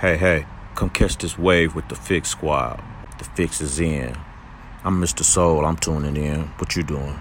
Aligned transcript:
Hey, 0.00 0.16
hey, 0.16 0.46
come 0.76 0.90
catch 0.90 1.18
this 1.18 1.36
wave 1.36 1.74
with 1.74 1.88
the 1.88 1.96
Fix 1.96 2.28
Squad. 2.28 2.80
The 3.18 3.24
fix 3.24 3.60
is 3.60 3.80
in. 3.80 4.14
I'm 4.84 5.02
Mr. 5.02 5.24
Soul, 5.24 5.66
I'm 5.66 5.74
tuning 5.74 6.16
in. 6.16 6.42
What 6.58 6.76
you 6.76 6.84
doing? 6.84 7.18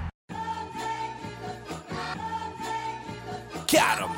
Got 3.65 3.97
him. 3.97 4.11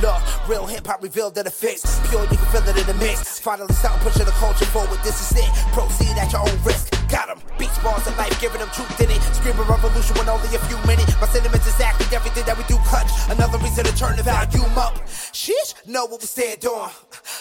Look, 0.00 0.48
real 0.48 0.66
hip 0.66 0.86
hop 0.86 1.02
revealed 1.02 1.34
that 1.34 1.52
fix. 1.52 1.82
Pure, 2.10 2.22
you 2.22 2.28
can 2.28 2.36
feel 2.36 2.68
it 2.68 2.78
in 2.78 2.86
the 2.86 2.94
mix. 3.04 3.40
Finally, 3.40 3.74
start 3.74 4.00
pushing 4.00 4.26
the 4.26 4.30
culture 4.30 4.64
forward. 4.66 5.00
This 5.02 5.32
is 5.32 5.36
it. 5.36 5.52
Proceed 5.72 6.16
at 6.16 6.30
your 6.30 6.42
own 6.42 6.62
risk. 6.62 6.93
Got 7.14 7.30
him. 7.30 7.38
Beats, 7.58 7.78
bars, 7.78 8.04
and 8.08 8.16
life, 8.16 8.34
giving 8.40 8.58
them 8.58 8.68
truth 8.74 9.00
in 9.00 9.08
it. 9.08 9.22
Screaming 9.38 9.62
revolution 9.68 10.16
when 10.18 10.28
only 10.28 10.50
a 10.50 10.58
few 10.66 10.76
minutes. 10.82 11.14
My 11.20 11.28
sentiments 11.28 11.64
exactly 11.64 12.06
everything 12.10 12.44
that 12.44 12.58
we 12.58 12.64
do 12.64 12.76
clutch. 12.90 13.06
Another 13.30 13.56
reason 13.58 13.84
to 13.84 13.94
turn 13.94 14.16
the 14.16 14.24
volume 14.24 14.76
up. 14.76 14.98
Sheesh, 15.30 15.86
know 15.86 16.06
what 16.06 16.20
we 16.22 16.26
stand 16.26 16.64
on. 16.66 16.90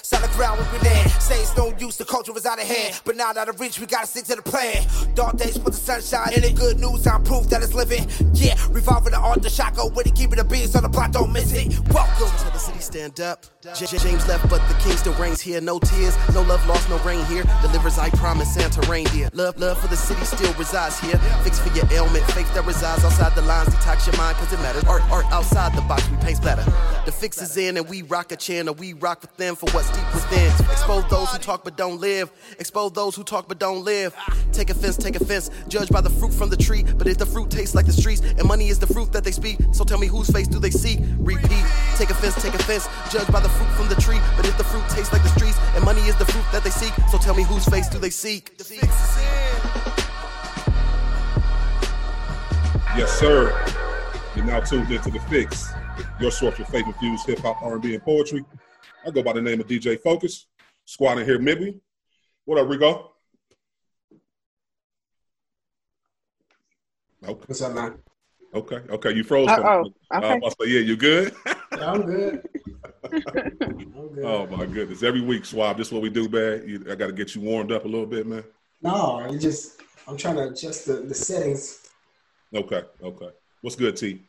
Solid 0.03 0.29
ground 0.31 0.59
we 0.71 0.77
land. 0.87 1.09
Say 1.17 1.41
it's 1.41 1.57
no 1.57 1.73
use, 1.79 1.97
the 1.97 2.05
culture 2.05 2.37
is 2.37 2.45
out 2.45 2.61
of 2.61 2.67
hand. 2.67 3.01
But 3.03 3.15
not 3.15 3.35
out 3.35 3.49
of 3.49 3.59
reach, 3.59 3.79
we 3.79 3.87
gotta 3.87 4.05
stick 4.05 4.25
to 4.25 4.35
the 4.35 4.43
plan. 4.43 4.85
Dark 5.15 5.37
days 5.37 5.57
put 5.57 5.73
the 5.73 5.79
sunshine 5.79 6.33
in 6.37 6.43
it. 6.43 6.55
Good 6.55 6.79
news, 6.79 7.07
I'm 7.07 7.23
proof 7.23 7.49
that 7.49 7.63
it's 7.63 7.73
living. 7.73 8.07
Yeah, 8.35 8.53
revolving 8.69 9.13
the 9.13 9.17
art, 9.19 9.41
the 9.41 9.49
shot 9.49 9.75
go 9.75 9.87
with 9.87 10.05
it. 10.05 10.13
Keeping 10.13 10.37
the 10.37 10.43
beats 10.43 10.75
on 10.75 10.83
the 10.83 10.89
block, 10.89 11.13
don't 11.13 11.33
miss 11.33 11.51
it. 11.51 11.79
Welcome 11.89 12.29
to 12.45 12.53
the 12.53 12.59
city, 12.59 12.79
stand 12.79 13.19
up. 13.19 13.45
J- 13.75 13.85
James 13.97 14.27
left, 14.27 14.47
but 14.49 14.61
the 14.67 14.75
king 14.83 14.97
still 14.97 15.13
reigns 15.13 15.41
here. 15.41 15.61
No 15.61 15.79
tears, 15.79 16.15
no 16.33 16.43
love 16.43 16.65
lost, 16.67 16.89
no 16.89 16.97
rain 16.99 17.25
here. 17.25 17.43
Delivers, 17.61 17.97
I 17.97 18.09
promise, 18.11 18.53
Santa 18.53 18.81
reindeer. 18.89 19.29
Love, 19.33 19.57
love 19.63 19.79
for 19.79 19.87
the 19.87 19.95
city 19.95 20.23
still 20.25 20.53
resides 20.55 20.99
here. 20.99 21.17
Fix 21.43 21.57
for 21.59 21.73
your 21.75 21.85
ailment, 21.91 22.23
faith 22.31 22.51
that 22.53 22.65
resides 22.65 23.03
outside 23.05 23.33
the 23.33 23.41
lines. 23.43 23.69
Detox 23.69 24.05
your 24.05 24.17
mind, 24.17 24.35
cause 24.37 24.51
it 24.51 24.59
matters. 24.59 24.83
Art, 24.85 25.03
art 25.09 25.25
outside 25.31 25.73
the 25.73 25.81
box, 25.81 26.07
we 26.09 26.17
paint 26.17 26.41
better. 26.43 26.63
The 27.05 27.11
fix 27.11 27.41
is 27.41 27.55
in, 27.55 27.77
and 27.77 27.87
we 27.87 28.01
rock 28.01 28.31
a 28.31 28.35
channel. 28.35 28.73
We 28.73 28.93
rock 28.93 29.21
with 29.21 29.35
them 29.37 29.55
for 29.55 29.69
what's 29.71 29.89
deep 29.91 30.13
within. 30.13 30.51
Expose 30.71 31.05
those 31.09 31.29
who 31.31 31.37
talk 31.37 31.63
but 31.63 31.77
don't 31.77 31.99
live. 32.01 32.31
Expose 32.59 32.91
those 32.91 33.15
who 33.15 33.23
talk 33.23 33.47
but 33.47 33.57
don't 33.59 33.83
live. 33.85 34.13
Take 34.51 34.69
offense, 34.69 34.97
take 34.97 35.15
offense. 35.15 35.49
Judge 35.69 35.89
by 35.89 36.01
the 36.01 36.09
fruit 36.09 36.33
from 36.33 36.49
the 36.49 36.57
tree. 36.57 36.83
But 36.97 37.07
if 37.07 37.17
the 37.17 37.25
fruit 37.25 37.49
tastes 37.49 37.73
like 37.73 37.85
the 37.85 37.93
streets, 37.93 38.21
and 38.21 38.45
money 38.45 38.67
is 38.67 38.79
the 38.79 38.87
fruit 38.87 39.13
that 39.13 39.23
they 39.23 39.31
speak, 39.31 39.57
so 39.71 39.85
tell 39.85 39.97
me 39.97 40.07
whose 40.07 40.29
face 40.29 40.47
do 40.47 40.59
they 40.59 40.71
see? 40.71 40.97
Repeat. 41.19 41.65
Take 41.97 42.09
offense, 42.09 42.35
take 42.41 42.53
offense. 42.53 42.87
Judge 43.11 43.31
by 43.31 43.39
the 43.39 43.49
fruit 43.49 43.71
from 43.77 43.87
the 43.87 43.99
tree. 44.01 44.19
But 44.35 44.45
if 44.45 44.57
the 44.57 44.65
fruit 44.65 44.83
tastes 44.89 45.13
like 45.13 45.23
the 45.23 45.29
streets, 45.29 45.57
and 45.75 45.85
money 45.85 46.01
is 46.01 46.17
the 46.17 46.25
fruit 46.25 46.45
that 46.51 46.63
they 46.63 46.69
seek, 46.69 46.93
so 47.09 47.17
tell 47.17 47.35
me 47.35 47.43
whose 47.43 47.65
face 47.65 47.87
do 47.87 47.97
they 47.97 48.09
seek? 48.09 48.57
The 48.57 48.65
fix 48.65 48.83
is 48.83 49.17
in. 49.17 49.42
Yes, 52.95 53.11
sir. 53.19 53.49
You're 54.35 54.45
now 54.45 54.59
tuned 54.59 54.91
into 54.91 55.09
the 55.09 55.19
Fix, 55.21 55.71
your 56.19 56.31
source 56.31 56.55
for 56.57 56.65
faith 56.65 56.85
infused 56.85 57.25
hip 57.25 57.39
hop, 57.39 57.61
R&B, 57.61 57.93
and 57.95 58.03
poetry. 58.03 58.45
I 59.05 59.09
go 59.11 59.23
by 59.23 59.33
the 59.33 59.41
name 59.41 59.59
of 59.59 59.67
DJ 59.67 59.99
Focus. 59.99 60.47
Squad 60.85 61.17
in 61.19 61.25
here, 61.25 61.39
maybe. 61.39 61.75
What 62.45 62.59
up, 62.59 62.69
Rico? 62.69 63.11
Okay, 67.25 67.43
What's 67.47 67.61
up, 67.61 67.73
man? 67.73 67.97
okay, 68.53 68.81
okay. 68.89 69.11
You 69.13 69.23
froze. 69.23 69.47
Uh-oh, 69.47 69.91
Uh, 70.11 70.17
okay. 70.17 70.41
I 70.45 70.49
say, 70.49 70.71
yeah, 70.71 70.79
you 70.81 70.95
good? 70.97 71.33
Yeah, 71.73 71.91
I'm 71.91 72.01
good. 72.05 72.47
I'm 73.11 74.13
good. 74.13 74.23
oh 74.23 74.45
my 74.45 74.67
goodness! 74.67 75.01
Every 75.01 75.21
week, 75.21 75.43
Swab. 75.43 75.75
This 75.77 75.87
is 75.87 75.93
what 75.93 76.03
we 76.03 76.11
do, 76.11 76.29
man. 76.29 76.85
I 76.87 76.93
got 76.93 77.07
to 77.07 77.13
get 77.13 77.33
you 77.33 77.41
warmed 77.41 77.71
up 77.71 77.85
a 77.85 77.87
little 77.87 78.05
bit, 78.05 78.27
man. 78.27 78.43
No, 78.83 79.25
you 79.31 79.39
just 79.39 79.81
I'm 80.07 80.17
trying 80.17 80.35
to 80.35 80.49
adjust 80.49 80.85
the, 80.85 80.95
the 80.95 81.13
settings. 81.13 81.79
Okay, 82.53 82.83
okay. 83.01 83.29
What's 83.61 83.77
good, 83.77 83.95
T? 83.95 84.21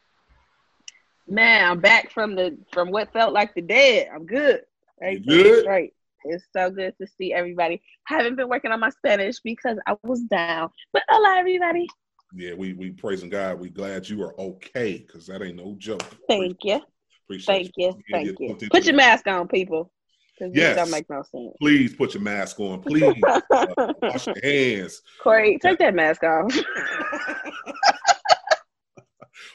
Man, 1.27 1.71
I'm 1.71 1.81
back 1.81 2.13
from 2.13 2.35
the 2.37 2.57
from 2.73 2.91
what 2.91 3.13
felt 3.13 3.33
like 3.33 3.55
the 3.55 3.63
dead. 3.63 4.09
I'm 4.15 4.27
good. 4.27 4.63
Everything 5.03 5.25
good? 5.27 5.47
is 5.47 5.63
Great. 5.65 5.93
It's 6.25 6.45
so 6.57 6.71
good 6.71 6.95
to 7.01 7.07
see 7.19 7.35
everybody. 7.35 7.83
Haven't 8.07 8.37
been 8.37 8.49
working 8.49 8.71
on 8.71 8.81
my 8.81 8.91
Spanish 8.91 9.41
because 9.41 9.79
I 9.87 9.97
was 10.05 10.21
down. 10.23 10.71
But 10.93 11.03
hola, 11.09 11.37
everybody. 11.37 11.89
Yeah, 12.35 12.55
we 12.55 12.75
we 12.75 12.91
praising 12.91 13.31
God. 13.31 13.59
We 13.59 13.70
glad 13.70 14.09
you 14.09 14.23
are 14.23 14.39
okay 14.41 14.98
because 14.98 15.27
that 15.27 15.43
ain't 15.43 15.57
no 15.57 15.75
joke. 15.79 16.05
Thank 16.29 16.59
you. 16.63 16.81
Appreciate 17.27 17.55
Thank 17.55 17.73
you. 17.77 18.03
Yeah, 18.09 18.19
Thank 18.19 18.39
you. 18.39 18.57
Put 18.70 18.87
your 18.87 18.95
mask 18.95 19.27
on, 19.27 19.48
people. 19.48 19.91
Yes. 20.40 20.77
don't 20.77 20.90
make 20.90 21.08
no 21.08 21.22
sense. 21.22 21.55
Please 21.61 21.95
put 21.95 22.14
your 22.14 22.22
mask 22.22 22.58
on. 22.61 22.80
Please 22.83 23.14
uh, 23.50 23.92
wash 24.02 24.27
your 24.27 24.36
hands. 24.42 25.02
Corey, 25.22 25.58
take 25.61 25.78
that 25.78 25.95
mask 25.95 26.22
off. 26.24 26.52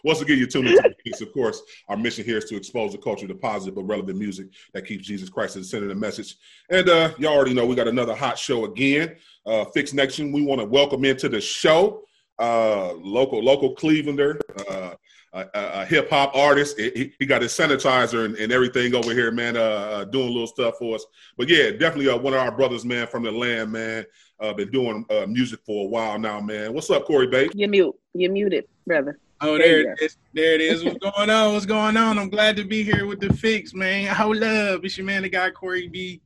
Once 0.04 0.22
again, 0.22 0.38
you're 0.38 0.48
tuning 0.48 0.72
into 0.72 0.82
the 0.82 0.96
Fix. 1.04 1.20
Of 1.22 1.34
course, 1.34 1.62
our 1.90 1.98
mission 1.98 2.24
here 2.24 2.38
is 2.38 2.46
to 2.46 2.56
expose 2.56 2.94
the 2.94 2.98
culture 2.98 3.28
to 3.28 3.36
positive 3.36 3.76
but 3.76 3.84
relevant 3.84 4.18
music 4.18 4.48
that 4.74 4.86
keeps 4.86 5.06
Jesus 5.06 5.28
Christ 5.30 5.58
at 5.58 5.64
the 5.64 5.68
center 5.68 5.84
of 5.84 5.90
the 5.90 5.96
message. 5.96 6.38
And 6.70 6.88
uh, 6.88 7.12
y'all 7.18 7.34
already 7.34 7.54
know 7.54 7.66
we 7.66 7.76
got 7.76 7.90
another 7.90 8.16
hot 8.16 8.38
show 8.38 8.64
again. 8.66 9.18
Uh, 9.46 9.66
Fix 9.74 9.94
Nation, 9.94 10.32
we 10.32 10.42
want 10.42 10.62
to 10.62 10.66
welcome 10.66 11.04
into 11.04 11.28
the 11.28 11.42
show 11.42 12.04
uh, 12.40 12.94
local 12.94 13.44
local 13.44 13.76
Clevelander, 13.76 14.40
uh, 14.70 14.96
a, 15.34 15.40
a, 15.54 15.82
a 15.82 15.86
hip 15.86 16.10
hop 16.10 16.36
artist. 16.36 16.80
He, 16.80 17.14
he 17.20 17.26
got 17.26 17.42
his 17.42 17.52
sanitizer 17.52 18.26
and, 18.26 18.36
and 18.36 18.52
everything 18.52 18.96
over 18.96 19.14
here, 19.14 19.32
man, 19.32 19.58
uh, 19.58 19.60
uh, 19.60 20.04
doing 20.06 20.28
a 20.28 20.32
little 20.32 20.48
stuff 20.48 20.76
for 20.80 20.96
us. 20.96 21.06
But 21.38 21.50
yeah, 21.50 21.72
definitely 21.72 22.10
uh, 22.10 22.18
one 22.18 22.34
of 22.34 22.40
our 22.40 22.52
brothers, 22.52 22.86
man, 22.86 23.08
from 23.08 23.24
the 23.24 23.32
land, 23.32 23.72
man. 23.72 24.06
Uh, 24.40 24.54
been 24.54 24.72
doing 24.72 25.06
uh, 25.10 25.26
music 25.28 25.60
for 25.66 25.86
a 25.86 25.88
while 25.88 26.18
now, 26.18 26.40
man. 26.40 26.74
What's 26.74 26.90
up, 26.90 27.06
Corey 27.06 27.28
Bapes? 27.28 27.54
You're 27.56 27.70
mute. 27.70 27.96
You're 28.14 28.32
muted, 28.32 28.66
brother. 28.88 29.20
Oh, 29.42 29.58
There 29.58 29.84
there 29.84 29.92
it 29.94 30.02
is. 30.02 30.18
There 30.34 30.54
it 30.54 30.62
is. 30.62 30.84
What's 30.84 30.98
going 30.98 31.30
on? 31.30 31.54
What's 31.54 31.66
going 31.66 31.98
on? 31.98 32.18
I'm 32.18 32.30
glad 32.30 32.56
to 32.58 32.64
be 32.64 32.84
here 32.84 33.06
with 33.06 33.20
the 33.20 33.34
fix, 33.34 33.74
man. 33.74 34.14
Hold 34.14 34.44
up. 34.44 34.84
It's 34.84 34.98
your 34.98 35.06
man, 35.06 35.24
the 35.24 35.30
guy, 35.30 35.50
Corey 35.52 35.88
B. 35.88 36.22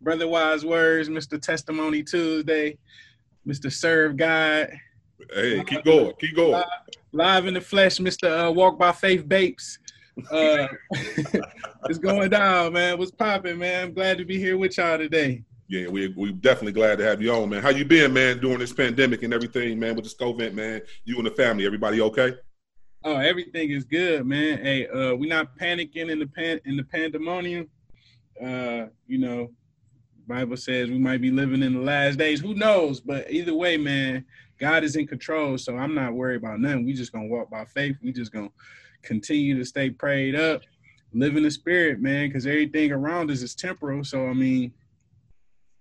Brother 0.00 0.28
Wise 0.28 0.64
Words, 0.64 1.08
Mr. 1.08 1.40
Testimony 1.40 2.02
Tuesday, 2.02 2.78
Mr. 3.46 3.72
Serve 3.72 4.16
God. 4.16 4.70
Hey, 5.34 5.64
keep 5.64 5.84
going, 5.84 6.12
keep 6.20 6.36
going. 6.36 6.62
Live 7.12 7.46
in 7.46 7.54
the 7.54 7.60
flesh, 7.60 7.98
Mr. 7.98 8.48
Uh, 8.48 8.52
Walk 8.52 8.78
by 8.78 8.92
Faith 8.92 9.28
Bapes. 9.28 9.78
Uh, 10.30 10.68
it's 11.88 11.98
going 11.98 12.30
down, 12.30 12.72
man. 12.72 12.98
What's 12.98 13.10
popping, 13.10 13.58
man? 13.58 13.88
I'm 13.88 13.94
glad 13.94 14.18
to 14.18 14.24
be 14.24 14.38
here 14.38 14.56
with 14.56 14.76
y'all 14.78 14.98
today. 14.98 15.42
Yeah, 15.68 15.88
we 15.88 16.08
we 16.16 16.32
definitely 16.32 16.72
glad 16.72 16.98
to 16.98 17.04
have 17.04 17.20
you 17.20 17.32
on, 17.32 17.50
man. 17.50 17.62
How 17.62 17.70
you 17.70 17.84
been, 17.84 18.12
man, 18.12 18.38
during 18.38 18.58
this 18.58 18.72
pandemic 18.72 19.22
and 19.22 19.34
everything, 19.34 19.78
man, 19.78 19.94
with 19.96 20.04
this 20.04 20.14
COVID, 20.14 20.54
man? 20.54 20.82
You 21.04 21.16
and 21.18 21.26
the 21.26 21.30
family, 21.32 21.66
everybody 21.66 22.00
okay? 22.00 22.34
Oh, 23.04 23.16
everything 23.16 23.70
is 23.70 23.84
good, 23.84 24.26
man. 24.26 24.58
Hey, 24.58 24.86
uh, 24.88 25.14
we're 25.14 25.28
not 25.28 25.56
panicking 25.58 26.10
in 26.10 26.20
the 26.20 26.26
pan 26.26 26.60
in 26.64 26.76
the 26.76 26.84
pandemonium. 26.84 27.68
Uh, 28.42 28.86
you 29.06 29.18
know, 29.18 29.50
Bible 30.26 30.56
says 30.56 30.90
we 30.90 30.98
might 30.98 31.20
be 31.20 31.30
living 31.30 31.62
in 31.62 31.74
the 31.74 31.80
last 31.80 32.18
days. 32.18 32.40
Who 32.40 32.54
knows? 32.54 33.00
But 33.00 33.30
either 33.30 33.54
way, 33.54 33.76
man, 33.76 34.24
God 34.58 34.84
is 34.84 34.96
in 34.96 35.06
control. 35.06 35.56
So 35.58 35.76
I'm 35.76 35.94
not 35.94 36.14
worried 36.14 36.36
about 36.36 36.60
nothing. 36.60 36.84
We 36.84 36.92
just 36.92 37.12
gonna 37.12 37.26
walk 37.26 37.50
by 37.50 37.64
faith. 37.64 37.96
We 38.02 38.12
just 38.12 38.32
gonna 38.32 38.50
continue 39.02 39.56
to 39.58 39.64
stay 39.64 39.90
prayed 39.90 40.34
up, 40.34 40.62
live 41.12 41.36
in 41.36 41.42
the 41.42 41.50
spirit, 41.50 42.00
man, 42.00 42.28
because 42.28 42.46
everything 42.46 42.92
around 42.92 43.30
us 43.30 43.42
is 43.42 43.54
temporal. 43.54 44.04
So 44.04 44.26
I 44.26 44.32
mean, 44.32 44.72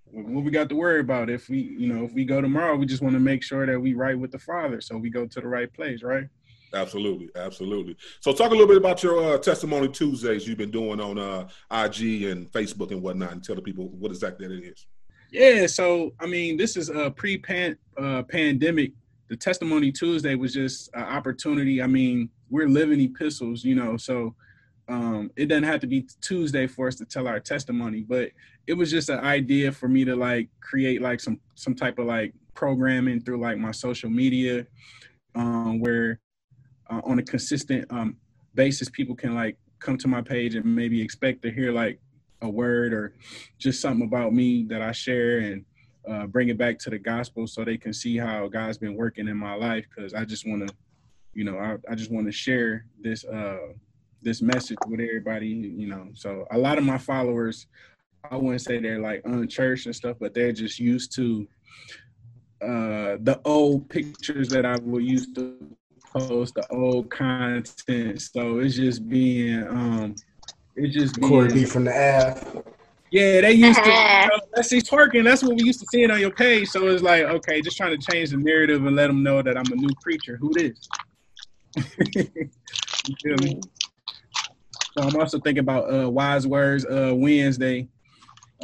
what 0.05 0.43
we 0.43 0.51
got 0.51 0.69
to 0.69 0.75
worry 0.75 0.99
about? 0.99 1.29
If 1.29 1.49
we, 1.49 1.59
you 1.59 1.93
know, 1.93 2.03
if 2.03 2.13
we 2.13 2.25
go 2.25 2.41
tomorrow, 2.41 2.75
we 2.75 2.85
just 2.85 3.01
want 3.01 3.13
to 3.13 3.19
make 3.19 3.43
sure 3.43 3.65
that 3.65 3.79
we 3.79 3.93
right 3.93 4.17
with 4.17 4.31
the 4.31 4.39
Father. 4.39 4.81
So 4.81 4.97
we 4.97 5.09
go 5.09 5.25
to 5.25 5.41
the 5.41 5.47
right 5.47 5.71
place, 5.73 6.03
right? 6.03 6.27
Absolutely, 6.73 7.29
absolutely. 7.35 7.95
So, 8.19 8.33
talk 8.33 8.49
a 8.49 8.51
little 8.51 8.67
bit 8.67 8.77
about 8.77 9.01
your 9.01 9.35
uh, 9.35 9.37
testimony 9.37 9.87
Tuesdays 9.87 10.47
you've 10.47 10.57
been 10.57 10.71
doing 10.71 10.99
on 10.99 11.17
uh, 11.17 11.47
IG 11.71 12.23
and 12.23 12.51
Facebook 12.51 12.91
and 12.91 13.01
whatnot, 13.01 13.31
and 13.31 13.43
tell 13.43 13.55
the 13.55 13.61
people 13.61 13.87
what 13.89 14.11
exactly 14.11 14.47
that 14.47 14.53
it 14.53 14.65
is. 14.65 14.85
Yeah, 15.31 15.67
so 15.67 16.13
I 16.19 16.25
mean, 16.25 16.57
this 16.57 16.77
is 16.77 16.89
a 16.89 17.11
pre-pan 17.11 17.77
uh. 17.97 18.23
The 19.29 19.35
testimony 19.35 19.91
Tuesday 19.91 20.35
was 20.35 20.53
just 20.53 20.89
an 20.93 21.03
opportunity. 21.03 21.81
I 21.81 21.87
mean, 21.87 22.29
we're 22.49 22.69
living 22.69 23.01
epistles, 23.01 23.65
you 23.65 23.75
know, 23.75 23.97
so 23.97 24.33
um, 24.87 25.31
it 25.35 25.47
doesn't 25.47 25.63
have 25.65 25.81
to 25.81 25.87
be 25.87 26.07
Tuesday 26.21 26.65
for 26.65 26.87
us 26.87 26.95
to 26.95 27.05
tell 27.05 27.27
our 27.27 27.41
testimony, 27.41 28.05
but 28.07 28.31
it 28.67 28.73
was 28.73 28.89
just 28.89 29.09
an 29.09 29.19
idea 29.19 29.71
for 29.71 29.89
me 29.89 30.05
to 30.05 30.15
like 30.15 30.49
create 30.61 31.01
like 31.01 31.19
some 31.19 31.39
some 31.55 31.75
type 31.75 31.99
of 31.99 32.05
like 32.05 32.33
programming 32.53 33.19
through 33.19 33.41
like 33.41 33.57
my 33.57 33.71
social 33.71 34.09
media, 34.09 34.65
um, 35.35 35.79
where 35.81 36.21
uh, 36.89 37.01
on 37.03 37.19
a 37.19 37.23
consistent 37.23 37.85
um, 37.91 38.15
basis 38.55 38.89
people 38.89 39.15
can 39.15 39.35
like 39.35 39.57
come 39.79 39.97
to 39.97 40.07
my 40.07 40.21
page 40.21 40.55
and 40.55 40.63
maybe 40.65 41.01
expect 41.01 41.41
to 41.41 41.51
hear 41.51 41.73
like 41.73 41.99
a 42.41 42.49
word 42.49 42.93
or 42.93 43.13
just 43.57 43.81
something 43.81 44.07
about 44.07 44.33
me 44.33 44.63
that 44.69 44.81
I 44.81 44.91
share 44.91 45.39
and 45.39 45.65
uh, 46.09 46.27
bring 46.27 46.49
it 46.49 46.57
back 46.57 46.79
to 46.79 46.89
the 46.89 46.99
gospel 46.99 47.47
so 47.47 47.63
they 47.63 47.77
can 47.77 47.93
see 47.93 48.17
how 48.17 48.47
God's 48.47 48.77
been 48.77 48.95
working 48.95 49.27
in 49.27 49.37
my 49.37 49.53
life. 49.53 49.85
Because 49.93 50.13
I 50.13 50.25
just 50.25 50.47
want 50.47 50.67
to, 50.67 50.75
you 51.33 51.43
know, 51.43 51.57
I, 51.57 51.77
I 51.89 51.95
just 51.95 52.11
want 52.11 52.27
to 52.27 52.31
share 52.31 52.85
this 53.01 53.25
uh, 53.25 53.73
this 54.21 54.41
message 54.41 54.77
with 54.87 54.99
everybody. 54.99 55.47
You 55.47 55.87
know, 55.87 56.09
so 56.13 56.45
a 56.51 56.57
lot 56.57 56.77
of 56.77 56.83
my 56.83 56.97
followers, 56.97 57.67
I 58.29 58.37
wouldn't 58.37 58.61
say 58.61 58.79
they're 58.79 59.01
like 59.01 59.21
unchurched 59.25 59.85
and 59.85 59.95
stuff, 59.95 60.17
but 60.19 60.33
they're 60.33 60.53
just 60.53 60.79
used 60.79 61.13
to 61.15 61.47
uh, 62.61 63.17
the 63.21 63.39
old 63.45 63.89
pictures 63.89 64.49
that 64.49 64.65
I 64.65 64.77
would 64.77 65.03
used 65.03 65.35
to 65.35 65.75
post, 66.13 66.55
the 66.55 66.67
old 66.71 67.09
content. 67.09 68.21
So 68.21 68.59
it's 68.59 68.75
just 68.75 69.07
being 69.07 69.67
um, 69.67 70.15
it's 70.77 70.93
just 70.93 71.15
being, 71.15 71.27
Corey 71.27 71.51
B 71.51 71.65
from 71.65 71.85
the 71.85 71.91
Ave. 71.91 72.61
Yeah, 73.09 73.41
they 73.41 73.53
used 73.53 73.83
to. 73.83 73.89
You 73.89 73.95
know, 73.95 74.39
let's 74.55 74.69
see 74.69 74.79
twerking. 74.79 75.23
That's 75.23 75.41
what 75.41 75.55
we 75.55 75.63
used 75.63 75.79
to 75.79 75.87
see 75.87 76.09
on 76.09 76.19
your 76.19 76.31
page. 76.31 76.69
So 76.69 76.87
it's 76.87 77.01
like, 77.01 77.23
okay, 77.23 77.61
just 77.61 77.77
trying 77.77 77.97
to 77.97 78.11
change 78.11 78.29
the 78.29 78.37
narrative 78.37 78.85
and 78.85 78.95
let 78.95 79.07
them 79.07 79.23
know 79.23 79.41
that 79.41 79.57
I'm 79.57 79.71
a 79.71 79.75
new 79.75 79.89
preacher. 80.01 80.37
Who 80.37 80.53
this? 80.53 80.87
you 82.15 83.15
feel 83.23 83.35
me? 83.41 83.59
So 84.97 85.07
I'm 85.07 85.15
also 85.15 85.39
thinking 85.39 85.59
about 85.59 85.93
uh, 85.93 86.09
Wise 86.09 86.45
Words 86.45 86.85
uh, 86.85 87.13
Wednesday, 87.15 87.87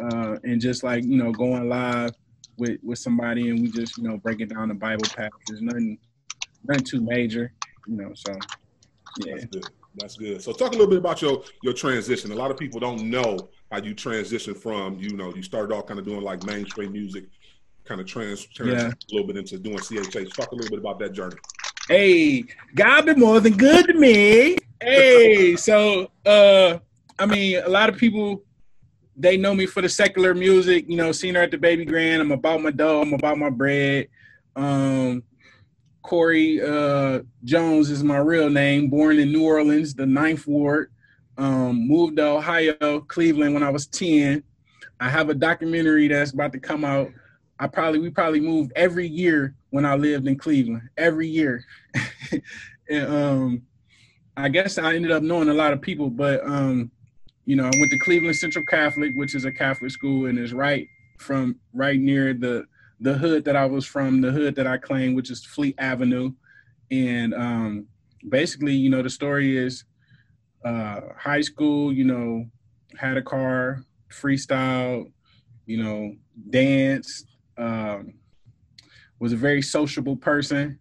uh, 0.02 0.38
and 0.44 0.62
just 0.62 0.84
like 0.84 1.04
you 1.04 1.18
know, 1.18 1.32
going 1.32 1.68
live 1.68 2.12
with 2.58 2.80
with 2.84 3.00
somebody, 3.00 3.50
and 3.50 3.62
we 3.62 3.72
just 3.72 3.98
you 3.98 4.04
know 4.04 4.18
breaking 4.18 4.50
down 4.50 4.68
the 4.68 4.76
Bible 4.76 5.06
passages. 5.16 5.62
Nothing, 5.62 5.98
nothing 6.68 6.86
too 6.86 7.02
major, 7.02 7.54
you 7.88 7.96
know. 7.96 8.12
So 8.14 8.38
yeah. 9.26 9.36
That's 9.96 10.18
good. 10.18 10.42
So 10.42 10.54
talk 10.54 10.70
a 10.70 10.72
little 10.72 10.88
bit 10.88 10.98
about 10.98 11.22
your 11.22 11.44
your 11.62 11.74
transition. 11.74 12.32
A 12.32 12.36
lot 12.36 12.50
of 12.52 12.58
people 12.58 12.80
don't 12.80 13.10
know 13.10 13.50
how 13.72 13.78
you 13.82 13.94
transition 13.94 14.56
from 14.56 14.98
you 14.98 15.16
know 15.16 15.34
you 15.36 15.44
started 15.44 15.74
off 15.74 15.86
kind 15.86 16.00
of 16.00 16.06
doing 16.06 16.22
like 16.22 16.44
mainstream 16.46 16.92
music, 16.92 17.26
kind 17.84 18.02
of 18.02 18.08
trans, 18.08 18.46
trans 18.46 18.72
Yeah. 18.72 18.88
a 18.90 19.12
little 19.12 19.28
bit 19.28 19.38
into 19.38 19.60
doing 19.60 19.78
CHH. 19.78 20.34
Talk 20.34 20.52
a 20.52 20.56
little 20.56 20.72
bit 20.72 20.80
about 20.80 20.98
that 21.00 21.14
journey. 21.14 21.36
Hey, 21.88 22.44
God 22.76 23.06
be 23.06 23.14
more 23.16 23.40
than 23.40 23.54
good 23.56 23.86
to 23.88 23.94
me. 23.94 24.58
Hey, 24.82 25.56
so 25.58 26.10
uh 26.26 26.80
I 27.20 27.26
mean 27.28 27.62
a 27.64 27.70
lot 27.70 27.90
of 27.90 27.98
people 27.98 28.42
they 29.16 29.38
know 29.38 29.54
me 29.54 29.68
for 29.68 29.84
the 29.84 29.90
secular 29.90 30.34
music, 30.34 30.86
you 30.88 30.98
know, 30.98 31.12
seen 31.12 31.36
her 31.36 31.42
at 31.42 31.52
the 31.52 31.58
baby 31.60 31.86
grand. 31.86 32.20
I'm 32.20 32.32
about 32.32 32.62
my 32.64 32.72
dough, 32.72 33.02
I'm 33.02 33.14
about 33.14 33.38
my 33.38 33.52
bread. 33.52 34.08
Um 34.56 35.22
Corey 36.04 36.62
uh 36.62 37.22
Jones 37.44 37.90
is 37.90 38.04
my 38.04 38.18
real 38.18 38.50
name, 38.50 38.90
born 38.90 39.18
in 39.20 39.32
New 39.32 39.44
Orleans, 39.44 39.96
the 39.96 40.06
ninth 40.06 40.46
ward. 40.46 40.92
Um, 41.38 41.88
moved 41.88 42.18
to 42.18 42.28
Ohio, 42.28 43.02
Cleveland 43.08 43.56
when 43.56 43.64
I 43.64 43.72
was 43.72 43.88
10. 43.88 44.44
I 45.00 45.10
have 45.10 45.30
a 45.30 45.34
documentary 45.34 46.08
that's 46.08 46.32
about 46.32 46.54
to 46.54 46.60
come 46.60 46.86
out. 46.86 47.12
I 47.60 47.68
probably 47.68 48.00
we 48.00 48.12
probably 48.12 48.42
moved 48.42 48.72
every 48.76 49.08
year 49.08 49.56
when 49.72 49.86
I 49.86 49.96
lived 49.96 50.28
in 50.28 50.38
Cleveland. 50.38 50.90
Every 50.98 51.28
year. 51.28 51.66
and 52.90 53.08
um 53.08 53.62
I 54.36 54.50
guess 54.50 54.78
I 54.78 54.96
ended 54.96 55.12
up 55.12 55.24
knowing 55.24 55.50
a 55.50 55.54
lot 55.54 55.74
of 55.74 55.82
people, 55.82 56.10
but 56.10 56.44
um, 56.46 56.92
you 57.46 57.56
know, 57.56 57.66
I 57.66 57.72
went 57.78 57.92
to 57.92 58.00
Cleveland 58.00 58.36
Central 58.36 58.66
Catholic, 58.66 59.14
which 59.16 59.36
is 59.36 59.46
a 59.46 59.52
Catholic 59.52 59.92
school 59.92 60.26
and 60.26 60.40
is 60.40 60.54
right 60.54 60.88
from 61.20 61.56
right 61.74 62.00
near 62.00 62.34
the 62.34 62.66
the 63.04 63.14
hood 63.14 63.46
that 63.46 63.56
I 63.56 63.66
was 63.66 63.86
from, 63.86 64.22
the 64.22 64.32
hood 64.32 64.56
that 64.56 64.68
I 64.68 64.78
claim, 64.78 65.14
which 65.14 65.30
is 65.30 65.46
Fleet 65.46 65.76
Avenue. 65.78 66.32
And 66.92 67.34
um 67.34 67.88
basically, 68.30 68.74
you 68.74 68.90
know, 68.90 69.04
the 69.04 69.10
story 69.10 69.58
is 69.58 69.84
uh 70.66 71.02
high 71.18 71.42
school, 71.42 71.94
you 71.94 72.06
know, 72.06 72.46
had 72.98 73.18
a 73.18 73.22
car, 73.22 73.84
freestyle, 74.10 75.12
you 75.66 75.82
know, 75.84 76.16
dance, 76.50 77.26
um, 77.58 78.14
was 79.20 79.34
a 79.34 79.38
very 79.38 79.62
sociable 79.62 80.16
person 80.16 80.80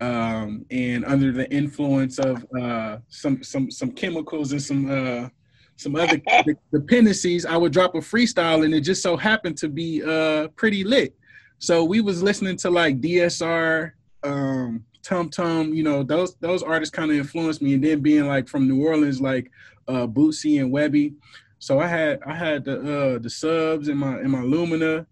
um, 0.00 0.64
and 0.70 1.04
under 1.04 1.32
the 1.32 1.50
influence 1.52 2.18
of 2.18 2.44
uh, 2.60 2.98
some 3.08 3.42
some 3.42 3.70
some 3.70 3.90
chemicals 3.90 4.52
and 4.52 4.62
some 4.62 4.90
uh, 4.90 5.28
some 5.76 5.96
other 5.96 6.20
dependencies, 6.72 7.44
I 7.44 7.56
would 7.56 7.72
drop 7.72 7.94
a 7.94 7.98
freestyle, 7.98 8.64
and 8.64 8.74
it 8.74 8.80
just 8.80 9.02
so 9.02 9.16
happened 9.16 9.56
to 9.58 9.68
be 9.68 10.02
uh, 10.02 10.48
pretty 10.48 10.84
lit. 10.84 11.14
So 11.58 11.84
we 11.84 12.00
was 12.00 12.22
listening 12.22 12.56
to 12.58 12.70
like 12.70 13.00
DSR, 13.00 13.92
um, 14.22 14.84
Tum 15.02 15.28
Tum, 15.28 15.74
you 15.74 15.82
know, 15.82 16.02
those 16.02 16.36
those 16.36 16.62
artists 16.62 16.94
kind 16.94 17.10
of 17.10 17.16
influenced 17.16 17.62
me, 17.62 17.74
and 17.74 17.82
then 17.82 18.00
being 18.00 18.26
like 18.26 18.48
from 18.48 18.68
New 18.68 18.84
Orleans, 18.84 19.20
like 19.20 19.50
uh, 19.88 20.06
Boosie 20.06 20.60
and 20.60 20.72
Webbie. 20.72 21.14
So 21.58 21.80
I 21.80 21.86
had 21.86 22.20
I 22.26 22.34
had 22.34 22.64
the 22.64 23.14
uh, 23.14 23.18
the 23.18 23.30
subs 23.30 23.88
in 23.88 23.96
my 23.96 24.20
in 24.20 24.30
my 24.30 24.42
Lumina, 24.42 25.06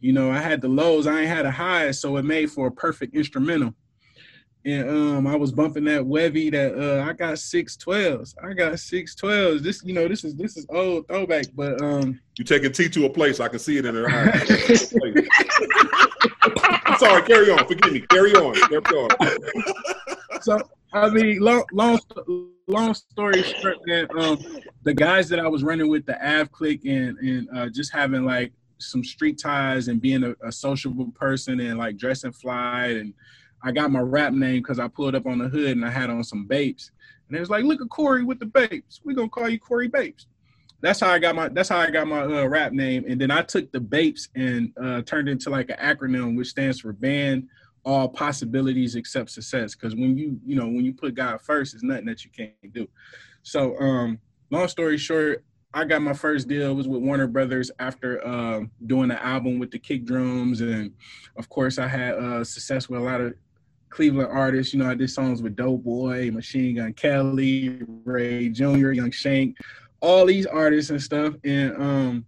you 0.00 0.12
know, 0.12 0.30
I 0.30 0.38
had 0.38 0.60
the 0.60 0.68
lows, 0.68 1.06
I 1.06 1.20
ain't 1.20 1.28
had 1.28 1.46
a 1.46 1.50
high, 1.50 1.90
so 1.90 2.16
it 2.16 2.24
made 2.24 2.50
for 2.50 2.68
a 2.68 2.72
perfect 2.72 3.14
instrumental 3.14 3.74
and 4.64 4.88
um 4.88 5.26
I 5.26 5.36
was 5.36 5.52
bumping 5.52 5.84
that 5.84 6.02
Webbie 6.02 6.50
that 6.52 6.74
uh 6.78 7.02
I 7.08 7.12
got 7.12 7.38
six 7.38 7.76
twelves. 7.76 8.34
I 8.42 8.52
got 8.52 8.78
six 8.78 9.14
twelves. 9.14 9.62
This 9.62 9.82
you 9.84 9.94
know 9.94 10.06
this 10.06 10.24
is 10.24 10.34
this 10.36 10.56
is 10.56 10.66
old 10.68 11.08
throwback, 11.08 11.46
but 11.54 11.80
um 11.80 12.20
You 12.36 12.44
taking 12.44 12.72
T 12.72 12.88
to 12.90 13.06
a 13.06 13.10
place. 13.10 13.40
I 13.40 13.48
can 13.48 13.58
see 13.58 13.78
it 13.78 13.86
in 13.86 13.94
her 13.94 14.08
eyes. 14.10 14.92
I'm 16.42 16.98
sorry. 16.98 17.22
Carry 17.22 17.50
on. 17.50 17.66
Forgive 17.66 17.92
me. 17.92 18.00
Carry 18.00 18.34
on. 18.34 18.54
Carry 18.54 18.80
on. 18.80 19.10
so 20.42 20.60
I 20.92 21.08
mean 21.08 21.40
long 21.40 21.64
long 21.72 21.98
long 22.66 22.94
story 22.94 23.42
short, 23.42 23.78
man, 23.86 24.08
um 24.18 24.38
the 24.82 24.92
guys 24.92 25.28
that 25.30 25.40
I 25.40 25.48
was 25.48 25.62
running 25.62 25.88
with 25.88 26.04
the 26.04 26.16
Av 26.22 26.52
click 26.52 26.84
and 26.84 27.16
and 27.18 27.48
uh 27.56 27.68
just 27.70 27.92
having 27.92 28.24
like 28.24 28.52
some 28.76 29.04
street 29.04 29.38
ties 29.38 29.88
and 29.88 30.00
being 30.00 30.24
a, 30.24 30.34
a 30.46 30.52
sociable 30.52 31.10
person 31.12 31.60
and 31.60 31.78
like 31.78 31.96
dressing 31.96 32.32
fly 32.32 32.86
and 32.98 33.14
I 33.62 33.72
got 33.72 33.90
my 33.90 34.00
rap 34.00 34.32
name 34.32 34.62
because 34.62 34.78
I 34.78 34.88
pulled 34.88 35.14
up 35.14 35.26
on 35.26 35.38
the 35.38 35.48
hood 35.48 35.76
and 35.76 35.84
I 35.84 35.90
had 35.90 36.10
on 36.10 36.24
some 36.24 36.46
Bapes. 36.46 36.90
And 37.28 37.36
it 37.36 37.40
was 37.40 37.50
like, 37.50 37.64
look 37.64 37.80
at 37.80 37.88
Corey 37.88 38.24
with 38.24 38.38
the 38.38 38.46
Bapes. 38.46 39.00
We're 39.04 39.14
gonna 39.14 39.28
call 39.28 39.48
you 39.48 39.58
Corey 39.58 39.88
Bapes. 39.88 40.26
That's 40.80 41.00
how 41.00 41.10
I 41.10 41.18
got 41.18 41.34
my 41.34 41.48
that's 41.48 41.68
how 41.68 41.78
I 41.78 41.90
got 41.90 42.06
my 42.06 42.22
uh, 42.22 42.46
rap 42.46 42.72
name. 42.72 43.04
And 43.06 43.20
then 43.20 43.30
I 43.30 43.42
took 43.42 43.70
the 43.70 43.80
Bapes 43.80 44.28
and 44.34 44.72
uh, 44.82 45.02
turned 45.02 45.28
it 45.28 45.32
into 45.32 45.50
like 45.50 45.70
an 45.70 45.76
acronym 45.76 46.36
which 46.36 46.48
stands 46.48 46.80
for 46.80 46.92
band 46.92 47.48
all 47.84 48.08
possibilities 48.08 48.94
except 48.94 49.30
success. 49.30 49.74
Cause 49.74 49.94
when 49.94 50.18
you, 50.18 50.38
you 50.44 50.54
know, 50.54 50.66
when 50.66 50.84
you 50.84 50.92
put 50.92 51.14
God 51.14 51.40
first, 51.40 51.72
it's 51.72 51.82
nothing 51.82 52.04
that 52.06 52.24
you 52.24 52.30
can't 52.30 52.52
do. 52.72 52.86
So 53.42 53.78
um 53.80 54.18
long 54.50 54.68
story 54.68 54.98
short, 54.98 55.44
I 55.72 55.84
got 55.84 56.02
my 56.02 56.14
first 56.14 56.48
deal 56.48 56.74
was 56.74 56.88
with 56.88 57.02
Warner 57.02 57.28
Brothers 57.28 57.70
after 57.78 58.26
uh, 58.26 58.62
doing 58.86 59.08
the 59.08 59.24
album 59.24 59.60
with 59.60 59.70
the 59.70 59.78
kick 59.78 60.04
drums, 60.04 60.60
and 60.60 60.92
of 61.36 61.48
course 61.48 61.78
I 61.78 61.86
had 61.86 62.14
uh, 62.14 62.42
success 62.42 62.88
with 62.88 63.00
a 63.00 63.02
lot 63.02 63.20
of 63.20 63.34
Cleveland 63.90 64.30
artists. 64.32 64.72
You 64.72 64.80
know, 64.80 64.90
I 64.90 64.94
did 64.94 65.10
songs 65.10 65.42
with 65.42 65.56
Doughboy, 65.56 66.30
Machine 66.30 66.76
Gun 66.76 66.92
Kelly, 66.94 67.82
Ray 68.04 68.48
Jr., 68.48 68.92
Young 68.92 69.10
Shank, 69.10 69.56
all 70.00 70.24
these 70.24 70.46
artists 70.46 70.90
and 70.90 71.02
stuff. 71.02 71.34
And 71.44 71.76
um, 71.76 72.26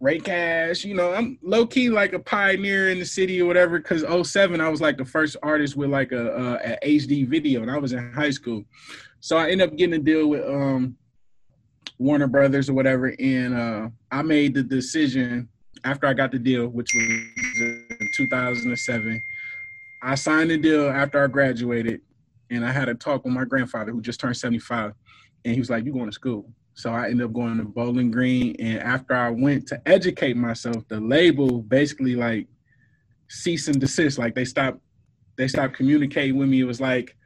Ray 0.00 0.18
Cash, 0.18 0.84
you 0.84 0.94
know, 0.94 1.12
I'm 1.12 1.38
low 1.42 1.66
key 1.66 1.90
like 1.90 2.14
a 2.14 2.18
pioneer 2.18 2.90
in 2.90 2.98
the 2.98 3.04
city 3.04 3.40
or 3.40 3.46
whatever. 3.46 3.78
Cause 3.78 4.04
07, 4.28 4.60
I 4.60 4.68
was 4.68 4.80
like 4.80 4.96
the 4.96 5.04
first 5.04 5.36
artist 5.42 5.76
with 5.76 5.90
like 5.90 6.12
a, 6.12 6.26
a, 6.26 6.54
a 6.72 6.98
HD 6.98 7.28
video, 7.28 7.62
and 7.62 7.70
I 7.70 7.78
was 7.78 7.92
in 7.92 8.12
high 8.12 8.30
school. 8.30 8.64
So 9.20 9.36
I 9.36 9.50
ended 9.50 9.68
up 9.68 9.76
getting 9.76 10.00
a 10.00 10.02
deal 10.02 10.28
with 10.28 10.44
um, 10.48 10.96
Warner 11.98 12.26
Brothers 12.26 12.70
or 12.70 12.74
whatever, 12.74 13.14
and 13.20 13.54
uh, 13.54 13.88
I 14.10 14.22
made 14.22 14.54
the 14.54 14.62
decision 14.62 15.50
after 15.84 16.06
I 16.06 16.14
got 16.14 16.32
the 16.32 16.38
deal, 16.38 16.68
which 16.68 16.94
was 16.94 17.04
in 17.04 18.10
2007 18.16 19.22
I 20.02 20.14
signed 20.14 20.50
the 20.50 20.58
deal 20.58 20.88
after 20.88 21.22
I 21.22 21.26
graduated, 21.26 22.00
and 22.50 22.64
I 22.64 22.72
had 22.72 22.88
a 22.88 22.94
talk 22.94 23.24
with 23.24 23.34
my 23.34 23.44
grandfather 23.44 23.92
who 23.92 24.00
just 24.00 24.20
turned 24.20 24.36
75, 24.36 24.92
and 25.44 25.54
he 25.54 25.60
was 25.60 25.70
like, 25.70 25.84
"You 25.84 25.92
going 25.92 26.06
to 26.06 26.12
school?" 26.12 26.50
So 26.74 26.90
I 26.92 27.10
ended 27.10 27.26
up 27.26 27.32
going 27.32 27.58
to 27.58 27.64
Bowling 27.64 28.10
Green, 28.10 28.56
and 28.58 28.78
after 28.80 29.14
I 29.14 29.30
went 29.30 29.66
to 29.68 29.82
educate 29.86 30.36
myself, 30.36 30.86
the 30.88 31.00
label 31.00 31.62
basically 31.62 32.16
like 32.16 32.46
cease 33.28 33.68
and 33.68 33.80
desist. 33.80 34.18
Like 34.18 34.34
they 34.34 34.44
stopped, 34.44 34.80
they 35.36 35.48
stopped 35.48 35.74
communicating 35.74 36.36
with 36.36 36.48
me. 36.48 36.60
It 36.60 36.64
was 36.64 36.80
like 36.80 37.16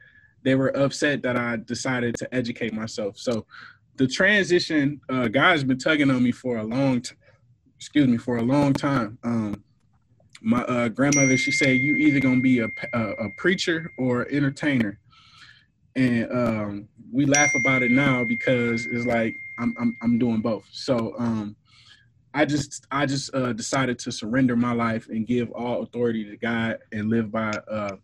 they 0.43 0.55
were 0.55 0.75
upset 0.77 1.23
that 1.23 1.37
I 1.37 1.57
decided 1.57 2.15
to 2.15 2.33
educate 2.33 2.73
myself. 2.73 3.17
So 3.17 3.45
the 3.95 4.07
transition, 4.07 5.01
uh, 5.09 5.27
God's 5.27 5.63
been 5.63 5.79
tugging 5.79 6.11
on 6.11 6.21
me 6.21 6.31
for 6.31 6.57
a 6.57 6.63
long, 6.63 7.01
t- 7.01 7.15
excuse 7.77 8.07
me, 8.07 8.17
for 8.17 8.37
a 8.37 8.43
long 8.43 8.73
time. 8.73 9.17
Um, 9.23 9.63
my 10.41 10.63
uh, 10.63 10.87
grandmother 10.89 11.37
she 11.37 11.51
said 11.51 11.77
you 11.77 11.95
either 11.95 12.19
gonna 12.19 12.41
be 12.41 12.59
a, 12.59 12.67
a, 12.93 12.99
a 12.99 13.29
preacher 13.37 13.91
or 13.97 14.27
entertainer. 14.29 14.99
And 15.95 16.29
um, 16.31 16.87
we 17.11 17.25
laugh 17.25 17.51
about 17.55 17.81
it 17.81 17.91
now 17.91 18.23
because 18.23 18.85
it's 18.85 19.05
like 19.05 19.33
i'm 19.59 19.75
i'm, 19.79 19.95
I'm 20.01 20.19
doing 20.19 20.41
both. 20.41 20.67
So 20.71 21.15
um, 21.17 21.55
i 22.33 22.45
just 22.45 22.85
i 22.91 23.05
just 23.05 23.33
uh, 23.33 23.53
decided 23.53 23.97
to 23.99 24.11
surrender 24.11 24.55
my 24.55 24.73
life 24.73 25.07
and 25.09 25.25
give 25.25 25.49
all 25.51 25.81
authority 25.81 26.25
to 26.25 26.37
god 26.37 26.79
and 26.91 27.09
live 27.09 27.31
by 27.31 27.51
uh, 27.71 27.95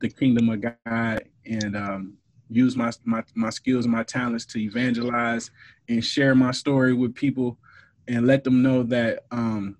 the 0.00 0.08
kingdom 0.08 0.48
of 0.48 0.60
god 0.60 1.24
and 1.46 1.76
um, 1.76 2.16
use 2.48 2.76
my, 2.76 2.90
my 3.04 3.22
my 3.34 3.50
skills 3.50 3.84
and 3.84 3.92
my 3.92 4.02
talents 4.04 4.46
to 4.46 4.58
evangelize 4.58 5.50
and 5.88 6.04
share 6.04 6.34
my 6.34 6.52
story 6.52 6.92
with 6.92 7.14
people 7.14 7.58
and 8.06 8.26
let 8.26 8.44
them 8.44 8.62
know 8.62 8.82
that 8.82 9.24
um, 9.30 9.76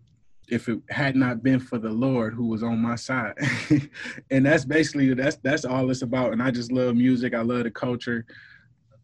if 0.49 0.69
it 0.69 0.81
had 0.91 1.17
not 1.17 1.43
been 1.43 1.61
for 1.61 1.79
the 1.79 1.91
Lord 1.91 2.35
who 2.35 2.47
was 2.47 2.63
on 2.63 2.79
my 2.79 2.97
side. 2.97 3.35
and 4.31 4.45
that's 4.45 4.65
basically 4.65 5.13
that's 5.15 5.37
that's 5.37 5.65
all 5.65 5.91
it's 5.91 6.03
about. 6.03 6.33
And 6.33 6.43
I 6.43 6.51
just 6.51 6.73
love 6.73 6.97
music. 6.97 7.35
I 7.35 7.41
love 7.41 7.65
the 7.65 7.71
culture. 7.71 8.27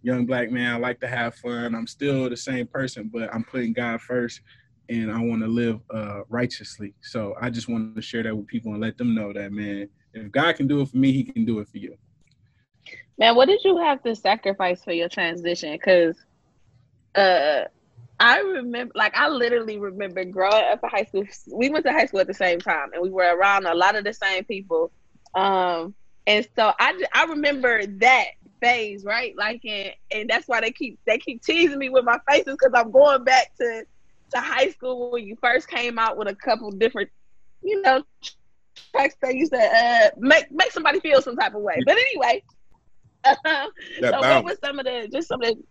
Young 0.02 0.26
black 0.26 0.50
man, 0.50 0.74
I 0.74 0.78
like 0.78 1.00
to 1.00 1.08
have 1.08 1.34
fun. 1.34 1.74
I'm 1.74 1.86
still 1.86 2.28
the 2.30 2.36
same 2.36 2.66
person, 2.66 3.10
but 3.12 3.32
I'm 3.34 3.44
putting 3.44 3.72
God 3.72 4.00
first 4.00 4.40
and 4.88 5.10
I 5.10 5.20
want 5.20 5.42
to 5.42 5.48
live 5.48 5.80
uh, 5.94 6.22
righteously. 6.28 6.94
So 7.00 7.34
I 7.40 7.50
just 7.50 7.68
want 7.68 7.94
to 7.94 8.02
share 8.02 8.22
that 8.22 8.36
with 8.36 8.46
people 8.46 8.72
and 8.72 8.80
let 8.80 8.98
them 8.98 9.14
know 9.14 9.32
that 9.32 9.52
man, 9.52 9.88
if 10.14 10.32
God 10.32 10.56
can 10.56 10.66
do 10.66 10.80
it 10.80 10.88
for 10.88 10.96
me, 10.96 11.12
he 11.12 11.22
can 11.22 11.44
do 11.44 11.60
it 11.60 11.68
for 11.68 11.78
you. 11.78 11.96
Man, 13.18 13.36
what 13.36 13.46
did 13.46 13.60
you 13.64 13.76
have 13.78 14.02
to 14.02 14.16
sacrifice 14.16 14.82
for 14.82 14.92
your 14.92 15.08
transition? 15.08 15.72
Because 15.72 16.16
uh 17.14 17.64
I 18.20 18.40
remember, 18.40 18.92
like, 18.94 19.16
I 19.16 19.28
literally 19.28 19.78
remember 19.78 20.24
growing 20.26 20.64
up 20.70 20.80
in 20.82 20.90
high 20.90 21.04
school. 21.04 21.24
We 21.50 21.70
went 21.70 21.86
to 21.86 21.92
high 21.92 22.04
school 22.04 22.20
at 22.20 22.26
the 22.26 22.34
same 22.34 22.60
time, 22.60 22.90
and 22.92 23.02
we 23.02 23.08
were 23.08 23.34
around 23.34 23.66
a 23.66 23.74
lot 23.74 23.96
of 23.96 24.04
the 24.04 24.12
same 24.12 24.44
people. 24.44 24.92
Um, 25.34 25.94
and 26.26 26.46
so 26.54 26.72
I, 26.78 27.02
I 27.14 27.24
remember 27.24 27.86
that 27.86 28.26
phase, 28.60 29.04
right? 29.04 29.34
Like, 29.36 29.64
and, 29.64 29.92
and 30.12 30.28
that's 30.28 30.46
why 30.46 30.60
they 30.60 30.70
keep 30.70 30.98
they 31.06 31.16
keep 31.16 31.42
teasing 31.42 31.78
me 31.78 31.88
with 31.88 32.04
my 32.04 32.18
faces 32.28 32.56
because 32.60 32.72
I'm 32.74 32.90
going 32.90 33.24
back 33.24 33.56
to 33.56 33.84
to 34.34 34.40
high 34.40 34.68
school 34.68 35.10
when 35.10 35.24
you 35.24 35.36
first 35.42 35.68
came 35.68 35.98
out 35.98 36.18
with 36.18 36.28
a 36.28 36.34
couple 36.34 36.70
different, 36.70 37.08
you 37.62 37.80
know, 37.80 38.04
tracks 38.92 39.16
that 39.22 39.34
used 39.34 39.52
to 39.52 39.58
uh, 39.58 40.10
make 40.18 40.52
make 40.52 40.72
somebody 40.72 41.00
feel 41.00 41.22
some 41.22 41.36
type 41.36 41.54
of 41.54 41.62
way. 41.62 41.82
But 41.86 41.96
anyway, 41.96 42.42
so 43.24 44.20
what 44.20 44.44
was 44.44 44.58
some 44.62 44.78
of 44.78 44.84
the 44.84 45.08
just 45.10 45.28
some 45.28 45.42
of 45.42 45.48
the 45.48 45.62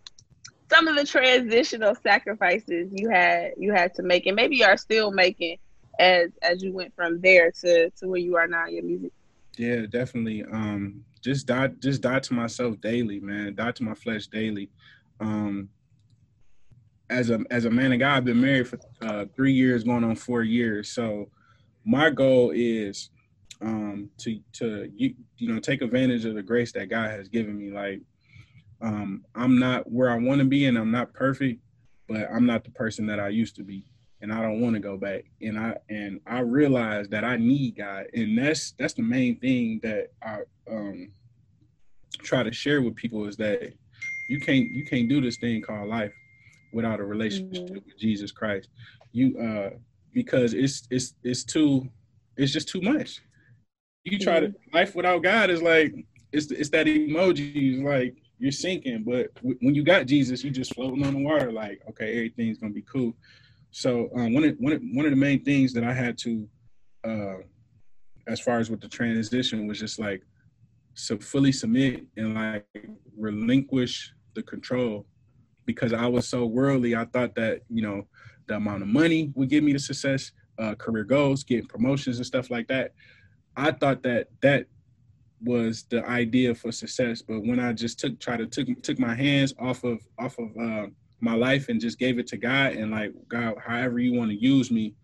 some 0.70 0.88
of 0.88 0.96
the 0.96 1.06
transitional 1.06 1.96
sacrifices 1.96 2.90
you 2.94 3.10
had 3.10 3.52
you 3.58 3.74
had 3.74 3.94
to 3.96 4.04
make 4.04 4.26
and 4.26 4.36
maybe 4.36 4.58
you 4.58 4.66
are 4.66 4.78
still 4.78 5.12
making 5.12 5.58
as 6.00 6.30
as 6.42 6.64
you 6.64 6.72
went 6.72 6.96
from 6.96 7.20
there 7.22 7.52
to 7.52 7.90
to 7.92 8.08
where 8.08 8.20
you 8.20 8.36
are 8.38 8.48
now 8.48 8.68
in 8.68 8.76
your 8.76 8.84
music. 8.84 9.12
Yeah 9.58 9.86
definitely. 9.90 10.44
Um 10.44 11.04
just 11.22 11.48
die 11.48 11.68
just 11.80 12.02
die 12.02 12.20
to 12.20 12.34
myself 12.34 12.80
daily 12.82 13.20
man. 13.20 13.56
Die 13.56 13.72
to 13.72 13.84
my 13.84 13.96
flesh 13.96 14.28
daily. 14.28 14.70
Um 15.20 15.70
as 17.10 17.32
a 17.32 17.40
as 17.50 17.66
a 17.66 17.72
man 17.72 17.92
of 17.92 18.00
god 18.00 18.18
i've 18.18 18.26
been 18.26 18.40
married 18.40 18.68
for 18.68 18.80
uh 19.02 19.26
three 19.36 19.54
years 19.54 19.84
going 19.84 20.04
on 20.04 20.16
four 20.16 20.44
years. 20.44 20.90
So 20.90 21.30
my 21.84 22.10
goal 22.10 22.52
is 22.54 23.10
um 23.62 24.10
to 24.20 24.40
to 24.54 24.90
you, 24.96 25.16
you 25.38 25.52
know 25.52 25.60
take 25.60 25.82
advantage 25.82 26.26
of 26.26 26.36
the 26.36 26.44
grace 26.44 26.72
that 26.74 26.90
god 26.90 27.10
has 27.10 27.28
given 27.28 27.58
me. 27.58 27.72
Like 27.72 28.02
um, 28.82 29.26
I'm 29.36 29.60
not 29.60 29.92
where 29.92 30.10
I 30.10 30.16
want 30.16 30.40
to 30.40 30.46
be, 30.46 30.66
and 30.66 30.78
I'm 30.78 30.92
not 30.92 31.14
perfect, 31.14 31.62
but 32.08 32.28
I'm 32.32 32.46
not 32.46 32.64
the 32.64 32.72
person 32.72 33.06
that 33.08 33.20
I 33.20 33.30
used 33.30 33.56
to 33.58 33.64
be, 33.64 33.86
and 34.22 34.32
I 34.32 34.42
don't 34.42 34.62
want 34.62 34.76
to 34.76 34.80
go 34.80 34.98
back. 34.98 35.26
And 35.42 35.60
I 35.60 35.78
and 35.90 36.22
I 36.26 36.40
realize 36.40 37.10
that 37.10 37.24
I 37.24 37.38
need 37.38 37.78
God, 37.78 38.08
and 38.14 38.38
that's 38.38 38.74
that's 38.80 38.94
the 38.94 39.04
main 39.04 39.40
thing 39.40 39.80
that 39.84 40.12
I 40.24 40.40
um, 40.70 41.12
try 42.20 42.44
to 42.44 42.52
share 42.52 42.82
with 42.82 42.96
people 42.96 43.28
is 43.28 43.38
that 43.38 43.74
you 44.30 44.40
can't 44.40 44.70
you 44.72 44.86
can't 44.86 45.10
do 45.10 45.22
this 45.22 45.38
thing 45.38 45.62
called 45.62 45.90
life 45.90 46.14
without 46.72 47.00
a 47.00 47.04
relationship 47.04 47.66
mm-hmm. 47.66 47.76
with 47.76 47.98
Jesus 47.98 48.32
Christ. 48.32 48.70
You 49.12 49.38
uh 49.40 49.70
because 50.14 50.54
it's 50.54 50.88
it's 50.92 51.16
it's 51.24 51.44
too 51.44 51.90
it's 52.38 52.54
just 52.54 52.70
too 52.70 52.82
much. 52.82 53.22
You 54.04 54.20
try 54.20 54.40
mm-hmm. 54.40 54.54
to 54.54 54.58
life 54.74 54.96
without 54.96 55.24
God 55.24 55.50
is 55.50 55.62
like 55.62 55.94
it's 56.32 56.52
it's 56.52 56.70
that 56.70 56.86
emoji 56.86 57.84
like 57.84 58.16
you're 58.40 58.52
sinking. 58.52 59.04
But 59.04 59.34
w- 59.36 59.58
when 59.62 59.76
you 59.76 59.84
got 59.84 60.08
Jesus, 60.08 60.44
you're 60.44 60.54
just 60.54 60.74
floating 60.74 61.06
on 61.06 61.14
the 61.14 61.24
water. 61.24 61.52
Like, 61.52 61.82
okay, 61.90 62.14
everything's 62.16 62.58
gonna 62.58 62.74
be 62.74 62.82
cool. 62.84 63.14
So 63.72 64.10
um, 64.16 64.34
one 64.34 64.44
of 64.46 64.56
one 64.60 64.74
of, 64.74 64.82
one 64.94 65.06
of 65.06 65.12
the 65.12 65.18
main 65.18 65.44
things 65.44 65.74
that 65.74 65.84
I 65.84 65.94
had 65.94 66.18
to, 66.20 66.48
uh, 67.04 67.38
as 68.28 68.40
far 68.40 68.60
as 68.60 68.70
with 68.70 68.82
the 68.82 68.88
transition, 68.88 69.68
was 69.68 69.80
just 69.80 70.00
like, 70.00 70.24
so 70.96 71.18
fully 71.18 71.52
submit 71.52 72.06
and 72.18 72.34
like 72.34 72.66
relinquish 73.18 74.12
the 74.34 74.44
control, 74.44 75.06
because 75.66 75.94
I 75.94 76.08
was 76.08 76.28
so 76.28 76.46
worldly. 76.46 76.96
I 76.96 77.06
thought 77.06 77.36
that 77.36 77.62
you 77.70 77.84
know 77.84 78.08
the 78.48 78.56
amount 78.56 78.82
of 78.82 78.88
money 78.88 79.32
would 79.36 79.50
give 79.50 79.64
me 79.64 79.74
the 79.74 79.80
success, 79.80 80.32
uh, 80.58 80.76
career 80.76 81.04
goals, 81.04 81.44
getting 81.44 81.68
promotions 81.68 82.18
and 82.18 82.26
stuff 82.26 82.50
like 82.50 82.68
that. 82.70 82.94
I 83.56 83.72
thought 83.72 84.02
that 84.04 84.30
that 84.42 84.66
was 85.42 85.84
the 85.90 86.06
idea 86.06 86.54
for 86.54 86.72
success. 86.72 87.22
But 87.22 87.42
when 87.42 87.60
I 87.60 87.74
just 87.74 88.00
took 88.00 88.20
try 88.20 88.38
to 88.38 88.46
took 88.46 88.68
took 88.82 89.00
my 89.00 89.16
hands 89.16 89.54
off 89.60 89.84
of 89.84 90.00
off 90.18 90.38
of 90.38 90.56
uh, 90.58 90.88
my 91.22 91.36
life 91.36 91.70
and 91.70 91.80
just 91.80 92.00
gave 92.00 92.20
it 92.20 92.28
to 92.28 92.38
God 92.38 92.74
and 92.74 92.92
like 92.92 93.14
God, 93.28 93.56
however 93.66 94.00
you 94.00 94.14
want 94.14 94.32
to 94.32 94.38
use 94.38 94.72
me, 94.72 94.96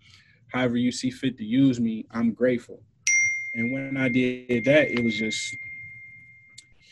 however 0.52 0.78
you 0.78 0.92
see 0.92 1.12
fit 1.12 1.38
to 1.38 1.44
use 1.44 1.80
me, 1.80 2.06
I'm 2.12 2.34
grateful. 2.34 2.82
And 3.56 3.74
when 3.74 3.98
I 3.98 4.10
did 4.10 4.66
that, 4.66 4.92
it 4.92 5.04
was 5.04 5.18
just 5.18 5.56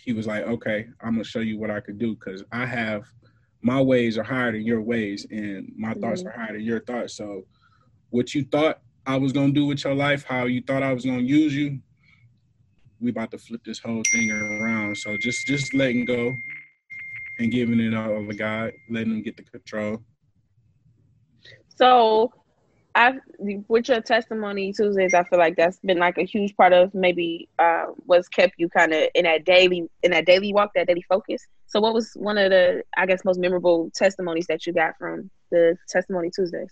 he 0.04 0.14
was 0.14 0.28
like, 0.28 0.44
okay, 0.44 0.88
I'm 1.02 1.14
gonna 1.14 1.24
show 1.24 1.40
you 1.40 1.58
what 1.58 1.72
I 1.72 1.80
could 1.80 1.98
do 1.98 2.16
because 2.16 2.44
I 2.52 2.66
have 2.66 3.04
my 3.62 3.82
ways 3.82 4.18
are 4.18 4.24
higher 4.24 4.52
than 4.52 4.66
your 4.66 4.82
ways 4.82 5.26
and 5.32 5.72
my 5.78 5.90
mm-hmm. 5.90 6.02
thoughts 6.02 6.24
are 6.24 6.32
higher 6.32 6.54
than 6.54 6.62
your 6.62 6.82
thoughts. 6.82 7.16
So 7.16 7.46
what 8.10 8.34
you 8.34 8.44
thought 8.44 8.82
I 9.06 9.18
was 9.18 9.32
gonna 9.32 9.54
do 9.54 9.66
with 9.66 9.84
your 9.84 9.96
life, 9.96 10.24
how 10.24 10.46
you 10.46 10.62
thought 10.62 10.84
I 10.84 10.94
was 10.94 11.06
gonna 11.06 11.20
use 11.22 11.56
you, 11.56 11.80
we 13.04 13.12
about 13.12 13.32
to 13.32 13.38
flip 13.38 13.62
this 13.66 13.80
whole 13.80 14.02
thing 14.12 14.32
around. 14.32 14.98
So 14.98 15.18
just 15.18 15.46
just 15.46 15.74
letting 15.74 16.06
go 16.06 16.36
and 17.40 17.52
giving 17.52 17.80
it 17.80 17.94
all 17.94 18.26
to 18.26 18.34
God, 18.34 18.72
letting 18.90 19.12
him 19.12 19.22
get 19.22 19.36
the 19.36 19.44
control. 19.44 20.00
So 21.76 22.32
I 22.96 23.16
with 23.68 23.90
your 23.90 24.02
testimony 24.02 24.72
Tuesdays, 24.72 25.14
I 25.14 25.24
feel 25.26 25.40
like 25.40 25.58
that's 25.58 25.80
been 25.80 25.98
like 26.00 26.18
a 26.18 26.24
huge 26.24 26.56
part 26.56 26.72
of 26.72 26.94
maybe 26.94 27.50
uh, 27.60 27.88
what's 28.06 28.30
kept 28.30 28.54
you 28.58 28.70
kind 28.70 28.94
of 28.94 29.10
in 29.16 29.26
that 29.26 29.44
daily 29.46 29.90
in 30.04 30.12
that 30.12 30.26
daily 30.26 30.54
walk, 30.54 30.72
that 30.76 30.88
daily 30.88 31.04
focus. 31.10 31.46
So 31.68 31.82
what 31.82 31.94
was 31.94 32.12
one 32.16 32.38
of 32.38 32.52
the 32.52 32.84
I 32.96 33.06
guess 33.06 33.26
most 33.26 33.40
memorable 33.40 33.92
testimonies 33.94 34.46
that 34.48 34.66
you 34.66 34.74
got 34.74 34.94
from 34.98 35.30
the 35.52 35.76
testimony 35.90 36.30
Tuesdays? 36.34 36.72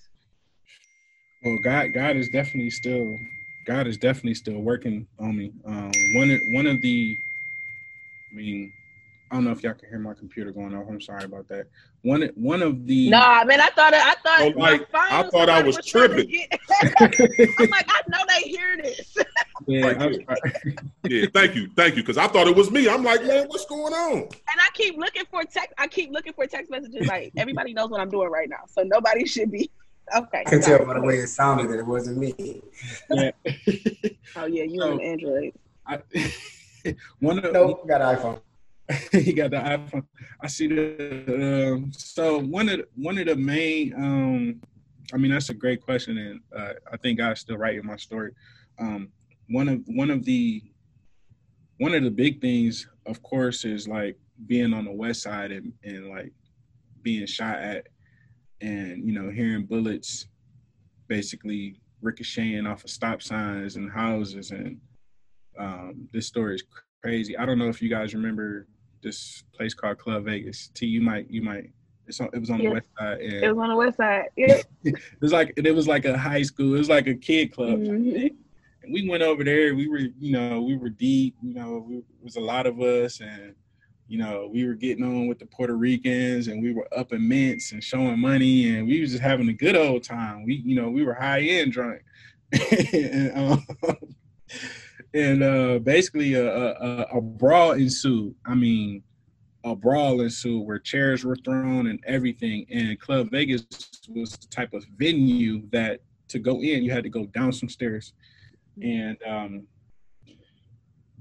Well, 1.43 1.57
God, 1.57 1.91
God 1.93 2.15
is 2.17 2.29
definitely 2.29 2.69
still 2.69 3.17
God 3.65 3.87
is 3.87 3.97
definitely 3.97 4.35
still 4.35 4.59
working 4.59 5.07
on 5.19 5.37
me. 5.37 5.51
Um, 5.65 5.91
one 6.15 6.39
one 6.51 6.67
of 6.67 6.81
the, 6.81 7.17
I 8.31 8.35
mean, 8.35 8.73
I 9.31 9.35
don't 9.35 9.45
know 9.45 9.51
if 9.51 9.63
y'all 9.63 9.73
can 9.73 9.87
hear 9.87 9.97
my 9.97 10.13
computer 10.13 10.51
going 10.51 10.75
off. 10.75 10.87
I'm 10.89 10.99
sorry 10.99 11.23
about 11.23 11.47
that. 11.47 11.67
One 12.01 12.29
one 12.35 12.61
of 12.61 12.85
the. 12.85 13.09
Nah, 13.09 13.45
man, 13.45 13.61
I 13.61 13.69
thought 13.69 13.93
I 13.93 14.15
thought 14.15 14.41
oh, 14.41 14.59
like, 14.59 14.87
I 14.93 15.23
thought 15.29 15.47
I 15.47 15.61
was, 15.61 15.77
was 15.77 15.85
tripping. 15.85 16.27
I'm 16.51 17.69
like, 17.69 17.85
I 17.87 18.01
know 18.09 18.17
they 18.27 18.49
hear 18.49 18.77
this. 18.77 19.15
yeah, 19.67 19.93
thank 19.93 20.27
yeah, 21.03 21.25
thank 21.33 21.55
you, 21.55 21.69
thank 21.77 21.95
you, 21.95 22.03
because 22.03 22.17
I 22.17 22.27
thought 22.27 22.47
it 22.47 22.55
was 22.55 22.71
me. 22.71 22.89
I'm 22.89 23.03
like, 23.03 23.23
man, 23.23 23.47
what's 23.47 23.65
going 23.65 23.93
on? 23.93 24.17
And 24.17 24.59
I 24.59 24.67
keep 24.73 24.97
looking 24.97 25.23
for 25.31 25.43
text. 25.45 25.73
I 25.77 25.87
keep 25.87 26.11
looking 26.11 26.33
for 26.33 26.45
text 26.45 26.69
messages. 26.69 27.07
Like 27.07 27.31
everybody 27.37 27.73
knows 27.73 27.89
what 27.89 28.01
I'm 28.01 28.09
doing 28.09 28.29
right 28.29 28.49
now, 28.49 28.63
so 28.67 28.83
nobody 28.83 29.25
should 29.25 29.49
be 29.51 29.71
Okay. 30.15 30.43
I 30.45 30.49
can 30.49 30.61
tell 30.61 30.85
by 30.85 30.95
the 30.95 31.01
way 31.01 31.17
it 31.17 31.27
sounded 31.27 31.69
that 31.69 31.79
it 31.79 31.85
wasn't 31.85 32.17
me. 32.17 32.61
Yeah. 33.09 33.31
oh 34.35 34.45
yeah, 34.45 34.63
you 34.63 34.79
so, 34.79 34.91
on 34.93 35.01
Android. 35.01 35.53
I, 35.85 36.01
one 37.19 37.39
of 37.39 37.53
nope, 37.53 37.87
got 37.87 38.01
an 38.01 38.17
iPhone. 38.17 38.41
he 39.11 39.33
got 39.33 39.51
the 39.51 39.57
iPhone. 39.57 40.05
I 40.41 40.47
see 40.47 40.67
the 40.67 41.73
um, 41.73 41.91
so 41.93 42.39
one 42.39 42.69
of 42.69 42.79
the, 42.79 42.87
one 42.95 43.17
of 43.17 43.27
the 43.27 43.35
main 43.35 43.93
um, 43.95 44.61
I 45.13 45.17
mean 45.17 45.31
that's 45.31 45.49
a 45.49 45.53
great 45.53 45.81
question 45.81 46.17
and 46.17 46.39
uh, 46.55 46.73
I 46.91 46.97
think 46.97 47.19
God's 47.19 47.41
still 47.41 47.57
writing 47.57 47.85
my 47.85 47.97
story. 47.97 48.31
Um, 48.79 49.09
one 49.49 49.69
of 49.69 49.81
one 49.87 50.09
of 50.09 50.25
the 50.25 50.63
one 51.77 51.93
of 51.93 52.03
the 52.03 52.11
big 52.11 52.41
things 52.41 52.87
of 53.05 53.21
course 53.23 53.65
is 53.65 53.87
like 53.87 54.17
being 54.47 54.73
on 54.73 54.85
the 54.85 54.91
west 54.91 55.21
side 55.21 55.51
and, 55.51 55.73
and 55.83 56.09
like 56.09 56.33
being 57.01 57.25
shot 57.25 57.57
at 57.57 57.87
and 58.61 59.05
you 59.05 59.13
know 59.13 59.29
hearing 59.29 59.65
bullets 59.65 60.27
basically 61.07 61.79
ricocheting 62.01 62.65
off 62.65 62.83
of 62.83 62.89
stop 62.89 63.21
signs 63.21 63.75
and 63.75 63.91
houses 63.91 64.51
and 64.51 64.79
um, 65.59 66.07
this 66.13 66.27
story 66.27 66.55
is 66.55 66.63
crazy 67.03 67.37
i 67.37 67.45
don't 67.45 67.59
know 67.59 67.67
if 67.67 67.81
you 67.81 67.89
guys 67.89 68.13
remember 68.13 68.67
this 69.03 69.43
place 69.53 69.73
called 69.73 69.97
club 69.97 70.25
vegas 70.25 70.69
t 70.73 70.85
you 70.85 71.01
might 71.01 71.29
you 71.29 71.41
might 71.41 71.69
on, 72.19 72.29
it 72.33 72.39
was 72.39 72.49
on 72.49 72.59
yeah. 72.59 72.69
the 72.69 72.73
west 72.73 72.87
side 72.97 73.21
and 73.21 73.43
it 73.43 73.55
was 73.55 73.63
on 73.63 73.69
the 73.69 73.75
west 73.75 73.97
side 73.97 74.25
yeah 74.35 74.61
it 74.83 74.95
was 75.21 75.31
like 75.31 75.53
it 75.55 75.73
was 75.73 75.87
like 75.87 76.05
a 76.05 76.17
high 76.17 76.41
school 76.41 76.75
it 76.75 76.79
was 76.79 76.89
like 76.89 77.07
a 77.07 77.15
kid 77.15 77.53
club 77.53 77.79
mm-hmm. 77.79 78.27
and 78.83 78.93
we 78.93 79.07
went 79.07 79.23
over 79.23 79.43
there 79.43 79.75
we 79.75 79.87
were 79.87 79.99
you 80.19 80.31
know 80.31 80.61
we 80.61 80.75
were 80.75 80.89
deep 80.89 81.35
you 81.41 81.53
know 81.53 81.85
we, 81.87 81.97
it 81.97 82.23
was 82.23 82.35
a 82.35 82.41
lot 82.41 82.65
of 82.65 82.79
us 82.81 83.21
and 83.21 83.55
you 84.11 84.17
know, 84.17 84.49
we 84.51 84.67
were 84.67 84.73
getting 84.73 85.05
on 85.05 85.27
with 85.27 85.39
the 85.39 85.45
Puerto 85.45 85.73
Ricans 85.73 86.49
and 86.49 86.61
we 86.61 86.73
were 86.73 86.85
up 86.93 87.13
in 87.13 87.25
mints 87.25 87.71
and 87.71 87.81
showing 87.81 88.19
money 88.19 88.75
and 88.75 88.85
we 88.85 88.99
was 88.99 89.11
just 89.11 89.23
having 89.23 89.47
a 89.47 89.53
good 89.53 89.77
old 89.77 90.03
time. 90.03 90.43
We, 90.43 90.55
you 90.65 90.75
know, 90.75 90.89
we 90.89 91.05
were 91.05 91.13
high 91.13 91.39
end 91.39 91.71
drunk. 91.71 92.01
and, 92.91 93.31
um, 93.37 93.65
and 95.13 95.41
uh, 95.41 95.79
basically 95.79 96.33
a, 96.33 96.45
a, 96.45 97.03
a, 97.13 97.21
brawl 97.21 97.71
ensued. 97.71 98.35
I 98.45 98.53
mean, 98.53 99.01
a 99.63 99.77
brawl 99.77 100.19
ensued 100.19 100.67
where 100.67 100.77
chairs 100.77 101.23
were 101.23 101.37
thrown 101.37 101.87
and 101.87 102.03
everything. 102.05 102.65
And 102.69 102.99
Club 102.99 103.31
Vegas 103.31 103.65
was 104.09 104.33
the 104.33 104.47
type 104.47 104.73
of 104.73 104.83
venue 104.97 105.61
that 105.71 106.01
to 106.27 106.39
go 106.39 106.61
in, 106.61 106.83
you 106.83 106.91
had 106.91 107.05
to 107.05 107.09
go 107.09 107.27
down 107.27 107.53
some 107.53 107.69
stairs. 107.69 108.11
And 108.83 109.17
um, 109.25 109.67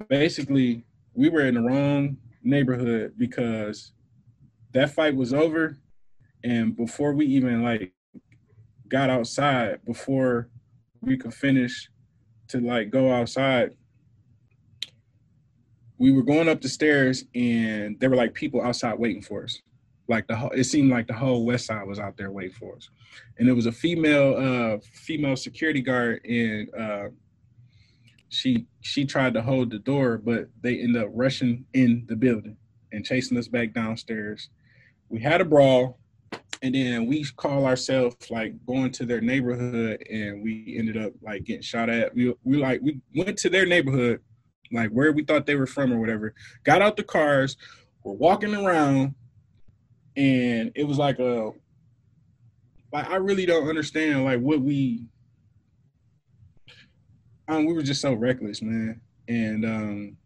basically, 0.09 0.85
we 1.15 1.29
were 1.29 1.47
in 1.47 1.55
the 1.55 1.61
wrong 1.61 2.17
neighborhood 2.43 3.15
because 3.17 3.93
that 4.73 4.91
fight 4.91 5.15
was 5.15 5.33
over 5.33 5.77
and 6.45 6.77
before 6.77 7.13
we 7.13 7.27
even 7.27 7.63
like 7.63 7.93
got 8.89 9.11
outside 9.11 9.79
before 9.85 10.49
we 11.01 11.17
could 11.17 11.35
finish 11.35 11.91
to 12.49 12.61
like 12.61 12.91
go 12.91 13.13
outside 13.13 13.75
we 16.01 16.11
were 16.11 16.23
going 16.23 16.49
up 16.49 16.63
the 16.63 16.69
stairs 16.69 17.25
and 17.35 18.01
there 18.01 18.09
were 18.09 18.17
like 18.17 18.33
people 18.33 18.63
outside 18.63 18.99
waiting 18.99 19.21
for 19.21 19.45
us. 19.45 19.61
Like 20.09 20.27
the 20.27 20.35
whole, 20.35 20.51
it 20.51 20.65
seemed 20.65 20.91
like 20.91 21.07
the 21.07 21.13
whole 21.13 21.45
West 21.45 21.67
Side 21.67 21.87
was 21.87 22.01
out 22.01 22.17
there 22.17 22.33
waiting 22.33 22.55
for 22.55 22.75
us, 22.75 22.89
and 23.39 23.49
it 23.49 23.53
was 23.53 23.67
a 23.67 23.73
female 23.73 24.35
uh 24.37 24.79
female 24.93 25.37
security 25.37 25.81
guard, 25.81 26.25
and 26.25 26.75
uh, 26.75 27.09
she 28.31 28.67
she 28.81 29.05
tried 29.05 29.35
to 29.35 29.43
hold 29.43 29.71
the 29.71 29.79
door, 29.79 30.17
but 30.17 30.49
they 30.63 30.81
ended 30.81 31.03
up 31.03 31.11
rushing 31.13 31.67
in 31.75 32.05
the 32.09 32.17
building 32.17 32.57
and 32.93 33.05
chasing 33.05 33.37
us 33.37 33.49
back 33.49 33.75
downstairs. 33.75 34.49
We 35.09 35.21
had 35.21 35.41
a 35.41 35.45
brawl, 35.45 35.99
and 36.63 36.75
then 36.75 37.07
we 37.07 37.25
call 37.37 37.67
ourselves 37.67 38.31
like 38.31 38.55
going 38.67 38.93
to 38.93 39.05
their 39.05 39.21
neighborhood, 39.21 40.03
and 40.09 40.43
we 40.43 40.77
ended 40.79 40.97
up 40.97 41.13
like 41.21 41.45
getting 41.45 41.63
shot 41.63 41.91
at. 41.91 42.15
We 42.15 42.35
we 42.45 42.57
like 42.57 42.81
we 42.81 43.01
went 43.15 43.37
to 43.39 43.51
their 43.51 43.67
neighborhood, 43.67 44.21
like 44.73 44.91
where 44.91 45.13
we 45.13 45.25
thought 45.25 45.47
they 45.47 45.57
were 45.57 45.67
from 45.67 45.93
or 45.93 45.99
whatever. 45.99 46.35
Got 46.65 46.83
out 46.83 46.97
the 46.97 47.03
cars, 47.03 47.57
we're 48.05 48.15
walking 48.15 48.55
around, 48.55 49.15
and 50.17 50.71
it 50.77 50.85
was 50.85 50.99
like 50.99 51.19
a 51.19 51.51
like 52.93 53.11
I 53.11 53.17
really 53.17 53.47
don't 53.47 53.69
understand 53.69 54.25
like 54.25 54.41
what 54.41 54.61
we. 54.61 55.07
Um, 57.51 57.67
we 57.67 57.73
were 57.73 57.83
just 57.83 58.01
so 58.01 58.13
reckless, 58.15 58.63
man, 58.63 59.01
and 59.27 59.65
um, 59.65 60.17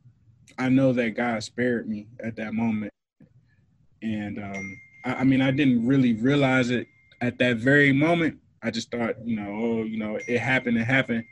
I 0.58 0.68
know 0.68 0.92
that 0.92 1.16
God 1.16 1.42
spared 1.42 1.88
me 1.88 2.06
at 2.22 2.36
that 2.36 2.52
moment, 2.52 2.92
and 4.02 4.38
um, 4.38 4.76
I, 5.06 5.14
I 5.14 5.24
mean, 5.24 5.40
I 5.40 5.50
didn't 5.50 5.86
really 5.86 6.12
realize 6.12 6.68
it 6.68 6.86
at 7.22 7.38
that 7.38 7.56
very 7.56 7.94
moment. 7.94 8.38
I 8.62 8.70
just 8.70 8.90
thought, 8.90 9.14
you 9.26 9.36
know, 9.36 9.48
oh, 9.48 9.84
you 9.84 9.96
know, 9.96 10.18
it 10.28 10.38
happened, 10.38 10.76
it 10.76 10.84
happened. 10.84 11.24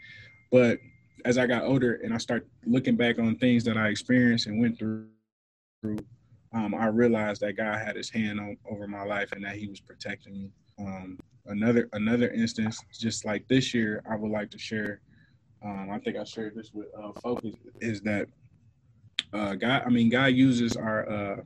But 0.50 0.78
as 1.26 1.36
I 1.36 1.46
got 1.46 1.64
older 1.64 2.00
and 2.02 2.14
I 2.14 2.16
start 2.16 2.48
looking 2.64 2.96
back 2.96 3.18
on 3.18 3.36
things 3.36 3.62
that 3.64 3.76
I 3.76 3.88
experienced 3.88 4.46
and 4.46 4.62
went 4.62 4.78
through, 4.78 5.08
um, 6.54 6.74
I 6.74 6.86
realized 6.86 7.42
that 7.42 7.58
God 7.58 7.78
had 7.78 7.96
His 7.96 8.08
hand 8.08 8.40
on, 8.40 8.56
over 8.70 8.86
my 8.86 9.04
life 9.04 9.32
and 9.32 9.44
that 9.44 9.56
He 9.56 9.68
was 9.68 9.80
protecting 9.80 10.32
me. 10.32 10.50
Um, 10.78 11.18
another 11.44 11.90
another 11.92 12.30
instance, 12.30 12.82
just 12.98 13.26
like 13.26 13.46
this 13.48 13.74
year, 13.74 14.02
I 14.10 14.16
would 14.16 14.30
like 14.30 14.50
to 14.52 14.58
share. 14.58 15.02
Um, 15.64 15.90
I 15.90 15.98
think 15.98 16.16
I 16.16 16.24
shared 16.24 16.54
this 16.56 16.70
with 16.72 16.88
uh, 16.98 17.12
Focus. 17.22 17.54
Is 17.80 18.00
that 18.02 18.26
uh, 19.32 19.54
God? 19.54 19.82
I 19.86 19.90
mean, 19.90 20.08
God 20.08 20.26
uses 20.26 20.76
our 20.76 21.08
uh, 21.08 21.36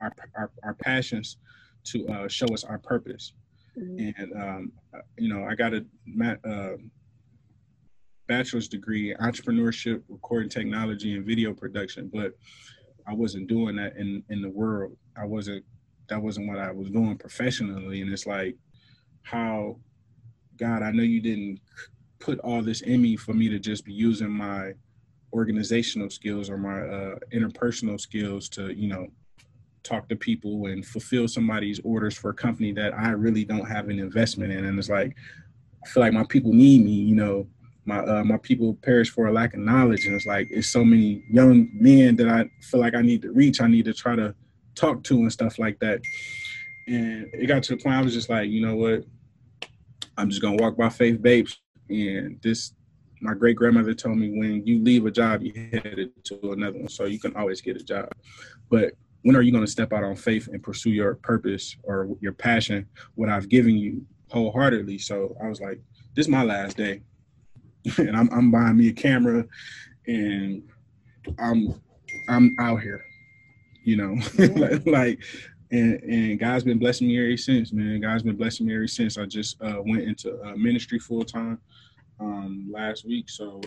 our, 0.00 0.12
our, 0.34 0.50
our 0.62 0.74
passions 0.74 1.36
to 1.84 2.08
uh, 2.08 2.28
show 2.28 2.46
us 2.46 2.64
our 2.64 2.78
purpose. 2.78 3.32
Mm-hmm. 3.78 4.22
And 4.22 4.42
um, 4.42 4.72
you 5.18 5.32
know, 5.32 5.44
I 5.44 5.54
got 5.54 5.74
a 5.74 5.84
uh, 6.48 6.76
bachelor's 8.26 8.68
degree 8.68 9.12
in 9.12 9.18
entrepreneurship, 9.18 10.02
recording 10.08 10.48
technology, 10.48 11.14
and 11.14 11.26
video 11.26 11.52
production, 11.52 12.10
but 12.12 12.32
I 13.06 13.14
wasn't 13.14 13.48
doing 13.48 13.76
that 13.76 13.96
in 13.96 14.22
in 14.30 14.40
the 14.40 14.50
world. 14.50 14.96
I 15.16 15.24
wasn't. 15.24 15.64
That 16.08 16.22
wasn't 16.22 16.46
what 16.46 16.58
I 16.58 16.70
was 16.70 16.88
doing 16.88 17.18
professionally. 17.18 18.00
And 18.00 18.12
it's 18.12 18.28
like, 18.28 18.54
how, 19.22 19.76
God, 20.56 20.84
I 20.84 20.92
know 20.92 21.02
you 21.02 21.20
didn't 21.20 21.58
put 22.18 22.38
all 22.40 22.62
this 22.62 22.80
in 22.82 23.02
me 23.02 23.16
for 23.16 23.32
me 23.34 23.48
to 23.48 23.58
just 23.58 23.84
be 23.84 23.92
using 23.92 24.30
my 24.30 24.72
organizational 25.32 26.10
skills 26.10 26.48
or 26.48 26.56
my 26.56 26.80
uh, 26.80 27.16
interpersonal 27.32 28.00
skills 28.00 28.48
to, 28.48 28.72
you 28.72 28.88
know, 28.88 29.08
talk 29.82 30.08
to 30.08 30.16
people 30.16 30.66
and 30.66 30.84
fulfill 30.84 31.28
somebody's 31.28 31.80
orders 31.84 32.16
for 32.16 32.30
a 32.30 32.34
company 32.34 32.72
that 32.72 32.92
I 32.94 33.10
really 33.10 33.44
don't 33.44 33.66
have 33.66 33.88
an 33.88 33.98
investment 33.98 34.52
in. 34.52 34.64
And 34.64 34.78
it's 34.78 34.88
like, 34.88 35.16
I 35.84 35.88
feel 35.88 36.02
like 36.02 36.12
my 36.12 36.24
people 36.24 36.52
need 36.52 36.84
me, 36.84 36.92
you 36.92 37.14
know, 37.14 37.46
my 37.84 37.98
uh, 37.98 38.24
my 38.24 38.36
people 38.38 38.74
perish 38.82 39.10
for 39.10 39.28
a 39.28 39.32
lack 39.32 39.54
of 39.54 39.60
knowledge. 39.60 40.06
And 40.06 40.14
it's 40.16 40.26
like, 40.26 40.48
it's 40.50 40.68
so 40.68 40.84
many 40.84 41.22
young 41.30 41.68
men 41.72 42.16
that 42.16 42.28
I 42.28 42.50
feel 42.62 42.80
like 42.80 42.96
I 42.96 43.02
need 43.02 43.22
to 43.22 43.32
reach. 43.32 43.60
I 43.60 43.68
need 43.68 43.84
to 43.84 43.94
try 43.94 44.16
to 44.16 44.34
talk 44.74 45.04
to 45.04 45.18
and 45.18 45.32
stuff 45.32 45.58
like 45.58 45.78
that. 45.78 46.00
And 46.88 47.28
it 47.32 47.46
got 47.46 47.62
to 47.64 47.76
the 47.76 47.82
point 47.82 47.96
I 47.96 48.02
was 48.02 48.12
just 48.12 48.28
like, 48.28 48.50
you 48.50 48.60
know 48.60 48.74
what? 48.74 49.04
I'm 50.18 50.30
just 50.30 50.42
gonna 50.42 50.56
walk 50.56 50.76
by 50.76 50.88
faith, 50.88 51.22
Bapes. 51.22 51.60
And 51.88 52.40
this, 52.42 52.72
my 53.20 53.34
great 53.34 53.56
grandmother 53.56 53.94
told 53.94 54.18
me, 54.18 54.38
when 54.38 54.66
you 54.66 54.82
leave 54.82 55.06
a 55.06 55.10
job, 55.10 55.42
you 55.42 55.52
headed 55.72 56.12
to 56.24 56.52
another 56.52 56.78
one, 56.78 56.88
so 56.88 57.04
you 57.04 57.18
can 57.18 57.34
always 57.36 57.60
get 57.60 57.76
a 57.76 57.84
job. 57.84 58.10
But 58.70 58.94
when 59.22 59.34
are 59.34 59.42
you 59.42 59.50
going 59.50 59.64
to 59.64 59.70
step 59.70 59.92
out 59.92 60.04
on 60.04 60.14
faith 60.14 60.48
and 60.48 60.62
pursue 60.62 60.90
your 60.90 61.16
purpose 61.16 61.76
or 61.82 62.08
your 62.20 62.32
passion 62.32 62.86
what 63.16 63.28
i've 63.28 63.48
given 63.48 63.76
you 63.76 64.06
wholeheartedly? 64.30 64.98
So 64.98 65.36
i 65.42 65.48
was 65.48 65.60
like 65.60 65.80
this 66.14 66.26
is 66.26 66.30
my 66.30 66.44
last 66.44 66.76
day. 66.76 67.02
And 67.98 68.16
i'm, 68.16 68.28
I'm 68.32 68.50
buying 68.52 68.76
me 68.76 68.88
a 68.88 68.92
camera 68.92 69.44
and 70.06 70.62
i'm 71.38 71.80
i'm 72.28 72.54
out 72.60 72.82
here 72.82 73.02
you 73.86 73.96
know? 73.96 74.16
Like 74.86 75.22
and 75.70 76.02
and 76.02 76.38
god's 76.38 76.64
been 76.64 76.78
blessing 76.78 77.08
me 77.08 77.18
ever 77.18 77.36
since 77.36 77.72
man 77.72 78.00
god's 78.00 78.22
been 78.22 78.36
blessing 78.36 78.66
me 78.66 78.74
ever 78.74 78.86
since 78.86 79.18
i 79.18 79.26
just 79.26 79.60
uh, 79.62 79.82
went 79.84 80.02
into 80.02 80.40
uh, 80.42 80.56
ministry 80.56 80.98
full 80.98 81.24
time 81.24 81.58
um, 82.20 82.68
last 82.72 83.04
week 83.04 83.28
so 83.28 83.60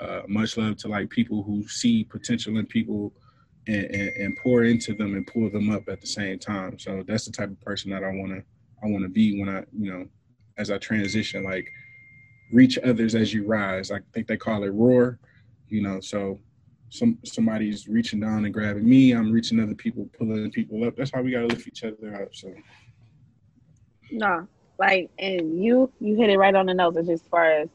uh, 0.00 0.22
much 0.28 0.56
love 0.56 0.76
to 0.76 0.88
like 0.88 1.10
people 1.10 1.42
who 1.42 1.66
see 1.68 2.04
potential 2.04 2.56
in 2.58 2.66
people 2.66 3.12
and, 3.66 3.84
and, 3.84 4.08
and, 4.16 4.36
pour 4.36 4.64
into 4.64 4.94
them 4.94 5.14
and 5.14 5.26
pull 5.26 5.50
them 5.50 5.70
up 5.70 5.88
at 5.88 6.00
the 6.00 6.06
same 6.06 6.38
time. 6.38 6.78
So 6.78 7.04
that's 7.06 7.26
the 7.26 7.32
type 7.32 7.50
of 7.50 7.60
person 7.60 7.90
that 7.90 8.02
I 8.02 8.08
want 8.08 8.30
to 8.32 8.42
I 8.82 8.86
want 8.86 9.02
to 9.02 9.10
be 9.10 9.38
when 9.38 9.48
I 9.54 9.64
you 9.78 9.92
know 9.92 10.06
as 10.56 10.70
I 10.70 10.78
transition 10.78 11.44
like 11.44 11.68
reach 12.52 12.78
others 12.78 13.14
as 13.14 13.32
you 13.34 13.46
rise. 13.46 13.90
I 13.90 14.00
think 14.14 14.26
they 14.26 14.36
call 14.36 14.64
it 14.64 14.68
roar, 14.68 15.18
you 15.68 15.82
know. 15.82 16.00
So 16.00 16.38
some 16.90 17.18
somebody's 17.24 17.88
reaching 17.88 18.20
down 18.20 18.44
and 18.44 18.52
grabbing 18.52 18.88
me. 18.88 19.12
I'm 19.12 19.32
reaching 19.32 19.60
other 19.60 19.74
people, 19.74 20.08
pulling 20.18 20.50
people 20.50 20.84
up. 20.84 20.96
That's 20.96 21.12
how 21.12 21.22
we 21.22 21.30
gotta 21.30 21.46
lift 21.46 21.66
each 21.66 21.84
other 21.84 22.22
up. 22.22 22.34
So 22.34 22.52
no, 24.10 24.46
like 24.78 25.10
and 25.18 25.62
you 25.62 25.92
you 26.00 26.16
hit 26.16 26.30
it 26.30 26.38
right 26.38 26.54
on 26.54 26.66
the 26.66 26.74
nose 26.74 27.08
as 27.08 27.22
far 27.22 27.50
as 27.50 27.68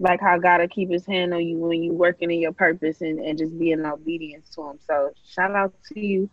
like 0.00 0.20
how 0.20 0.38
God 0.38 0.60
will 0.60 0.68
keep 0.68 0.90
his 0.90 1.06
hand 1.06 1.32
on 1.32 1.46
you 1.46 1.58
when 1.58 1.82
you 1.82 1.92
working 1.92 2.30
in 2.30 2.40
your 2.40 2.52
purpose 2.52 3.00
and, 3.00 3.20
and 3.20 3.38
just 3.38 3.56
being 3.58 3.84
obedience 3.84 4.48
to 4.54 4.62
him. 4.62 4.78
So 4.84 5.12
shout 5.24 5.54
out 5.54 5.72
to 5.92 6.00
you 6.00 6.28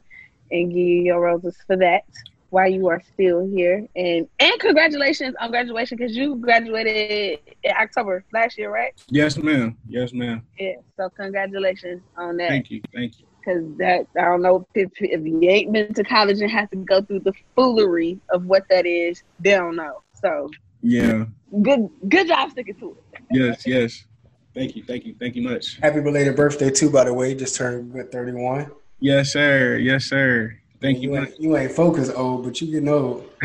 and 0.50 0.70
give 0.70 0.78
you 0.78 1.02
your 1.04 1.22
roses 1.22 1.58
for 1.68 1.78
that 1.78 2.04
while 2.52 2.70
you 2.70 2.88
are 2.88 3.02
still 3.14 3.48
here. 3.48 3.88
And 3.96 4.28
and 4.40 4.60
congratulations 4.60 5.36
on 5.40 5.50
graduation 5.50 5.98
because 5.98 6.16
you 6.16 6.36
graduated 6.36 7.40
in 7.64 7.72
October 7.72 8.24
last 8.32 8.58
year, 8.58 8.72
right? 8.72 8.94
Yes, 9.10 9.38
ma'am. 9.38 9.78
Yes, 9.88 10.14
ma'am. 10.14 10.46
Yeah. 10.60 10.74
So 10.98 11.10
congratulations 11.10 12.02
on 12.16 12.38
that. 12.38 12.50
Thank 12.50 12.70
you. 12.70 12.82
Thank 12.94 13.20
you. 13.20 13.26
Cause 13.44 13.64
that 13.78 14.06
I 14.16 14.26
don't 14.26 14.44
know 14.44 14.68
if, 14.76 14.92
if 15.00 15.26
you 15.26 15.42
ain't 15.50 15.74
been 15.74 15.94
to 15.96 16.04
college 16.04 16.42
and 16.42 16.52
has 16.52 16.70
to 16.70 16.76
go 16.76 17.02
through 17.02 17.22
the 17.22 17.34
foolery 17.56 18.20
of 18.30 18.46
what 18.46 18.66
that 18.70 18.86
is, 18.86 19.24
they 19.40 19.52
don't 19.52 19.76
know. 19.76 20.04
So 20.14 20.52
yeah. 20.84 21.26
Good 21.62 21.90
good 22.08 22.28
job 22.28 22.52
sticking 22.52 22.76
to 22.76 22.92
it. 23.14 23.22
Yes, 23.32 23.66
yes. 23.66 24.06
Thank 24.54 24.76
you, 24.76 24.84
thank 24.84 25.06
you, 25.06 25.16
thank 25.20 25.36
you 25.36 25.42
much. 25.42 25.80
Happy 25.82 26.02
belated 26.02 26.36
birthday 26.36 26.70
too, 26.70 26.92
by 26.92 27.06
the 27.06 27.14
way. 27.14 27.34
Just 27.34 27.56
turned 27.56 27.94
31. 28.12 28.70
Yes, 29.00 29.32
sir. 29.32 29.78
Yes, 29.78 30.04
sir. 30.04 30.61
Thank 30.82 31.02
you. 31.02 31.12
You 31.12 31.18
ain't, 31.18 31.40
you 31.40 31.56
ain't 31.58 31.72
focused 31.72 32.12
old, 32.16 32.44
but 32.44 32.60
you 32.60 32.72
getting 32.72 32.90
old. 32.90 33.30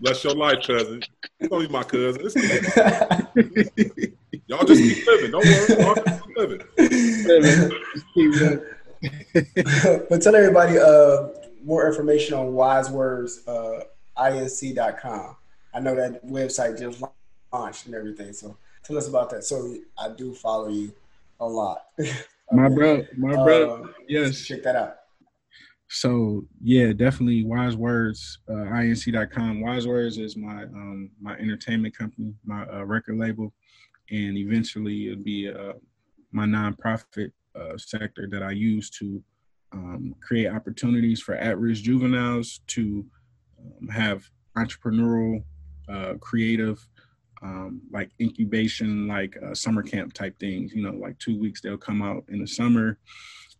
Bless 0.00 0.22
your 0.24 0.34
life, 0.34 0.62
cousin. 0.66 1.02
It's 1.38 1.50
only 1.50 1.68
my 1.68 1.82
cousin. 1.82 2.22
Y'all 4.46 4.64
just 4.64 4.82
keep 4.82 5.06
living. 5.06 5.30
Don't 5.30 5.44
worry. 5.46 5.66
Y'all 5.82 5.94
keep 8.14 8.34
living. 8.34 8.60
but 10.10 10.20
tell 10.20 10.36
everybody 10.36 10.78
uh, 10.78 11.28
more 11.64 11.86
information 11.86 12.34
on 12.34 12.52
Wise 12.52 12.90
Words 12.90 13.46
uh, 13.48 13.84
inc.com. 14.18 15.36
I 15.72 15.80
know 15.80 15.94
that 15.94 16.26
website 16.26 16.78
just 16.78 17.02
launched 17.52 17.86
and 17.86 17.94
everything. 17.94 18.34
So 18.34 18.58
tell 18.84 18.98
us 18.98 19.08
about 19.08 19.30
that. 19.30 19.44
So 19.44 19.76
I 19.98 20.10
do 20.10 20.34
follow 20.34 20.68
you 20.68 20.92
a 21.40 21.46
lot. 21.46 21.82
My 22.52 22.68
bro, 22.68 23.06
my 23.16 23.32
bro, 23.34 23.84
uh, 23.84 23.88
yes. 24.08 24.40
Check 24.40 24.62
that 24.64 24.76
out. 24.76 24.94
So 25.88 26.46
yeah, 26.62 26.92
definitely 26.92 27.44
wise 27.44 27.76
words, 27.76 28.38
uh, 28.48 28.52
inc.com. 28.52 29.60
Wise 29.60 29.86
words 29.86 30.18
is 30.18 30.36
my, 30.36 30.62
um, 30.64 31.10
my 31.20 31.34
entertainment 31.34 31.96
company, 31.96 32.34
my 32.44 32.64
uh, 32.66 32.84
record 32.84 33.18
label, 33.18 33.52
and 34.10 34.36
eventually 34.36 35.08
it'll 35.08 35.24
be, 35.24 35.48
uh, 35.48 35.72
my 36.32 36.46
nonprofit, 36.46 37.32
uh, 37.56 37.76
sector 37.76 38.28
that 38.30 38.42
I 38.42 38.52
use 38.52 38.88
to, 38.90 39.22
um, 39.72 40.14
create 40.20 40.48
opportunities 40.48 41.20
for 41.20 41.34
at-risk 41.34 41.82
juveniles 41.82 42.60
to, 42.68 43.04
um, 43.58 43.88
have 43.88 44.30
entrepreneurial, 44.56 45.42
uh, 45.88 46.14
creative, 46.20 46.86
um, 47.42 47.80
like 47.90 48.10
incubation, 48.20 49.08
like 49.08 49.36
uh, 49.42 49.54
summer 49.54 49.82
camp 49.82 50.12
type 50.12 50.38
things. 50.38 50.72
You 50.72 50.82
know, 50.82 50.92
like 50.92 51.18
two 51.18 51.38
weeks 51.38 51.60
they'll 51.60 51.76
come 51.78 52.02
out 52.02 52.24
in 52.28 52.40
the 52.40 52.46
summer 52.46 52.98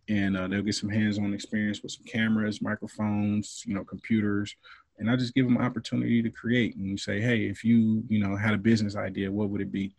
and 0.09 0.37
uh, 0.37 0.49
they'll 0.49 0.63
get 0.63 0.75
some 0.75 0.89
hands-on 0.89 1.33
experience 1.33 1.83
with 1.83 1.93
some 1.93 2.05
cameras, 2.05 2.61
microphones, 2.61 3.63
you 3.67 3.75
know, 3.75 3.85
computers, 3.85 4.57
and 4.99 5.11
I 5.11 5.17
just 5.17 5.35
give 5.35 5.47
them 5.47 5.59
opportunity 5.59 6.23
to 6.23 6.31
create. 6.31 6.77
And 6.77 6.87
you 6.87 6.97
say, 6.97 7.21
hey, 7.21 7.47
if 7.47 7.65
you 7.65 8.03
you 8.09 8.19
know 8.19 8.37
had 8.37 8.55
a 8.55 8.59
business 8.59 8.97
idea, 8.97 9.31
what 9.31 9.51
would 9.51 9.61
it 9.61 9.73
be? 9.73 9.95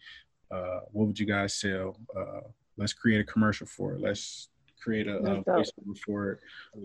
Uh, 0.51 0.81
what 0.91 1.07
would 1.07 1.19
you 1.19 1.25
guys 1.25 1.55
sell? 1.55 1.97
Uh, 2.15 2.41
let's 2.77 2.93
create 2.93 3.21
a 3.21 3.23
commercial 3.23 3.65
for 3.65 3.93
it. 3.93 4.01
Let's 4.01 4.49
create 4.81 5.07
a, 5.07 5.17
a 5.17 5.21
That's 5.21 5.71
dope. 5.71 5.85
voiceover 5.85 5.97
for 6.05 6.31
it. 6.31 6.39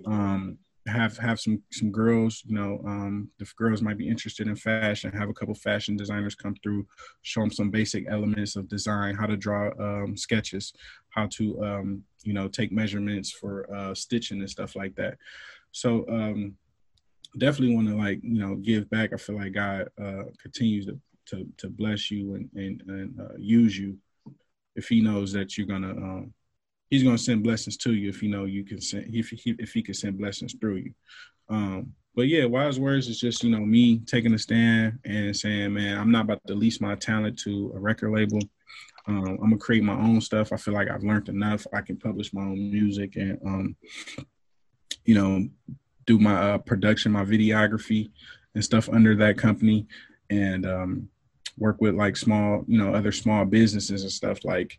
Um, 0.06 0.58
have 0.86 1.16
have 1.18 1.40
some 1.40 1.62
some 1.72 1.90
girls, 1.90 2.42
you 2.46 2.54
know, 2.54 2.80
um, 2.86 3.28
if 3.38 3.54
girls 3.56 3.82
might 3.82 3.98
be 3.98 4.08
interested 4.08 4.46
in 4.46 4.56
fashion, 4.56 5.12
have 5.12 5.28
a 5.28 5.34
couple 5.34 5.54
fashion 5.54 5.96
designers 5.96 6.34
come 6.34 6.54
through, 6.62 6.86
show 7.22 7.40
them 7.40 7.50
some 7.50 7.70
basic 7.70 8.06
elements 8.08 8.56
of 8.56 8.68
design, 8.68 9.14
how 9.14 9.26
to 9.26 9.36
draw 9.36 9.70
um, 9.80 10.16
sketches, 10.16 10.72
how 11.10 11.26
to 11.32 11.62
um, 11.64 12.02
you 12.22 12.32
know 12.32 12.48
take 12.48 12.72
measurements 12.72 13.30
for 13.30 13.72
uh, 13.74 13.94
stitching 13.94 14.40
and 14.40 14.50
stuff 14.50 14.76
like 14.76 14.94
that. 14.94 15.18
So 15.72 16.04
um, 16.08 16.54
definitely 17.38 17.74
want 17.74 17.88
to 17.88 17.96
like 17.96 18.20
you 18.22 18.38
know 18.38 18.56
give 18.56 18.88
back. 18.90 19.12
I 19.12 19.16
feel 19.16 19.36
like 19.36 19.52
God 19.52 19.88
uh, 20.00 20.24
continues 20.40 20.86
to 20.86 20.98
to 21.26 21.46
to 21.58 21.68
bless 21.68 22.10
you 22.10 22.34
and 22.34 22.48
and, 22.54 22.82
and 22.88 23.20
uh, 23.20 23.36
use 23.38 23.76
you 23.76 23.98
if 24.76 24.88
He 24.88 25.00
knows 25.00 25.32
that 25.32 25.58
you're 25.58 25.66
gonna. 25.66 26.26
He's 26.90 27.02
gonna 27.02 27.18
send 27.18 27.42
blessings 27.42 27.76
to 27.78 27.94
you 27.94 28.08
if 28.08 28.22
you 28.22 28.28
know 28.28 28.44
you 28.44 28.64
can 28.64 28.80
send 28.80 29.14
if 29.14 29.28
he 29.28 29.56
if 29.58 29.72
he 29.72 29.82
can 29.82 29.94
send 29.94 30.18
blessings 30.18 30.54
through 30.60 30.76
you. 30.76 30.94
Um, 31.48 31.92
but 32.14 32.28
yeah, 32.28 32.44
wise 32.44 32.80
words 32.80 33.08
is 33.08 33.20
just 33.20 33.42
you 33.42 33.50
know 33.50 33.64
me 33.64 33.98
taking 34.06 34.34
a 34.34 34.38
stand 34.38 34.98
and 35.04 35.36
saying, 35.36 35.74
man, 35.74 35.98
I'm 35.98 36.10
not 36.10 36.24
about 36.24 36.46
to 36.46 36.54
lease 36.54 36.80
my 36.80 36.94
talent 36.94 37.38
to 37.40 37.72
a 37.74 37.78
record 37.78 38.12
label. 38.12 38.40
Um, 39.06 39.26
I'm 39.28 39.36
gonna 39.36 39.58
create 39.58 39.84
my 39.84 39.94
own 39.94 40.20
stuff. 40.20 40.52
I 40.52 40.56
feel 40.56 40.74
like 40.74 40.90
I've 40.90 41.04
learned 41.04 41.28
enough. 41.28 41.66
I 41.72 41.80
can 41.80 41.96
publish 41.96 42.32
my 42.32 42.42
own 42.42 42.70
music 42.70 43.16
and 43.16 43.38
um, 43.44 43.76
you 45.04 45.14
know 45.14 45.48
do 46.06 46.18
my 46.18 46.34
uh, 46.34 46.58
production, 46.58 47.12
my 47.12 47.24
videography 47.24 48.10
and 48.54 48.64
stuff 48.64 48.88
under 48.88 49.14
that 49.16 49.36
company, 49.36 49.86
and 50.30 50.64
um, 50.66 51.08
work 51.58 51.80
with 51.80 51.94
like 51.94 52.16
small, 52.16 52.64
you 52.66 52.78
know, 52.78 52.94
other 52.94 53.12
small 53.12 53.44
businesses 53.44 54.02
and 54.02 54.12
stuff 54.12 54.44
like 54.44 54.78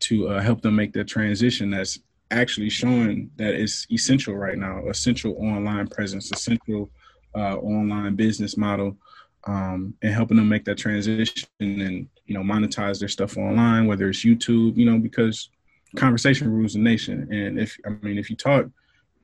to 0.00 0.28
uh, 0.28 0.40
help 0.40 0.62
them 0.62 0.76
make 0.76 0.92
that 0.92 1.08
transition 1.08 1.70
that's 1.70 1.98
actually 2.30 2.70
showing 2.70 3.30
that 3.36 3.54
it's 3.54 3.86
essential 3.90 4.34
right 4.34 4.58
now 4.58 4.84
essential 4.88 5.36
online 5.38 5.86
presence 5.86 6.32
essential 6.32 6.90
uh, 7.36 7.56
online 7.56 8.16
business 8.16 8.56
model 8.56 8.96
um, 9.44 9.94
and 10.02 10.12
helping 10.12 10.36
them 10.36 10.48
make 10.48 10.64
that 10.64 10.76
transition 10.76 11.48
and 11.60 12.08
you 12.26 12.34
know 12.34 12.42
monetize 12.42 12.98
their 12.98 13.08
stuff 13.08 13.36
online 13.36 13.86
whether 13.86 14.08
it's 14.08 14.24
youtube 14.24 14.76
you 14.76 14.84
know 14.84 14.98
because 14.98 15.50
conversation 15.96 16.52
rules 16.52 16.74
the 16.74 16.78
nation. 16.78 17.28
And 17.32 17.58
if 17.58 17.76
i 17.86 17.90
mean 18.04 18.18
if 18.18 18.30
you 18.30 18.36
talk 18.36 18.66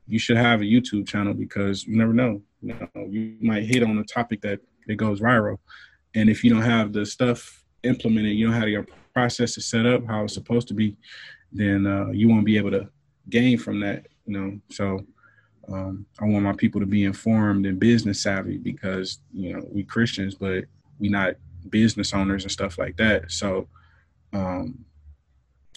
you 0.08 0.18
should 0.18 0.36
have 0.36 0.60
a 0.60 0.64
youtube 0.64 1.06
channel 1.06 1.34
because 1.34 1.86
you 1.86 1.96
never 1.96 2.12
know 2.12 2.42
you 2.60 2.74
know 2.74 3.06
you 3.08 3.36
might 3.40 3.64
hit 3.64 3.82
on 3.82 3.98
a 3.98 4.04
topic 4.04 4.40
that 4.42 4.60
it 4.88 4.96
goes 4.96 5.20
viral. 5.20 5.58
And 6.14 6.28
if 6.28 6.42
you 6.42 6.50
don't 6.50 6.62
have 6.62 6.92
the 6.92 7.06
stuff 7.06 7.64
implemented 7.82 8.36
you 8.36 8.46
don't 8.46 8.60
have 8.60 8.68
your 8.68 8.86
process 9.14 9.56
is 9.56 9.66
set 9.66 9.86
up 9.86 10.06
how 10.06 10.24
it's 10.24 10.34
supposed 10.34 10.68
to 10.68 10.74
be, 10.74 10.96
then 11.52 11.86
uh, 11.86 12.10
you 12.10 12.28
won't 12.28 12.46
be 12.46 12.56
able 12.56 12.70
to 12.70 12.88
gain 13.28 13.58
from 13.58 13.80
that. 13.80 14.06
You 14.26 14.38
know, 14.38 14.60
so 14.70 15.00
um, 15.68 16.06
I 16.20 16.24
want 16.24 16.44
my 16.44 16.52
people 16.52 16.80
to 16.80 16.86
be 16.86 17.04
informed 17.04 17.66
and 17.66 17.78
business 17.78 18.22
savvy 18.22 18.58
because 18.58 19.18
you 19.32 19.54
know 19.54 19.66
we 19.70 19.84
Christians, 19.84 20.34
but 20.34 20.64
we 20.98 21.08
not 21.08 21.34
business 21.68 22.12
owners 22.12 22.44
and 22.44 22.52
stuff 22.52 22.78
like 22.78 22.96
that. 22.96 23.30
So 23.30 23.68
um, 24.32 24.84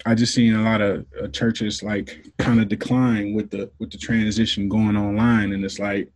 I 0.05 0.15
just 0.15 0.33
seen 0.33 0.55
a 0.55 0.63
lot 0.63 0.81
of 0.81 1.05
uh, 1.21 1.27
churches 1.27 1.83
like 1.83 2.25
kind 2.37 2.59
of 2.59 2.67
decline 2.67 3.33
with 3.33 3.49
the 3.49 3.71
with 3.79 3.91
the 3.91 3.97
transition 3.97 4.69
going 4.69 4.97
online, 4.97 5.53
and 5.53 5.63
it's 5.63 5.79
like 5.79 6.11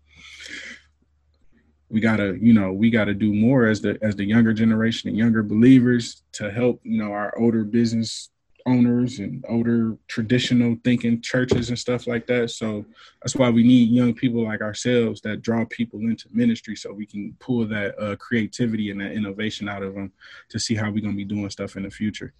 we 1.89 1.99
gotta 1.99 2.37
you 2.39 2.53
know 2.53 2.71
we 2.71 2.89
gotta 2.89 3.13
do 3.13 3.33
more 3.33 3.65
as 3.65 3.81
the 3.81 3.97
as 4.01 4.15
the 4.15 4.25
younger 4.25 4.53
generation 4.53 5.09
and 5.09 5.17
younger 5.17 5.43
believers 5.43 6.23
to 6.33 6.51
help 6.51 6.79
you 6.83 7.01
know 7.01 7.11
our 7.11 7.37
older 7.37 7.63
business 7.63 8.29
owners 8.65 9.19
and 9.19 9.43
older 9.47 9.97
traditional 10.07 10.75
thinking 10.83 11.21
churches 11.21 11.69
and 11.69 11.79
stuff 11.79 12.07
like 12.07 12.27
that. 12.27 12.51
So 12.51 12.85
that's 13.21 13.35
why 13.35 13.49
we 13.49 13.63
need 13.63 13.89
young 13.89 14.13
people 14.13 14.43
like 14.43 14.61
ourselves 14.61 15.21
that 15.21 15.41
draw 15.41 15.65
people 15.65 15.99
into 16.01 16.27
ministry 16.31 16.75
so 16.75 16.93
we 16.93 17.05
can 17.05 17.35
pull 17.39 17.65
that 17.67 17.99
uh, 17.99 18.15
creativity 18.17 18.91
and 18.91 19.01
that 19.01 19.13
innovation 19.13 19.67
out 19.67 19.83
of 19.83 19.95
them 19.95 20.11
to 20.49 20.59
see 20.59 20.75
how 20.75 20.91
we're 20.91 21.01
going 21.01 21.13
to 21.13 21.17
be 21.17 21.25
doing 21.25 21.49
stuff 21.49 21.75
in 21.75 21.83
the 21.83 21.89
future. 21.89 22.33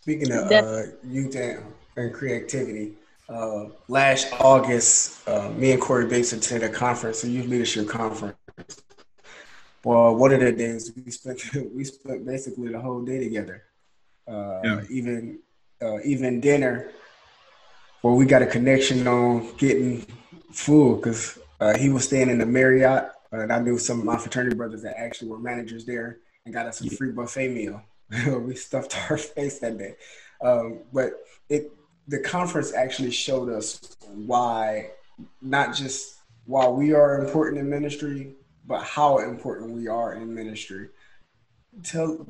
Speaking 0.00 0.32
of 0.32 0.50
uh, 0.50 0.82
youth 1.02 1.34
and, 1.36 1.62
and 1.96 2.12
creativity, 2.12 2.94
uh, 3.28 3.66
last 3.88 4.32
August, 4.40 5.26
uh, 5.28 5.48
me 5.50 5.72
and 5.72 5.80
Corey 5.80 6.06
Bapes 6.06 6.32
attended 6.32 6.70
a 6.70 6.72
conference, 6.72 7.24
a 7.24 7.28
youth 7.28 7.46
leadership 7.46 7.88
conference. 7.88 8.36
Well, 9.84 10.16
one 10.16 10.32
of 10.32 10.40
the 10.40 10.52
days 10.52 10.92
we 10.94 11.10
spent 11.10 11.40
we 11.74 11.84
spent 11.84 12.26
basically 12.26 12.68
the 12.68 12.80
whole 12.80 13.02
day 13.02 13.18
together. 13.18 13.62
Uh, 14.26 14.60
Yeah. 14.64 14.82
Even 14.90 15.38
uh, 15.82 16.00
even 16.04 16.40
dinner, 16.40 16.90
where 18.02 18.14
we 18.14 18.26
got 18.26 18.42
a 18.42 18.46
connection 18.46 19.06
on 19.06 19.54
getting 19.56 20.06
food 20.52 20.96
because 20.96 21.38
uh, 21.60 21.76
he 21.76 21.88
was 21.90 22.04
staying 22.04 22.30
in 22.30 22.38
the 22.38 22.46
Marriott, 22.46 23.10
and 23.32 23.52
I 23.52 23.58
knew 23.58 23.78
some 23.78 23.98
of 23.98 24.04
my 24.04 24.16
fraternity 24.16 24.56
brothers 24.56 24.82
that 24.82 24.98
actually 24.98 25.30
were 25.30 25.38
managers 25.38 25.84
there 25.84 26.18
and 26.44 26.54
got 26.54 26.66
us 26.66 26.80
a 26.80 26.90
free 26.90 27.12
buffet 27.12 27.48
meal. 27.48 27.82
we 28.40 28.54
stuffed 28.54 28.96
our 29.10 29.16
face 29.36 29.58
that 29.58 29.76
day, 29.76 29.96
um, 30.42 30.80
but 30.92 31.12
it 31.48 31.70
the 32.08 32.18
conference 32.20 32.74
actually 32.74 33.10
showed 33.10 33.48
us 33.50 33.96
why 34.14 34.90
not 35.40 35.74
just 35.74 36.18
why 36.46 36.68
we 36.68 36.92
are 36.92 37.24
important 37.24 37.60
in 37.60 37.68
ministry, 37.68 38.34
but 38.66 38.82
how 38.82 39.18
important 39.18 39.70
we 39.72 39.88
are 39.88 40.14
in 40.14 40.34
ministry. 40.34 40.88
Tell 41.82 42.26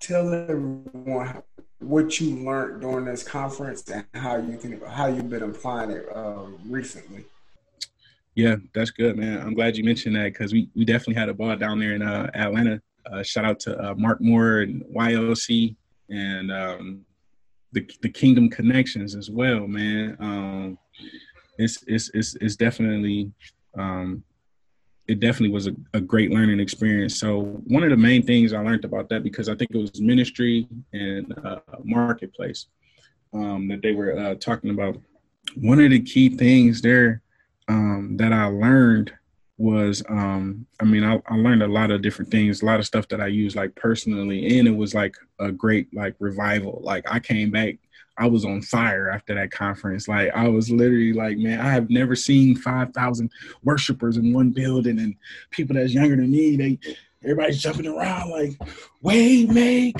tell 0.00 0.32
everyone 0.32 1.42
what 1.78 2.20
you 2.20 2.36
learned 2.44 2.82
during 2.82 3.06
this 3.06 3.22
conference 3.22 3.88
and 3.90 4.04
how 4.14 4.36
you 4.36 4.56
can 4.58 4.80
how 4.82 5.06
you've 5.06 5.30
been 5.30 5.42
applying 5.42 5.90
it 5.90 6.06
uh, 6.14 6.46
recently. 6.68 7.24
Yeah, 8.34 8.56
that's 8.74 8.90
good, 8.90 9.16
man. 9.16 9.40
I'm 9.40 9.54
glad 9.54 9.76
you 9.76 9.84
mentioned 9.84 10.16
that 10.16 10.32
because 10.32 10.52
we, 10.52 10.68
we 10.74 10.84
definitely 10.84 11.14
had 11.14 11.28
a 11.28 11.34
ball 11.34 11.54
down 11.56 11.78
there 11.78 11.94
in 11.94 12.02
uh, 12.02 12.30
Atlanta. 12.34 12.82
Uh, 13.06 13.22
shout 13.22 13.44
out 13.44 13.60
to 13.60 13.78
uh, 13.78 13.94
Mark 13.94 14.20
Moore 14.20 14.60
and 14.60 14.82
YOC 14.92 15.76
and 16.08 16.50
um, 16.50 17.04
the 17.74 17.88
the 18.02 18.08
Kingdom 18.08 18.48
Connections 18.48 19.14
as 19.14 19.30
well, 19.30 19.66
man. 19.66 20.16
Um, 20.20 20.78
it's 21.58 21.84
it's 21.86 22.10
it's 22.14 22.34
it's 22.36 22.56
definitely 22.56 23.32
um, 23.76 24.22
it 25.06 25.20
definitely 25.20 25.50
was 25.50 25.66
a, 25.66 25.74
a 25.92 26.00
great 26.00 26.30
learning 26.30 26.60
experience. 26.60 27.18
So 27.18 27.60
one 27.66 27.82
of 27.82 27.90
the 27.90 27.96
main 27.96 28.22
things 28.22 28.52
I 28.52 28.60
learned 28.60 28.84
about 28.84 29.08
that 29.10 29.22
because 29.22 29.48
I 29.48 29.54
think 29.54 29.70
it 29.72 29.76
was 29.76 30.00
ministry 30.00 30.66
and 30.92 31.34
uh, 31.44 31.60
marketplace 31.82 32.66
um, 33.34 33.68
that 33.68 33.82
they 33.82 33.92
were 33.92 34.16
uh, 34.16 34.34
talking 34.36 34.70
about. 34.70 34.96
One 35.56 35.80
of 35.80 35.90
the 35.90 36.00
key 36.00 36.30
things 36.30 36.80
there 36.80 37.20
um, 37.68 38.16
that 38.16 38.32
I 38.32 38.46
learned 38.46 39.12
was, 39.56 40.02
um, 40.08 40.66
I 40.80 40.84
mean, 40.84 41.04
I, 41.04 41.22
I 41.28 41.36
learned 41.36 41.62
a 41.62 41.68
lot 41.68 41.90
of 41.90 42.02
different 42.02 42.30
things, 42.30 42.62
a 42.62 42.66
lot 42.66 42.80
of 42.80 42.86
stuff 42.86 43.08
that 43.08 43.20
I 43.20 43.28
use 43.28 43.54
like 43.54 43.74
personally, 43.74 44.58
and 44.58 44.66
it 44.66 44.76
was 44.76 44.94
like 44.94 45.16
a 45.38 45.52
great 45.52 45.94
like 45.94 46.16
revival. 46.18 46.80
Like 46.82 47.04
I 47.10 47.20
came 47.20 47.50
back, 47.50 47.76
I 48.16 48.26
was 48.26 48.44
on 48.44 48.62
fire 48.62 49.10
after 49.10 49.34
that 49.34 49.50
conference. 49.50 50.08
Like 50.08 50.30
I 50.34 50.48
was 50.48 50.70
literally 50.70 51.12
like, 51.12 51.38
man, 51.38 51.60
I 51.60 51.70
have 51.70 51.90
never 51.90 52.16
seen 52.16 52.56
five 52.56 52.92
thousand 52.92 53.30
worshipers 53.62 54.16
in 54.16 54.32
one 54.32 54.50
building, 54.50 54.98
and 54.98 55.14
people 55.50 55.76
that's 55.76 55.94
younger 55.94 56.16
than 56.16 56.30
me, 56.30 56.56
they 56.56 56.78
everybody's 57.22 57.62
jumping 57.62 57.86
around 57.86 58.30
like, 58.30 58.52
way 59.02 59.46
make. 59.46 59.96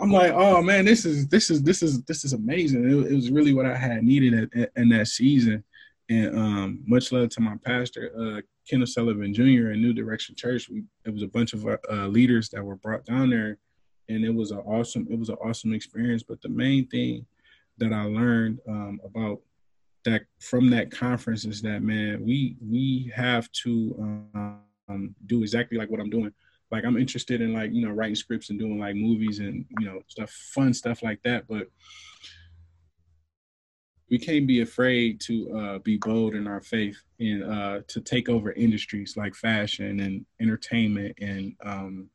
I'm 0.00 0.10
like, 0.10 0.32
oh 0.32 0.62
man, 0.62 0.84
this 0.84 1.04
is 1.04 1.28
this 1.28 1.50
is 1.50 1.62
this 1.62 1.82
is 1.82 2.02
this 2.04 2.24
is 2.24 2.32
amazing. 2.32 2.84
It, 2.84 3.12
it 3.12 3.14
was 3.14 3.30
really 3.30 3.54
what 3.54 3.66
I 3.66 3.76
had 3.76 4.02
needed 4.02 4.34
at, 4.34 4.60
at, 4.60 4.72
in 4.76 4.88
that 4.90 5.08
season. 5.08 5.64
And 6.10 6.38
um, 6.38 6.80
much 6.86 7.12
love 7.12 7.28
to 7.30 7.40
my 7.42 7.56
pastor, 7.64 8.10
uh, 8.18 8.40
Kenneth 8.68 8.90
Sullivan 8.90 9.32
Jr. 9.32 9.72
in 9.72 9.82
New 9.82 9.92
Direction 9.92 10.34
Church. 10.34 10.68
We, 10.68 10.84
it 11.04 11.10
was 11.12 11.22
a 11.22 11.28
bunch 11.28 11.52
of 11.52 11.66
uh, 11.66 12.06
leaders 12.06 12.48
that 12.50 12.64
were 12.64 12.76
brought 12.76 13.04
down 13.04 13.30
there, 13.30 13.58
and 14.08 14.24
it 14.24 14.34
was 14.34 14.50
an 14.50 14.58
awesome 14.58 15.06
it 15.10 15.18
was 15.18 15.28
an 15.28 15.36
awesome 15.36 15.72
experience. 15.72 16.22
But 16.22 16.42
the 16.42 16.48
main 16.48 16.86
thing 16.88 17.26
that 17.78 17.92
I 17.92 18.04
learned 18.04 18.58
um, 18.68 19.00
about 19.04 19.40
that 20.04 20.22
from 20.40 20.70
that 20.70 20.90
conference 20.90 21.44
is 21.44 21.62
that 21.62 21.82
man, 21.82 22.24
we 22.24 22.56
we 22.60 23.10
have 23.14 23.50
to 23.64 23.94
um, 24.88 25.14
do 25.26 25.42
exactly 25.42 25.78
like 25.78 25.90
what 25.90 26.00
I'm 26.00 26.10
doing. 26.10 26.32
Like 26.70 26.84
I'm 26.84 26.96
interested 26.96 27.40
in 27.40 27.52
like 27.52 27.72
you 27.72 27.86
know 27.86 27.92
writing 27.92 28.14
scripts 28.14 28.50
and 28.50 28.58
doing 28.58 28.78
like 28.78 28.94
movies 28.94 29.38
and 29.38 29.64
you 29.80 29.86
know 29.86 30.02
stuff, 30.08 30.30
fun 30.30 30.74
stuff 30.74 31.02
like 31.02 31.22
that, 31.24 31.46
but 31.48 31.68
we 34.10 34.18
can't 34.18 34.46
be 34.46 34.62
afraid 34.62 35.20
to 35.20 35.58
uh, 35.58 35.78
be 35.78 35.98
bold 35.98 36.34
in 36.34 36.46
our 36.46 36.60
faith 36.60 36.96
and 37.20 37.44
uh, 37.44 37.80
to 37.88 38.00
take 38.00 38.28
over 38.28 38.52
industries 38.52 39.16
like 39.16 39.34
fashion 39.34 40.00
and 40.00 40.24
entertainment 40.40 41.14
and 41.20 41.54
um, 41.64 42.08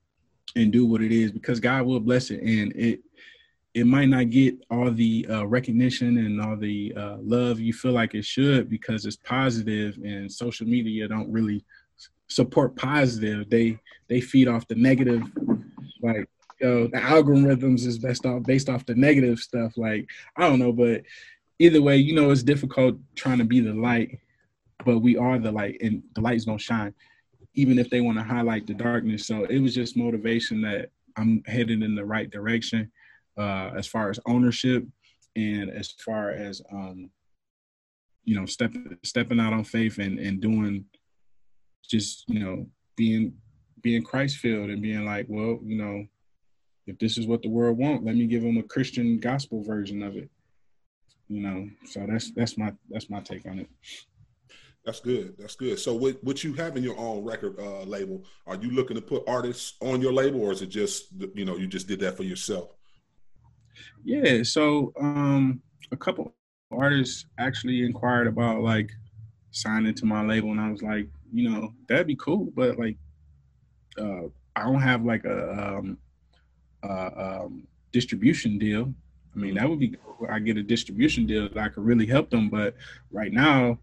and 0.56 0.72
do 0.72 0.86
what 0.86 1.02
it 1.02 1.12
is 1.12 1.32
because 1.32 1.60
God 1.60 1.86
will 1.86 2.00
bless 2.00 2.32
it. 2.32 2.42
And 2.42 2.72
it 2.76 3.02
it 3.74 3.86
might 3.86 4.10
not 4.10 4.30
get 4.30 4.56
all 4.70 4.92
the 4.92 5.26
uh, 5.30 5.46
recognition 5.46 6.18
and 6.20 6.40
all 6.40 6.56
the 6.56 6.94
uh, 6.96 7.18
love 7.22 7.60
you 7.60 7.74
feel 7.74 7.92
like 7.92 8.14
it 8.14 8.26
should 8.26 8.70
because 8.70 9.06
it's 9.06 9.16
positive 9.16 9.98
and 10.04 10.32
social 10.32 10.68
media 10.68 11.08
don't 11.08 11.32
really 11.32 11.64
support 12.28 12.76
positive. 12.76 13.50
They 13.50 13.78
they 14.10 14.22
feed 14.22 14.48
off 14.48 14.68
the 14.68 14.76
negative 14.76 15.24
like 16.02 16.28
yo 16.60 16.88
the 16.88 16.98
algorithms 16.98 17.86
is 17.86 17.98
best 18.00 18.26
off 18.26 18.44
based 18.44 18.70
off 18.70 18.86
the 18.86 18.96
negative 18.96 19.40
stuff. 19.40 19.74
Like 19.78 20.10
i 20.38 20.42
don't 20.42 20.60
know 20.60 20.72
but 20.72 21.02
either 21.60 21.82
way, 21.82 21.98
you 21.98 22.14
know, 22.16 22.32
it's 22.32 22.44
difficult 22.44 22.96
trying 23.16 23.38
to 23.38 23.46
be 23.46 23.60
the 23.60 23.74
light, 23.74 24.20
but 24.86 25.00
we 25.00 25.18
are 25.18 25.40
the 25.40 25.52
light, 25.52 25.78
and 25.82 26.04
the 26.16 26.22
light's 26.22 26.46
gonna 26.46 26.60
shine, 26.60 26.94
even 27.54 27.80
if 27.80 27.90
they 27.90 28.02
want 28.02 28.18
to 28.18 28.24
highlight 28.24 28.68
the 28.68 28.74
darkness. 28.74 29.26
So 29.26 29.46
it 29.46 29.60
was 29.60 29.76
just 29.76 29.98
motivation 29.98 30.62
that 30.62 30.90
I'm 31.18 31.44
headed 31.46 31.84
in 31.84 31.96
the 31.96 32.06
right 32.06 32.30
direction 32.30 32.92
uh, 33.38 33.72
as 33.76 33.88
far 33.88 34.10
as 34.10 34.20
ownership 34.26 34.86
and 35.36 35.70
as 35.70 35.92
far 35.92 36.32
as 36.32 36.62
um, 36.72 37.10
you 38.26 38.36
know, 38.36 38.46
stepping 38.46 38.98
stepping 39.04 39.40
out 39.40 39.54
on 39.54 39.64
faith 39.64 39.98
and 39.98 40.20
and 40.20 40.42
doing 40.42 40.86
just 41.88 42.24
you 42.28 42.40
know 42.40 42.66
being 42.96 43.34
being 43.82 44.04
Christ 44.04 44.38
filled 44.38 44.70
and 44.70 44.82
being 44.82 45.06
like, 45.06 45.26
well, 45.28 45.60
you 45.64 45.78
know, 45.78 46.08
if 46.88 46.98
this 47.00 47.18
is 47.18 47.28
what 47.28 47.42
the 47.42 47.50
world 47.50 47.78
want, 47.78 48.06
let 48.06 48.16
me 48.16 48.26
give 48.26 48.42
them 48.42 48.58
a 48.58 48.64
Christian 48.64 49.20
gospel 49.20 49.62
version 49.62 50.02
of 50.02 50.16
it. 50.16 50.30
You 51.34 51.42
know, 51.42 51.68
so 51.86 52.06
that's 52.08 52.32
that's 52.32 52.60
my 52.60 52.72
that's 52.92 53.10
my 53.10 53.20
take 53.20 53.48
on 53.48 53.58
it. 53.58 53.68
That's 54.86 55.00
good. 55.00 55.34
That's 55.40 55.56
good. 55.56 55.80
So, 55.80 55.96
what 55.96 56.24
what 56.24 56.44
you 56.44 56.54
have 56.54 56.78
in 56.78 56.84
your 56.84 56.96
own 56.96 57.24
record 57.24 57.60
uh, 57.60 57.82
label? 57.84 58.24
Are 58.46 58.56
you 58.56 58.70
looking 58.70 58.96
to 58.98 59.02
put 59.02 59.24
artists 59.28 59.74
on 59.82 60.00
your 60.00 60.14
label, 60.14 60.42
or 60.42 60.52
is 60.52 60.62
it 60.62 60.68
just 60.68 61.08
you 61.34 61.44
know 61.44 61.58
you 61.58 61.66
just 61.66 61.88
did 61.88 62.02
that 62.02 62.18
for 62.18 62.22
yourself? 62.24 62.76
Yeah. 64.04 64.44
So, 64.44 64.94
um, 65.00 65.60
a 65.92 65.98
couple 65.98 66.36
artists 66.72 67.26
actually 67.40 67.84
inquired 67.84 68.28
about 68.28 68.62
like 68.62 68.92
signing 69.50 69.96
to 69.96 70.06
my 70.06 70.24
label, 70.24 70.52
and 70.52 70.62
I 70.62 70.70
was 70.70 70.84
like, 70.84 71.08
you 71.32 71.50
know, 71.50 71.74
that'd 71.90 72.06
be 72.06 72.16
cool, 72.16 72.52
but 72.54 72.78
like, 72.78 72.98
uh, 73.98 74.28
I 74.56 74.66
don't 74.66 74.82
have 74.82 75.04
like 75.04 75.26
a 75.26 75.78
um, 75.78 75.98
uh, 76.84 77.10
um, 77.16 77.68
distribution 77.92 78.60
deal. 78.60 78.94
I 79.36 79.40
mean, 79.40 79.56
that 79.56 79.68
would 79.68 79.80
be 79.80 79.96
cool. 80.04 80.28
I 80.30 80.40
get 80.40 80.58
a 80.58 80.64
distribution 80.64 81.26
deal 81.26 81.50
that 81.50 81.58
I 81.58 81.70
could 81.70 81.84
really 81.84 82.06
help 82.06 82.30
them. 82.30 82.50
But 82.50 82.76
right 83.12 83.32
now, 83.32 83.80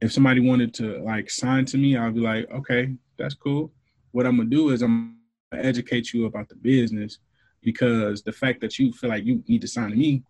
if 0.00 0.12
somebody 0.12 0.40
wanted 0.40 0.74
to 0.74 0.98
like 1.02 1.30
sign 1.30 1.64
to 1.66 1.78
me, 1.78 1.96
I'll 1.96 2.12
be 2.12 2.20
like, 2.20 2.50
okay, 2.50 2.94
that's 3.18 3.34
cool. 3.34 3.72
What 4.12 4.26
I'm 4.26 4.36
gonna 4.36 4.48
do 4.48 4.70
is 4.70 4.82
I'm 4.82 5.16
gonna 5.52 5.62
educate 5.62 6.12
you 6.12 6.26
about 6.26 6.48
the 6.48 6.56
business 6.56 7.18
because 7.62 8.22
the 8.22 8.32
fact 8.32 8.60
that 8.60 8.78
you 8.78 8.92
feel 8.92 9.10
like 9.10 9.24
you 9.24 9.42
need 9.48 9.60
to 9.62 9.68
sign 9.68 9.90
to 9.90 9.96
me, 9.96 10.22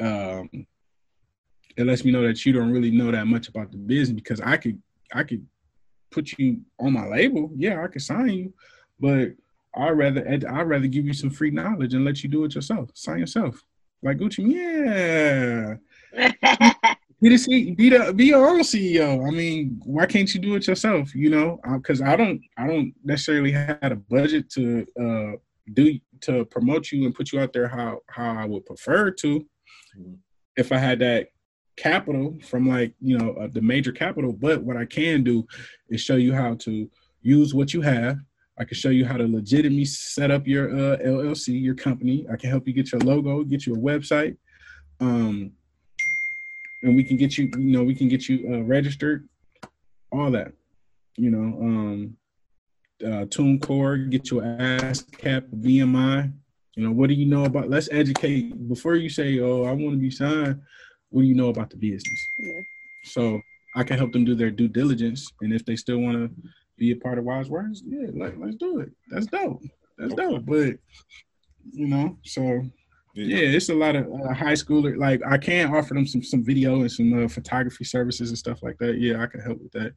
um, 0.00 0.66
it 1.76 1.86
lets 1.86 2.04
me 2.04 2.12
know 2.12 2.26
that 2.26 2.44
you 2.44 2.52
don't 2.52 2.70
really 2.70 2.90
know 2.90 3.10
that 3.10 3.26
much 3.26 3.48
about 3.48 3.70
the 3.70 3.78
business 3.78 4.14
because 4.14 4.40
I 4.40 4.56
could 4.56 4.80
I 5.12 5.22
could 5.22 5.46
put 6.10 6.36
you 6.38 6.60
on 6.78 6.92
my 6.92 7.06
label. 7.06 7.50
Yeah, 7.56 7.82
I 7.82 7.86
could 7.88 8.02
sign 8.02 8.28
you, 8.28 8.54
but 8.98 9.30
I'd 9.76 9.90
rather 9.90 10.28
I'd 10.28 10.68
rather 10.68 10.86
give 10.86 11.06
you 11.06 11.14
some 11.14 11.30
free 11.30 11.50
knowledge 11.50 11.94
and 11.94 12.04
let 12.04 12.22
you 12.22 12.28
do 12.28 12.44
it 12.44 12.54
yourself. 12.54 12.90
Sign 12.94 13.20
yourself. 13.20 13.64
Like 14.04 14.18
Gucci, 14.18 14.44
yeah. 16.12 16.96
be 17.22 17.28
the 17.30 17.38
C, 17.38 17.70
be 17.70 17.88
the 17.88 18.12
be 18.12 18.26
your 18.26 18.46
own 18.46 18.60
CEO. 18.60 19.26
I 19.26 19.30
mean, 19.30 19.80
why 19.82 20.04
can't 20.04 20.32
you 20.34 20.40
do 20.40 20.56
it 20.56 20.66
yourself? 20.66 21.14
You 21.14 21.30
know, 21.30 21.58
because 21.72 22.02
I 22.02 22.14
don't 22.14 22.42
I 22.58 22.66
don't 22.66 22.92
necessarily 23.02 23.50
have 23.52 23.78
a 23.80 23.96
budget 23.96 24.50
to 24.50 24.86
uh, 25.00 25.38
do 25.72 25.98
to 26.20 26.44
promote 26.44 26.92
you 26.92 27.06
and 27.06 27.14
put 27.14 27.32
you 27.32 27.40
out 27.40 27.54
there 27.54 27.66
how 27.66 28.00
how 28.10 28.34
I 28.34 28.44
would 28.44 28.66
prefer 28.66 29.10
to. 29.10 29.40
Mm-hmm. 29.98 30.14
If 30.58 30.70
I 30.70 30.76
had 30.76 30.98
that 30.98 31.28
capital 31.76 32.36
from 32.44 32.68
like 32.68 32.92
you 33.00 33.16
know 33.16 33.32
uh, 33.40 33.48
the 33.50 33.62
major 33.62 33.90
capital, 33.90 34.34
but 34.34 34.62
what 34.62 34.76
I 34.76 34.84
can 34.84 35.24
do 35.24 35.46
is 35.88 36.02
show 36.02 36.16
you 36.16 36.34
how 36.34 36.56
to 36.56 36.90
use 37.22 37.54
what 37.54 37.72
you 37.72 37.80
have 37.80 38.18
I 38.58 38.64
can 38.64 38.76
show 38.76 38.90
you 38.90 39.04
how 39.04 39.16
to 39.16 39.26
legitimately 39.26 39.84
set 39.84 40.30
up 40.30 40.46
your 40.46 40.70
uh, 40.70 40.96
LLC, 40.98 41.60
your 41.60 41.74
company. 41.74 42.26
I 42.32 42.36
can 42.36 42.50
help 42.50 42.68
you 42.68 42.72
get 42.72 42.92
your 42.92 43.00
logo, 43.00 43.42
get 43.42 43.66
you 43.66 43.74
a 43.74 43.78
website, 43.78 44.36
um, 45.00 45.50
and 46.82 46.94
we 46.94 47.02
can 47.02 47.16
get 47.16 47.36
you, 47.36 47.50
you 47.56 47.72
know, 47.76 47.82
we 47.82 47.94
can 47.94 48.08
get 48.08 48.28
you 48.28 48.54
uh, 48.54 48.62
registered, 48.62 49.28
all 50.12 50.30
that, 50.30 50.52
you 51.16 51.30
know, 51.30 51.58
um, 51.60 52.16
uh, 53.02 53.26
TuneCore, 53.26 54.08
get 54.10 54.30
you 54.30 54.40
an 54.40 54.58
ASCAP, 54.80 55.48
BMI. 55.60 56.32
You 56.76 56.84
know, 56.84 56.92
what 56.92 57.08
do 57.08 57.14
you 57.14 57.26
know 57.26 57.44
about? 57.44 57.70
Let's 57.70 57.88
educate 57.92 58.68
before 58.68 58.96
you 58.96 59.08
say, 59.08 59.38
"Oh, 59.38 59.64
I 59.64 59.72
want 59.72 59.92
to 59.92 59.96
be 59.96 60.10
signed." 60.10 60.60
What 61.10 61.22
do 61.22 61.28
you 61.28 61.34
know 61.34 61.48
about 61.48 61.70
the 61.70 61.76
business? 61.76 62.28
Yeah. 62.38 62.60
So 63.04 63.40
I 63.76 63.84
can 63.84 63.96
help 63.96 64.12
them 64.12 64.24
do 64.24 64.34
their 64.34 64.50
due 64.50 64.66
diligence, 64.66 65.30
and 65.40 65.52
if 65.52 65.64
they 65.64 65.76
still 65.76 65.98
want 65.98 66.16
to 66.16 66.50
be 66.76 66.92
a 66.92 66.96
part 66.96 67.18
of 67.18 67.24
Wise 67.24 67.48
Words, 67.48 67.82
yeah, 67.86 68.08
like 68.14 68.34
let's 68.38 68.56
do 68.56 68.80
it. 68.80 68.90
That's 69.10 69.26
dope. 69.26 69.62
That's 69.98 70.12
okay. 70.12 70.22
dope. 70.22 70.46
But 70.46 70.78
you 71.72 71.86
know, 71.86 72.18
so 72.24 72.42
yeah. 73.14 73.36
yeah, 73.36 73.56
it's 73.56 73.68
a 73.68 73.74
lot 73.74 73.96
of 73.96 74.06
uh, 74.06 74.34
high 74.34 74.54
schooler. 74.54 74.96
Like 74.96 75.20
I 75.26 75.38
can 75.38 75.74
offer 75.74 75.94
them 75.94 76.06
some 76.06 76.22
some 76.22 76.44
video 76.44 76.80
and 76.80 76.90
some 76.90 77.24
uh, 77.24 77.28
photography 77.28 77.84
services 77.84 78.30
and 78.30 78.38
stuff 78.38 78.62
like 78.62 78.78
that. 78.78 78.98
Yeah, 78.98 79.22
I 79.22 79.26
can 79.26 79.40
help 79.40 79.60
with 79.62 79.72
that. 79.72 79.92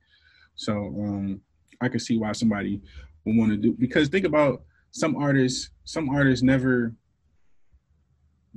So 0.56 0.74
um, 0.74 1.42
I 1.82 1.88
can 1.88 2.00
see 2.00 2.18
why 2.18 2.32
somebody 2.32 2.82
would 3.26 3.38
want 3.38 3.52
to 3.52 3.58
do 3.58 3.74
because 3.74 4.10
think 4.10 4.26
about 4.26 4.64
some 4.92 5.16
artists. 5.16 5.72
Some 5.84 6.10
artists 6.10 6.44
never 6.44 6.94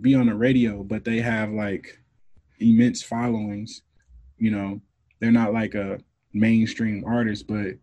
be 0.01 0.15
on 0.15 0.27
the 0.27 0.35
radio, 0.35 0.83
but 0.83 1.05
they 1.05 1.19
have 1.19 1.51
like 1.51 1.99
immense 2.59 3.03
followings. 3.03 3.83
You 4.39 4.51
know, 4.51 4.81
they're 5.21 5.31
not 5.31 5.53
like 5.53 5.75
a 5.75 6.01
mainstream 6.33 7.05
artist, 7.07 7.47
but 7.47 7.75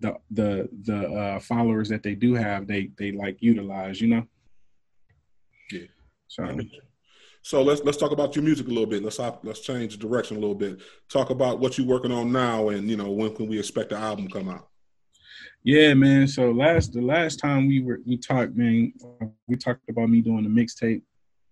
the 0.00 0.16
the 0.30 0.68
the 0.82 1.12
uh, 1.12 1.40
followers 1.40 1.88
that 1.88 2.02
they 2.02 2.14
do 2.14 2.34
have, 2.34 2.66
they 2.66 2.90
they 2.98 3.12
like 3.12 3.38
utilize, 3.40 4.00
you 4.00 4.08
know. 4.08 4.26
Yeah. 5.70 5.86
So. 6.28 6.58
So 7.40 7.62
let's 7.62 7.80
let's 7.82 7.96
talk 7.96 8.10
about 8.10 8.36
your 8.36 8.44
music 8.44 8.66
a 8.66 8.68
little 8.68 8.84
bit. 8.84 9.02
Let's 9.02 9.18
let's 9.42 9.60
change 9.60 9.96
the 9.96 10.06
direction 10.06 10.36
a 10.36 10.40
little 10.40 10.56
bit. 10.56 10.80
Talk 11.08 11.30
about 11.30 11.60
what 11.60 11.78
you're 11.78 11.86
working 11.86 12.12
on 12.12 12.30
now, 12.30 12.68
and 12.68 12.90
you 12.90 12.96
know 12.96 13.10
when 13.10 13.34
can 13.34 13.46
we 13.48 13.58
expect 13.58 13.88
the 13.88 13.96
album 13.96 14.28
come 14.28 14.50
out? 14.50 14.68
Yeah, 15.62 15.94
man. 15.94 16.28
So 16.28 16.50
last 16.50 16.92
the 16.92 17.00
last 17.00 17.36
time 17.36 17.66
we 17.66 17.80
were 17.80 18.00
we 18.04 18.18
talked, 18.18 18.54
man, 18.54 18.92
we 19.46 19.56
talked 19.56 19.88
about 19.88 20.10
me 20.10 20.20
doing 20.20 20.44
a 20.44 20.48
mixtape, 20.48 21.02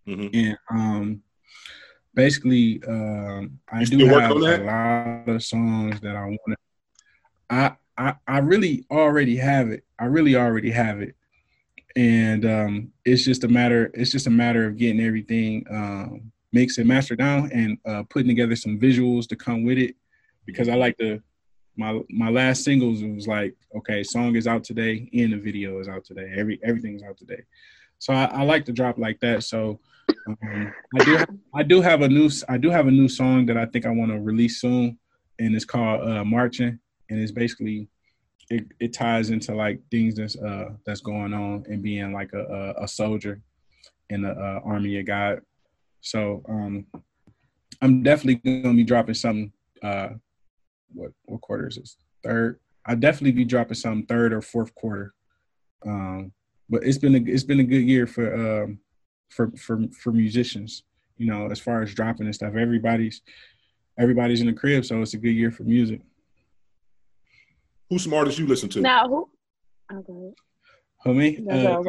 mm-hmm. 0.06 0.28
and 0.34 0.58
um, 0.70 1.22
basically, 2.14 2.82
um, 2.86 3.58
I 3.70 3.80
you 3.80 3.86
do 3.98 4.06
have 4.06 4.30
a 4.30 4.34
lot 4.34 5.28
of 5.28 5.42
songs 5.42 6.00
that 6.00 6.16
I 6.16 6.24
want 6.24 6.40
to. 6.48 6.56
I 7.48 7.76
I, 7.98 8.14
I 8.26 8.38
really 8.38 8.84
already 8.90 9.36
have 9.36 9.68
it. 9.70 9.84
I 9.98 10.04
really 10.04 10.36
already 10.36 10.70
have 10.70 11.00
it. 11.00 11.14
And 11.94 12.44
um, 12.44 12.92
it's 13.04 13.24
just 13.24 13.44
a 13.44 13.48
matter, 13.48 13.90
it's 13.94 14.12
just 14.12 14.26
a 14.26 14.30
matter 14.30 14.66
of 14.66 14.76
getting 14.76 15.00
everything 15.00 15.64
um, 15.70 16.32
mixed 16.52 16.78
and 16.78 16.86
mastered 16.86 17.18
down 17.18 17.50
and 17.52 17.78
uh, 17.86 18.02
putting 18.10 18.28
together 18.28 18.56
some 18.56 18.78
visuals 18.78 19.26
to 19.28 19.36
come 19.36 19.64
with 19.64 19.78
it. 19.78 19.96
Because 20.44 20.68
I 20.68 20.74
like 20.74 20.96
to 20.98 21.20
my 21.76 22.00
my 22.08 22.30
last 22.30 22.64
singles 22.64 23.02
was 23.02 23.26
like, 23.26 23.54
okay, 23.76 24.02
song 24.02 24.36
is 24.36 24.46
out 24.46 24.64
today 24.64 25.08
and 25.12 25.32
the 25.32 25.38
video 25.38 25.80
is 25.80 25.88
out 25.88 26.04
today. 26.04 26.32
Every 26.36 26.60
everything's 26.62 27.02
out 27.02 27.16
today. 27.16 27.42
So 27.98 28.12
I, 28.12 28.24
I 28.26 28.42
like 28.42 28.64
to 28.66 28.72
drop 28.72 28.98
like 28.98 29.18
that. 29.20 29.42
So 29.42 29.80
um, 30.28 30.72
I 30.98 31.04
do 31.04 31.16
have, 31.16 31.30
I 31.54 31.62
do 31.62 31.80
have 31.80 32.02
a 32.02 32.08
new 32.08 32.30
I 32.48 32.58
do 32.58 32.70
have 32.70 32.86
a 32.86 32.90
new 32.90 33.08
song 33.08 33.46
that 33.46 33.56
I 33.56 33.66
think 33.66 33.86
I 33.86 33.90
want 33.90 34.10
to 34.12 34.20
release 34.20 34.60
soon, 34.60 34.98
and 35.38 35.54
it's 35.54 35.64
called 35.64 36.08
uh, 36.08 36.24
Marching 36.24 36.78
and 37.10 37.20
it's 37.20 37.32
basically 37.32 37.88
it, 38.50 38.66
it 38.78 38.92
ties 38.92 39.30
into 39.30 39.54
like 39.54 39.80
things 39.90 40.14
that's 40.14 40.36
uh 40.36 40.70
that's 40.84 41.00
going 41.00 41.32
on 41.34 41.64
and 41.68 41.82
being 41.82 42.12
like 42.12 42.32
a 42.32 42.74
a, 42.78 42.84
a 42.84 42.88
soldier 42.88 43.40
in 44.10 44.22
the 44.22 44.30
uh, 44.30 44.60
army 44.64 44.98
of 44.98 45.06
God. 45.06 45.40
So 46.00 46.42
um, 46.48 46.86
I'm 47.82 48.02
definitely 48.02 48.62
gonna 48.62 48.74
be 48.74 48.84
dropping 48.84 49.14
something. 49.14 49.52
Uh, 49.82 50.10
what 50.92 51.12
what 51.24 51.40
quarter 51.40 51.68
is 51.68 51.76
this? 51.76 51.96
Third. 52.22 52.60
I'll 52.86 52.96
definitely 52.96 53.32
be 53.32 53.44
dropping 53.44 53.74
something 53.74 54.06
third 54.06 54.32
or 54.32 54.40
fourth 54.40 54.74
quarter. 54.74 55.12
Um, 55.84 56.32
but 56.68 56.84
it's 56.84 56.98
been 56.98 57.14
a 57.14 57.30
it's 57.30 57.44
been 57.44 57.60
a 57.60 57.64
good 57.64 57.84
year 57.84 58.06
for 58.06 58.62
um 58.62 58.78
for 59.28 59.50
for 59.56 59.80
for 60.00 60.12
musicians. 60.12 60.84
You 61.18 61.26
know, 61.26 61.50
as 61.50 61.58
far 61.58 61.82
as 61.82 61.94
dropping 61.94 62.26
and 62.26 62.34
stuff, 62.34 62.54
everybody's 62.54 63.22
everybody's 63.98 64.40
in 64.40 64.46
the 64.46 64.52
crib, 64.52 64.84
so 64.84 65.00
it's 65.02 65.14
a 65.14 65.18
good 65.18 65.34
year 65.34 65.50
for 65.50 65.64
music. 65.64 66.00
Who's 67.88 68.04
some 68.04 68.14
artists 68.14 68.38
you 68.38 68.46
listen 68.46 68.68
to? 68.70 68.80
Now 68.80 69.08
who? 69.08 69.28
Okay. 69.92 70.34
For 71.02 71.14
me, 71.14 71.38
uh, 71.48 71.82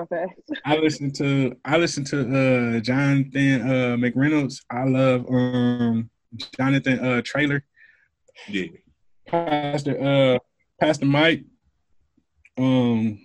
I, 0.66 0.74
I 0.74 0.78
listen 0.78 1.12
to 1.14 1.56
I 1.66 1.78
listen 1.78 2.04
to 2.06 2.20
uh, 2.20 2.80
Jonathan 2.82 3.62
uh, 3.62 3.96
McReynolds. 3.98 4.62
I 4.70 4.84
love 4.84 5.26
um, 5.28 6.10
Jonathan 6.56 7.00
uh, 7.00 7.22
Traylor. 7.24 7.64
Yeah. 8.48 8.66
Pastor 9.26 10.00
uh, 10.00 10.40
Pastor 10.80 11.06
Mike. 11.06 11.46
Um, 12.60 13.20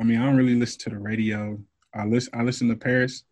I 0.00 0.04
mean, 0.04 0.20
I 0.20 0.24
don't 0.24 0.36
really 0.36 0.54
listen 0.54 0.80
to 0.80 0.90
the 0.90 0.98
radio. 0.98 1.58
I 1.94 2.06
listen 2.06 2.32
I 2.34 2.42
listen 2.44 2.68
to 2.68 2.76
Parris. 2.76 3.24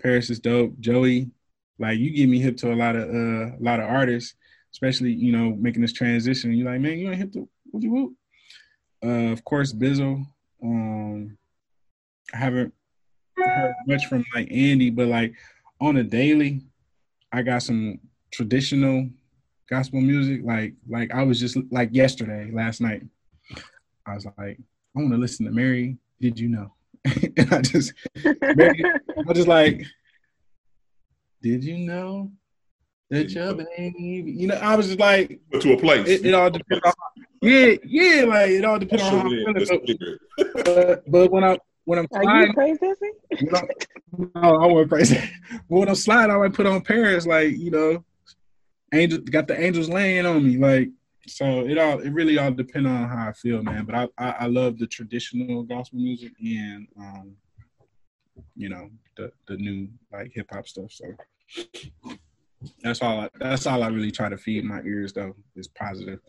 Parris 0.00 0.30
is 0.30 0.40
dope. 0.40 0.78
Joey, 0.80 1.30
like 1.78 1.98
you 1.98 2.10
give 2.10 2.28
me 2.28 2.40
hip 2.40 2.56
to 2.58 2.72
a 2.72 2.74
lot 2.74 2.96
of 2.96 3.08
uh, 3.08 3.56
a 3.56 3.60
lot 3.60 3.78
of 3.78 3.88
artists 3.88 4.34
especially 4.72 5.12
you 5.12 5.32
know 5.32 5.54
making 5.58 5.82
this 5.82 5.92
transition. 5.92 6.52
You're 6.52 6.70
like, 6.70 6.80
man, 6.80 6.98
you 6.98 7.10
ain't 7.10 7.18
hit 7.18 7.32
the 7.32 7.46
what 7.70 7.82
you 7.82 7.90
whoop. 7.90 8.12
Uh, 9.04 9.32
of 9.32 9.44
course, 9.44 9.72
Bizzle. 9.72 10.24
Um, 10.62 11.36
I 12.32 12.36
haven't 12.36 12.72
heard 13.36 13.74
much 13.86 14.06
from 14.06 14.24
like 14.34 14.48
Andy, 14.50 14.90
but 14.90 15.08
like 15.08 15.34
on 15.80 15.96
a 15.96 16.04
daily, 16.04 16.62
I 17.32 17.42
got 17.42 17.62
some 17.62 17.98
traditional 18.32 19.08
gospel 19.68 20.00
music. 20.00 20.42
Like 20.44 20.74
like 20.88 21.12
I 21.12 21.22
was 21.22 21.40
just 21.40 21.56
like 21.70 21.90
yesterday, 21.92 22.50
last 22.52 22.80
night. 22.80 23.02
I 24.06 24.14
was 24.14 24.24
like, 24.24 24.58
I 24.58 25.00
want 25.00 25.12
to 25.12 25.18
listen 25.18 25.46
to 25.46 25.52
Mary. 25.52 25.96
Did 26.20 26.38
you 26.38 26.48
know? 26.48 26.72
and 27.04 27.52
I 27.52 27.60
just, 27.62 27.92
Mary, 28.54 28.82
I 29.28 29.32
just 29.32 29.48
like, 29.48 29.84
did 31.40 31.64
you 31.64 31.78
know 31.78 32.30
that 33.12 33.30
your 33.30 33.54
baby? 33.54 34.32
You 34.36 34.48
know, 34.48 34.54
I 34.56 34.74
was 34.74 34.86
just 34.86 34.98
like, 34.98 35.40
to 35.60 35.74
a 35.74 35.76
place. 35.76 36.08
It, 36.08 36.26
it 36.26 36.34
all 36.34 36.50
depends 36.50 36.84
on. 36.84 36.92
Yeah, 37.42 37.74
yeah, 37.84 38.24
like 38.24 38.50
it 38.50 38.64
all 38.64 38.78
depends 38.78 39.02
on 39.04 39.12
how 39.12 39.20
I'm 39.20 39.30
feeling. 39.30 40.08
But, 40.36 40.64
but, 40.64 41.10
but 41.10 41.30
when 41.30 41.44
I 41.44 41.58
when 41.84 41.98
I'm 41.98 42.08
Are 42.12 42.22
flying, 42.22 42.46
you 42.46 42.54
crazy? 42.54 42.96
no, 44.34 44.56
I 44.56 44.66
wasn't 44.66 44.90
crazy. 44.90 45.18
But 45.68 45.78
when 45.78 45.88
I'm 45.88 45.94
sliding, 45.94 46.34
I 46.34 46.38
might 46.38 46.54
put 46.54 46.66
on 46.66 46.80
parents 46.80 47.26
like 47.26 47.56
you 47.56 47.70
know, 47.70 48.04
angel 48.94 49.18
got 49.18 49.46
the 49.46 49.60
angels 49.60 49.88
laying 49.88 50.26
on 50.26 50.44
me 50.44 50.56
like. 50.56 50.90
So 51.28 51.44
it 51.44 51.78
all 51.78 52.00
it 52.00 52.10
really 52.10 52.36
all 52.38 52.50
depends 52.50 52.88
on 52.88 53.08
how 53.08 53.28
I 53.28 53.32
feel, 53.32 53.62
man. 53.62 53.84
But 53.84 53.94
I, 53.94 54.08
I 54.18 54.30
I 54.40 54.46
love 54.46 54.78
the 54.78 54.88
traditional 54.88 55.62
gospel 55.62 56.00
music 56.00 56.32
and 56.40 56.88
um, 56.98 57.36
you 58.56 58.68
know 58.68 58.90
the 59.16 59.30
the 59.46 59.56
new 59.56 59.88
like 60.12 60.32
hip 60.34 60.48
hop 60.52 60.66
stuff. 60.66 60.90
So 60.90 61.04
that's 62.82 63.02
all 63.02 63.20
I, 63.20 63.28
that's 63.38 63.66
all 63.66 63.82
I 63.82 63.88
really 63.88 64.10
try 64.10 64.28
to 64.28 64.36
feed 64.36 64.64
my 64.64 64.80
ears 64.82 65.12
though 65.12 65.34
is 65.56 65.68
positive, 65.68 66.20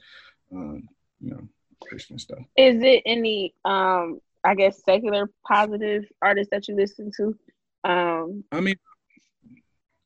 um, 0.52 0.88
you 1.19 1.32
know, 1.32 1.48
Christian 1.82 2.17
stuff. 2.19 2.39
Is 2.58 2.82
it 2.84 3.04
any 3.06 3.54
um 3.65 4.19
I 4.43 4.56
guess 4.56 4.82
secular 4.84 5.30
positive 5.48 6.06
artists 6.22 6.52
that 6.52 6.67
you 6.67 6.76
listen 6.76 7.12
to? 7.17 7.38
Um 7.84 8.43
I 8.52 8.62
mean, 8.62 8.76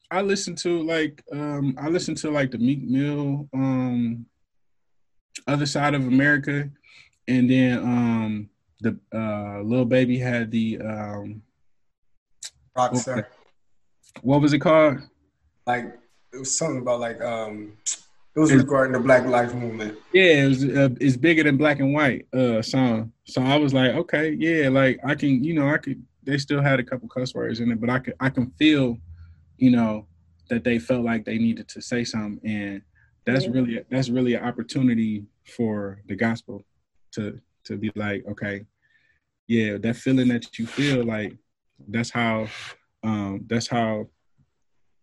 I 0.10 0.22
listen 0.22 0.56
to 0.58 0.82
like 0.84 1.24
um 1.32 1.76
I 1.80 1.90
listen 1.90 2.16
to 2.16 2.32
like 2.32 2.52
the 2.52 2.58
Meek 2.58 2.84
Mill, 2.84 3.50
um, 3.54 4.26
other 5.48 5.66
side 5.66 5.94
of 5.94 6.06
America, 6.06 6.70
and 7.28 7.50
then 7.50 7.78
um 7.80 8.50
the 8.82 8.98
uh 9.14 9.62
little 9.62 9.86
baby 9.86 10.18
had 10.18 10.52
the 10.52 10.80
um 10.80 11.42
Rockstar. 12.78 13.26
what 14.22 14.42
was 14.42 14.54
it 14.54 14.60
called? 14.60 15.00
Like 15.66 15.98
it 16.34 16.40
was 16.40 16.58
something 16.58 16.82
about 16.82 17.00
like 17.00 17.22
um 17.22 17.74
it 18.36 18.40
was 18.40 18.54
regarding 18.54 18.94
the 18.94 19.00
Black 19.00 19.26
Lives 19.26 19.54
Movement. 19.54 19.98
Yeah, 20.14 20.44
it 20.44 20.48
was 20.48 20.64
uh, 20.64 20.90
it's 21.02 21.18
bigger 21.18 21.44
than 21.44 21.58
black 21.58 21.80
and 21.80 21.94
white 21.94 22.28
uh 22.34 22.62
song. 22.62 23.12
So 23.26 23.42
I 23.42 23.58
was 23.58 23.74
like, 23.74 23.92
okay, 23.92 24.32
yeah, 24.32 24.70
like 24.70 25.00
I 25.06 25.16
can, 25.16 25.44
you 25.44 25.54
know, 25.54 25.68
I 25.70 25.78
could. 25.78 26.04
They 26.24 26.38
still 26.38 26.62
had 26.62 26.80
a 26.80 26.84
couple 26.84 27.08
cuss 27.08 27.34
words 27.34 27.62
in 27.62 27.72
it, 27.72 27.80
but 27.80 27.90
I 27.90 28.00
could 28.00 28.14
I 28.20 28.30
can 28.30 28.52
feel, 28.60 28.98
you 29.58 29.72
know, 29.72 30.08
that 30.50 30.64
they 30.64 30.78
felt 30.78 31.04
like 31.06 31.26
they 31.26 31.38
needed 31.38 31.68
to 31.70 31.82
say 31.82 32.04
something, 32.04 32.40
and 32.50 32.82
that's 33.26 33.46
Yeah. 33.46 33.52
really 33.54 33.84
that's 33.90 34.10
really 34.10 34.36
an 34.36 34.44
opportunity 34.44 35.26
for 35.56 36.02
the 36.08 36.16
gospel 36.16 36.64
to 37.14 37.40
to 37.66 37.78
be 37.78 37.92
like, 37.96 38.24
okay, 38.30 38.66
yeah, 39.48 39.78
that 39.78 39.96
feeling 39.96 40.28
that 40.30 40.58
you 40.60 40.68
feel 40.68 41.04
like 41.04 41.36
that's 41.88 42.10
how 42.10 42.48
um 43.04 43.46
that's 43.48 43.68
how 43.68 44.08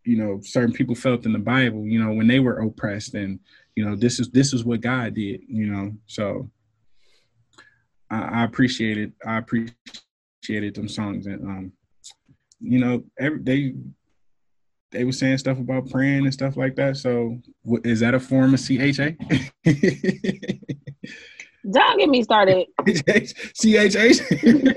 you 0.05 0.17
know 0.17 0.40
certain 0.43 0.73
people 0.73 0.95
felt 0.95 1.25
in 1.27 1.33
the 1.33 1.38
bible 1.38 1.85
you 1.87 2.03
know 2.03 2.12
when 2.12 2.27
they 2.27 2.40
were 2.40 2.59
oppressed 2.61 3.14
and 3.14 3.38
you 3.75 3.85
know 3.85 3.97
this 3.97 4.21
is 4.21 4.31
this 4.31 4.53
is 4.53 4.64
what 4.64 4.81
god 4.81 5.14
did 5.14 5.40
you 5.49 5.67
know 5.67 5.93
so 6.07 6.51
i, 8.11 8.23
I 8.23 8.45
appreciated 8.45 9.12
i 9.27 9.38
appreciated 9.38 10.75
them 10.75 10.88
songs 10.88 11.27
and 11.27 11.43
um 11.47 11.73
you 12.61 12.79
know 12.79 13.05
every 13.19 13.38
they 13.40 13.75
they 14.90 15.05
were 15.05 15.12
saying 15.12 15.38
stuff 15.38 15.59
about 15.59 15.90
praying 15.90 16.25
and 16.25 16.33
stuff 16.33 16.57
like 16.57 16.77
that 16.77 16.97
so 16.97 17.38
what, 17.62 17.85
is 17.85 18.01
that 18.01 18.14
a 18.14 18.21
form 18.21 18.55
of 18.55 18.61
cha 18.61 19.11
don't 21.71 21.99
get 21.99 22.11
me 22.11 22.23
started. 22.23 22.67
CHH. 22.83 24.77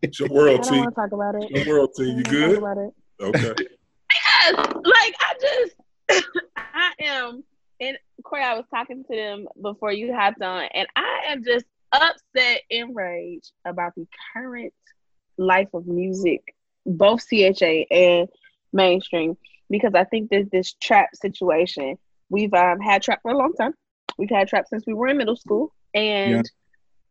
It's 0.00 0.20
your 0.20 0.30
I 0.30 0.32
world 0.32 0.62
don't 0.62 0.72
team. 0.72 0.78
want 0.80 0.94
to 0.94 0.94
talk 0.94 1.12
about 1.12 1.34
it. 1.34 1.50
Your 1.50 1.66
world 1.68 1.90
team. 1.94 2.16
You 2.16 2.22
don't 2.22 2.62
wanna 2.62 2.74
good? 2.86 2.92
Talk 3.20 3.30
about 3.30 3.60
it. 3.60 3.60
Okay. 3.60 3.68
Because, 4.08 4.66
like 4.84 5.14
I 5.20 5.34
just 6.08 6.24
I 6.56 6.92
am 7.00 7.44
and 7.80 7.98
Corey, 8.24 8.42
I 8.42 8.54
was 8.54 8.64
talking 8.70 9.04
to 9.04 9.16
them 9.16 9.46
before 9.60 9.92
you 9.92 10.12
hopped 10.12 10.42
on, 10.42 10.64
and 10.74 10.88
I 10.96 11.26
am 11.28 11.44
just 11.44 11.64
upset, 11.92 12.62
and 12.70 12.90
enraged 12.90 13.52
about 13.64 13.94
the 13.96 14.06
current 14.32 14.74
life 15.36 15.68
of 15.74 15.86
music, 15.86 16.54
both 16.84 17.24
CHH 17.28 17.86
and 17.90 18.28
mainstream, 18.72 19.36
because 19.70 19.94
I 19.94 20.04
think 20.04 20.30
there's 20.30 20.48
this 20.50 20.72
trap 20.74 21.10
situation. 21.14 21.96
We've 22.30 22.52
um, 22.52 22.80
had 22.80 23.02
trap 23.02 23.20
for 23.22 23.30
a 23.30 23.38
long 23.38 23.54
time. 23.54 23.74
We've 24.18 24.30
had 24.30 24.48
trap 24.48 24.66
since 24.68 24.84
we 24.86 24.94
were 24.94 25.08
in 25.08 25.16
middle 25.16 25.36
school, 25.36 25.72
and 25.94 26.50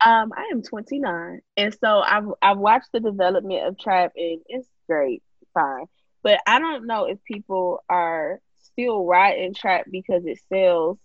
um, 0.06 0.34
I 0.36 0.50
am 0.52 0.62
29, 0.62 1.42
and 1.56 1.78
so 1.80 2.00
I've 2.00 2.28
I've 2.42 2.58
watched 2.58 2.92
the 2.92 3.00
development 3.00 3.66
of 3.66 3.80
trap, 3.80 4.12
and 4.18 4.42
it's 4.48 4.68
great, 4.88 5.24
fine. 5.54 5.86
But 6.24 6.40
I 6.46 6.60
don't 6.60 6.88
know 6.88 7.06
if 7.06 7.24
people 7.24 7.84
are 7.90 8.40
still 8.64 9.06
riding 9.06 9.54
trap 9.54 9.86
because 9.90 10.26
it 10.26 10.40
sells. 10.50 10.98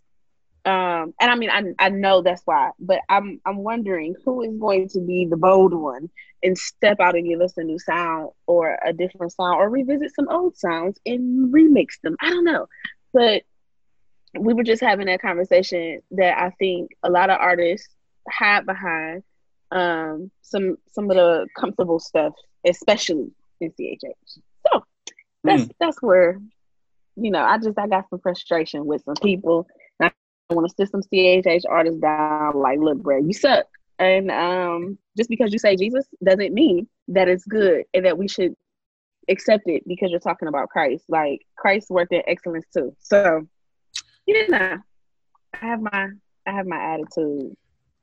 Um, 0.64 1.12
and 1.20 1.30
I 1.30 1.34
mean, 1.34 1.50
I 1.50 1.62
I 1.78 1.88
know 1.88 2.22
that's 2.22 2.42
why, 2.44 2.70
but 2.78 3.00
I'm 3.08 3.40
I'm 3.44 3.58
wondering 3.58 4.14
who 4.24 4.42
is 4.42 4.56
going 4.58 4.88
to 4.90 5.00
be 5.00 5.26
the 5.28 5.36
bold 5.36 5.74
one 5.74 6.08
and 6.42 6.56
step 6.56 7.00
out 7.00 7.16
and 7.16 7.26
give 7.26 7.40
us 7.40 7.56
a 7.56 7.64
new 7.64 7.78
sound 7.78 8.30
or 8.46 8.78
a 8.84 8.92
different 8.92 9.32
sound 9.32 9.56
or 9.56 9.68
revisit 9.68 10.14
some 10.14 10.28
old 10.28 10.56
sounds 10.56 11.00
and 11.04 11.52
remix 11.52 12.00
them. 12.02 12.16
I 12.20 12.30
don't 12.30 12.44
know, 12.44 12.68
but 13.12 13.42
we 14.38 14.54
were 14.54 14.62
just 14.62 14.82
having 14.82 15.06
that 15.06 15.20
conversation 15.20 16.00
that 16.12 16.38
I 16.38 16.50
think 16.50 16.92
a 17.02 17.10
lot 17.10 17.30
of 17.30 17.38
artists 17.40 17.88
hide 18.28 18.64
behind 18.66 19.24
um, 19.72 20.30
some 20.42 20.76
some 20.92 21.10
of 21.10 21.16
the 21.16 21.48
comfortable 21.58 21.98
stuff, 21.98 22.34
especially 22.64 23.32
in 23.60 23.72
CHH. 23.72 24.38
That's 25.44 25.68
that's 25.80 26.02
where 26.02 26.40
you 27.16 27.30
know 27.30 27.42
I 27.42 27.58
just 27.58 27.78
I 27.78 27.86
got 27.86 28.08
some 28.10 28.20
frustration 28.20 28.86
with 28.86 29.02
some 29.04 29.16
people. 29.22 29.66
And 30.00 30.12
I 30.50 30.54
want 30.54 30.68
to 30.68 30.74
sit 30.74 30.90
some 30.90 31.02
CHH 31.02 31.62
artists 31.68 32.00
down 32.00 32.54
like, 32.54 32.78
look, 32.78 33.02
bro, 33.02 33.18
you 33.18 33.32
suck. 33.32 33.66
And 33.98 34.30
um, 34.30 34.98
just 35.16 35.30
because 35.30 35.52
you 35.52 35.58
say 35.58 35.76
Jesus 35.76 36.06
doesn't 36.24 36.52
mean 36.52 36.88
that 37.08 37.28
it's 37.28 37.44
good 37.44 37.84
and 37.94 38.04
that 38.04 38.18
we 38.18 38.28
should 38.28 38.54
accept 39.28 39.64
it 39.66 39.82
because 39.86 40.10
you're 40.10 40.20
talking 40.20 40.48
about 40.48 40.68
Christ. 40.68 41.04
Like 41.08 41.42
Christ 41.56 41.90
worked 41.90 42.12
in 42.12 42.22
excellence 42.26 42.66
too. 42.74 42.94
So 42.98 43.46
you 44.26 44.48
know, 44.48 44.78
I 45.54 45.66
have 45.66 45.80
my 45.80 46.08
I 46.46 46.50
have 46.52 46.66
my 46.66 46.94
attitude. 46.94 47.54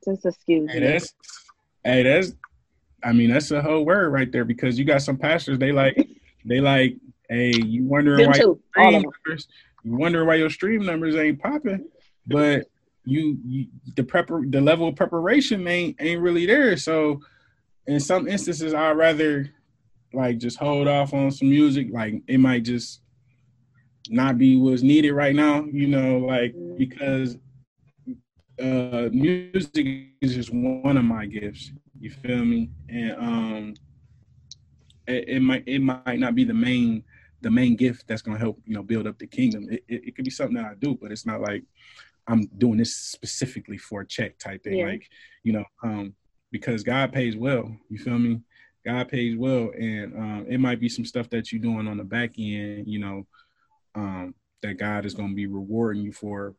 Just 0.04 0.24
excuse 0.24 0.70
Hey, 0.70 0.80
me. 0.80 0.86
that's 0.86 1.14
hey, 1.84 2.02
that's 2.02 2.32
I 3.02 3.12
mean, 3.12 3.30
that's 3.30 3.50
a 3.50 3.62
whole 3.62 3.84
word 3.84 4.10
right 4.10 4.30
there 4.30 4.44
because 4.44 4.78
you 4.78 4.84
got 4.84 5.02
some 5.02 5.16
pastors 5.16 5.58
they 5.58 5.72
like 5.72 6.08
they 6.44 6.60
like, 6.60 6.96
hey, 7.30 7.52
you 7.64 7.84
wondering 7.84 8.26
why 8.26 8.34
your 8.36 8.42
too, 8.42 8.60
all 8.76 8.94
of 8.94 9.02
stream 9.02 9.02
numbers, 9.24 9.48
you 9.84 9.96
wondering 9.96 10.26
why 10.26 10.34
your 10.34 10.50
stream 10.50 10.84
numbers 10.84 11.14
ain't 11.14 11.40
popping, 11.40 11.88
but 12.26 12.66
you, 13.04 13.38
you 13.46 13.66
the 13.96 14.02
prepar 14.02 14.50
the 14.50 14.60
level 14.60 14.88
of 14.88 14.96
preparation 14.96 15.66
ain't 15.66 15.96
ain't 16.00 16.20
really 16.20 16.44
there. 16.44 16.76
So 16.76 17.20
in 17.86 18.00
some 18.00 18.28
instances 18.28 18.74
I'd 18.74 18.96
rather 18.96 19.48
like 20.12 20.38
just 20.38 20.58
hold 20.58 20.88
off 20.88 21.14
on 21.14 21.30
some 21.30 21.48
music. 21.48 21.88
Like 21.90 22.22
it 22.26 22.38
might 22.38 22.64
just 22.64 23.00
not 24.08 24.36
be 24.36 24.56
what's 24.56 24.82
needed 24.82 25.12
right 25.12 25.34
now, 25.34 25.64
you 25.72 25.86
know, 25.86 26.18
like 26.18 26.54
because 26.76 27.38
uh 28.60 29.08
music 29.12 29.86
is 30.20 30.34
just 30.34 30.52
one 30.52 30.98
of 30.98 31.04
my 31.04 31.24
gifts 31.24 31.72
you 31.98 32.10
feel 32.10 32.44
me 32.44 32.70
and 32.90 33.12
um 33.12 33.74
it, 35.06 35.28
it 35.28 35.40
might 35.40 35.62
it 35.66 35.78
might 35.78 36.18
not 36.18 36.34
be 36.34 36.44
the 36.44 36.52
main 36.52 37.02
the 37.40 37.50
main 37.50 37.76
gift 37.76 38.06
that's 38.06 38.22
gonna 38.22 38.38
help 38.38 38.60
you 38.64 38.74
know 38.74 38.82
build 38.82 39.06
up 39.06 39.18
the 39.18 39.26
kingdom 39.26 39.66
it, 39.70 39.82
it, 39.88 40.04
it 40.08 40.16
could 40.16 40.24
be 40.24 40.30
something 40.30 40.56
that 40.56 40.66
i 40.66 40.74
do 40.74 40.96
but 41.00 41.10
it's 41.12 41.26
not 41.26 41.40
like 41.40 41.62
i'm 42.26 42.44
doing 42.58 42.78
this 42.78 42.94
specifically 42.94 43.78
for 43.78 44.02
a 44.02 44.06
check 44.06 44.38
type 44.38 44.62
thing 44.62 44.78
Yeah. 44.78 44.86
like 44.86 45.08
you 45.42 45.52
know 45.52 45.64
um 45.82 46.14
because 46.52 46.82
god 46.82 47.12
pays 47.12 47.36
well 47.36 47.74
you 47.88 47.98
feel 47.98 48.18
me 48.18 48.40
god 48.84 49.08
pays 49.08 49.36
well 49.36 49.70
and 49.78 50.14
um 50.16 50.46
it 50.48 50.58
might 50.58 50.80
be 50.80 50.88
some 50.88 51.04
stuff 51.04 51.28
that 51.30 51.50
you're 51.52 51.62
doing 51.62 51.88
on 51.88 51.96
the 51.96 52.04
back 52.04 52.32
end 52.38 52.86
you 52.86 52.98
know 52.98 53.26
um 53.94 54.34
that 54.62 54.78
god 54.78 55.04
is 55.06 55.14
going 55.14 55.30
to 55.30 55.34
be 55.34 55.46
rewarding 55.46 56.02
you 56.02 56.12
for 56.12 56.54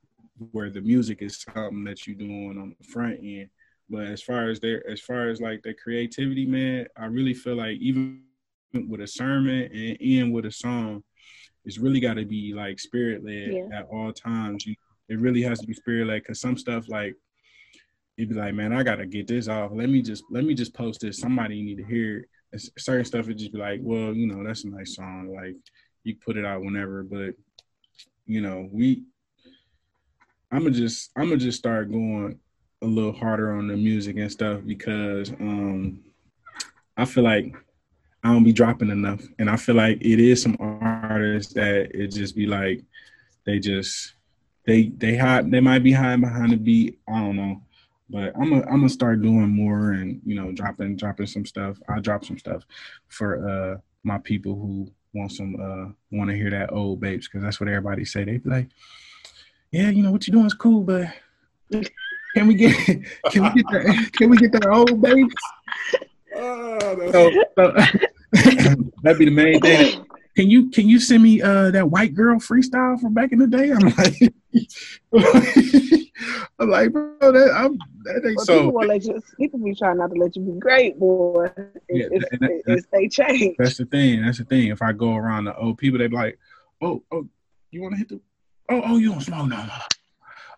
where 0.51 0.69
the 0.71 0.81
music 0.81 1.21
is 1.21 1.41
something 1.53 1.83
that 1.83 2.07
you're 2.07 2.15
doing 2.15 2.57
on 2.59 2.75
the 2.79 2.87
front 2.87 3.19
end. 3.21 3.47
But 3.89 4.07
as 4.07 4.23
far 4.23 4.49
as 4.49 4.59
their 4.59 4.89
as 4.89 4.99
far 4.99 5.29
as 5.29 5.39
like 5.39 5.61
the 5.61 5.73
creativity, 5.73 6.45
man, 6.47 6.87
I 6.97 7.05
really 7.05 7.35
feel 7.35 7.57
like 7.57 7.77
even 7.77 8.23
with 8.73 9.01
a 9.01 9.07
sermon 9.07 9.69
and 9.73 9.97
end 10.01 10.33
with 10.33 10.45
a 10.45 10.51
song, 10.51 11.03
it's 11.65 11.77
really 11.77 11.99
got 11.99 12.15
to 12.15 12.25
be 12.25 12.53
like 12.53 12.79
spirit 12.79 13.23
led 13.23 13.53
Yeah. 13.53 13.79
at 13.79 13.87
all 13.91 14.11
times. 14.13 14.65
You, 14.65 14.75
it 15.09 15.19
really 15.19 15.41
has 15.43 15.59
to 15.59 15.67
be 15.67 15.73
spirit 15.73 16.07
led 16.07 16.21
because 16.23 16.39
some 16.39 16.57
stuff 16.57 16.87
like 16.89 17.15
you'd 18.17 18.29
be 18.29 18.35
like, 18.35 18.53
man, 18.53 18.73
I 18.73 18.83
gotta 18.83 19.05
get 19.05 19.27
this 19.27 19.47
off. 19.47 19.71
Let 19.73 19.89
me 19.89 20.01
just 20.01 20.23
let 20.31 20.43
me 20.43 20.53
just 20.53 20.73
post 20.73 21.01
this. 21.01 21.19
Somebody 21.19 21.61
need 21.61 21.77
to 21.77 21.83
hear 21.85 22.25
it. 22.53 22.61
certain 22.77 23.05
stuff 23.05 23.29
it 23.29 23.35
just 23.35 23.51
be 23.53 23.57
like, 23.59 23.79
well, 23.83 24.13
you 24.13 24.27
know, 24.27 24.43
that's 24.43 24.63
a 24.63 24.69
nice 24.69 24.95
song. 24.95 25.33
Like 25.35 25.55
you 26.03 26.15
put 26.15 26.37
it 26.37 26.45
out 26.45 26.61
whenever, 26.61 27.03
but 27.03 27.35
you 28.25 28.41
know, 28.41 28.69
we 28.71 29.03
I'ma 30.51 30.69
just 30.69 31.11
I'ma 31.15 31.35
just 31.35 31.57
start 31.57 31.91
going 31.91 32.39
a 32.81 32.85
little 32.85 33.13
harder 33.13 33.51
on 33.53 33.67
the 33.67 33.77
music 33.77 34.17
and 34.17 34.31
stuff 34.31 34.61
because 34.65 35.29
um 35.39 35.99
I 36.97 37.05
feel 37.05 37.23
like 37.23 37.55
I 38.23 38.31
don't 38.31 38.43
be 38.43 38.53
dropping 38.53 38.89
enough. 38.89 39.21
And 39.39 39.49
I 39.49 39.55
feel 39.55 39.75
like 39.75 39.97
it 40.01 40.19
is 40.19 40.41
some 40.41 40.57
artists 40.59 41.53
that 41.53 41.91
it 41.93 42.07
just 42.07 42.35
be 42.35 42.45
like 42.45 42.83
they 43.45 43.59
just 43.59 44.13
they 44.65 44.89
they 44.97 45.17
hide 45.17 45.49
they 45.49 45.59
might 45.59 45.83
be 45.83 45.91
hiding 45.91 46.21
behind 46.21 46.51
the 46.51 46.57
beat. 46.57 46.99
I 47.07 47.19
don't 47.19 47.35
know. 47.35 47.61
But 48.09 48.33
I'm 48.35 48.49
gonna 48.49 48.65
I'm 48.65 48.77
gonna 48.77 48.89
start 48.89 49.21
doing 49.21 49.49
more 49.49 49.91
and 49.91 50.21
you 50.25 50.35
know 50.35 50.51
dropping 50.51 50.97
dropping 50.97 51.27
some 51.27 51.45
stuff. 51.45 51.77
I 51.89 51.99
drop 51.99 52.25
some 52.25 52.37
stuff 52.37 52.63
for 53.07 53.49
uh 53.49 53.77
my 54.03 54.17
people 54.19 54.53
who 54.55 54.91
want 55.13 55.31
some 55.31 55.55
uh 55.55 55.91
want 56.15 56.29
to 56.29 56.35
hear 56.35 56.51
that 56.51 56.71
old 56.71 56.99
Bapes 56.99 57.27
because 57.27 57.41
that's 57.41 57.59
what 57.59 57.69
everybody 57.69 58.05
say. 58.05 58.23
They 58.23 58.37
be 58.37 58.49
like, 58.49 58.69
yeah, 59.71 59.89
you 59.89 60.03
know 60.03 60.11
what 60.11 60.27
you're 60.27 60.33
doing 60.33 60.45
is 60.45 60.53
cool, 60.53 60.83
but 60.83 61.07
can 62.35 62.47
we 62.47 62.53
get 62.53 62.75
can 63.31 63.43
we 63.43 63.49
get 63.49 63.65
that 63.71 64.09
can 64.13 64.29
we 64.29 64.37
get 64.37 64.51
that 64.51 64.67
old 64.67 65.01
Bapes? 65.01 65.33
Oh, 66.33 67.11
so, 67.11 67.31
so 67.57 67.75
that'd 69.01 69.19
be 69.19 69.25
the 69.25 69.31
main 69.31 69.59
thing. 69.61 70.05
Can 70.35 70.49
you 70.49 70.69
can 70.69 70.87
you 70.87 70.99
send 70.99 71.23
me 71.23 71.41
uh 71.41 71.71
that 71.71 71.89
white 71.89 72.13
girl 72.13 72.37
freestyle 72.39 72.99
from 72.99 73.13
back 73.13 73.31
in 73.33 73.39
the 73.39 73.47
day? 73.47 73.71
I'm 73.71 73.79
like, 73.97 74.33
I'm 76.59 76.69
like, 76.69 76.91
bro, 76.93 77.17
that 77.19 77.51
I'm 77.53 77.77
that 78.03 78.25
ain't 78.25 78.35
But 78.37 78.45
so. 78.45 78.65
people, 78.65 78.81
let 78.87 79.03
you, 79.03 79.21
people 79.37 79.59
be 79.59 79.75
trying 79.75 79.97
not 79.97 80.11
to 80.11 80.15
let 80.19 80.35
you 80.35 80.41
be 80.43 80.59
great, 80.59 80.97
boy. 80.99 81.51
Yeah, 81.89 82.05
It's, 82.11 82.29
that- 82.39 82.51
it's, 82.51 82.63
it's 82.67 82.87
they 82.91 83.07
change. 83.09 83.55
That's 83.57 83.77
the 83.77 83.85
thing. 83.85 84.21
That's 84.21 84.37
the 84.37 84.45
thing. 84.45 84.67
If 84.67 84.81
I 84.81 84.93
go 84.93 85.15
around 85.15 85.45
the 85.45 85.55
old 85.57 85.77
people, 85.77 85.99
they 85.99 86.07
be 86.07 86.15
like, 86.15 86.39
"Oh, 86.81 87.03
oh, 87.11 87.27
you 87.71 87.81
want 87.81 87.93
to 87.95 87.97
hit 87.97 88.09
the? 88.09 88.21
Oh, 88.69 88.81
oh, 88.85 88.97
you 88.97 89.11
don't 89.11 89.21
smoke 89.21 89.49
no 89.49 89.57
more. 89.57 89.67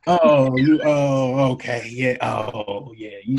Oh, 0.05 0.57
you. 0.57 0.81
Oh, 0.83 1.51
okay, 1.53 1.87
yeah. 1.89 2.17
Oh, 2.21 2.93
yeah. 2.95 3.17
You, 3.23 3.37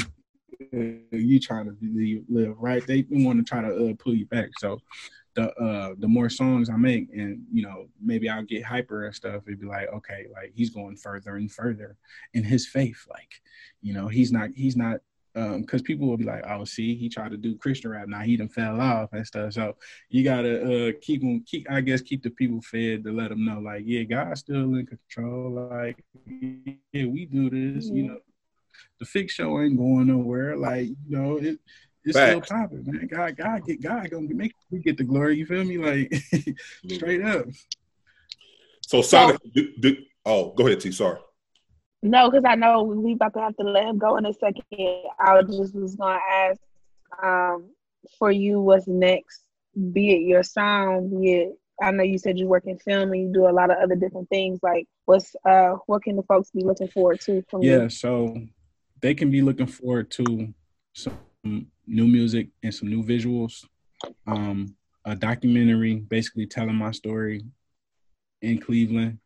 you 1.10 1.40
trying 1.40 1.66
to 1.66 2.24
live, 2.28 2.54
right? 2.58 2.86
They 2.86 3.06
want 3.10 3.38
to 3.38 3.44
try 3.44 3.62
to 3.62 3.90
uh, 3.90 3.94
pull 3.98 4.14
you 4.14 4.26
back. 4.26 4.50
So, 4.58 4.80
the 5.34 5.52
uh, 5.54 5.94
the 5.98 6.08
more 6.08 6.28
songs 6.28 6.70
I 6.70 6.76
make, 6.76 7.08
and 7.12 7.42
you 7.52 7.62
know, 7.62 7.86
maybe 8.00 8.28
I'll 8.28 8.44
get 8.44 8.64
hyper 8.64 9.06
and 9.06 9.14
stuff. 9.14 9.42
It'd 9.46 9.60
be 9.60 9.66
like, 9.66 9.88
okay, 9.92 10.26
like 10.32 10.52
he's 10.54 10.70
going 10.70 10.96
further 10.96 11.36
and 11.36 11.50
further 11.50 11.96
in 12.34 12.44
his 12.44 12.66
faith. 12.66 13.04
Like, 13.10 13.42
you 13.82 13.94
know, 13.94 14.08
he's 14.08 14.32
not. 14.32 14.50
He's 14.54 14.76
not 14.76 15.00
because 15.34 15.82
people 15.82 16.06
will 16.06 16.16
be 16.16 16.24
like, 16.24 16.44
"Oh, 16.48 16.64
see, 16.64 16.94
he 16.94 17.08
tried 17.08 17.32
to 17.32 17.36
do 17.36 17.56
Christian 17.56 17.90
rap. 17.90 18.06
Now 18.06 18.20
he 18.20 18.36
done 18.36 18.48
fell 18.48 18.80
off 18.80 19.12
and 19.12 19.26
stuff." 19.26 19.52
So 19.52 19.76
you 20.08 20.22
gotta 20.22 20.88
uh, 20.88 20.92
keep 21.00 21.22
them, 21.22 21.42
keep 21.44 21.68
I 21.70 21.80
guess, 21.80 22.02
keep 22.02 22.22
the 22.22 22.30
people 22.30 22.60
fed 22.62 23.02
to 23.04 23.12
let 23.12 23.30
them 23.30 23.44
know, 23.44 23.58
like, 23.58 23.82
yeah, 23.84 24.04
God's 24.04 24.40
still 24.40 24.74
in 24.76 24.86
control. 24.86 25.68
Like, 25.70 26.04
yeah, 26.92 27.06
we 27.06 27.26
do 27.26 27.50
this. 27.50 27.88
You 27.88 28.08
know, 28.08 28.18
the 28.98 29.04
fix 29.04 29.34
show 29.34 29.60
ain't 29.60 29.76
going 29.76 30.06
nowhere. 30.08 30.56
Like, 30.56 30.88
you 30.88 30.96
know, 31.08 31.36
it. 31.36 31.58
It's 32.06 32.18
Facts. 32.18 32.48
still 32.48 32.58
popping, 32.58 32.84
man. 32.84 33.06
God, 33.10 33.34
God, 33.34 33.64
get 33.64 33.82
God 33.82 34.10
gonna 34.10 34.28
make 34.34 34.52
we 34.70 34.80
get 34.80 34.98
the 34.98 35.04
glory. 35.04 35.38
You 35.38 35.46
feel 35.46 35.64
me? 35.64 35.78
Like 35.78 36.14
straight 36.92 37.22
up. 37.24 37.46
So 38.82 39.00
Sonic, 39.00 39.40
do, 39.54 39.72
do, 39.80 39.96
oh, 40.26 40.52
go 40.52 40.66
ahead, 40.66 40.80
T. 40.80 40.92
Sorry. 40.92 41.18
No, 42.02 42.30
because 42.30 42.44
I 42.46 42.56
know 42.56 42.82
we 42.82 43.14
about 43.14 43.32
to 43.32 43.40
have 43.40 43.56
to 43.56 43.62
let 43.62 43.86
him 43.86 43.96
go 43.96 44.18
in 44.18 44.26
a 44.26 44.34
second. 44.34 44.64
I 45.18 45.40
just 45.40 45.74
was 45.74 45.96
gonna 45.96 46.20
ask 46.30 46.60
um, 47.22 47.70
for 48.18 48.30
you 48.30 48.60
what's 48.60 48.86
next, 48.86 49.44
be 49.94 50.12
it 50.12 50.28
your 50.28 50.42
sound, 50.42 51.10
be 51.10 51.32
it 51.32 51.58
I 51.82 51.90
know 51.90 52.02
you 52.02 52.18
said 52.18 52.38
you 52.38 52.46
work 52.46 52.64
in 52.66 52.78
film 52.78 53.12
and 53.12 53.20
you 53.20 53.32
do 53.32 53.48
a 53.48 53.50
lot 53.50 53.70
of 53.70 53.78
other 53.78 53.96
different 53.96 54.28
things. 54.28 54.60
Like 54.62 54.86
what's 55.06 55.34
uh 55.44 55.74
what 55.86 56.02
can 56.02 56.16
the 56.16 56.22
folks 56.22 56.50
be 56.50 56.62
looking 56.62 56.88
forward 56.88 57.20
to 57.22 57.44
from 57.50 57.62
Yeah, 57.62 57.84
you? 57.84 57.88
so 57.88 58.36
they 59.00 59.14
can 59.14 59.30
be 59.30 59.42
looking 59.42 59.66
forward 59.66 60.10
to 60.12 60.52
some 60.94 61.18
new 61.86 62.06
music 62.06 62.48
and 62.62 62.74
some 62.74 62.88
new 62.88 63.02
visuals. 63.02 63.64
Um, 64.26 64.76
a 65.04 65.14
documentary 65.14 65.96
basically 65.96 66.46
telling 66.46 66.76
my 66.76 66.90
story 66.92 67.44
in 68.40 68.58
Cleveland. 68.58 69.18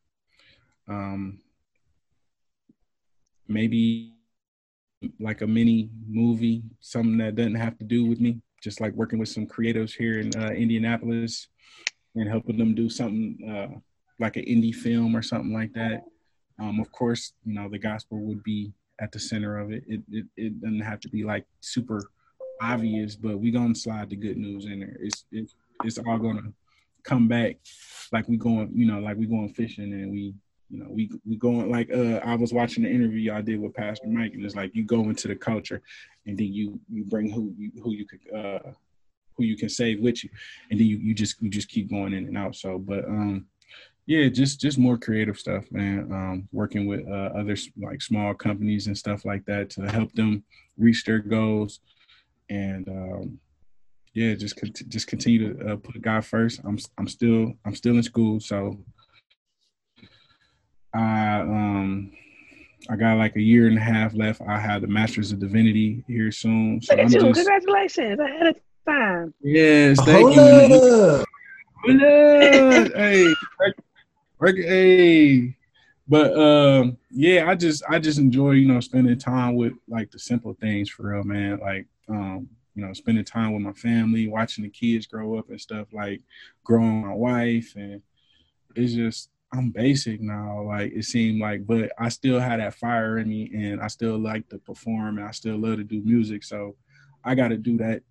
Um, 0.89 1.39
maybe 3.47 4.15
like 5.21 5.43
a 5.43 5.47
mini 5.47 5.91
movie, 6.07 6.63
something 6.81 7.19
that 7.19 7.37
doesn't 7.37 7.55
have 7.55 7.79
to 7.79 7.85
do 7.85 8.07
with 8.07 8.21
me, 8.21 8.41
just 8.63 8.81
like 8.81 8.93
working 8.95 9.19
with 9.19 9.29
some 9.29 9.47
creatives 9.47 9.93
here 9.93 10.21
in 10.21 10.35
uh, 10.37 10.49
Indianapolis 10.49 11.49
and 12.15 12.29
helping 12.29 12.59
them 12.59 12.75
do 12.75 12.89
something 12.89 13.39
uh, 13.49 13.79
like 14.19 14.37
an 14.37 14.45
indie 14.45 14.75
film 14.75 15.17
or 15.17 15.23
something 15.23 15.53
like 15.53 15.73
that. 15.75 16.03
Um, 16.61 16.81
of 16.81 16.91
course, 16.91 17.33
you 17.45 17.55
know, 17.55 17.69
the 17.69 17.79
gospel 17.79 18.19
would 18.23 18.43
be 18.43 18.73
at 19.01 19.13
the 19.13 19.19
center 19.19 19.59
of 19.59 19.73
it. 19.73 19.85
It, 19.87 20.03
it, 20.11 20.27
it 20.37 20.61
doesn't 20.61 20.81
have 20.81 21.01
to 21.01 21.09
be 21.09 21.25
like 21.25 21.45
super 21.61 22.11
obvious, 22.61 23.17
but 23.17 23.39
we 23.39 23.51
gonna 23.51 23.75
slide 23.75 24.11
the 24.11 24.17
good 24.17 24.37
news 24.37 24.65
in 24.65 24.81
there. 24.81 24.97
It's 25.01 25.25
it's 25.31 25.55
it's 25.85 25.99
all 25.99 26.19
gonna 26.19 26.53
come 27.05 27.29
back 27.29 27.57
like 28.13 28.29
we 28.29 28.37
going, 28.37 28.71
you 28.75 28.87
know, 28.87 29.01
like 29.01 29.17
we 29.17 29.27
going 29.27 29.49
fishing 29.51 29.93
and 29.93 30.11
we, 30.11 30.35
you 30.71 30.79
know, 30.79 30.87
we 30.91 31.11
we 31.27 31.37
going 31.37 31.71
like 31.71 31.91
uh 31.93 32.21
I 32.25 32.35
was 32.35 32.53
watching 32.53 32.85
the 32.85 32.91
interview 32.91 33.33
I 33.33 33.43
did 33.43 33.61
with 33.61 33.75
Pastor 33.75 34.09
Mike 34.09 34.35
and 34.35 34.45
it's 34.45 34.57
like 34.57 34.75
you 34.75 34.85
go 34.85 35.05
into 35.05 35.29
the 35.29 35.37
culture 35.37 35.83
and 36.27 36.37
then 36.37 36.53
you 36.53 36.81
you 36.91 37.05
bring 37.05 37.31
who 37.31 37.55
you 37.57 37.71
who 37.83 37.93
you 37.93 38.07
could 38.07 38.21
uh 38.35 38.71
who 39.37 39.45
you 39.45 39.57
can 39.57 39.69
save 39.69 40.01
with 40.01 40.25
you 40.25 40.31
and 40.71 40.81
then 40.81 40.87
you, 40.87 40.97
you 40.97 41.15
just 41.15 41.41
you 41.41 41.49
just 41.49 41.69
keep 41.69 41.89
going 41.89 42.13
in 42.13 42.27
and 42.27 42.37
out. 42.37 42.57
So 42.57 42.79
but 42.79 43.05
um 43.05 43.47
yeah, 44.09 44.27
just 44.31 44.59
just 44.59 44.79
more 44.79 44.97
creative 44.97 45.39
stuff, 45.39 45.71
man. 45.71 46.09
Um, 46.11 46.49
working 46.51 46.87
with 46.87 47.07
uh, 47.07 47.31
other 47.39 47.57
like 47.77 48.01
small 48.01 48.33
companies 48.33 48.87
and 48.87 48.97
stuff 48.97 49.27
like 49.27 49.45
that 49.45 49.69
to 49.71 49.83
help 49.83 50.11
them 50.15 50.45
reach 50.79 51.05
their 51.05 51.19
goals, 51.19 51.81
and 52.49 52.89
um, 52.89 53.39
yeah, 54.15 54.35
just 54.35 54.57
con- 54.57 54.73
just 54.89 55.09
continue 55.09 55.53
to 55.53 55.73
uh, 55.73 55.77
put 55.77 56.01
God 56.01 56.25
first. 56.25 56.59
I'm 56.65 56.79
I'm 56.97 57.07
still 57.07 57.53
I'm 57.67 57.75
still 57.75 57.97
in 57.97 58.03
school, 58.03 58.41
so 58.41 58.79
I 60.95 61.41
um 61.41 62.11
I 62.89 62.97
got 62.97 63.19
like 63.19 63.37
a 63.37 63.43
year 63.43 63.67
and 63.67 63.77
a 63.77 63.83
half 63.83 64.15
left. 64.15 64.41
I 64.41 64.59
have 64.59 64.81
the 64.81 64.89
Master's 64.89 65.33
of 65.33 65.39
Divinity 65.39 66.03
here 66.09 66.33
soon, 66.33 66.81
so 66.81 66.95
Look 66.95 67.05
I'm 67.05 67.13
you! 67.13 67.21
just 67.21 67.35
Congratulations 67.35 68.19
ahead 68.19 68.47
of 68.47 68.57
time. 68.87 69.35
yes, 69.43 70.01
thank 70.01 70.25
Hold 70.29 70.35
you. 70.35 70.41
man. 70.41 70.73
up. 70.73 71.29
Hold 71.85 72.03
up. 72.03 72.89
hey, 72.97 73.29
work, 73.29 73.37
work, 73.59 73.77
hey. 74.41 75.55
But 76.07 76.39
um, 76.39 76.97
yeah, 77.11 77.49
I 77.49 77.55
just 77.55 77.83
I 77.89 77.99
just 77.99 78.19
enjoy 78.19 78.53
you 78.53 78.67
know 78.67 78.81
spending 78.81 79.19
time 79.19 79.57
with 79.57 79.75
like 79.89 80.11
the 80.11 80.19
simple 80.19 80.57
things 80.61 80.89
for 80.89 81.15
real, 81.15 81.25
man. 81.25 81.59
Like 81.61 81.87
um, 82.09 82.49
you 82.75 82.87
know, 82.87 82.93
spending 82.93 83.25
time 83.25 83.53
with 83.53 83.63
my 83.63 83.73
family, 83.73 84.29
watching 84.29 84.65
the 84.65 84.71
kids 84.71 85.07
grow 85.07 85.37
up 85.37 85.51
and 85.51 85.61
stuff. 85.61 85.89
Like 85.93 86.23
growing 86.65 87.03
my 87.03 87.13
wife, 87.13 87.75
and 87.77 88.01
it's 88.75 88.95
just 88.95 89.31
I'm 89.53 89.71
basic 89.71 90.21
now. 90.21 90.63
Like 90.63 90.93
it 90.93 91.05
seemed 91.05 91.41
like, 91.41 91.67
but 91.67 91.91
I 91.99 92.09
still 92.09 92.39
had 92.39 92.61
that 92.61 92.75
fire 92.75 93.19
in 93.19 93.29
me, 93.29 93.51
and 93.55 93.81
I 93.81 93.89
still 93.89 94.19
like 94.19 94.49
to 94.51 94.59
perform, 94.59 95.19
and 95.19 95.27
I 95.27 95.33
still 95.33 95.59
love 95.59 95.77
to 95.79 95.85
do 95.85 96.01
music. 96.05 96.45
So 96.45 96.77
I 97.25 97.35
got 97.35 97.49
to 97.49 97.57
do 97.57 97.77
that 97.79 98.03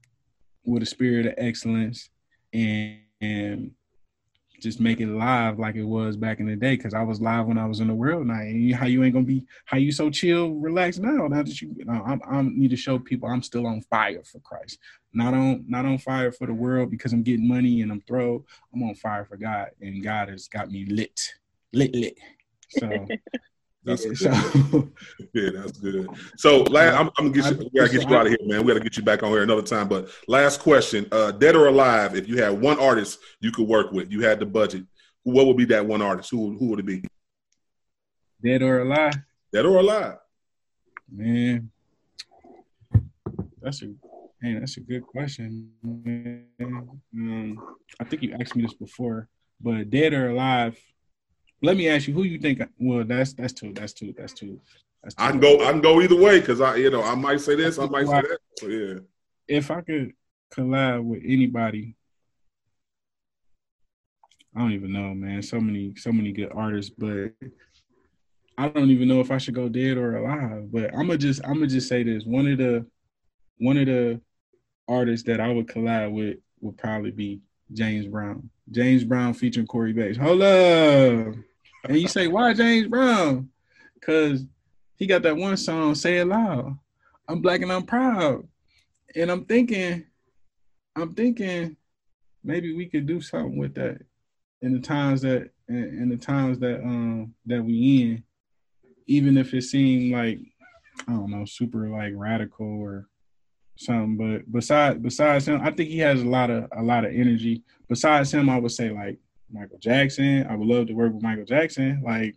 with 0.66 0.84
a 0.84 0.86
spirit 0.86 1.26
of 1.26 1.34
excellence 1.38 2.10
and 2.54 3.00
and 3.22 3.72
just 4.60 4.80
make 4.80 5.00
it 5.00 5.08
live 5.08 5.60
like 5.60 5.76
it 5.76 5.84
was 5.84 6.18
back 6.18 6.40
in 6.40 6.48
the 6.48 6.56
day 6.56 6.76
because 6.76 6.94
I 6.94 7.04
was 7.04 7.22
live 7.22 7.46
when 7.48 7.58
I 7.58 7.66
was 7.66 7.80
in 7.80 7.88
the 7.88 7.94
world 7.94 8.28
now. 8.28 8.40
And 8.40 8.74
how 8.74 8.86
you 8.86 9.04
ain't 9.04 9.14
gonna 9.14 9.26
be 9.26 9.46
how 9.66 9.78
you 9.78 9.92
so 9.92 10.10
chill, 10.10 10.54
relaxed 10.56 11.00
now? 11.00 11.28
Now 11.28 11.44
that 11.44 11.62
you, 11.62 11.74
you 11.78 11.86
know, 11.86 12.04
I'm, 12.06 12.22
I 12.30 12.42
need 12.42 12.72
to 12.72 12.76
show 12.76 12.98
people 13.00 13.30
I'm 13.30 13.44
still 13.44 13.68
on 13.68 13.82
fire 13.82 14.24
for 14.24 14.40
Christ, 14.40 14.80
not 15.14 15.34
on 15.34 15.66
not 15.68 15.86
on 15.86 15.98
fire 15.98 16.32
for 16.32 16.48
the 16.48 16.54
world 16.54 16.90
because 16.90 17.14
I'm 17.14 17.24
getting 17.24 17.48
money 17.48 17.82
and 17.82 17.92
I'm 17.92 18.02
throw. 18.02 18.44
I'm 18.74 18.84
on 18.84 18.96
fire 18.96 19.26
for 19.26 19.38
God, 19.38 19.70
and 19.82 20.04
God 20.04 20.30
has 20.30 20.48
got 20.48 20.72
me 20.72 20.86
lit, 20.86 21.34
lit, 21.74 21.94
lit. 21.94 22.18
So, 22.70 23.08
That's 23.88 24.04
yeah, 24.04 24.10
good. 24.12 24.72
so 24.72 24.92
Yeah, 25.34 25.50
that's 25.54 25.72
good. 25.80 26.10
So, 26.36 26.64
la 26.64 26.82
I'm, 26.82 27.10
I'm 27.18 27.32
gonna 27.32 27.32
get 27.32 27.46
you. 27.46 27.70
We 27.74 27.80
gotta 27.80 27.92
get 27.92 28.10
you 28.10 28.16
out 28.16 28.28
of 28.28 28.34
here, 28.34 28.38
man. 28.44 28.66
We 28.66 28.74
gotta 28.74 28.84
get 28.84 28.98
you 28.98 29.04
back 29.04 29.24
on 29.24 29.30
here 29.30 29.44
another 29.44 29.62
time. 29.62 29.88
But 29.88 30.10
last 30.28 30.60
question: 30.60 31.08
uh, 31.14 31.32
Dead 31.32 31.56
or 31.56 31.68
alive? 31.68 32.16
If 32.16 32.28
you 32.28 32.42
had 32.44 32.60
one 32.60 32.78
artist 32.80 33.20
you 33.40 33.52
could 33.52 33.66
work 33.68 33.94
with, 33.94 34.12
you 34.12 34.22
had 34.22 34.42
the 34.42 34.46
budget. 34.46 34.84
What 35.24 35.48
would 35.48 35.56
be 35.56 35.66
that 35.66 35.86
one 35.86 36.02
artist? 36.02 36.30
Who 36.32 36.58
who 36.58 36.68
would 36.68 36.80
it 36.80 36.86
be? 36.86 37.04
dead 38.44 38.62
or 38.62 38.82
alive, 38.82 39.14
Dead 39.52 39.66
or 39.66 39.78
alive? 39.78 40.18
man. 41.10 41.72
That's 43.62 43.82
a 43.82 43.88
man. 44.42 44.60
That's 44.60 44.78
a 44.78 44.82
good 44.82 45.08
question. 45.08 45.72
Man. 45.82 46.46
Um, 46.60 47.76
I 48.00 48.04
think 48.04 48.22
you 48.22 48.36
asked 48.40 48.56
me 48.56 48.64
this 48.64 48.74
before, 48.74 49.30
but 49.62 49.90
dead 49.90 50.14
or 50.14 50.30
alive. 50.32 50.78
Let 51.62 51.76
me 51.76 51.90
ask 51.90 52.08
you, 52.08 52.14
who 52.14 52.24
you 52.24 52.38
think? 52.38 52.62
Well, 52.78 53.04
that's 53.04 53.34
that's 53.34 53.54
two. 53.54 53.74
That's 53.74 53.94
two. 53.94 54.14
That's 54.16 54.34
two. 54.34 54.60
That's 55.02 55.16
two. 55.16 55.24
I 55.24 55.32
can 55.32 55.40
go. 55.40 55.66
I 55.66 55.72
can 55.72 55.82
go 55.82 56.02
either 56.02 56.16
way 56.16 56.40
because 56.40 56.62
I, 56.62 56.76
you 56.76 56.92
know, 56.92 57.04
I 57.04 57.16
might 57.16 57.42
say 57.42 57.56
this, 57.56 57.80
I 57.80 57.86
might 57.88 58.08
say 58.08 58.22
that. 58.22 58.40
So 58.60 58.68
yeah, 58.68 59.00
If 59.48 59.72
I 59.72 59.82
could, 59.82 60.14
collab 60.52 61.04
with 61.04 61.22
anybody, 61.26 61.96
I 64.56 64.60
don't 64.60 64.74
even 64.74 64.94
know, 64.94 65.14
man. 65.14 65.42
So 65.42 65.60
many, 65.60 65.94
so 65.96 66.12
many 66.12 66.32
good 66.32 66.52
artists, 66.54 66.94
but 66.96 67.34
I 68.58 68.70
don't 68.70 68.90
even 68.90 69.08
know 69.08 69.20
if 69.20 69.32
I 69.32 69.38
should 69.38 69.56
go 69.56 69.70
dead 69.70 69.98
or 69.98 70.18
alive. 70.18 70.72
But 70.72 70.94
I'm 70.94 71.08
gonna 71.08 71.18
just, 71.18 71.42
I'm 71.44 71.56
gonna 71.56 71.68
just 71.68 71.90
say 71.90 72.04
this: 72.04 72.24
one 72.24 72.48
of 72.48 72.58
the, 72.58 72.86
one 73.58 73.78
of 73.78 73.88
the 73.88 74.22
artists 74.88 75.26
that 75.28 75.40
I 75.40 75.52
would 75.52 75.68
collab 75.68 76.12
with 76.12 76.38
would 76.62 76.78
probably 76.78 77.12
be 77.12 77.42
James 77.72 78.08
Brown. 78.08 78.50
James 78.72 79.04
Brown 79.04 79.34
featuring 79.34 79.68
Corey 79.68 79.94
Bapes. 79.94 80.18
Hold 80.18 80.42
up. 80.42 81.36
And 81.86 81.98
you 81.98 82.08
say, 82.08 82.28
why 82.28 82.54
James 82.54 82.88
Brown? 82.88 83.50
Because 83.94 84.46
he 84.96 85.06
got 85.06 85.24
that 85.24 85.38
one 85.38 85.58
song, 85.58 85.96
Say 85.96 86.18
It 86.18 86.26
Loud. 86.26 86.78
I'm 87.28 87.42
black 87.42 87.62
and 87.62 87.72
I'm 87.72 87.84
proud. 87.84 88.48
And 89.16 89.32
I'm 89.32 89.46
thinking, 89.46 90.06
I'm 90.96 91.14
thinking 91.14 91.78
maybe 92.44 92.76
we 92.76 92.88
could 92.88 93.06
do 93.06 93.22
something 93.22 93.58
with 93.58 93.76
that 93.76 94.02
in 94.62 94.74
the 94.74 94.80
times 94.80 95.22
that 95.22 95.52
in 95.68 96.10
the 96.10 96.18
times 96.18 96.60
that 96.60 96.82
um 96.82 97.34
that 97.46 97.64
we 97.64 98.02
in, 98.02 98.24
even 99.06 99.38
if 99.38 99.54
it 99.54 99.64
seemed 99.64 100.14
like 100.14 100.40
I 101.08 101.12
don't 101.12 101.32
know, 101.32 101.46
super 101.46 101.90
like 101.90 102.14
radical 102.16 102.66
or 102.66 103.08
something. 103.80 104.18
But 104.18 104.52
besides 104.52 105.00
besides 105.00 105.48
him, 105.48 105.62
I 105.62 105.72
think 105.72 105.90
he 105.90 106.00
has 106.00 106.22
a 106.22 106.26
lot 106.26 106.50
of 106.50 106.68
a 106.72 106.82
lot 106.82 107.06
of 107.06 107.14
energy. 107.14 107.64
Besides 107.88 108.34
him, 108.34 108.50
I 108.50 108.60
would 108.60 108.72
say 108.72 108.90
like 108.90 109.20
Michael 109.52 109.80
Jackson. 109.80 110.46
I 110.48 110.56
would 110.56 110.68
love 110.68 110.88
to 110.88 110.94
work 110.94 111.14
with 111.14 111.24
Michael 111.24 111.46
Jackson. 111.46 112.02
Like, 112.04 112.36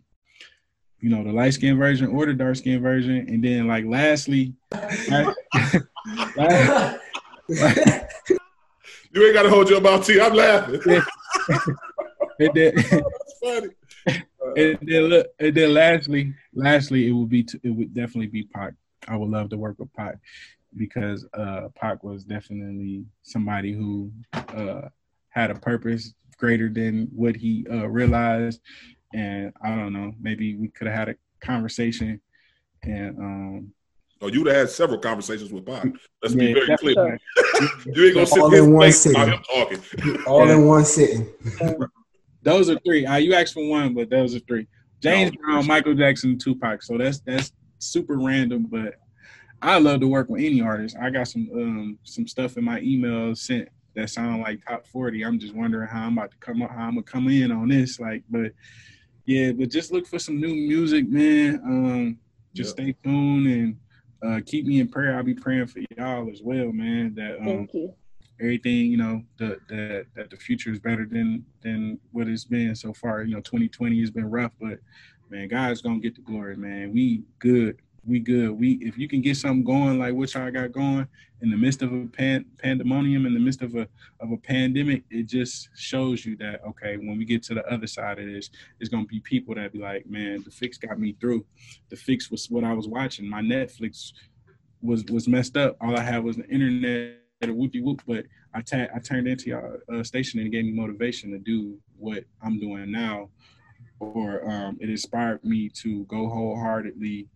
you 0.99 1.09
know, 1.09 1.23
the 1.23 1.31
light 1.31 1.53
skin 1.53 1.77
version 1.77 2.07
or 2.07 2.25
the 2.25 2.33
dark 2.33 2.55
skin 2.55 2.81
version. 2.81 3.27
And 3.27 3.43
then 3.43 3.67
like 3.67 3.85
lastly, 3.85 4.53
last, 4.71 5.37
you 9.13 9.25
ain't 9.25 9.33
gotta 9.33 9.49
hold 9.49 9.69
your 9.69 9.81
mouth 9.81 10.09
I'm 10.09 10.33
laughing. 10.33 10.81
and 12.39 12.51
then, 12.53 12.73
and 14.55 14.79
then 14.81 15.03
look, 15.03 15.27
and 15.39 15.55
then 15.55 15.73
lastly, 15.73 16.33
lastly, 16.53 17.07
it 17.07 17.11
would 17.11 17.29
be 17.29 17.43
t- 17.43 17.59
it 17.63 17.69
would 17.69 17.93
definitely 17.93 18.27
be 18.27 18.43
Pac. 18.43 18.73
I 19.07 19.15
would 19.17 19.29
love 19.29 19.49
to 19.49 19.57
work 19.57 19.79
with 19.79 19.91
Pac 19.93 20.17
because 20.77 21.25
uh 21.37 21.67
Pac 21.75 22.03
was 22.03 22.23
definitely 22.23 23.05
somebody 23.23 23.73
who 23.73 24.11
uh 24.33 24.81
had 25.29 25.51
a 25.51 25.55
purpose 25.55 26.13
greater 26.37 26.69
than 26.69 27.07
what 27.13 27.35
he 27.35 27.65
uh 27.71 27.87
realized 27.87 28.61
and 29.13 29.51
I 29.63 29.75
don't 29.75 29.93
know, 29.93 30.13
maybe 30.19 30.55
we 30.55 30.69
could 30.69 30.87
have 30.87 30.95
had 30.95 31.09
a 31.09 31.15
conversation 31.45 32.21
and 32.83 33.17
um 33.19 33.73
Oh, 34.23 34.27
you'd 34.27 34.45
have 34.45 34.55
had 34.55 34.69
several 34.69 34.99
conversations 34.99 35.51
with 35.51 35.65
Pac. 35.65 35.87
Let's 36.21 36.35
Yeah, 36.35 36.41
be 36.49 36.53
very 36.53 36.77
clear. 36.77 37.19
definitely. 37.57 37.91
you 37.95 38.05
ain't 38.05 38.13
gonna 38.13 38.25
sit 38.27 38.43
All 38.43 38.53
in 38.53 38.71
one 38.71 38.91
sitting. 38.91 39.21
him 39.21 39.39
talking. 39.51 39.81
All 40.27 40.47
in 40.47 40.67
one 40.67 40.85
sitting. 40.85 41.27
those 42.43 42.69
are 42.69 42.77
three. 42.85 43.03
Uh, 43.05 43.15
you 43.17 43.33
asked 43.33 43.55
for 43.55 43.67
one, 43.67 43.95
but 43.95 44.11
those 44.11 44.35
are 44.35 44.39
three. 44.41 44.67
James 45.01 45.31
No. 45.31 45.39
Brown, 45.43 45.65
Michael 45.67 45.95
Jackson, 45.95 46.37
Tupac. 46.37 46.83
So 46.83 46.99
that's 46.99 47.19
that's 47.21 47.51
super 47.79 48.17
random, 48.19 48.67
but 48.69 48.93
I 49.61 49.77
love 49.77 49.99
to 49.99 50.07
work 50.07 50.29
with 50.29 50.41
any 50.41 50.61
artist. 50.61 50.95
I 50.99 51.09
got 51.09 51.27
some 51.27 51.49
um 51.53 51.99
some 52.03 52.27
stuff 52.27 52.57
in 52.57 52.63
my 52.63 52.79
email 52.81 53.35
sent 53.35 53.69
that 53.95 54.09
sound 54.09 54.41
like 54.41 54.65
top 54.65 54.87
40. 54.87 55.23
I'm 55.23 55.37
just 55.37 55.53
wondering 55.53 55.87
how 55.87 56.07
I'm 56.07 56.17
about 56.17 56.31
to 56.31 56.37
come 56.37 56.61
up, 56.61 56.71
how 56.71 56.87
I'm 56.87 56.95
gonna 56.95 57.03
come 57.03 57.27
in 57.29 57.51
on 57.51 57.67
this. 57.67 57.99
Like, 57.99 58.23
but 58.29 58.53
yeah, 59.25 59.51
but 59.51 59.69
just 59.69 59.91
look 59.91 60.07
for 60.07 60.17
some 60.17 60.39
new 60.39 60.55
music, 60.55 61.07
man. 61.07 61.61
Um, 61.63 62.17
just 62.55 62.71
stay 62.71 62.95
tuned 63.03 63.47
and 63.47 63.77
uh 64.25 64.41
keep 64.45 64.65
me 64.65 64.79
in 64.79 64.87
prayer. 64.87 65.15
I'll 65.15 65.23
be 65.23 65.33
praying 65.33 65.67
for 65.67 65.81
y'all 65.97 66.29
as 66.31 66.41
well, 66.41 66.71
man. 66.71 67.13
That 67.15 67.37
um 67.39 67.45
Thank 67.45 67.73
you. 67.73 67.93
everything 68.39 68.85
you 68.87 68.97
know 68.97 69.23
that 69.37 69.59
that 69.67 70.05
that 70.15 70.29
the 70.31 70.37
future 70.37 70.71
is 70.71 70.79
better 70.79 71.05
than 71.05 71.45
than 71.61 71.99
what 72.11 72.27
it's 72.27 72.45
been 72.45 72.75
so 72.75 72.91
far 72.93 73.21
you 73.21 73.35
know 73.35 73.41
2020 73.41 73.99
has 73.99 74.09
been 74.09 74.29
rough 74.29 74.51
but 74.59 74.79
man 75.29 75.47
god's 75.47 75.81
gonna 75.81 75.99
get 75.99 76.15
the 76.15 76.21
glory 76.21 76.55
man 76.55 76.91
we 76.91 77.23
good 77.37 77.79
we 78.05 78.19
good. 78.19 78.51
We 78.51 78.73
if 78.81 78.97
you 78.97 79.07
can 79.07 79.21
get 79.21 79.37
something 79.37 79.63
going 79.63 79.99
like 79.99 80.13
what 80.13 80.33
y'all 80.33 80.49
got 80.51 80.71
going 80.71 81.07
in 81.41 81.49
the 81.49 81.57
midst 81.57 81.81
of 81.81 81.93
a 81.93 82.05
pan, 82.05 82.45
pandemonium 82.57 83.25
in 83.25 83.33
the 83.33 83.39
midst 83.39 83.61
of 83.61 83.75
a 83.75 83.87
of 84.19 84.31
a 84.31 84.37
pandemic 84.37 85.03
it 85.09 85.23
just 85.23 85.69
shows 85.75 86.25
you 86.25 86.35
that 86.37 86.61
okay 86.67 86.97
when 86.97 87.17
we 87.17 87.25
get 87.25 87.43
to 87.43 87.53
the 87.53 87.65
other 87.71 87.87
side 87.87 88.19
of 88.19 88.25
this 88.25 88.49
it's 88.79 88.89
gonna 88.89 89.05
be 89.05 89.19
people 89.21 89.55
that 89.55 89.71
be 89.71 89.79
like 89.79 90.05
man 90.07 90.41
the 90.43 90.51
fix 90.51 90.77
got 90.77 90.99
me 90.99 91.15
through. 91.19 91.45
The 91.89 91.95
fix 91.95 92.31
was 92.31 92.49
what 92.49 92.63
i 92.63 92.73
was 92.73 92.87
watching. 92.87 93.29
My 93.29 93.41
netflix 93.41 94.13
was 94.81 95.05
was 95.05 95.27
messed 95.27 95.57
up. 95.57 95.77
All 95.81 95.95
i 95.95 96.01
had 96.01 96.23
was 96.23 96.37
the 96.37 96.47
internet 96.47 97.17
a 97.43 97.47
whoopie 97.47 97.83
whoop, 97.83 98.03
but 98.07 98.25
I 98.53 98.61
turned 98.61 99.27
into 99.27 99.47
your 99.47 99.81
uh, 99.91 100.03
station 100.03 100.39
and 100.39 100.47
it 100.47 100.51
gave 100.51 100.65
me 100.65 100.73
motivation 100.73 101.31
to 101.31 101.39
do 101.39 101.79
what 101.97 102.23
I'm 102.43 102.59
doing 102.59 102.91
now, 102.91 103.29
or 103.99 104.47
um, 104.47 104.77
it 104.79 104.89
inspired 104.89 105.43
me 105.43 105.69
to 105.81 106.03
go 106.05 106.29
wholeheartedly 106.29 107.27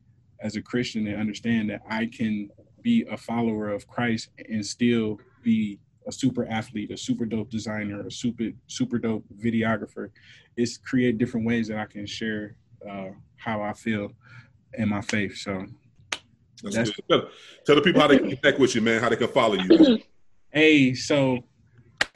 as 0.42 0.56
a 0.56 0.62
Christian 0.62 1.08
and 1.08 1.20
understand 1.20 1.70
that 1.70 1.82
I 1.90 2.06
can 2.08 2.50
be 2.82 3.06
a 3.10 3.18
follower 3.18 3.70
of 3.70 3.88
Christ 3.88 4.30
and 4.50 4.66
still 4.66 5.20
be 5.44 5.80
a 6.08 6.12
super 6.12 6.46
athlete, 6.48 6.92
a 6.92 6.98
super 6.98 7.26
dope 7.26 7.50
designer, 7.50 8.06
a 8.06 8.12
super 8.12 8.50
super 8.68 9.00
dope 9.00 9.24
videographer. 9.44 10.12
It's 10.56 10.78
create 10.78 11.18
different 11.18 11.46
ways 11.46 11.68
that 11.70 11.78
I 11.78 11.86
can 11.86 12.06
share 12.06 12.56
uh, 12.88 13.10
how 13.38 13.62
I 13.62 13.74
feel 13.74 14.12
and 14.78 14.90
my 14.90 15.02
faith. 15.02 15.38
So 15.38 15.66
That's 16.64 16.76
That's-. 16.76 16.92
Tell, 17.10 17.30
tell 17.66 17.76
the 17.76 17.82
people 17.82 18.02
how 18.02 18.08
they 18.08 18.20
can 18.20 18.36
connect 18.36 18.60
with 18.60 18.76
you, 18.76 18.82
man. 18.82 19.02
How 19.02 19.10
they 19.10 19.16
can 19.16 19.28
follow 19.28 19.56
you. 19.56 20.00
Hey, 20.52 20.94
so 20.94 21.40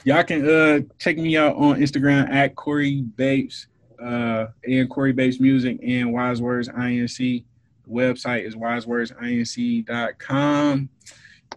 y'all 0.05 0.23
can 0.23 0.47
uh 0.47 0.79
check 0.97 1.17
me 1.17 1.35
out 1.35 1.57
on 1.57 1.77
Instagram 1.77 2.29
at 2.29 2.55
Corey 2.55 3.01
Bapes, 3.01 3.67
uh 4.01 4.45
and 4.63 4.89
Corey 4.89 5.11
Bapes 5.11 5.41
Music 5.41 5.77
and 5.83 6.13
Wise 6.13 6.41
Words 6.41 6.69
INC. 6.69 7.43
Website 7.89 8.45
is 8.45 8.55
wisewordsinc.com. 8.55 10.89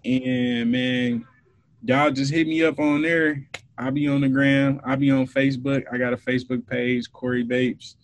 And 0.04 0.72
man, 0.72 1.26
y'all 1.84 2.10
just 2.10 2.32
hit 2.32 2.46
me 2.46 2.64
up 2.64 2.80
on 2.80 3.02
there. 3.02 3.46
I'll 3.78 3.90
be 3.90 4.08
on 4.08 4.20
the 4.20 4.28
gram. 4.28 4.80
I'll 4.84 4.96
be 4.96 5.10
on 5.10 5.26
Facebook. 5.26 5.84
I 5.92 5.98
got 5.98 6.12
a 6.12 6.16
Facebook 6.16 6.66
page, 6.66 7.10
Corey 7.12 7.42
Bapes. 7.42 7.96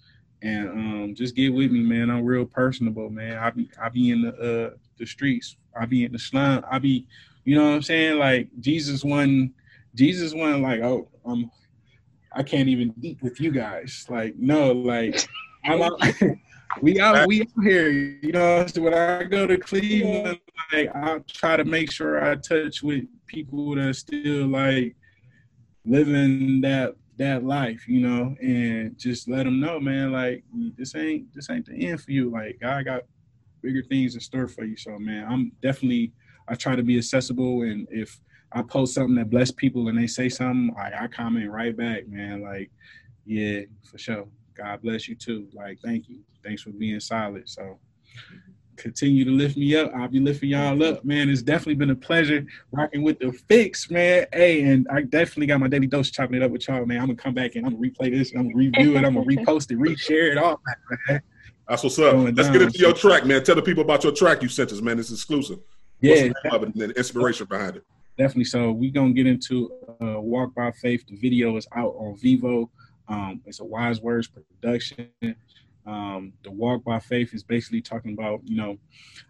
And 0.42 0.68
um 0.68 1.14
just 1.16 1.34
get 1.34 1.52
with 1.52 1.72
me, 1.72 1.80
man. 1.80 2.10
I'm 2.10 2.24
real 2.24 2.44
personable, 2.44 3.10
man. 3.10 3.38
I 3.38 3.50
be 3.50 3.70
I 3.80 3.88
be 3.88 4.10
in 4.10 4.22
the 4.22 4.34
uh 4.34 4.70
the 4.96 5.06
streets. 5.06 5.56
I 5.78 5.86
be 5.86 6.04
in 6.04 6.12
the 6.12 6.18
slum. 6.18 6.64
I 6.70 6.78
be 6.78 7.06
you 7.44 7.56
know 7.56 7.64
what 7.64 7.76
I'm 7.76 7.82
saying? 7.82 8.18
Like 8.18 8.48
Jesus 8.60 9.02
one, 9.02 9.54
Jesus 9.94 10.34
one, 10.34 10.60
like, 10.60 10.80
oh, 10.80 11.08
um, 11.24 11.50
I 12.32 12.42
can't 12.42 12.68
even 12.68 12.94
eat 13.00 13.22
with 13.22 13.40
you 13.40 13.50
guys. 13.50 14.06
Like, 14.08 14.36
no, 14.36 14.72
like 14.72 15.26
I'm 15.64 15.80
out, 15.80 15.98
we 16.80 17.00
out 17.00 17.26
we 17.26 17.42
out 17.42 17.64
here, 17.64 17.90
you 17.90 18.32
know. 18.32 18.66
So 18.66 18.82
when 18.82 18.94
I 18.94 19.24
go 19.24 19.46
to 19.46 19.56
Cleveland, 19.56 20.40
like 20.72 20.94
I 20.94 21.18
try 21.28 21.56
to 21.56 21.64
make 21.64 21.90
sure 21.90 22.24
I 22.24 22.36
touch 22.36 22.82
with 22.82 23.04
people 23.26 23.74
that 23.76 23.94
still 23.96 24.46
like 24.46 24.96
living 25.84 26.60
that 26.62 26.94
that 27.18 27.44
life, 27.44 27.88
you 27.88 28.00
know, 28.00 28.36
and 28.40 28.96
just 28.96 29.28
let 29.28 29.44
them 29.44 29.60
know, 29.60 29.80
man, 29.80 30.12
like 30.12 30.44
this 30.76 30.94
ain't 30.94 31.32
this 31.34 31.50
ain't 31.50 31.66
the 31.66 31.88
end 31.88 32.00
for 32.00 32.12
you. 32.12 32.30
Like 32.30 32.58
God 32.60 32.84
got 32.84 33.02
bigger 33.62 33.82
things 33.82 34.14
in 34.14 34.20
store 34.20 34.48
for 34.48 34.64
you. 34.64 34.76
So 34.76 34.98
man, 34.98 35.26
I'm 35.28 35.52
definitely 35.62 36.12
I 36.48 36.54
try 36.54 36.76
to 36.76 36.82
be 36.82 36.96
accessible 36.98 37.62
and 37.62 37.86
if 37.90 38.20
I 38.52 38.62
post 38.62 38.94
something 38.94 39.16
that 39.16 39.30
bless 39.30 39.50
people 39.50 39.88
and 39.88 39.98
they 39.98 40.06
say 40.06 40.28
something, 40.28 40.74
like 40.74 40.94
I 40.94 41.06
comment 41.06 41.50
right 41.50 41.76
back, 41.76 42.08
man. 42.08 42.42
Like, 42.42 42.70
yeah, 43.26 43.62
for 43.84 43.98
sure. 43.98 44.26
God 44.58 44.82
bless 44.82 45.08
you 45.08 45.14
too. 45.14 45.48
Like, 45.54 45.78
thank 45.84 46.08
you. 46.08 46.20
Thanks 46.44 46.62
for 46.62 46.70
being 46.70 47.00
solid. 47.00 47.48
So 47.48 47.78
continue 48.76 49.24
to 49.24 49.30
lift 49.30 49.56
me 49.56 49.76
up. 49.76 49.92
I'll 49.94 50.08
be 50.08 50.20
lifting 50.20 50.50
y'all 50.50 50.82
up, 50.82 51.04
man. 51.04 51.30
It's 51.30 51.42
definitely 51.42 51.74
been 51.74 51.90
a 51.90 51.96
pleasure 51.96 52.44
rocking 52.72 53.02
with 53.02 53.18
the 53.18 53.32
fix, 53.32 53.90
man. 53.90 54.26
Hey, 54.32 54.62
and 54.62 54.86
I 54.92 55.02
definitely 55.02 55.46
got 55.46 55.60
my 55.60 55.68
daily 55.68 55.86
dose 55.86 56.10
chopping 56.10 56.36
it 56.36 56.42
up 56.42 56.50
with 56.50 56.66
y'all, 56.68 56.84
man. 56.86 57.00
I'm 57.00 57.06
gonna 57.06 57.16
come 57.16 57.34
back 57.34 57.54
and 57.54 57.66
I'm 57.66 57.74
gonna 57.74 57.88
replay 57.88 58.10
this, 58.10 58.32
I'm 58.32 58.48
gonna 58.48 58.56
review 58.56 58.96
it, 58.96 59.04
I'm 59.04 59.14
gonna 59.14 59.26
repost 59.26 59.70
it, 59.70 59.78
reshare 59.78 60.32
it, 60.32 60.38
all 60.38 60.60
man. 61.08 61.22
That's 61.68 61.82
what's 61.82 61.98
up. 61.98 62.12
Going 62.12 62.34
Let's 62.34 62.48
down. 62.48 62.52
get 62.54 62.62
into 62.62 62.78
your 62.78 62.94
track, 62.94 63.26
man. 63.26 63.44
Tell 63.44 63.54
the 63.54 63.62
people 63.62 63.82
about 63.82 64.02
your 64.02 64.12
track 64.12 64.42
you 64.42 64.48
sent 64.48 64.72
us, 64.72 64.80
man. 64.80 64.98
It's 64.98 65.10
exclusive. 65.10 65.58
Yeah, 66.00 66.14
the 66.14 66.34
name 66.44 66.52
of 66.52 66.62
it 66.62 66.74
and 66.74 66.80
the 66.80 66.90
inspiration 66.90 67.46
behind 67.46 67.76
it? 67.76 67.84
definitely. 68.18 68.44
So 68.44 68.72
we're 68.72 68.92
gonna 68.92 69.12
get 69.12 69.26
into 69.26 69.70
uh, 70.02 70.20
Walk 70.20 70.54
by 70.54 70.72
Faith. 70.72 71.06
The 71.06 71.16
video 71.16 71.56
is 71.56 71.66
out 71.74 71.94
on 71.96 72.16
Vevo. 72.18 72.68
Um, 73.08 73.40
it's 73.46 73.60
a 73.60 73.64
Wise 73.64 74.00
Words 74.00 74.28
production. 74.28 75.10
Um, 75.86 76.34
the 76.44 76.50
Walk 76.50 76.84
by 76.84 77.00
Faith 77.00 77.32
is 77.32 77.42
basically 77.42 77.80
talking 77.80 78.12
about, 78.12 78.40
you 78.44 78.56
know, 78.56 78.78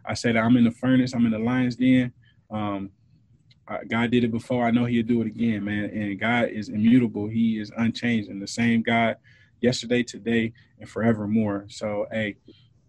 I 0.04 0.14
said 0.14 0.36
I'm 0.36 0.56
in 0.56 0.64
the 0.64 0.72
furnace, 0.72 1.14
I'm 1.14 1.24
in 1.26 1.32
the 1.32 1.38
lion's 1.38 1.76
den. 1.76 2.12
Um, 2.50 2.90
God 3.88 4.10
did 4.10 4.24
it 4.24 4.32
before. 4.32 4.66
I 4.66 4.70
know 4.70 4.86
He'll 4.86 5.04
do 5.04 5.20
it 5.20 5.26
again, 5.26 5.64
man. 5.64 5.84
And 5.84 6.18
God 6.18 6.48
is 6.48 6.68
immutable. 6.68 7.28
He 7.28 7.58
is 7.58 7.70
unchanged, 7.76 8.30
and 8.30 8.40
the 8.40 8.46
same 8.46 8.82
God 8.82 9.16
yesterday, 9.60 10.02
today, 10.02 10.52
and 10.78 10.88
forevermore. 10.88 11.66
So, 11.68 12.06
hey, 12.10 12.36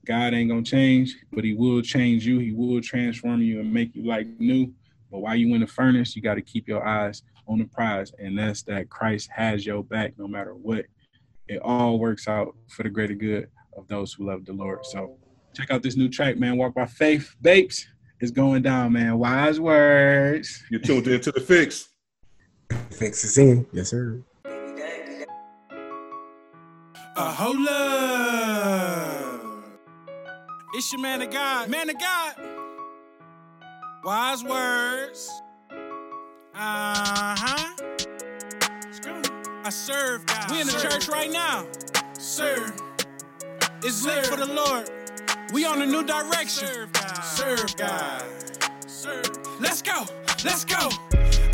God 0.05 0.33
ain't 0.33 0.49
gonna 0.49 0.63
change, 0.63 1.15
but 1.33 1.43
He 1.43 1.53
will 1.53 1.81
change 1.81 2.25
you. 2.25 2.39
He 2.39 2.53
will 2.53 2.81
transform 2.81 3.41
you 3.41 3.59
and 3.59 3.73
make 3.73 3.93
you 3.93 4.05
like 4.07 4.27
new. 4.39 4.73
But 5.11 5.19
while 5.19 5.35
you 5.35 5.53
in 5.53 5.61
the 5.61 5.67
furnace, 5.67 6.15
you 6.15 6.21
got 6.21 6.35
to 6.35 6.41
keep 6.41 6.67
your 6.67 6.85
eyes 6.85 7.23
on 7.50 7.58
the 7.60 7.66
prize, 7.66 8.14
and 8.20 8.38
that's 8.38 8.62
that 8.64 8.89
Christ 8.89 9.30
has 9.36 9.66
your 9.66 9.84
back 9.84 10.14
no 10.18 10.28
matter 10.28 10.54
what. 10.54 10.86
It 11.47 11.60
all 11.64 11.97
works 12.00 12.28
out 12.28 12.56
for 12.70 12.84
the 12.84 12.89
greater 12.89 13.16
good 13.16 13.50
of 13.76 13.88
those 13.88 14.14
who 14.14 14.28
love 14.28 14.45
the 14.45 14.54
Lord. 14.54 14.86
So 14.86 15.18
check 15.56 15.72
out 15.72 15.82
this 15.82 15.97
new 15.97 16.08
track, 16.08 16.38
man. 16.38 16.58
Walk 16.58 16.76
by 16.76 16.86
faith, 16.86 17.36
Bapes. 17.41 17.88
It's 18.22 18.32
going 18.32 18.62
down, 18.62 18.93
man. 18.93 19.18
Wise 19.18 19.60
words. 19.60 20.64
You 20.70 20.78
tuned 20.78 21.08
into 21.08 21.32
the 21.32 21.39
fix. 21.39 21.89
Fix 22.91 23.24
is 23.24 23.38
in. 23.38 23.66
Yes, 23.74 23.89
sir. 23.89 24.22
Uh, 27.16 27.34
hold 27.34 27.68
up. 27.68 29.41
It's 30.74 30.91
your 30.91 31.02
man 31.02 31.22
of 31.22 31.32
God. 31.32 31.70
Man 31.70 31.89
of 31.89 31.97
God. 32.00 32.36
Wise 34.04 34.43
words. 34.43 35.30
Uh 36.62 37.38
huh. 37.39 37.72
I 39.64 39.70
serve 39.70 40.26
God. 40.26 40.51
We 40.51 40.60
in 40.60 40.68
the 40.68 40.74
serve. 40.74 40.91
church 40.91 41.07
right 41.07 41.32
now. 41.32 41.66
Serve. 42.18 42.74
It's 43.82 44.03
lit 44.03 44.26
for 44.26 44.36
the 44.36 44.45
Lord. 44.45 44.91
We 45.53 45.64
on 45.64 45.82
a 45.82 45.86
new 45.86 46.03
direction. 46.03 46.68
Serve 46.68 46.91
God. 46.91 47.22
Serve 47.24 47.78
God. 47.78 48.24
Serve. 48.88 49.26
Let's 49.62 49.82
go. 49.82 50.03
Let's 50.43 50.66
go. 50.66 50.89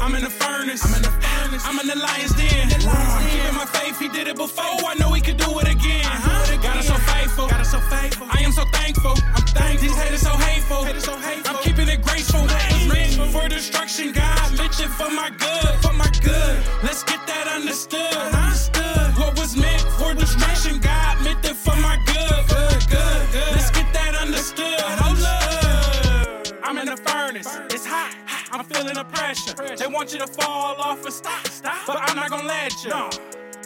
I'm 0.02 0.16
in 0.16 0.24
the 0.24 0.30
furnace. 0.32 0.84
I'm 0.84 0.96
in 0.96 1.04
the 1.04 1.12
furnace. 1.22 1.64
I'm 1.68 1.80
in 1.80 1.86
the 1.86 2.02
lion's 2.02 2.34
den. 2.34 2.70
The 2.70 2.84
lion's 2.88 3.30
den. 3.30 3.30
Keeping 3.30 3.58
my 3.58 3.66
faith, 3.66 4.00
he 4.00 4.10
did 4.10 4.28
it 4.28 4.38
before. 4.38 4.90
I 4.90 4.96
know 5.00 5.14
he 5.14 5.22
could 5.22 5.38
do 5.38 5.60
it 5.60 5.68
again. 5.68 6.04
Uh-huh. 6.04 6.62
Got 6.64 6.78
us 6.78 6.88
so 6.88 6.96
faithful. 6.96 7.48
Got 7.48 7.62
us 7.62 7.70
so 7.70 7.80
faithful. 7.94 8.26
I 8.32 8.42
am 8.42 8.52
so 8.52 8.64
thankful. 8.74 9.14
I'm 9.36 9.46
thankful. 9.54 9.88
These 9.88 9.98
haters 9.98 10.22
so 10.22 10.32
hateful. 10.32 10.84
Haters 10.84 11.04
so 11.04 11.16
hateful. 11.16 11.56
I'm 11.56 11.62
keeping 11.62 11.90
it 11.90 12.02
graceful. 12.02 12.42
What 12.42 12.74
was 12.74 12.88
meant 12.88 13.32
for 13.32 13.48
destruction, 13.48 14.12
God 14.12 14.35
meant 14.86 15.00
it 15.00 15.04
for 15.04 15.12
my 15.14 15.30
good. 15.30 15.82
For 15.82 15.94
my 15.94 16.10
good. 16.22 16.64
Let's 16.84 17.04
get 17.04 17.26
that 17.28 17.48
understood. 17.48 18.14
Understood. 18.34 19.18
What 19.18 19.38
was 19.40 19.56
meant 19.56 19.82
for 19.82 20.14
destruction, 20.14 20.80
God 20.80 21.24
meant 21.24 21.44
it 21.46 21.56
for 21.56 21.76
my 21.78 21.98
good. 22.06 22.48
Good, 22.48 22.90
good, 22.90 23.32
good. 23.32 23.52
Let's 23.52 23.72
get 23.72 23.92
that 23.94 24.16
understood. 24.16 24.80
Hold 25.02 25.22
up. 25.22 26.48
I'm 26.64 26.78
in 26.78 26.86
the 26.86 26.98
furnace. 26.98 27.58
It's 27.70 27.86
hot. 27.86 28.16
I'm 28.52 28.64
feeling 28.66 28.96
the 28.96 29.04
pressure. 29.06 29.54
They 29.76 29.88
want 29.88 30.14
you 30.14 30.20
to 30.20 30.28
fall 30.28 30.76
off 30.80 31.04
and 31.04 31.14
stop, 31.14 31.48
stop. 31.48 31.86
But 31.88 31.98
I'm 32.02 32.16
not 32.16 32.30
gonna 32.30 32.48
let 32.48 32.84
you. 32.84 32.90
No. 32.90 33.10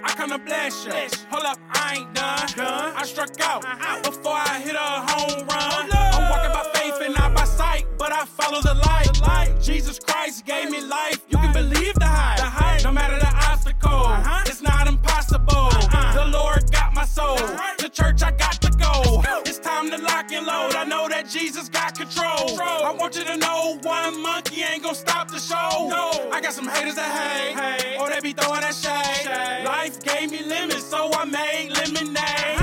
I 0.04 0.12
come 0.14 0.30
to 0.30 0.38
bless 0.38 0.86
you. 0.86 0.94
Hold 1.30 1.46
up, 1.46 1.60
I 1.72 1.98
ain't 1.98 2.14
done. 2.14 2.48
done. 2.56 2.94
I 2.96 3.04
struck 3.06 3.30
out 3.42 3.66
uh-huh. 3.66 4.02
before 4.02 4.36
I 4.36 4.60
hit 4.60 4.76
a 4.76 4.90
home 5.12 5.46
run. 5.46 5.90
I'm 5.92 6.30
walking 6.30 6.54
by 6.54 6.64
faith 6.74 6.96
and 7.02 7.16
not 7.16 7.36
by 7.36 7.44
sight, 7.44 7.79
but 8.00 8.14
I 8.14 8.26
follow 8.26 8.62
the 8.62 8.74
light. 8.74 9.14
The 9.14 9.22
light. 9.22 9.62
Jesus 9.62 10.00
Christ 10.00 10.46
gave 10.46 10.72
me 10.72 10.82
life. 10.82 11.22
You 11.28 11.38
can 11.38 11.54
believe 11.54 11.94
the 11.96 12.06
hype. 12.06 12.38
The 12.38 12.44
hype. 12.46 12.84
No 12.84 12.92
matter 12.92 13.20
the 13.20 13.32
obstacle, 13.52 13.92
uh-huh. 13.92 14.44
it's 14.48 14.62
not 14.62 14.88
impossible. 14.88 15.54
Uh-uh. 15.54 16.14
The 16.14 16.32
Lord 16.32 16.72
got 16.72 16.96
my 16.96 17.06
soul. 17.06 17.36
Right. 17.36 17.78
To 17.80 17.90
church 17.90 18.24
I 18.24 18.32
got 18.32 18.54
to 18.62 18.72
go. 18.72 19.22
It's 19.46 19.60
time 19.60 19.92
to 19.92 19.98
lock 19.98 20.32
and 20.32 20.48
load. 20.48 20.76
I 20.76 20.86
know 20.86 21.10
that 21.10 21.28
Jesus 21.30 21.68
got 21.68 21.96
control. 21.96 22.48
control. 22.48 22.84
I 22.90 22.94
want 22.98 23.18
you 23.18 23.26
to 23.26 23.38
know 23.38 23.78
one 23.84 24.22
monkey 24.24 24.64
ain't 24.64 24.82
gonna 24.84 24.96
stop 24.96 25.30
the 25.30 25.40
show. 25.40 25.90
No. 25.90 26.32
I 26.32 26.40
got 26.40 26.54
some 26.54 26.70
haters 26.70 26.96
that 26.96 27.12
hate, 27.20 27.56
hey. 27.60 27.98
or 28.00 28.10
they 28.10 28.22
be 28.22 28.32
throwing 28.32 28.62
that 28.62 28.74
shade. 28.74 29.28
shade. 29.28 29.66
Life 29.66 30.02
gave 30.02 30.32
me 30.32 30.42
lemons, 30.44 30.86
so 30.86 31.12
I 31.14 31.26
made 31.26 31.70
lemonade. 31.76 32.59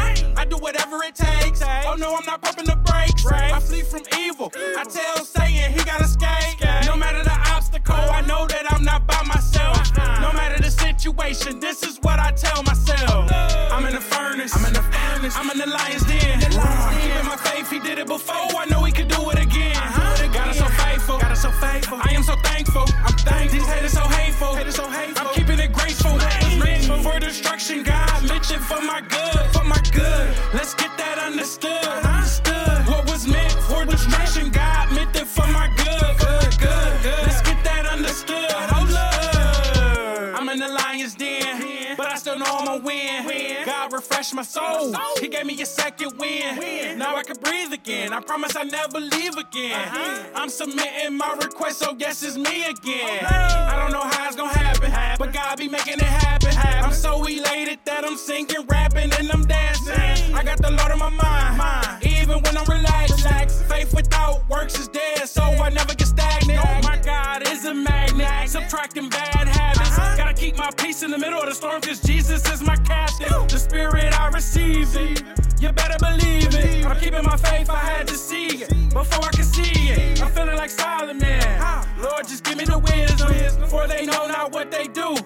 Whatever 0.67 0.99
it 1.05 1.15
takes. 1.15 1.63
Oh 1.63 1.95
no, 1.97 2.17
I'm 2.17 2.27
not 2.27 2.43
pumping 2.43 2.65
the 2.67 2.75
brakes. 2.75 3.25
I 3.25 3.61
flee 3.61 3.83
from 3.83 4.03
evil. 4.19 4.51
I 4.77 4.83
tell 4.83 5.25
Satan 5.25 5.71
he 5.71 5.79
got 5.85 5.99
to 5.99 6.05
escape. 6.05 6.59
No 6.87 6.97
matter 6.97 7.23
the 7.23 7.39
obstacle, 7.55 7.95
I 7.95 8.21
know 8.23 8.49
that 8.49 8.73
I'm 8.73 8.83
not 8.83 9.07
by 9.07 9.23
myself. 9.23 9.79
No 9.97 10.33
matter 10.33 10.61
the 10.61 10.73
situation, 10.73 11.61
this 11.61 11.85
is 11.85 12.01
what 12.03 12.19
I 12.19 12.33
tell 12.33 12.65
myself. 12.65 13.31
I'm 13.71 13.87
in 13.87 13.95
the 13.95 14.01
furnace. 14.01 14.57
I'm 14.57 14.65
in 14.67 14.73
the 14.73 14.83
furnace. 14.83 15.37
I'm 15.37 15.49
in 15.51 15.59
the 15.59 15.69
lion's 15.71 16.03
den. 16.03 16.41
Keeping 16.41 17.27
my 17.31 17.39
faith, 17.47 17.71
he 17.71 17.79
did 17.79 18.01
it 18.01 18.09
before. 18.09 18.59
I 18.59 18.67
know 18.69 18.83
he 18.83 18.91
could 18.91 19.07
do 19.07 19.31
it 19.31 19.39
again. 19.39 19.77
Uh-huh. 19.77 20.33
Got 20.33 20.49
us 20.49 20.59
so 20.59 20.67
faithful. 20.67 21.19
Got 21.21 21.31
us 21.31 21.43
so 21.43 21.53
faithful. 21.53 22.01
I 22.03 22.11
am 22.11 22.25
so 22.25 22.35
thankful. 22.43 22.87
I'm 23.07 23.15
thankful. 23.23 23.57
These 23.57 23.69
haters 23.69 23.93
so 23.93 24.01
hateful. 24.01 24.57
Haters 24.57 24.75
so 24.75 24.91
hateful. 24.91 25.29
I'm 25.29 25.35
keeping 25.35 25.61
it 25.61 25.73
graceful. 25.73 26.11
What 26.11 27.03
for 27.03 27.19
destruction, 27.21 27.83
God 27.83 28.29
meant 28.29 28.51
it 28.51 28.61
for 28.61 28.81
my 28.81 29.01
good. 29.01 29.47
For 29.53 29.65
that 31.59 32.16
My 44.35 44.43
soul. 44.43 44.93
He 45.21 45.29
gave 45.29 45.47
me 45.47 45.61
a 45.63 45.67
second 45.67 46.19
win. 46.19 46.99
Now 46.99 47.17
I 47.17 47.23
can 47.23 47.37
breathe 47.37 47.73
again. 47.73 48.13
I 48.13 48.21
promise 48.21 48.57
I 48.57 48.65
never 48.65 49.01
leave 49.01 49.37
again. 49.37 49.73
Uh-huh. 49.73 50.23
I'm 50.35 50.49
submitting 50.49 51.17
my 51.17 51.33
request, 51.41 51.79
so 51.79 51.95
yes, 51.99 52.23
it's 52.23 52.37
me 52.37 52.65
again. 52.67 53.25
I 53.25 53.77
don't 53.81 53.93
know 53.93 54.03
how 54.03 54.27
it's 54.27 54.37
gonna 54.37 54.53
happen, 54.53 54.93
but 55.19 55.33
God 55.33 55.59
be 55.59 55.69
making 55.69 55.95
it 55.95 56.03
happen. 56.03 56.51
I'm 56.57 56.93
so 56.93 57.25
elated 57.25 57.79
that 57.85 58.05
I'm 58.05 58.17
singing, 58.17 58.67
rapping, 58.69 59.13
and 59.19 59.31
I'm 59.33 59.45
dancing. 59.45 60.35
I 60.35 60.43
got 60.43 60.59
the 60.59 60.71
Lord 60.71 60.93
in 60.93 60.99
my 60.99 61.11
mind, 61.11 62.03
even 62.29 62.43
when 62.43 62.57
I'm 62.57 62.65
relaxed. 62.67 63.65
Faith 63.67 63.95
without 63.95 64.49
works 64.49 64.79
is 64.79 64.89
dead, 64.89 65.29
so 65.29 65.43
I 65.43 65.71
never 65.71 65.95
get 65.95 66.09
stagnant. 66.09 66.61
Oh 66.65 66.81
my 66.83 66.99
God 66.99 67.47
is 67.49 67.65
a 67.65 67.75
magnet, 67.75 68.49
subtracting 68.49 69.09
bad 69.09 69.49
habits. 69.49 69.97
Gotta 70.17 70.35
keep 70.35 70.57
my 70.57 70.71
peace 70.77 71.03
in 71.03 71.11
the 71.11 71.19
middle 71.19 71.39
of 71.39 71.47
the 71.47 71.55
storm, 71.55 71.81
cause 71.81 72.01
Jesus 72.01 72.51
is 72.53 72.63
my 72.63 72.77
captain. 72.77 73.29
The 73.49 73.59
spirit 73.59 74.19
I 74.19 74.29
receive 74.29 74.97
it. 74.97 75.23
You 75.61 75.73
better 75.73 75.99
believe 75.99 76.55
it. 76.55 76.85
I'm 76.85 76.99
keeping 76.99 77.25
my 77.25 77.37
faith, 77.37 77.71
I 77.71 77.79
had 77.79 78.07
to 78.09 78.15
see 78.15 78.63
it 78.63 78.69
before 78.91 79.25
I 79.25 79.31
could 79.31 79.45
see 79.45 79.91
it. 79.91 80.23
I'm 80.23 80.31
feeling 80.33 80.57
like 80.57 80.71
Solomon. 80.71 81.43
Lord, 82.01 82.29
just 82.29 82.45
give 82.45 82.59
me 82.59 82.65
the 82.65 82.79
wisdom, 82.79 83.69
for 83.69 83.87
they 83.87 84.05
know 84.05 84.27
not 84.27 84.53
what 84.53 84.71
they 84.71 84.87
do. 84.89 85.17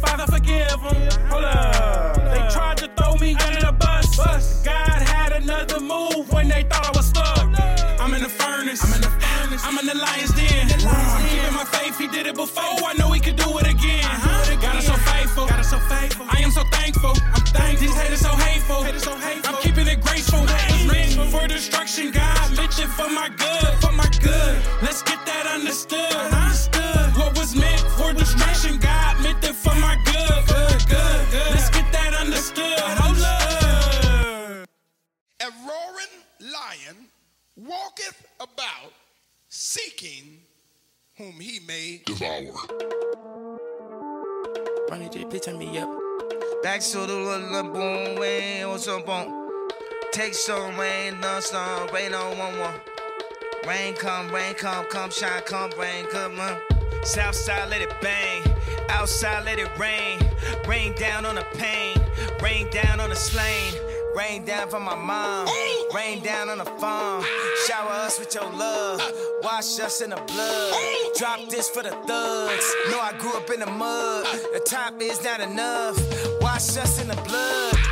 Father, 0.00 0.26
forgive 0.30 0.68
them. 0.68 1.28
Hold 1.28 1.44
up. 1.44 2.16
They 2.16 2.48
tried 2.54 2.78
to 2.78 2.88
throw 2.96 3.14
me 3.16 3.34
under 3.34 3.60
the 3.60 3.72
bus. 3.72 4.64
God 4.64 4.83
another 5.54 5.80
move 5.80 6.32
when 6.32 6.48
they 6.48 6.62
thought 6.64 6.86
I 6.86 6.92
was 6.96 7.06
stuck. 7.06 7.38
I'm 8.00 8.12
in 8.14 8.22
the 8.22 8.28
furnace. 8.28 8.82
I'm 8.84 8.94
in 8.94 9.00
the 9.00 9.14
furnace. 9.22 9.62
I'm 9.64 9.78
in 9.78 9.86
the 9.86 9.94
lion's 9.94 10.32
den. 10.34 10.68
Keeping 10.68 11.54
my 11.54 11.64
faith, 11.64 11.98
he 11.98 12.08
did 12.08 12.26
it 12.26 12.34
before. 12.34 12.88
I 12.90 12.94
know 12.98 13.12
he 13.12 13.20
could 13.20 13.36
do 13.36 13.58
it 13.58 13.66
again. 13.66 14.04
Uh-huh. 14.04 14.60
God 14.60 14.76
is 14.76 14.86
so 14.86 14.94
faithful. 14.94 15.46
God 15.46 15.60
is 15.60 15.70
so 15.70 15.78
faithful. 15.78 16.26
I 16.28 16.40
am 16.40 16.50
so 16.50 16.62
thankful. 16.72 17.14
I'm 17.34 17.44
thankful. 17.46 17.86
These 17.86 17.96
haters 17.96 18.20
so 18.20 18.32
hateful. 18.46 18.82
Haters 18.82 19.04
so 19.04 19.16
hateful. 19.16 19.54
I'm 19.54 19.62
keeping 19.62 19.86
it 19.86 20.00
graceful. 20.00 20.40
What 20.40 20.72
was 20.72 20.86
meant 20.86 21.30
for 21.30 21.46
destruction, 21.46 22.10
God 22.10 22.56
meant 22.56 22.78
it 22.78 22.90
for 22.98 23.08
my 23.08 23.28
good. 23.28 23.72
For 23.82 23.92
my 23.92 24.08
good. 24.20 24.56
Let's 24.82 25.02
get 25.02 25.24
that 25.26 25.46
understood. 25.46 26.00
Understood. 26.00 26.43
Walketh 37.66 38.26
about 38.40 38.92
seeking 39.48 40.40
whom 41.16 41.32
he 41.40 41.60
may 41.66 42.02
devour. 42.04 42.52
Ronny 44.90 45.08
J, 45.08 45.24
please 45.24 45.40
turn 45.40 45.56
me 45.56 45.78
up. 45.78 45.88
Back 46.62 46.80
to 46.82 46.98
the 46.98 47.14
little 47.14 47.72
boom, 47.72 48.16
way, 48.16 48.66
what's 48.66 48.86
up, 48.86 49.08
on? 49.08 49.70
Take 50.12 50.34
some 50.34 50.78
rain, 50.78 51.18
no 51.20 51.40
storm, 51.40 51.88
rain 51.94 52.12
on 52.12 52.36
one 52.36 52.58
one. 52.58 52.74
Rain 53.66 53.94
come, 53.94 54.30
rain 54.30 54.52
come, 54.54 54.84
come 54.86 55.10
shine, 55.10 55.40
come 55.42 55.70
rain, 55.78 56.04
come 56.10 56.38
on. 56.38 56.58
South 57.02 57.34
side, 57.34 57.70
let 57.70 57.80
it 57.80 57.94
bang. 58.02 58.42
Outside, 58.90 59.46
let 59.46 59.58
it 59.58 59.70
rain. 59.78 60.18
Rain 60.68 60.94
down 60.96 61.24
on 61.24 61.36
the 61.36 61.46
pain. 61.54 61.96
Rain 62.42 62.68
down 62.70 63.00
on 63.00 63.08
the 63.08 63.16
slain. 63.16 63.72
Rain 64.14 64.44
down 64.44 64.68
from 64.68 64.82
my 64.82 64.94
mom. 64.94 65.48
Rain 65.94 66.20
down 66.24 66.48
on 66.48 66.58
the 66.58 66.64
farm. 66.64 67.24
Shower 67.68 67.90
us 67.90 68.18
with 68.18 68.34
your 68.34 68.50
love. 68.50 69.00
Wash 69.44 69.78
us 69.78 70.00
in 70.00 70.10
the 70.10 70.16
blood. 70.16 70.74
Drop 71.16 71.48
this 71.48 71.68
for 71.68 71.84
the 71.84 71.90
thugs. 71.90 72.74
Know 72.90 72.98
I 72.98 73.12
grew 73.18 73.32
up 73.34 73.48
in 73.50 73.60
the 73.60 73.66
mud. 73.66 74.26
The 74.52 74.60
top 74.68 75.00
is 75.00 75.22
not 75.22 75.40
enough. 75.40 75.96
Wash 76.40 76.76
us 76.76 77.00
in 77.00 77.06
the 77.06 77.14
blood. 77.22 77.83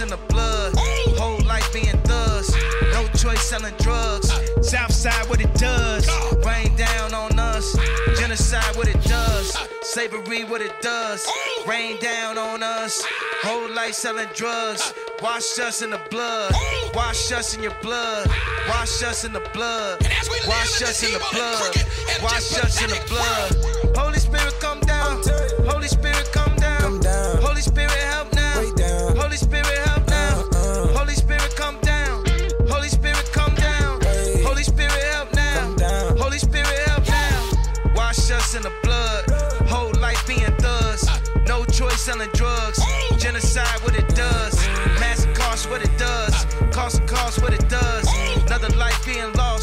In 0.00 0.08
the 0.08 0.16
blood. 0.28 0.74
Wash 0.74 0.88
us 0.88 1.12
in 1.12 1.12
the 1.12 1.12
blood. 1.12 1.18
Whole 1.18 1.46
life 1.46 1.72
being 1.72 1.98
thugs. 2.02 2.54
No 2.92 3.06
choice 3.08 3.38
choice 3.38 3.42
selling 3.42 3.74
drugs. 3.78 4.30
Southside, 4.62 5.28
what 5.28 5.40
it 5.40 5.52
does. 5.54 6.08
Rain 6.44 6.74
down 6.76 7.14
on 7.14 7.38
us. 7.38 7.76
Genocide, 8.18 8.76
what 8.76 8.88
it 8.88 9.02
does. 9.02 9.56
Slavery, 9.82 10.44
what 10.44 10.60
it 10.60 10.72
does. 10.80 11.26
Rain 11.66 11.98
down 12.00 12.38
on 12.38 12.62
us. 12.62 13.04
Whole 13.42 13.70
life 13.70 13.94
selling 13.94 14.28
drugs. 14.34 14.92
Wash 15.22 15.58
us 15.58 15.82
in 15.82 15.90
the 15.90 16.00
blood. 16.10 16.54
Wash 16.94 17.32
us 17.32 17.56
in 17.56 17.62
your 17.62 17.74
blood. 17.82 18.28
Wash 18.68 19.02
us 19.02 19.24
in 19.24 19.32
the 19.32 19.40
blood. 19.52 20.00
Wash 20.46 20.82
us 20.82 21.02
in 21.02 21.12
the 21.12 21.24
blood. 21.32 21.76
Wash 22.22 22.52
us 22.58 22.82
in 22.82 22.90
the 22.90 23.00
blood. 23.08 23.96
Holy 23.96 24.18
Spirit, 24.18 24.54
selling 41.98 42.30
drugs. 42.32 42.80
Genocide, 43.18 43.80
what 43.82 43.94
it 43.96 44.08
does. 44.14 44.54
Mass 45.00 45.26
cost, 45.34 45.68
what 45.68 45.82
it 45.82 45.90
does. 45.98 46.46
Cost 46.70 47.04
cost, 47.06 47.42
what 47.42 47.52
it 47.52 47.68
does. 47.68 48.06
Another 48.46 48.70
life 48.76 49.04
being 49.04 49.32
lost. 49.32 49.57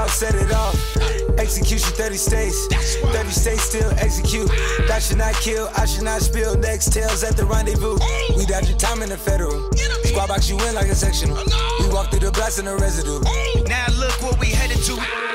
Out, 0.00 0.08
set 0.08 0.34
it 0.34 0.50
off. 0.50 0.96
Execution 1.38 1.92
30 1.92 2.16
states. 2.16 2.66
30 3.12 3.28
states 3.28 3.62
still 3.64 3.90
execute. 3.98 4.48
That 4.88 5.02
should 5.02 5.18
not 5.18 5.34
kill, 5.34 5.68
I 5.76 5.84
should 5.84 6.04
not 6.04 6.22
spill. 6.22 6.56
Next 6.56 6.90
tails 6.90 7.22
at 7.22 7.36
the 7.36 7.44
rendezvous. 7.44 7.98
We 8.34 8.46
dodging 8.46 8.78
time 8.78 9.02
in 9.02 9.10
the 9.10 9.18
federal. 9.18 9.70
Squad 10.04 10.28
box 10.28 10.48
you 10.48 10.56
in 10.56 10.74
like 10.74 10.86
a 10.86 10.94
sectional. 10.94 11.36
We 11.80 11.92
walk 11.92 12.08
through 12.10 12.20
the 12.20 12.30
blast 12.32 12.58
in 12.58 12.64
the 12.64 12.76
residue. 12.76 13.20
Now 13.68 13.84
look 14.00 14.16
what 14.22 14.40
we 14.40 14.46
headed 14.46 14.78
to. 14.88 14.94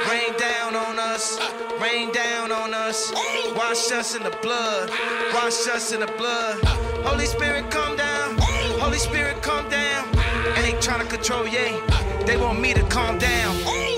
Rain 0.10 0.34
down 0.40 0.76
on 0.76 0.98
us. 0.98 1.38
Rain 1.80 2.12
down 2.12 2.52
on 2.52 2.74
us. 2.74 3.12
Wash 3.56 3.92
us 3.92 4.16
in 4.16 4.24
the 4.24 4.36
blood. 4.42 4.90
Wash 5.32 5.68
us 5.68 5.94
in 5.94 6.00
the 6.00 6.12
blood. 6.18 6.58
Holy 7.06 7.28
Spirit, 7.28 7.70
come 7.70 7.96
down. 7.98 8.36
Holy 8.82 8.98
Spirit, 8.98 9.44
come 9.44 9.70
down. 9.70 10.25
Ain't 10.58 10.82
trying 10.82 11.02
to 11.02 11.08
control, 11.08 11.48
yay. 11.48 11.80
They 12.26 12.38
want 12.38 12.60
me 12.60 12.74
to 12.74 12.82
calm 12.84 13.18
down. 13.18 13.56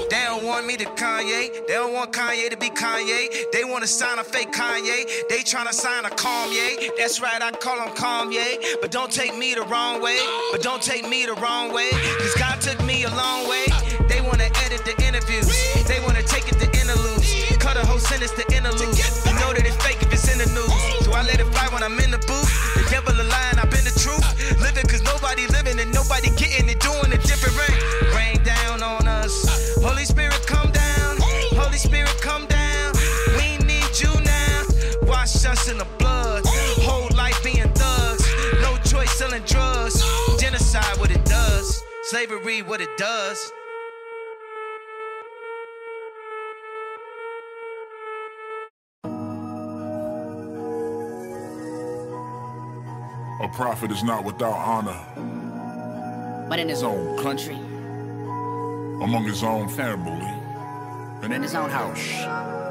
They 0.10 0.24
don't 0.24 0.45
want 0.45 0.66
me 0.66 0.78
to 0.78 0.86
Kanye. 0.86 1.68
They 1.68 1.74
don't 1.74 1.93
want 1.93 2.14
Kanye 2.14 2.50
to 2.50 2.58
be 2.58 2.70
Kanye. 2.70 3.52
They 3.52 3.64
want 3.64 3.84
to 3.84 3.88
sign 3.88 4.20
a 4.20 4.24
fake 4.24 4.52
Kanye. 4.54 5.28
They 5.30 5.43
trying 5.43 5.68
to 5.68 5.74
sign 5.74 6.06
a 6.06 6.10
Kanye. 6.10 6.89
That's 6.98 7.22
right, 7.22 7.41
I 7.41 7.52
call 7.52 7.80
him 7.80 7.93
Kanye. 7.95 8.80
But 8.82 8.91
don't 8.91 9.12
take 9.12 9.38
me 9.38 9.54
the 9.54 9.64
wrong 9.64 10.02
way. 10.02 10.20
But 10.52 10.62
don't 10.62 10.82
take 10.82 11.08
me 11.08 11.26
the 11.26 11.34
wrong 11.36 11.74
way. 11.74 11.89
Cause 11.91 12.36
God 12.36 12.62
took 12.62 12.84
me 12.86 13.04
a 13.04 13.10
long 13.10 13.50
way. 13.50 13.66
They 14.08 14.22
want 14.22 14.39
to 14.39 14.50
edit 14.64 14.84
the 14.86 14.95
interviews. 15.06 15.48
They 15.88 16.00
want 16.02 16.16
to 16.18 16.24
take 16.24 16.48
it 16.48 16.60
to 16.60 16.68
interludes. 16.80 17.28
Cut 17.60 17.76
a 17.76 17.86
whole 17.86 18.00
sentence 18.00 18.32
to 18.32 18.43
interludes. 18.56 19.00
You 19.28 19.34
know 19.39 19.52
that 19.52 19.64
it's 19.66 19.76
fake 19.84 20.02
if 20.02 20.14
it's 20.14 20.32
in 20.32 20.39
the 20.39 20.48
news. 20.56 20.72
So 21.04 21.12
I 21.12 21.24
let 21.24 21.39
it 21.39 21.48
fly 21.52 21.68
when 21.74 21.84
I'm 21.84 22.00
in 22.00 22.12
the 22.12 22.20
booth. 22.24 22.48
The 22.76 22.88
devil 22.89 23.20
a 23.20 23.24
and 23.52 23.60
I've 23.60 23.72
been 23.72 23.84
the 23.84 23.95
truth. 24.00 24.24
Living 24.62 24.88
cause 24.88 25.04
nobody 25.04 25.48
living 25.48 25.80
and 25.80 25.91
nobody 25.93 26.30
Wash 35.28 35.46
us 35.46 35.70
in 35.70 35.78
the 35.78 35.84
blood. 36.00 36.46
Whole 36.46 37.10
life 37.18 37.44
being 37.44 37.70
thugs. 37.74 38.26
No 38.62 38.78
choice 38.78 39.12
selling 39.12 39.44
drugs. 39.44 40.02
Genocide, 40.40 40.98
what 41.00 41.12
it 41.12 41.26
does. 41.26 41.84
Slavery, 42.04 42.62
what 42.62 42.80
it 42.80 42.96
does. 42.96 43.52
A 53.42 53.48
prophet 53.50 53.92
is 53.92 54.04
not 54.04 54.24
without 54.24 54.54
honor 54.54 54.98
But 56.50 56.60
in 56.60 56.70
his 56.70 56.84
own 56.84 57.22
country 57.22 57.56
among 59.04 59.26
his 59.26 59.44
own 59.44 59.68
family. 59.68 60.26
and 61.22 61.34
in 61.34 61.42
his 61.44 61.54
own 61.54 61.70
house. 61.70 62.66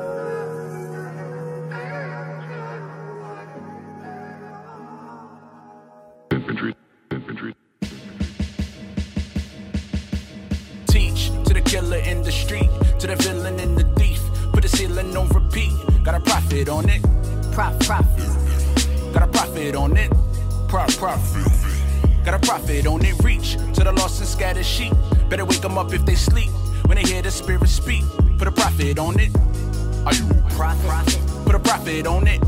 Teach 10.87 11.31
to 11.45 11.55
the 11.55 11.63
killer 11.65 11.99
in 11.99 12.23
the 12.23 12.33
street, 12.33 12.71
to 12.99 13.07
the 13.07 13.17
villain 13.17 13.61
and 13.61 13.77
the 13.77 13.85
thief. 13.97 14.21
Put 14.53 14.63
the 14.63 14.69
ceiling 14.69 15.17
on 15.17 15.29
repeat. 15.29 15.73
Got 16.05 16.15
a 16.15 16.21
profit 16.21 16.69
on 16.69 16.89
it. 16.89 17.03
Prof, 17.53 17.79
profit. 17.81 19.13
Got 19.13 19.23
a 19.23 19.27
profit 19.29 19.75
on 19.77 19.97
it. 19.97 20.11
Prof, 20.69 20.97
profit. 20.99 21.47
Got 22.25 22.35
a 22.35 22.39
profit 22.39 22.87
on 22.87 23.05
it. 23.05 23.15
Reach 23.23 23.57
to 23.75 23.85
the 23.85 23.93
lost 23.93 24.21
and 24.21 24.29
scattered 24.29 24.67
sheep. 24.67 24.93
Better 25.29 25.45
wake 25.45 25.61
them 25.61 25.79
up 25.79 25.93
if 25.93 26.05
they 26.05 26.15
sleep. 26.15 26.51
When 26.87 26.97
they 26.97 27.05
hear 27.05 27.23
the 27.23 27.31
spirit 27.31 27.69
speak, 27.69 28.05
put 28.39 28.49
a 28.49 28.53
profit 28.53 28.99
on 28.99 29.19
it. 29.21 29.31
Are 30.07 30.15
you 30.15 30.29
a 30.31 30.51
prophet? 30.51 31.19
Put 31.45 31.55
a 31.55 31.59
profit 31.59 32.07
on 32.07 32.27
it. 32.27 32.41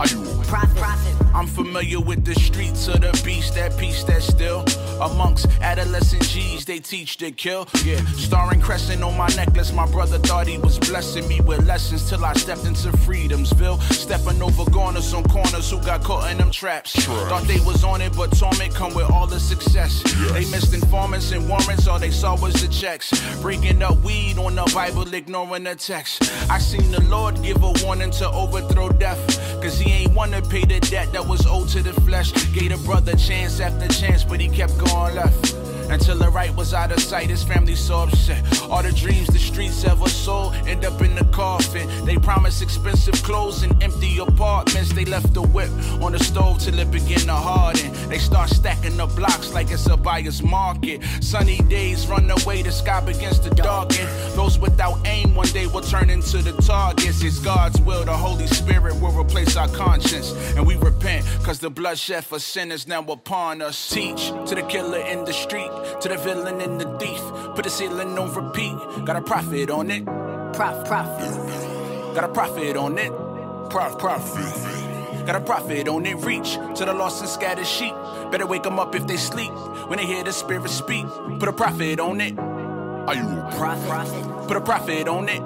Are 0.00 0.06
you 0.06 0.22
a? 0.44 1.14
I'm 1.34 1.46
familiar 1.46 2.00
with 2.00 2.24
the 2.24 2.34
streets 2.34 2.88
of 2.88 3.00
the 3.00 3.20
beast, 3.24 3.54
that 3.54 3.76
peace 3.78 4.04
that's 4.04 4.26
still 4.26 4.64
amongst 5.10 5.46
adolescent 5.60 6.22
G's. 6.22 6.64
They 6.64 6.78
teach 6.78 7.16
to 7.18 7.30
kill. 7.30 7.68
Yeah, 7.84 8.04
starring 8.16 8.60
crescent 8.60 9.02
on 9.02 9.16
my 9.16 9.28
necklace. 9.28 9.72
My 9.72 9.86
brother 9.90 10.18
thought 10.18 10.46
he 10.46 10.58
was 10.58 10.78
blessing 10.78 11.26
me 11.28 11.40
with 11.40 11.66
lessons 11.66 12.08
till 12.08 12.24
I 12.24 12.32
stepped 12.34 12.64
into 12.64 12.90
Freedomsville. 13.04 13.80
Stepping 13.92 14.40
over 14.42 14.64
corners 14.70 15.12
on 15.14 15.24
corners 15.24 15.70
who 15.70 15.80
got 15.82 16.02
caught 16.04 16.30
in 16.30 16.38
them 16.38 16.50
traps. 16.50 16.92
Thought 17.04 17.44
they 17.44 17.60
was 17.60 17.84
on 17.84 18.00
it, 18.00 18.16
but 18.16 18.36
torment 18.36 18.74
come 18.74 18.94
with 18.94 19.10
all 19.10 19.26
the 19.26 19.40
success. 19.40 20.02
They 20.32 20.44
missed 20.50 20.72
informants 20.74 21.32
and 21.32 21.48
warrants, 21.48 21.86
all 21.86 21.98
they 21.98 22.10
saw 22.10 22.40
was 22.40 22.54
the 22.54 22.68
checks. 22.68 23.10
Breaking 23.40 23.82
up 23.82 23.98
weed 24.02 24.38
on 24.38 24.54
the 24.54 24.70
Bible, 24.74 25.12
ignoring 25.12 25.64
the 25.64 25.74
text. 25.74 26.30
I 26.50 26.58
seen 26.58 26.90
the 26.90 27.02
Lord 27.02 27.42
give 27.42 27.62
a 27.62 27.72
warning 27.84 28.10
to 28.12 28.30
overthrow 28.30 28.88
death. 28.90 29.20
Cause 29.62 29.78
he 29.78 29.90
ain't 29.92 30.14
wanna 30.14 30.42
pay 30.42 30.64
the 30.64 30.80
debt 30.80 31.12
that 31.12 31.26
was 31.26 31.46
owed 31.46 31.68
to 31.68 31.82
the 31.82 31.92
flesh. 32.02 32.32
Gave 32.52 32.72
a 32.72 32.78
brother 32.84 33.16
chance 33.16 33.60
after 33.60 33.88
chance, 33.88 34.24
but 34.24 34.40
he 34.40 34.48
kept 34.48 34.76
going 34.78 34.91
left. 34.92 35.61
Until 35.92 36.16
the 36.16 36.30
right 36.30 36.54
was 36.56 36.72
out 36.72 36.90
of 36.90 37.00
sight, 37.00 37.28
his 37.28 37.42
family 37.42 37.74
so 37.74 38.04
upset. 38.04 38.42
All 38.70 38.82
the 38.82 38.92
dreams 38.92 39.26
the 39.28 39.38
streets 39.38 39.84
ever 39.84 40.08
sold 40.08 40.54
end 40.66 40.86
up 40.86 41.02
in 41.02 41.14
the 41.14 41.24
coffin. 41.26 41.86
They 42.06 42.16
promised 42.16 42.62
expensive 42.62 43.22
clothes 43.22 43.62
and 43.62 43.80
empty 43.82 44.18
apartments. 44.18 44.94
They 44.94 45.04
left 45.04 45.34
the 45.34 45.42
whip 45.42 45.68
on 46.00 46.12
the 46.12 46.18
stove 46.18 46.60
till 46.60 46.78
it 46.78 46.90
began 46.90 47.20
to 47.20 47.34
harden. 47.34 47.92
They 48.08 48.16
start 48.16 48.48
stacking 48.48 48.96
the 48.96 49.06
blocks 49.06 49.52
like 49.52 49.70
it's 49.70 49.86
a 49.86 49.96
buyer's 49.98 50.42
market. 50.42 51.02
Sunny 51.20 51.58
days 51.68 52.06
run 52.06 52.30
away, 52.30 52.62
the 52.62 52.72
sky 52.72 53.00
begins 53.04 53.38
to 53.40 53.50
darken. 53.50 54.06
Those 54.34 54.58
without 54.58 54.98
aim 55.06 55.34
one 55.34 55.48
day 55.48 55.66
will 55.66 55.82
turn 55.82 56.08
into 56.08 56.38
the 56.38 56.52
targets. 56.62 57.22
It's 57.22 57.38
God's 57.38 57.80
will, 57.82 58.04
the 58.04 58.16
Holy 58.16 58.46
Spirit 58.46 58.98
will 58.98 59.12
replace 59.12 59.56
our 59.56 59.68
conscience. 59.68 60.32
And 60.56 60.66
we 60.66 60.76
repent, 60.76 61.26
cause 61.42 61.58
the 61.58 61.68
bloodshed 61.68 62.24
for 62.24 62.38
sinners 62.38 62.86
now 62.86 63.02
upon 63.02 63.60
us. 63.60 63.90
Teach 63.90 64.28
to 64.46 64.54
the 64.54 64.62
killer 64.62 65.00
in 65.00 65.26
the 65.26 65.34
street, 65.34 65.70
to 66.00 66.08
the 66.08 66.16
villain 66.16 66.60
and 66.60 66.80
the 66.80 66.98
thief. 66.98 67.20
Put 67.54 67.64
the 67.64 67.70
ceiling 67.70 68.18
on 68.18 68.32
repeat. 68.34 68.76
Got 69.04 69.16
a 69.16 69.22
profit 69.22 69.70
on 69.70 69.90
it. 69.90 70.04
Prof, 70.04 70.86
profit. 70.86 72.14
Got 72.14 72.24
a 72.24 72.28
profit 72.28 72.76
on 72.76 72.98
it. 72.98 73.12
Prof, 73.70 73.98
profit. 73.98 75.26
Got 75.26 75.36
a 75.36 75.40
profit 75.40 75.88
on 75.88 76.04
it. 76.06 76.16
Reach 76.16 76.54
to 76.76 76.84
the 76.84 76.92
lost 76.92 77.20
and 77.20 77.28
scattered 77.28 77.66
sheep. 77.66 77.94
Better 78.30 78.46
wake 78.46 78.64
them 78.64 78.78
up 78.78 78.94
if 78.94 79.06
they 79.06 79.16
sleep. 79.16 79.52
When 79.88 79.98
they 79.98 80.06
hear 80.06 80.24
the 80.24 80.32
spirit 80.32 80.68
speak, 80.70 81.06
put 81.38 81.48
a 81.48 81.52
profit 81.52 82.00
on 82.00 82.20
it. 82.20 82.38
Are 82.38 83.14
you 83.14 83.22
a 83.22 83.52
prophet? 83.56 84.48
Put 84.48 84.56
a 84.56 84.60
profit 84.60 85.08
on 85.08 85.28
it. 85.28 85.42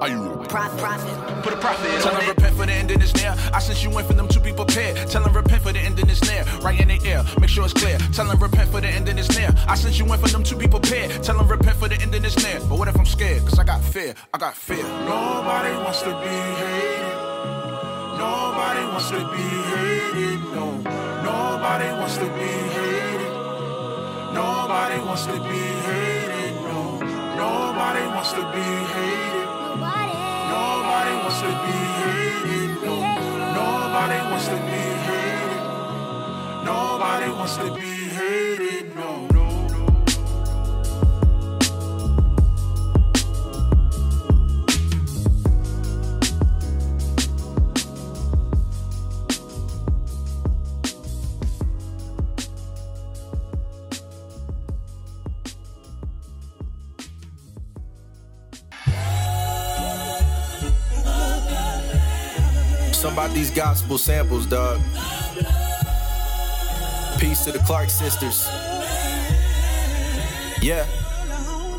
Are 0.00 0.08
you 0.08 0.32
a 0.32 0.46
prophet? 0.46 1.42
Put 1.42 1.52
a 1.52 1.56
profit 1.56 1.90
Tell 2.02 2.14
them 2.14 2.28
repent 2.28 2.56
for 2.56 2.66
the 2.66 2.72
ending 2.72 3.00
is 3.00 3.12
near. 3.16 3.34
I 3.52 3.58
sent 3.58 3.82
you 3.82 3.90
in 3.98 4.04
for 4.04 4.12
them 4.12 4.28
to 4.28 4.38
be 4.38 4.52
prepared. 4.52 5.08
Tell 5.08 5.24
them 5.24 5.32
repent 5.32 5.62
for 5.62 5.72
the 5.72 5.80
ending 5.80 6.08
is 6.08 6.22
near. 6.22 6.44
Right 6.62 6.78
in 6.78 6.86
the 6.86 7.00
air, 7.04 7.24
make 7.40 7.50
sure 7.50 7.64
it's 7.64 7.72
clear. 7.72 7.98
Tell 8.12 8.26
them 8.26 8.38
repent 8.38 8.70
for 8.70 8.80
the 8.80 8.86
ending 8.86 9.18
is 9.18 9.28
near. 9.36 9.50
I 9.66 9.74
sent 9.74 9.98
you 9.98 10.04
in 10.12 10.20
for 10.20 10.28
them 10.28 10.44
to 10.44 10.54
be 10.54 10.68
prepared. 10.68 11.10
Tell 11.24 11.36
them 11.36 11.48
repent 11.48 11.76
for 11.78 11.88
the 11.88 12.00
ending 12.00 12.24
is 12.24 12.36
near. 12.44 12.60
But 12.68 12.78
what 12.78 12.86
if 12.86 12.96
I'm 12.96 13.06
scared? 13.06 13.42
Cause 13.42 13.58
I 13.58 13.64
got 13.64 13.82
fear. 13.82 14.14
I 14.32 14.38
got 14.38 14.54
fear. 14.54 14.84
Nobody 14.84 15.74
wants 15.82 16.02
to 16.02 16.10
be 16.10 16.36
hated. 16.60 17.16
Nobody 18.18 18.82
wants 18.92 19.10
to 19.10 19.18
be 19.18 19.46
hated. 19.72 20.38
No. 20.54 20.78
Nobody 21.26 21.88
wants 21.98 22.16
to 22.18 22.24
be 22.24 22.50
hated. 22.76 23.32
Nobody 24.32 24.98
wants 25.00 25.26
to 25.26 25.32
be 25.32 25.58
hated. 25.86 26.54
No. 26.70 27.00
Nobody 27.34 28.06
wants 28.14 28.32
to 28.32 28.42
be 28.54 28.62
hated. 28.94 29.37
Nobody 31.40 31.50
wants 31.54 31.62
to 31.62 31.66
be 31.66 31.78
hated. 32.50 32.82
No. 32.84 32.94
Nobody 33.54 34.18
wants 34.30 34.46
to 34.48 34.56
be 34.56 34.80
hated. 35.06 35.62
Nobody 36.64 37.30
wants 37.30 37.56
to 37.58 37.74
be 37.74 37.80
hated. 38.18 38.96
No, 38.96 39.28
No. 39.28 39.67
About 63.18 63.34
these 63.34 63.50
gospel 63.50 63.98
samples, 63.98 64.46
dog. 64.46 64.80
Peace 67.18 67.42
to 67.46 67.50
the 67.50 67.60
Clark 67.66 67.90
sisters. 67.90 68.46
Yeah. 70.62 70.86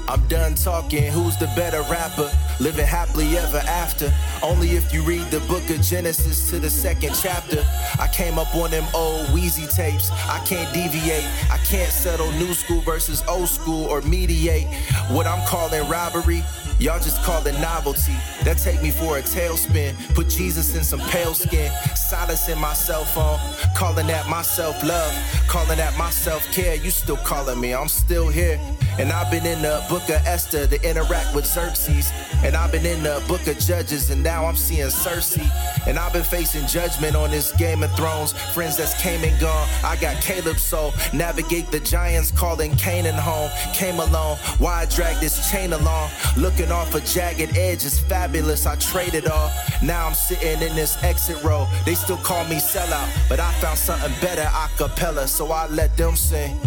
I'm 0.09 0.27
done 0.27 0.55
talking. 0.55 1.03
Who's 1.03 1.37
the 1.37 1.45
better 1.55 1.81
rapper? 1.83 2.29
Living 2.59 2.85
happily 2.85 3.37
ever 3.37 3.59
after. 3.59 4.11
Only 4.43 4.71
if 4.71 4.91
you 4.91 5.01
read 5.03 5.31
the 5.31 5.39
book 5.41 5.69
of 5.69 5.81
Genesis 5.81 6.49
to 6.49 6.59
the 6.59 6.69
second 6.69 7.13
chapter. 7.21 7.63
I 7.99 8.07
came 8.07 8.37
up 8.37 8.53
on 8.55 8.71
them 8.71 8.85
old 8.93 9.27
Weezy 9.27 9.73
tapes. 9.73 10.09
I 10.11 10.43
can't 10.45 10.73
deviate. 10.73 11.23
I 11.49 11.57
can't 11.59 11.91
settle 11.91 12.31
new 12.33 12.53
school 12.53 12.81
versus 12.81 13.23
old 13.29 13.47
school 13.47 13.85
or 13.85 14.01
mediate. 14.01 14.67
What 15.09 15.25
I'm 15.25 15.45
calling 15.47 15.87
robbery, 15.87 16.43
y'all 16.79 16.99
just 16.99 17.21
call 17.23 17.45
it 17.45 17.59
novelty. 17.59 18.15
That 18.43 18.57
take 18.57 18.81
me 18.81 18.91
for 18.91 19.17
a 19.17 19.21
tailspin. 19.21 19.95
Put 20.15 20.29
Jesus 20.29 20.75
in 20.75 20.83
some 20.83 20.99
pale 21.11 21.33
skin. 21.33 21.71
Silence 21.95 22.49
in 22.49 22.57
my 22.57 22.73
cell 22.73 23.05
phone. 23.05 23.39
Calling 23.75 24.07
that 24.07 24.27
my 24.27 24.41
self 24.41 24.81
love. 24.83 25.13
Calling 25.47 25.77
that 25.77 25.97
my 25.97 26.09
self 26.09 26.43
care. 26.51 26.75
You 26.75 26.89
still 26.89 27.17
calling 27.17 27.59
me. 27.59 27.73
I'm 27.73 27.87
still 27.87 28.29
here. 28.29 28.59
And 28.99 29.13
I've 29.13 29.31
been 29.31 29.45
in 29.45 29.61
the 29.61 29.81
book 29.87 30.03
of 30.09 30.25
Esther 30.27 30.67
to 30.67 30.89
interact 30.89 31.33
with 31.33 31.45
Xerxes. 31.45 32.11
And 32.43 32.53
I've 32.53 32.71
been 32.71 32.85
in 32.85 33.01
the 33.01 33.23
book 33.29 33.47
of 33.47 33.57
Judges, 33.57 34.09
and 34.09 34.21
now 34.21 34.45
I'm 34.45 34.57
seeing 34.57 34.87
Cersei. 34.87 35.49
And 35.87 35.97
I've 35.97 36.11
been 36.11 36.23
facing 36.23 36.67
judgment 36.67 37.15
on 37.15 37.31
this 37.31 37.53
Game 37.53 37.81
of 37.81 37.95
Thrones. 37.95 38.33
Friends 38.53 38.75
that's 38.75 38.99
came 39.01 39.23
and 39.23 39.39
gone. 39.39 39.67
I 39.85 39.95
got 39.95 40.21
Caleb, 40.21 40.57
so 40.57 40.91
navigate 41.13 41.71
the 41.71 41.79
giants 41.79 42.31
calling 42.31 42.75
Canaan 42.75 43.15
home. 43.15 43.49
Came 43.73 43.99
alone. 43.99 44.37
why 44.57 44.81
I 44.81 44.85
drag 44.85 45.17
this 45.21 45.49
chain 45.49 45.71
along? 45.71 46.11
Looking 46.37 46.68
off 46.71 46.95
a 46.95 47.01
jagged 47.01 47.57
edge 47.57 47.85
is 47.85 47.99
fabulous. 47.99 48.65
I 48.65 48.75
traded 48.75 49.27
all. 49.27 49.51
Now 49.81 50.07
I'm 50.07 50.13
sitting 50.13 50.61
in 50.61 50.75
this 50.75 51.01
exit 51.03 51.43
row. 51.43 51.67
They 51.85 51.95
still 51.95 52.17
call 52.17 52.43
me 52.45 52.57
sellout, 52.57 53.09
but 53.29 53.39
I 53.39 53.51
found 53.53 53.77
something 53.77 54.11
better 54.21 54.41
a 54.41 54.69
cappella, 54.77 55.27
so 55.27 55.51
I 55.51 55.67
let 55.67 55.95
them 55.97 56.15
sing. 56.15 56.59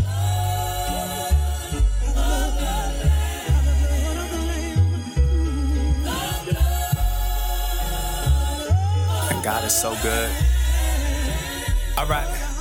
God 9.42 9.64
is 9.64 9.74
so 9.74 9.96
good. 10.02 10.30
All 11.98 12.06
right. 12.06 12.51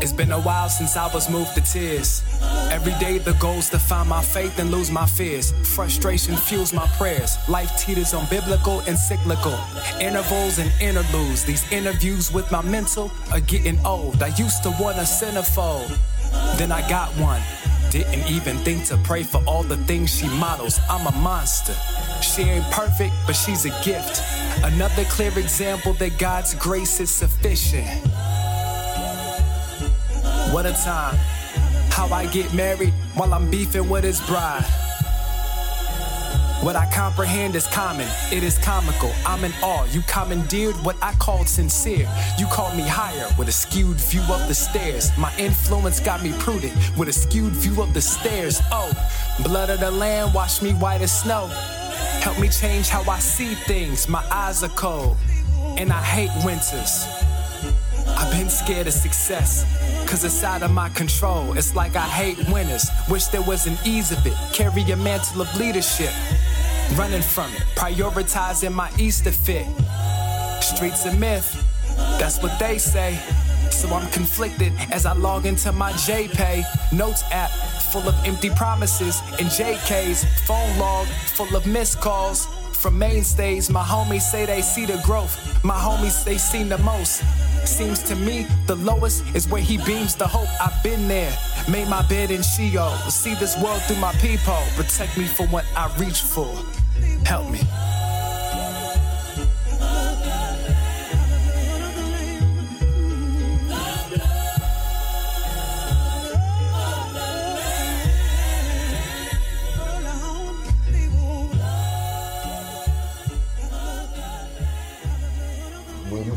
It's 0.00 0.12
been 0.12 0.32
a 0.32 0.40
while 0.40 0.68
since 0.68 0.96
I 0.96 1.12
was 1.12 1.30
moved 1.30 1.54
to 1.54 1.60
tears. 1.62 2.22
Every 2.70 2.92
day 3.00 3.18
the 3.18 3.32
goal's 3.34 3.70
to 3.70 3.78
find 3.78 4.08
my 4.08 4.22
faith 4.22 4.58
and 4.58 4.70
lose 4.70 4.90
my 4.90 5.06
fears. 5.06 5.52
Frustration 5.74 6.36
fuels 6.36 6.72
my 6.72 6.86
prayers. 6.98 7.36
Life 7.48 7.70
teeters 7.78 8.12
on 8.12 8.26
biblical 8.28 8.80
and 8.80 8.98
cyclical. 8.98 9.58
Intervals 10.00 10.58
and 10.58 10.70
interludes. 10.80 11.44
These 11.44 11.70
interviews 11.72 12.32
with 12.32 12.50
my 12.52 12.62
mental 12.62 13.10
are 13.32 13.40
getting 13.40 13.78
old. 13.86 14.22
I 14.22 14.28
used 14.36 14.62
to 14.64 14.70
want 14.78 14.98
a 14.98 15.06
centerfold. 15.06 15.96
Then 16.58 16.72
I 16.72 16.86
got 16.88 17.08
one. 17.18 17.42
Didn't 17.90 18.28
even 18.28 18.58
think 18.58 18.84
to 18.86 18.98
pray 18.98 19.22
for 19.22 19.42
all 19.46 19.62
the 19.62 19.78
things 19.78 20.14
she 20.14 20.28
models. 20.28 20.78
I'm 20.90 21.06
a 21.06 21.16
monster. 21.18 21.74
She 22.20 22.42
ain't 22.42 22.70
perfect, 22.70 23.14
but 23.26 23.34
she's 23.34 23.64
a 23.64 23.70
gift. 23.82 24.22
Another 24.62 25.04
clear 25.04 25.36
example 25.38 25.94
that 25.94 26.18
God's 26.18 26.54
grace 26.54 27.00
is 27.00 27.10
sufficient. 27.10 27.88
What 30.52 30.64
a 30.64 30.72
time. 30.72 31.16
How 31.90 32.06
I 32.08 32.26
get 32.26 32.52
married 32.54 32.92
while 33.14 33.34
I'm 33.34 33.50
beefing 33.50 33.88
with 33.88 34.04
his 34.04 34.20
bride. 34.22 34.64
What 36.62 36.74
I 36.74 36.90
comprehend 36.92 37.54
is 37.54 37.66
common, 37.66 38.08
it 38.32 38.42
is 38.42 38.58
comical. 38.58 39.12
I'm 39.26 39.44
in 39.44 39.52
awe. 39.62 39.84
You 39.92 40.02
commandeered 40.02 40.74
what 40.76 40.96
I 41.02 41.12
called 41.14 41.48
sincere. 41.48 42.08
You 42.38 42.46
called 42.46 42.76
me 42.76 42.82
higher 42.82 43.28
with 43.38 43.48
a 43.48 43.52
skewed 43.52 44.00
view 44.00 44.22
of 44.22 44.48
the 44.48 44.54
stairs. 44.54 45.10
My 45.18 45.32
influence 45.36 46.00
got 46.00 46.22
me 46.22 46.32
prudent 46.38 46.74
with 46.96 47.08
a 47.08 47.12
skewed 47.12 47.52
view 47.52 47.82
of 47.82 47.92
the 47.92 48.00
stairs. 48.00 48.60
Oh, 48.72 48.90
blood 49.44 49.70
of 49.70 49.80
the 49.80 49.90
land 49.90 50.32
washed 50.32 50.62
me 50.62 50.72
white 50.72 51.02
as 51.02 51.22
snow. 51.22 51.46
Help 52.22 52.38
me 52.40 52.48
change 52.48 52.88
how 52.88 53.08
I 53.10 53.18
see 53.18 53.54
things. 53.54 54.08
My 54.08 54.24
eyes 54.30 54.62
are 54.62 54.68
cold, 54.70 55.16
and 55.76 55.92
I 55.92 56.02
hate 56.02 56.30
winters. 56.44 57.06
I've 58.16 58.32
been 58.32 58.48
scared 58.48 58.86
of 58.86 58.94
success, 58.94 59.64
cause 60.08 60.24
it's 60.24 60.42
out 60.42 60.62
of 60.62 60.70
my 60.70 60.88
control. 60.90 61.56
It's 61.56 61.74
like 61.74 61.96
I 61.96 62.06
hate 62.06 62.38
winners, 62.48 62.88
wish 63.10 63.26
there 63.26 63.42
was 63.42 63.66
an 63.66 63.76
ease 63.84 64.10
of 64.10 64.26
it. 64.26 64.34
Carry 64.52 64.82
a 64.90 64.96
mantle 64.96 65.42
of 65.42 65.56
leadership, 65.58 66.12
running 66.96 67.22
from 67.22 67.52
it, 67.52 67.62
prioritizing 67.76 68.72
my 68.72 68.90
Easter 68.98 69.32
fit. 69.32 69.66
Streets 70.62 71.04
a 71.04 71.14
myth, 71.14 71.62
that's 72.18 72.42
what 72.42 72.58
they 72.58 72.78
say. 72.78 73.18
So 73.70 73.88
I'm 73.94 74.10
conflicted 74.10 74.72
as 74.90 75.04
I 75.04 75.12
log 75.12 75.44
into 75.44 75.70
my 75.72 75.92
JPay 75.92 76.64
notes 76.92 77.22
app 77.30 77.50
full 77.92 78.08
of 78.08 78.14
empty 78.24 78.50
promises 78.50 79.20
and 79.38 79.48
JK's 79.48 80.24
phone 80.46 80.78
log 80.78 81.06
full 81.06 81.54
of 81.54 81.66
missed 81.66 82.00
calls 82.00 82.46
from 82.72 82.98
mainstays. 82.98 83.68
My 83.70 83.82
homies 83.82 84.22
say 84.22 84.46
they 84.46 84.62
see 84.62 84.86
the 84.86 85.00
growth. 85.04 85.36
My 85.64 85.74
homies 85.74 86.24
they 86.24 86.38
seen 86.38 86.68
the 86.68 86.78
most. 86.78 87.22
Seems 87.66 88.02
to 88.04 88.16
me 88.16 88.46
the 88.66 88.76
lowest 88.76 89.22
is 89.34 89.48
where 89.48 89.60
he 89.60 89.76
beams 89.84 90.14
the 90.14 90.26
hope. 90.26 90.48
I've 90.62 90.82
been 90.82 91.08
there, 91.08 91.36
made 91.68 91.88
my 91.88 92.00
bed 92.08 92.30
in 92.30 92.42
Sheol. 92.42 92.90
See 93.10 93.34
this 93.34 93.60
world 93.60 93.82
through 93.82 93.96
my 93.96 94.12
peephole. 94.14 94.64
Protect 94.76 95.18
me 95.18 95.24
from 95.24 95.50
what 95.50 95.66
I 95.76 95.94
reach 95.98 96.22
for. 96.22 96.54
Help 97.26 97.50
me. 97.50 97.60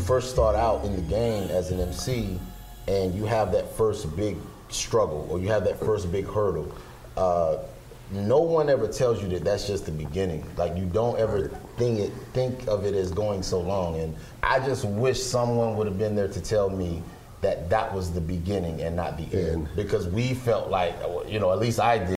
First 0.10 0.32
start 0.32 0.56
out 0.56 0.84
in 0.84 0.96
the 0.96 1.04
game 1.04 1.48
as 1.52 1.70
an 1.70 1.80
MC 1.80 2.40
and 2.88 3.14
you 3.14 3.26
have 3.26 3.52
that 3.52 3.72
first 3.78 4.16
big 4.16 4.36
struggle 4.70 5.28
or 5.30 5.38
you 5.40 5.48
have 5.48 5.64
that 5.64 5.80
first 5.80 6.12
big 6.12 6.26
hurdle, 6.26 6.68
uh, 7.16 7.60
no 8.10 8.40
one 8.40 8.72
ever 8.72 8.88
tells 8.88 9.22
you 9.22 9.30
that 9.30 9.44
that's 9.44 9.68
just 9.68 9.86
the 9.86 9.92
beginning. 9.92 10.44
Like 10.58 10.76
you 10.76 10.86
don't 10.86 11.20
ever 11.20 11.50
think 11.78 12.00
it, 12.00 12.12
think 12.34 12.68
of 12.68 12.86
it 12.86 12.96
as 12.96 13.12
going 13.12 13.44
so 13.44 13.62
long. 13.62 14.00
And 14.00 14.16
I 14.42 14.58
just 14.58 14.84
wish 14.84 15.22
someone 15.22 15.76
would 15.76 15.86
have 15.86 16.00
been 16.00 16.16
there 16.16 16.28
to 16.28 16.42
tell 16.42 16.72
me 16.72 17.04
that 17.42 17.70
that 17.70 17.94
was 17.94 18.12
the 18.12 18.20
beginning 18.20 18.82
and 18.82 18.96
not 18.96 19.16
the 19.16 19.52
end. 19.52 19.70
Because 19.76 20.08
we 20.08 20.34
felt 20.34 20.72
like, 20.72 20.96
you 21.28 21.40
know, 21.40 21.52
at 21.52 21.60
least 21.60 21.80
I 21.80 22.00
did. 22.00 22.19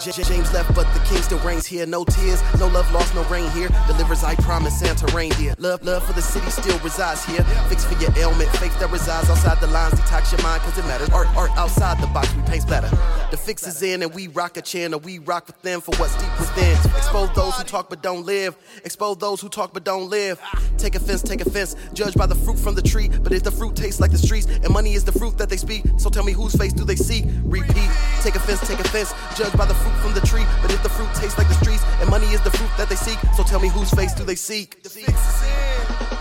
J- 0.00 0.12
James 0.22 0.50
left, 0.54 0.74
but 0.74 0.92
the 0.94 1.00
king 1.00 1.22
still 1.22 1.38
reigns 1.40 1.66
here. 1.66 1.84
No 1.84 2.04
tears, 2.04 2.42
no 2.58 2.68
love 2.68 2.90
lost, 2.92 3.14
no 3.14 3.22
rain 3.24 3.50
here. 3.50 3.68
Delivers, 3.86 4.24
I 4.24 4.34
promise, 4.36 4.78
Santa 4.78 5.06
reindeer. 5.14 5.54
Love, 5.58 5.82
love 5.84 6.02
for 6.04 6.14
the 6.14 6.22
city 6.22 6.48
still 6.50 6.78
resides 6.78 7.24
here. 7.24 7.42
Fix 7.68 7.84
for 7.84 8.00
your 8.00 8.10
ailment, 8.16 8.48
faith 8.56 8.78
that 8.80 8.90
resides 8.90 9.28
outside 9.28 9.60
the 9.60 9.66
lines. 9.66 9.94
Detox 9.94 10.32
your 10.32 10.42
mind, 10.42 10.62
cause 10.62 10.78
it 10.78 10.86
matters. 10.86 11.10
Art, 11.10 11.28
art 11.36 11.50
outside 11.56 12.00
the 12.00 12.06
box, 12.08 12.34
we 12.34 12.42
paint 12.42 12.66
better. 12.66 12.88
The 13.30 13.36
fix 13.36 13.66
is 13.66 13.82
in, 13.82 14.02
and 14.02 14.14
we 14.14 14.28
rock 14.28 14.56
a 14.56 14.62
channel. 14.62 15.00
we 15.00 15.18
rock 15.18 15.46
with 15.46 15.60
them 15.62 15.80
for 15.82 15.94
what's 15.96 16.14
deep 16.16 16.38
within. 16.40 16.76
Expose 16.96 17.30
those 17.34 17.56
who 17.56 17.64
talk 17.64 17.90
but 17.90 18.02
don't 18.02 18.24
live. 18.24 18.56
Expose 18.84 19.18
those 19.18 19.40
who 19.40 19.48
talk 19.50 19.74
but 19.74 19.84
don't 19.84 20.08
live. 20.08 20.40
Take 20.80 20.94
offense, 20.94 21.20
take 21.20 21.42
offense. 21.42 21.76
Judge 21.92 22.14
by 22.14 22.24
the 22.24 22.34
fruit 22.34 22.58
from 22.58 22.74
the 22.74 22.80
tree. 22.80 23.10
But 23.22 23.32
if 23.32 23.42
the 23.42 23.50
fruit 23.50 23.76
tastes 23.76 24.00
like 24.00 24.12
the 24.12 24.18
streets, 24.18 24.46
and 24.46 24.70
money 24.70 24.94
is 24.94 25.04
the 25.04 25.12
fruit 25.12 25.36
that 25.36 25.50
they 25.50 25.58
speak, 25.58 25.84
so 25.98 26.08
tell 26.08 26.24
me 26.24 26.32
whose 26.32 26.54
face 26.54 26.72
do 26.72 26.84
they 26.84 26.96
see? 26.96 27.24
Repeat. 27.44 27.90
Take 28.22 28.34
offense, 28.34 28.66
take 28.66 28.80
offense. 28.80 29.12
Judge 29.36 29.52
by 29.58 29.66
the 29.66 29.74
fruit 29.74 29.94
from 29.96 30.14
the 30.14 30.22
tree. 30.26 30.46
But 30.62 30.72
if 30.72 30.82
the 30.82 30.88
fruit 30.88 31.12
tastes 31.14 31.36
like 31.36 31.48
the 31.48 31.54
streets, 31.54 31.84
and 32.00 32.08
money 32.08 32.28
is 32.28 32.40
the 32.40 32.50
fruit 32.50 32.70
that 32.78 32.88
they 32.88 32.96
seek, 32.96 33.18
so 33.36 33.42
tell 33.42 33.60
me 33.60 33.68
whose 33.68 33.90
face 33.90 34.14
do 34.14 34.24
they 34.24 34.34
seek? 34.34 34.82
The 34.82 34.88
fix 34.88 35.08
is 35.08 35.42
in. 35.42 36.20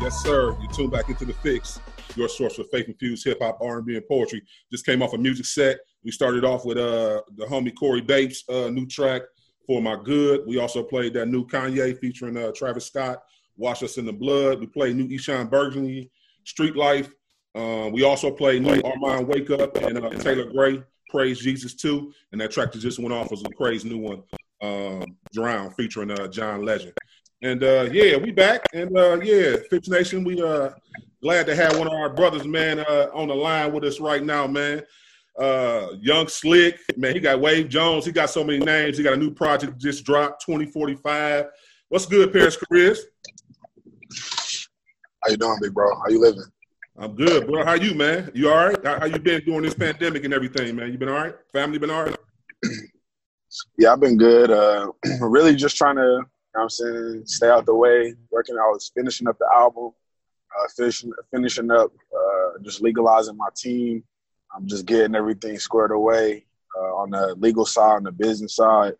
Yes, 0.00 0.22
sir. 0.22 0.56
You 0.58 0.68
tune 0.68 0.88
back 0.88 1.10
into 1.10 1.26
the 1.26 1.34
fix, 1.34 1.80
your 2.16 2.30
source 2.30 2.54
for 2.56 2.64
faith 2.64 2.88
infused 2.88 3.26
hip 3.26 3.40
hop, 3.42 3.58
R 3.60 3.76
and 3.76 3.86
B, 3.86 3.96
and 3.96 4.08
poetry. 4.08 4.42
Just 4.72 4.86
came 4.86 5.02
off 5.02 5.12
a 5.12 5.18
music 5.18 5.44
set. 5.44 5.80
We 6.04 6.10
started 6.10 6.44
off 6.44 6.64
with 6.64 6.78
uh 6.78 7.22
the 7.36 7.44
homie 7.46 7.74
Corey 7.74 8.00
Bapes' 8.00 8.44
uh, 8.48 8.68
new 8.70 8.86
track 8.86 9.22
for 9.66 9.82
my 9.82 9.96
good. 10.02 10.46
We 10.46 10.58
also 10.58 10.82
played 10.82 11.14
that 11.14 11.28
new 11.28 11.46
Kanye 11.46 11.98
featuring 11.98 12.36
uh, 12.36 12.52
Travis 12.52 12.86
Scott, 12.86 13.22
"Wash 13.56 13.82
Us 13.82 13.98
in 13.98 14.06
the 14.06 14.12
Blood." 14.12 14.60
We 14.60 14.66
played 14.66 14.96
new 14.96 15.08
Eshon 15.08 15.50
Burgundy, 15.50 16.10
"Street 16.44 16.76
Life." 16.76 17.10
Uh, 17.54 17.90
we 17.92 18.04
also 18.04 18.30
played 18.30 18.62
new 18.62 18.80
Armand 18.82 19.28
"Wake 19.28 19.50
Up" 19.50 19.76
and 19.76 19.98
uh, 19.98 20.10
Taylor 20.10 20.50
Gray, 20.50 20.82
"Praise 21.10 21.38
Jesus" 21.38 21.74
too. 21.74 22.12
And 22.32 22.40
that 22.40 22.50
track 22.50 22.72
that 22.72 22.78
just 22.78 22.98
went 22.98 23.12
off 23.12 23.30
was 23.30 23.42
a 23.42 23.50
crazy 23.50 23.88
new 23.88 23.98
one, 23.98 24.22
um, 24.62 25.04
"Drown" 25.32 25.70
featuring 25.72 26.10
uh, 26.10 26.28
John 26.28 26.64
Legend. 26.64 26.92
And 27.42 27.62
uh, 27.62 27.88
yeah, 27.92 28.16
we 28.16 28.32
back. 28.32 28.64
And 28.72 28.96
uh, 28.96 29.20
yeah, 29.22 29.56
Fix 29.70 29.88
Nation, 29.88 30.24
we 30.24 30.42
uh 30.42 30.70
glad 31.22 31.46
to 31.46 31.54
have 31.54 31.76
one 31.78 31.88
of 31.88 31.92
our 31.92 32.10
brothers, 32.10 32.46
man, 32.46 32.78
uh, 32.80 33.08
on 33.12 33.28
the 33.28 33.34
line 33.34 33.72
with 33.72 33.84
us 33.84 34.00
right 34.00 34.22
now, 34.22 34.46
man. 34.46 34.82
Uh, 35.38 35.88
Young 36.00 36.26
Slick, 36.26 36.80
man, 36.96 37.14
he 37.14 37.20
got 37.20 37.40
Wave 37.40 37.68
Jones. 37.68 38.04
He 38.04 38.12
got 38.12 38.28
so 38.28 38.42
many 38.42 38.58
names. 38.58 38.98
He 38.98 39.04
got 39.04 39.12
a 39.12 39.16
new 39.16 39.30
project 39.30 39.78
just 39.78 40.04
dropped, 40.04 40.44
2045. 40.44 41.46
What's 41.88 42.06
good, 42.06 42.32
Parris 42.32 42.56
Chariz? 42.56 42.98
How 45.22 45.30
you 45.30 45.36
doing, 45.36 45.58
big 45.60 45.72
bro? 45.72 45.94
How 45.94 46.08
you 46.08 46.20
living? 46.20 46.44
I'm 46.98 47.14
good, 47.14 47.46
bro. 47.46 47.64
How 47.64 47.74
you, 47.74 47.94
man? 47.94 48.30
You 48.34 48.50
all 48.50 48.56
right? 48.56 48.84
How, 48.84 48.98
how 48.98 49.06
you 49.06 49.20
been 49.20 49.44
during 49.44 49.62
this 49.62 49.74
pandemic 49.74 50.24
and 50.24 50.34
everything, 50.34 50.74
man? 50.74 50.90
You 50.90 50.98
been 50.98 51.08
all 51.08 51.14
right? 51.14 51.34
Family 51.52 51.78
been 51.78 51.90
all 51.90 52.04
right? 52.04 52.16
Yeah, 53.78 53.92
I've 53.94 54.00
been 54.00 54.18
good. 54.18 54.50
Uh, 54.50 54.92
really 55.20 55.56
just 55.56 55.76
trying 55.76 55.96
to, 55.96 56.02
you 56.02 56.06
know 56.18 56.24
what 56.52 56.62
I'm 56.64 56.68
saying, 56.68 57.22
stay 57.24 57.48
out 57.48 57.64
the 57.64 57.74
way, 57.74 58.14
working. 58.30 58.56
I 58.56 58.68
was 58.68 58.90
finishing 58.94 59.26
up 59.26 59.38
the 59.38 59.48
album, 59.54 59.92
uh, 60.54 60.68
finishing, 60.76 61.12
finishing 61.30 61.70
up, 61.70 61.90
uh, 62.14 62.58
just 62.62 62.82
legalizing 62.82 63.38
my 63.38 63.48
team. 63.56 64.04
I'm 64.54 64.66
just 64.66 64.86
getting 64.86 65.14
everything 65.14 65.58
squared 65.58 65.92
away 65.92 66.46
uh, 66.76 66.94
on 66.96 67.10
the 67.10 67.34
legal 67.38 67.66
side, 67.66 67.96
on 67.96 68.04
the 68.04 68.12
business 68.12 68.56
side, 68.56 68.94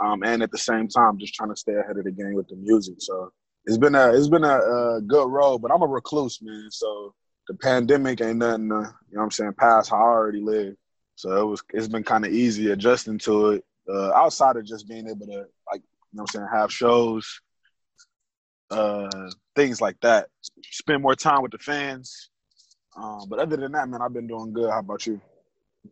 um, 0.00 0.22
and 0.22 0.42
at 0.42 0.50
the 0.50 0.58
same 0.58 0.88
time, 0.88 1.18
just 1.18 1.34
trying 1.34 1.50
to 1.50 1.56
stay 1.56 1.74
ahead 1.74 1.96
of 1.96 2.04
the 2.04 2.10
game 2.10 2.34
with 2.34 2.48
the 2.48 2.56
music. 2.56 2.96
So 2.98 3.32
it's 3.64 3.78
been 3.78 3.94
a 3.94 4.12
it's 4.12 4.28
been 4.28 4.44
a, 4.44 4.58
a 4.58 5.00
good 5.06 5.28
road, 5.28 5.58
but 5.58 5.70
I'm 5.72 5.82
a 5.82 5.86
recluse, 5.86 6.40
man. 6.42 6.68
So 6.70 7.14
the 7.48 7.54
pandemic 7.54 8.20
ain't 8.20 8.38
nothing, 8.38 8.68
to, 8.68 8.74
you 8.74 8.80
know 8.80 8.90
what 9.10 9.22
I'm 9.24 9.30
saying, 9.30 9.54
past 9.58 9.90
how 9.90 9.96
I 9.96 10.00
already 10.00 10.40
live. 10.40 10.74
So 11.16 11.40
it 11.40 11.44
was 11.44 11.62
it's 11.72 11.88
been 11.88 12.04
kind 12.04 12.24
of 12.24 12.32
easy 12.32 12.70
adjusting 12.70 13.18
to 13.20 13.50
it. 13.50 13.64
Uh, 13.88 14.12
outside 14.12 14.56
of 14.56 14.64
just 14.64 14.88
being 14.88 15.08
able 15.08 15.26
to 15.26 15.46
like 15.70 15.82
you 16.12 16.18
know 16.18 16.22
what 16.22 16.22
I'm 16.22 16.26
saying, 16.26 16.48
have 16.52 16.72
shows, 16.72 17.40
uh, 18.70 19.30
things 19.54 19.80
like 19.80 20.00
that. 20.00 20.28
Spend 20.70 21.02
more 21.02 21.14
time 21.14 21.42
with 21.42 21.52
the 21.52 21.58
fans. 21.58 22.30
Um, 22.96 23.24
but 23.28 23.38
other 23.38 23.56
than 23.56 23.72
that, 23.72 23.88
man, 23.88 24.02
I've 24.02 24.12
been 24.12 24.26
doing 24.26 24.52
good. 24.52 24.70
How 24.70 24.80
about 24.80 25.06
you? 25.06 25.20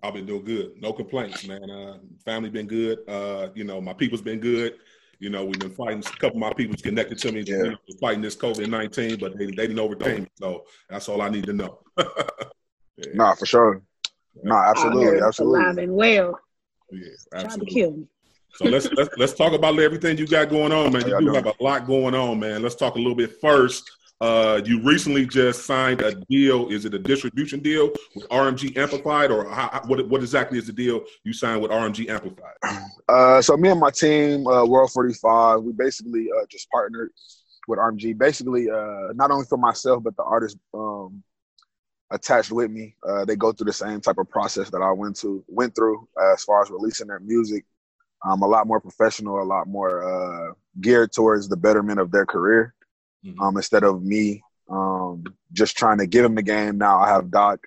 I've 0.02 0.14
been 0.14 0.26
doing 0.26 0.44
good. 0.44 0.72
No 0.80 0.92
complaints, 0.92 1.46
man. 1.46 1.68
Uh, 1.68 1.98
family 2.24 2.50
been 2.50 2.66
good. 2.66 2.98
Uh, 3.08 3.48
you 3.54 3.64
know, 3.64 3.80
my 3.80 3.92
people's 3.92 4.22
been 4.22 4.38
good. 4.38 4.74
You 5.18 5.30
know, 5.30 5.44
we've 5.44 5.58
been 5.58 5.70
fighting. 5.70 5.98
A 5.98 6.02
couple 6.02 6.36
of 6.36 6.36
my 6.36 6.52
people's 6.52 6.80
connected 6.80 7.18
to 7.18 7.32
me, 7.32 7.42
you 7.46 7.70
know, 7.70 7.76
fighting 8.00 8.22
this 8.22 8.36
COVID 8.36 8.68
nineteen, 8.68 9.18
but 9.18 9.36
they, 9.36 9.46
they 9.46 9.66
didn't 9.66 9.78
overcame 9.78 10.22
me. 10.22 10.28
So 10.36 10.64
that's 10.88 11.08
all 11.08 11.20
I 11.20 11.28
need 11.28 11.44
to 11.44 11.52
know. 11.52 11.80
Nah, 13.14 13.34
for 13.34 13.46
sure. 13.46 13.82
Nah, 14.42 14.70
absolutely, 14.70 15.06
Alive 15.06 15.22
absolutely. 15.22 15.84
and 15.84 15.94
well. 15.94 16.38
Yeah, 16.90 17.00
Trying 17.30 17.40
to 17.40 17.46
absolutely. 17.46 17.74
kill 17.74 17.90
me. 17.92 18.06
So 18.54 18.64
let's 18.66 18.92
let's 18.92 19.10
let's 19.16 19.32
talk 19.32 19.52
about 19.52 19.78
everything 19.78 20.18
you 20.18 20.26
got 20.26 20.50
going 20.50 20.72
on, 20.72 20.92
man. 20.92 21.06
You 21.08 21.18
do 21.20 21.32
have 21.32 21.46
a 21.46 21.54
lot 21.60 21.86
going 21.86 22.14
on, 22.14 22.40
man. 22.40 22.62
Let's 22.62 22.74
talk 22.74 22.96
a 22.96 22.98
little 22.98 23.14
bit 23.14 23.40
first. 23.40 23.90
Uh, 24.20 24.60
you 24.66 24.82
recently 24.82 25.24
just 25.24 25.64
signed 25.64 26.02
a 26.02 26.14
deal. 26.28 26.68
Is 26.68 26.84
it 26.84 26.92
a 26.92 26.98
distribution 26.98 27.60
deal 27.60 27.90
with 28.14 28.28
RMG 28.28 28.76
Amplified, 28.76 29.30
or 29.30 29.48
how, 29.48 29.80
what 29.86 30.06
what 30.08 30.20
exactly 30.20 30.58
is 30.58 30.66
the 30.66 30.74
deal 30.74 31.02
you 31.24 31.32
signed 31.32 31.62
with 31.62 31.70
RMG 31.70 32.08
Amplified? 32.08 32.54
Uh, 33.08 33.40
so 33.40 33.56
me 33.56 33.70
and 33.70 33.80
my 33.80 33.90
team, 33.90 34.46
uh, 34.46 34.64
World 34.64 34.92
45, 34.92 35.62
we 35.62 35.72
basically 35.72 36.28
uh, 36.30 36.44
just 36.48 36.70
partnered 36.70 37.10
with 37.66 37.78
RMG. 37.78 38.16
Basically, 38.16 38.70
uh, 38.70 39.12
not 39.14 39.30
only 39.30 39.46
for 39.46 39.58
myself, 39.58 40.04
but 40.04 40.14
the 40.16 40.22
artists 40.22 40.58
um, 40.74 41.22
attached 42.10 42.52
with 42.52 42.70
me. 42.70 42.94
Uh, 43.08 43.24
they 43.24 43.36
go 43.36 43.52
through 43.52 43.66
the 43.66 43.72
same 43.72 44.00
type 44.02 44.18
of 44.18 44.28
process 44.28 44.68
that 44.70 44.82
I 44.82 44.92
went 44.92 45.16
to 45.20 45.42
went 45.48 45.74
through 45.74 46.06
as 46.34 46.44
far 46.44 46.62
as 46.62 46.70
releasing 46.70 47.06
their 47.06 47.20
music. 47.20 47.64
Um, 48.24 48.42
a 48.42 48.46
lot 48.46 48.66
more 48.66 48.80
professional, 48.80 49.42
a 49.42 49.44
lot 49.44 49.66
more 49.66 50.54
geared 50.82 51.10
towards 51.10 51.48
the 51.48 51.56
betterment 51.56 51.98
of 51.98 52.10
their 52.10 52.26
career. 52.26 52.74
Um, 53.40 53.56
instead 53.56 53.84
of 53.84 54.02
me 54.02 54.42
um, 54.70 55.24
just 55.52 55.76
trying 55.76 55.98
to 55.98 56.06
give 56.06 56.22
them 56.22 56.34
the 56.34 56.42
game. 56.42 56.78
Now 56.78 56.98
I 56.98 57.08
have 57.08 57.30
Doc, 57.30 57.66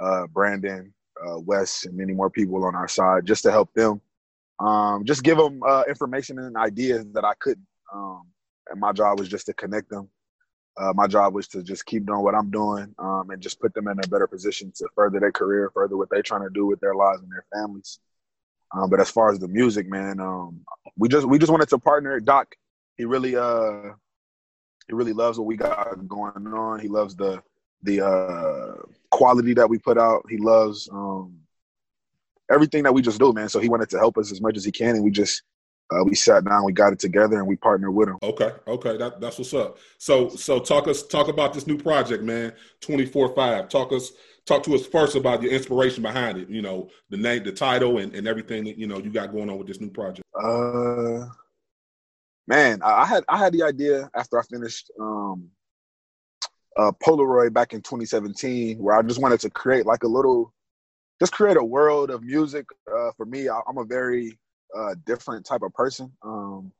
uh, 0.00 0.26
Brandon, 0.28 0.94
uh, 1.20 1.40
Wes, 1.40 1.84
and 1.84 1.96
many 1.96 2.14
more 2.14 2.30
people 2.30 2.64
on 2.64 2.74
our 2.74 2.88
side 2.88 3.26
just 3.26 3.42
to 3.42 3.50
help 3.50 3.72
them. 3.74 4.00
Um, 4.60 5.04
just 5.04 5.22
give 5.22 5.38
them 5.38 5.60
uh, 5.62 5.84
information 5.88 6.38
and 6.38 6.56
ideas 6.56 7.04
that 7.12 7.24
I 7.24 7.34
couldn't. 7.38 7.66
Um, 7.92 8.22
and 8.70 8.80
my 8.80 8.92
job 8.92 9.18
was 9.18 9.28
just 9.28 9.46
to 9.46 9.54
connect 9.54 9.90
them. 9.90 10.08
Uh, 10.76 10.92
my 10.94 11.08
job 11.08 11.34
was 11.34 11.48
to 11.48 11.62
just 11.62 11.84
keep 11.86 12.06
doing 12.06 12.22
what 12.22 12.36
I'm 12.36 12.50
doing 12.50 12.94
um, 13.00 13.30
and 13.30 13.42
just 13.42 13.60
put 13.60 13.74
them 13.74 13.88
in 13.88 13.98
a 13.98 14.08
better 14.08 14.28
position 14.28 14.72
to 14.76 14.88
further 14.94 15.18
their 15.18 15.32
career, 15.32 15.70
further 15.74 15.96
what 15.96 16.08
they're 16.08 16.22
trying 16.22 16.42
to 16.42 16.50
do 16.50 16.66
with 16.66 16.78
their 16.78 16.94
lives 16.94 17.20
and 17.20 17.32
their 17.32 17.44
families. 17.52 17.98
Um, 18.72 18.88
but 18.88 19.00
as 19.00 19.10
far 19.10 19.32
as 19.32 19.40
the 19.40 19.48
music, 19.48 19.88
man, 19.88 20.20
we 20.96 21.08
just 21.08 21.26
we 21.26 21.38
just 21.38 21.50
wanted 21.50 21.68
to 21.70 21.78
partner. 21.78 22.20
Doc, 22.20 22.54
he 22.96 23.06
really 23.06 23.34
uh 23.34 23.94
he 24.88 24.94
really 24.94 25.12
loves 25.12 25.38
what 25.38 25.46
we 25.46 25.56
got 25.56 26.08
going 26.08 26.46
on. 26.46 26.80
He 26.80 26.88
loves 26.88 27.14
the 27.14 27.42
the 27.82 28.04
uh, 28.04 28.82
quality 29.10 29.54
that 29.54 29.68
we 29.68 29.78
put 29.78 29.98
out. 29.98 30.24
He 30.28 30.36
loves 30.38 30.88
um, 30.90 31.36
everything 32.50 32.82
that 32.82 32.92
we 32.92 33.02
just 33.02 33.20
do, 33.20 33.32
man. 33.32 33.48
So 33.48 33.60
he 33.60 33.68
wanted 33.68 33.90
to 33.90 33.98
help 33.98 34.18
us 34.18 34.32
as 34.32 34.40
much 34.40 34.56
as 34.56 34.64
he 34.64 34.72
can, 34.72 34.96
and 34.96 35.04
we 35.04 35.10
just 35.10 35.42
uh, 35.90 36.04
we 36.04 36.14
sat 36.14 36.44
down, 36.44 36.64
we 36.64 36.72
got 36.72 36.92
it 36.92 36.98
together, 36.98 37.38
and 37.38 37.46
we 37.46 37.56
partnered 37.56 37.94
with 37.94 38.08
him. 38.08 38.18
Okay, 38.22 38.52
okay, 38.66 38.96
that, 38.96 39.20
that's 39.20 39.38
what's 39.38 39.54
up. 39.54 39.78
So 39.98 40.28
so 40.30 40.58
talk 40.58 40.88
us 40.88 41.02
talk 41.02 41.28
about 41.28 41.54
this 41.54 41.66
new 41.66 41.78
project, 41.78 42.22
man. 42.24 42.52
Twenty 42.80 43.06
four 43.06 43.34
five. 43.34 43.68
Talk 43.68 43.92
us 43.92 44.12
talk 44.44 44.62
to 44.64 44.74
us 44.74 44.86
first 44.86 45.16
about 45.16 45.42
your 45.42 45.52
inspiration 45.52 46.02
behind 46.02 46.38
it. 46.38 46.48
You 46.48 46.62
know, 46.62 46.90
the 47.10 47.16
name, 47.16 47.44
the 47.44 47.52
title, 47.52 47.98
and, 47.98 48.14
and 48.14 48.26
everything 48.26 48.64
that 48.64 48.78
you 48.78 48.86
know 48.86 48.98
you 48.98 49.10
got 49.10 49.32
going 49.32 49.48
on 49.48 49.58
with 49.58 49.66
this 49.66 49.80
new 49.80 49.90
project. 49.90 50.26
Uh, 50.34 51.26
man, 52.48 52.80
I, 52.82 53.04
had 53.04 53.24
I 53.28 53.36
had 53.36 53.52
the 53.52 53.62
idea 53.62 54.10
after 54.16 54.38
I 54.38 54.42
finished 54.42 54.90
um, 54.98 55.48
uh, 56.76 56.90
Polaroid 57.06 57.52
back 57.52 57.74
in 57.74 57.82
2017, 57.82 58.78
where 58.78 58.96
I 58.96 59.02
just 59.02 59.20
wanted 59.20 59.40
to 59.40 59.50
create 59.50 59.84
like 59.84 60.02
a 60.02 60.08
little, 60.08 60.52
just 61.20 61.32
create 61.32 61.58
a 61.58 61.62
world 61.62 62.10
of 62.10 62.22
music. 62.22 62.64
Uh, 62.90 63.10
for 63.16 63.26
me, 63.26 63.48
I, 63.48 63.60
I'm 63.68 63.76
a 63.76 63.84
very 63.84 64.38
uh, 64.76 64.94
different 65.04 65.44
type 65.44 65.62
of 65.62 65.74
person. 65.74 66.10
Um, 66.22 66.72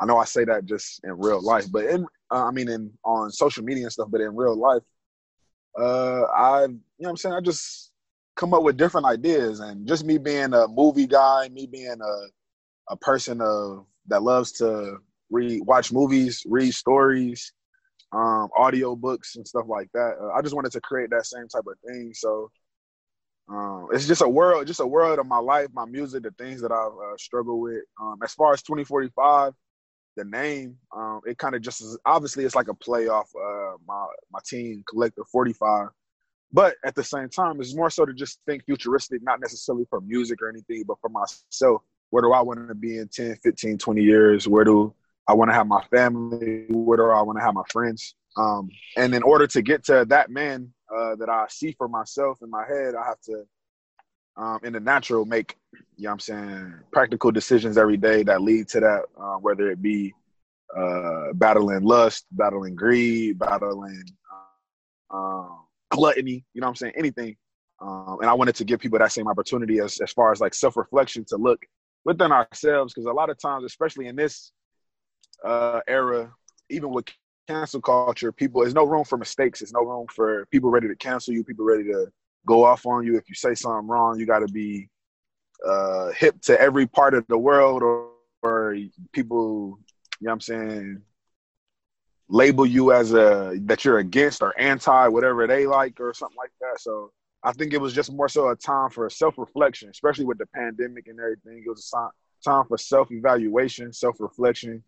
I 0.00 0.06
know 0.06 0.18
I 0.18 0.24
say 0.24 0.44
that 0.44 0.64
just 0.64 1.00
in 1.04 1.16
real 1.16 1.40
life, 1.40 1.70
but 1.70 1.84
in 1.84 2.04
uh, 2.32 2.44
I 2.44 2.50
mean 2.50 2.68
in 2.68 2.90
on 3.04 3.30
social 3.30 3.62
media 3.62 3.84
and 3.84 3.92
stuff, 3.92 4.08
but 4.10 4.20
in 4.20 4.34
real 4.34 4.56
life, 4.56 4.82
uh, 5.78 6.22
I 6.34 6.64
you 6.64 6.80
know 6.98 7.10
I'm 7.10 7.16
saying 7.16 7.34
I 7.34 7.40
just 7.40 7.92
come 8.34 8.54
up 8.54 8.64
with 8.64 8.76
different 8.76 9.06
ideas, 9.06 9.60
and 9.60 9.86
just 9.86 10.04
me 10.04 10.18
being 10.18 10.52
a 10.52 10.66
movie 10.66 11.06
guy, 11.06 11.48
me 11.48 11.66
being 11.66 12.00
a 12.02 12.92
a 12.92 12.96
person 12.96 13.40
of 13.40 13.86
that 14.10 14.22
loves 14.22 14.52
to 14.52 14.98
read, 15.30 15.62
watch 15.64 15.92
movies, 15.92 16.42
read 16.46 16.74
stories, 16.74 17.52
um, 18.12 18.48
audio 18.56 18.96
books 18.96 19.36
and 19.36 19.46
stuff 19.46 19.66
like 19.68 19.88
that. 19.94 20.16
Uh, 20.20 20.32
I 20.36 20.42
just 20.42 20.54
wanted 20.54 20.72
to 20.72 20.80
create 20.80 21.10
that 21.10 21.26
same 21.26 21.48
type 21.48 21.64
of 21.66 21.78
thing. 21.86 22.12
So 22.12 22.50
um, 23.48 23.88
it's 23.92 24.06
just 24.06 24.22
a 24.22 24.28
world, 24.28 24.66
just 24.66 24.80
a 24.80 24.86
world 24.86 25.18
of 25.18 25.26
my 25.26 25.38
life, 25.38 25.68
my 25.72 25.84
music, 25.84 26.22
the 26.22 26.30
things 26.32 26.60
that 26.60 26.72
I've 26.72 26.92
uh, 26.92 27.16
struggled 27.18 27.60
with. 27.60 27.82
Um, 28.00 28.18
as 28.22 28.34
far 28.34 28.52
as 28.52 28.62
2045, 28.62 29.52
the 30.16 30.24
name, 30.24 30.76
um, 30.94 31.20
it 31.24 31.38
kind 31.38 31.54
of 31.54 31.62
just 31.62 31.80
is 31.80 31.98
obviously 32.04 32.44
it's 32.44 32.54
like 32.56 32.68
a 32.68 32.74
play 32.74 33.08
off 33.08 33.30
uh, 33.36 33.76
my 33.86 34.06
my 34.32 34.40
team 34.44 34.82
collective 34.88 35.24
45. 35.32 35.88
but 36.52 36.74
at 36.84 36.94
the 36.96 37.04
same 37.04 37.28
time, 37.28 37.60
it's 37.60 37.76
more 37.76 37.90
so 37.90 38.04
to 38.04 38.12
just 38.12 38.40
think 38.46 38.64
futuristic, 38.64 39.22
not 39.22 39.40
necessarily 39.40 39.86
for 39.88 40.00
music 40.00 40.42
or 40.42 40.48
anything, 40.48 40.82
but 40.86 40.98
for 41.00 41.10
myself. 41.10 41.82
Where 42.10 42.22
do 42.22 42.32
I 42.32 42.40
want 42.40 42.68
to 42.68 42.74
be 42.74 42.98
in 42.98 43.08
10, 43.08 43.36
15, 43.42 43.78
20 43.78 44.02
years? 44.02 44.48
Where 44.48 44.64
do 44.64 44.94
I 45.26 45.32
want 45.32 45.50
to 45.50 45.54
have 45.54 45.66
my 45.66 45.82
family? 45.90 46.66
Where 46.68 46.98
do 46.98 47.04
I 47.04 47.22
want 47.22 47.38
to 47.38 47.44
have 47.44 47.54
my 47.54 47.62
friends? 47.70 48.14
Um, 48.36 48.68
and 48.96 49.14
in 49.14 49.22
order 49.22 49.46
to 49.46 49.62
get 49.62 49.84
to 49.84 50.04
that 50.08 50.30
man 50.30 50.72
uh, 50.94 51.16
that 51.16 51.28
I 51.28 51.46
see 51.48 51.72
for 51.72 51.88
myself 51.88 52.38
in 52.42 52.50
my 52.50 52.64
head, 52.66 52.94
I 52.94 53.04
have 53.04 53.20
to, 53.22 53.44
um, 54.36 54.60
in 54.64 54.72
the 54.72 54.80
natural, 54.80 55.24
make, 55.24 55.56
you 55.96 56.04
know 56.04 56.10
what 56.10 56.12
I'm 56.14 56.20
saying, 56.20 56.74
practical 56.92 57.30
decisions 57.30 57.78
every 57.78 57.96
day 57.96 58.22
that 58.24 58.42
lead 58.42 58.68
to 58.68 58.80
that, 58.80 59.02
uh, 59.20 59.36
whether 59.36 59.70
it 59.70 59.80
be 59.80 60.12
uh, 60.76 61.32
battling 61.34 61.82
lust, 61.82 62.26
battling 62.32 62.74
greed, 62.74 63.38
battling 63.38 64.04
um, 65.10 65.64
gluttony, 65.90 66.44
you 66.54 66.60
know 66.60 66.66
what 66.66 66.70
I'm 66.70 66.76
saying, 66.76 66.94
anything. 66.96 67.36
Um, 67.80 68.18
and 68.20 68.28
I 68.28 68.34
wanted 68.34 68.56
to 68.56 68.64
give 68.64 68.80
people 68.80 68.98
that 68.98 69.12
same 69.12 69.28
opportunity 69.28 69.78
as, 69.78 70.00
as 70.00 70.12
far 70.12 70.32
as 70.32 70.40
like 70.40 70.54
self 70.54 70.76
reflection 70.76 71.24
to 71.28 71.36
look 71.36 71.64
within 72.04 72.32
ourselves, 72.32 72.92
because 72.92 73.06
a 73.06 73.12
lot 73.12 73.30
of 73.30 73.38
times, 73.38 73.64
especially 73.64 74.06
in 74.06 74.16
this 74.16 74.52
uh, 75.44 75.80
era, 75.86 76.32
even 76.68 76.90
with 76.90 77.06
cancel 77.48 77.80
culture, 77.80 78.32
people 78.32 78.60
there's 78.60 78.74
no 78.74 78.86
room 78.86 79.04
for 79.04 79.18
mistakes. 79.18 79.60
There's 79.60 79.72
no 79.72 79.84
room 79.84 80.06
for 80.14 80.46
people 80.46 80.70
ready 80.70 80.88
to 80.88 80.96
cancel 80.96 81.34
you, 81.34 81.44
people 81.44 81.64
ready 81.64 81.84
to 81.84 82.10
go 82.46 82.64
off 82.64 82.86
on 82.86 83.04
you. 83.04 83.16
If 83.16 83.28
you 83.28 83.34
say 83.34 83.54
something 83.54 83.88
wrong, 83.88 84.18
you 84.18 84.26
got 84.26 84.40
to 84.40 84.52
be 84.52 84.88
uh, 85.66 86.10
hip 86.12 86.40
to 86.42 86.60
every 86.60 86.86
part 86.86 87.14
of 87.14 87.26
the 87.28 87.38
world, 87.38 87.82
or, 87.82 88.10
or 88.42 88.76
people, 89.12 89.78
you 90.20 90.26
know 90.26 90.30
what 90.30 90.32
I'm 90.32 90.40
saying, 90.40 91.02
label 92.28 92.64
you 92.64 92.92
as 92.92 93.12
a 93.12 93.58
that 93.62 93.84
you're 93.84 93.98
against 93.98 94.42
or 94.42 94.58
anti 94.58 95.08
whatever 95.08 95.46
they 95.46 95.66
like 95.66 96.00
or 96.00 96.14
something 96.14 96.38
like 96.38 96.52
that. 96.60 96.80
So 96.80 97.12
I 97.42 97.52
think 97.52 97.72
it 97.72 97.80
was 97.80 97.94
just 97.94 98.12
more 98.12 98.28
so 98.28 98.50
a 98.50 98.56
time 98.56 98.90
for 98.90 99.08
self 99.08 99.38
reflection, 99.38 99.88
especially 99.88 100.26
with 100.26 100.38
the 100.38 100.46
pandemic 100.46 101.06
and 101.08 101.18
everything. 101.18 101.62
It 101.64 101.68
was 101.68 101.90
a 101.94 102.48
time 102.48 102.64
for 102.66 102.76
self 102.76 103.10
evaluation, 103.10 103.92
self 103.92 104.20
reflection, 104.20 104.82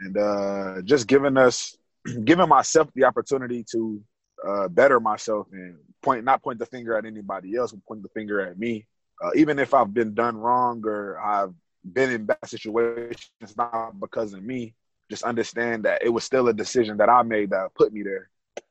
and 0.00 0.16
uh, 0.16 0.82
just 0.82 1.06
giving 1.06 1.36
us, 1.36 1.76
giving 2.24 2.48
myself 2.48 2.88
the 2.94 3.04
opportunity 3.04 3.64
to 3.72 4.02
uh, 4.46 4.68
better 4.68 4.98
myself 5.00 5.46
and 5.52 5.76
point, 6.02 6.24
not 6.24 6.42
point 6.42 6.58
the 6.58 6.66
finger 6.66 6.96
at 6.96 7.04
anybody 7.04 7.56
else, 7.56 7.72
but 7.72 7.84
point 7.84 8.02
the 8.02 8.08
finger 8.08 8.40
at 8.40 8.58
me. 8.58 8.86
Uh, 9.22 9.30
even 9.34 9.58
if 9.58 9.74
I've 9.74 9.92
been 9.92 10.14
done 10.14 10.36
wrong 10.38 10.82
or 10.86 11.20
I've 11.20 11.52
been 11.84 12.10
in 12.10 12.24
bad 12.24 12.38
situations, 12.46 13.56
not 13.56 14.00
because 14.00 14.32
of 14.32 14.42
me, 14.42 14.74
just 15.10 15.24
understand 15.24 15.84
that 15.84 16.02
it 16.02 16.08
was 16.08 16.24
still 16.24 16.48
a 16.48 16.54
decision 16.54 16.96
that 16.98 17.10
I 17.10 17.22
made 17.22 17.50
that 17.50 17.74
put 17.74 17.92
me 17.92 18.02
there. 18.02 18.30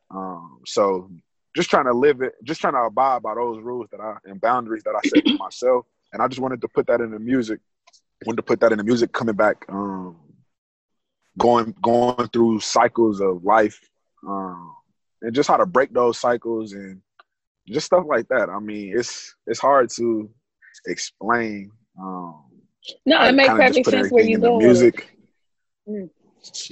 Um, 0.09 0.61
so 0.65 1.11
just 1.55 1.69
trying 1.69 1.85
to 1.85 1.93
live 1.93 2.21
it, 2.21 2.33
just 2.43 2.61
trying 2.61 2.73
to 2.73 2.79
abide 2.79 3.23
by 3.23 3.35
those 3.35 3.61
rules 3.61 3.87
that 3.91 3.99
I 3.99 4.17
and 4.25 4.39
boundaries 4.39 4.83
that 4.83 4.95
I 4.95 5.07
set 5.07 5.23
for 5.23 5.43
myself. 5.43 5.85
And 6.13 6.21
I 6.21 6.27
just 6.27 6.41
wanted 6.41 6.61
to 6.61 6.67
put 6.67 6.87
that 6.87 7.01
in 7.01 7.11
the 7.11 7.19
music. 7.19 7.59
wanted 8.25 8.37
to 8.37 8.43
put 8.43 8.59
that 8.61 8.71
in 8.71 8.77
the 8.77 8.83
music 8.83 9.11
coming 9.11 9.35
back, 9.35 9.65
um, 9.69 10.17
going 11.37 11.75
going 11.81 12.27
through 12.29 12.59
cycles 12.59 13.21
of 13.21 13.43
life, 13.43 13.79
um, 14.27 14.73
and 15.21 15.33
just 15.33 15.47
how 15.47 15.57
to 15.57 15.65
break 15.65 15.93
those 15.93 16.17
cycles 16.17 16.73
and 16.73 17.01
just 17.67 17.85
stuff 17.85 18.05
like 18.07 18.27
that. 18.29 18.49
I 18.49 18.59
mean, 18.59 18.97
it's 18.97 19.35
it's 19.47 19.59
hard 19.59 19.89
to 19.91 20.29
explain. 20.87 21.71
Um, 21.99 22.43
no, 23.05 23.21
it 23.23 23.33
makes 23.33 23.49
perfect 23.49 23.89
sense 23.89 24.11
where 24.11 24.23
you 24.23 24.39
go. 24.39 24.57
Music. 24.57 25.15
Mm. 25.87 26.09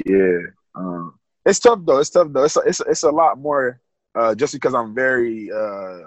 Yeah, 0.06 0.52
um, 0.76 1.20
it's 1.46 1.60
tough 1.60 1.80
though. 1.84 2.00
It's 2.00 2.10
tough 2.10 2.28
though. 2.32 2.44
It's 2.44 2.56
a, 2.56 2.60
it's 2.62 2.80
a, 2.80 2.84
it's 2.84 3.04
a 3.04 3.10
lot 3.10 3.38
more. 3.38 3.80
Uh, 4.18 4.34
just 4.34 4.54
because 4.54 4.74
I'm 4.74 4.96
very, 4.96 5.52
uh, 5.52 6.00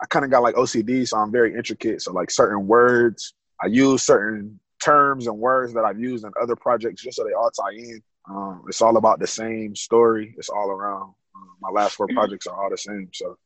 I 0.00 0.06
kind 0.10 0.24
of 0.24 0.30
got 0.30 0.42
like 0.42 0.54
OCD, 0.54 1.08
so 1.08 1.16
I'm 1.16 1.32
very 1.32 1.54
intricate. 1.54 2.02
So 2.02 2.12
like 2.12 2.30
certain 2.30 2.66
words, 2.66 3.32
I 3.62 3.68
use 3.68 4.02
certain 4.02 4.60
terms 4.82 5.26
and 5.26 5.38
words 5.38 5.72
that 5.72 5.84
I've 5.84 5.98
used 5.98 6.26
in 6.26 6.32
other 6.40 6.56
projects 6.56 7.02
just 7.02 7.16
so 7.16 7.24
they 7.24 7.32
all 7.32 7.50
tie 7.50 7.74
in. 7.74 8.02
Um, 8.28 8.64
it's 8.68 8.82
all 8.82 8.96
about 8.98 9.18
the 9.18 9.26
same 9.26 9.74
story. 9.74 10.34
It's 10.36 10.50
all 10.50 10.70
around. 10.70 11.14
Um, 11.34 11.50
my 11.60 11.70
last 11.70 11.94
four 11.94 12.06
projects 12.08 12.46
are 12.46 12.62
all 12.62 12.68
the 12.68 12.76
same, 12.76 13.08
so 13.12 13.38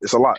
it's 0.00 0.14
a 0.14 0.18
lot. 0.18 0.38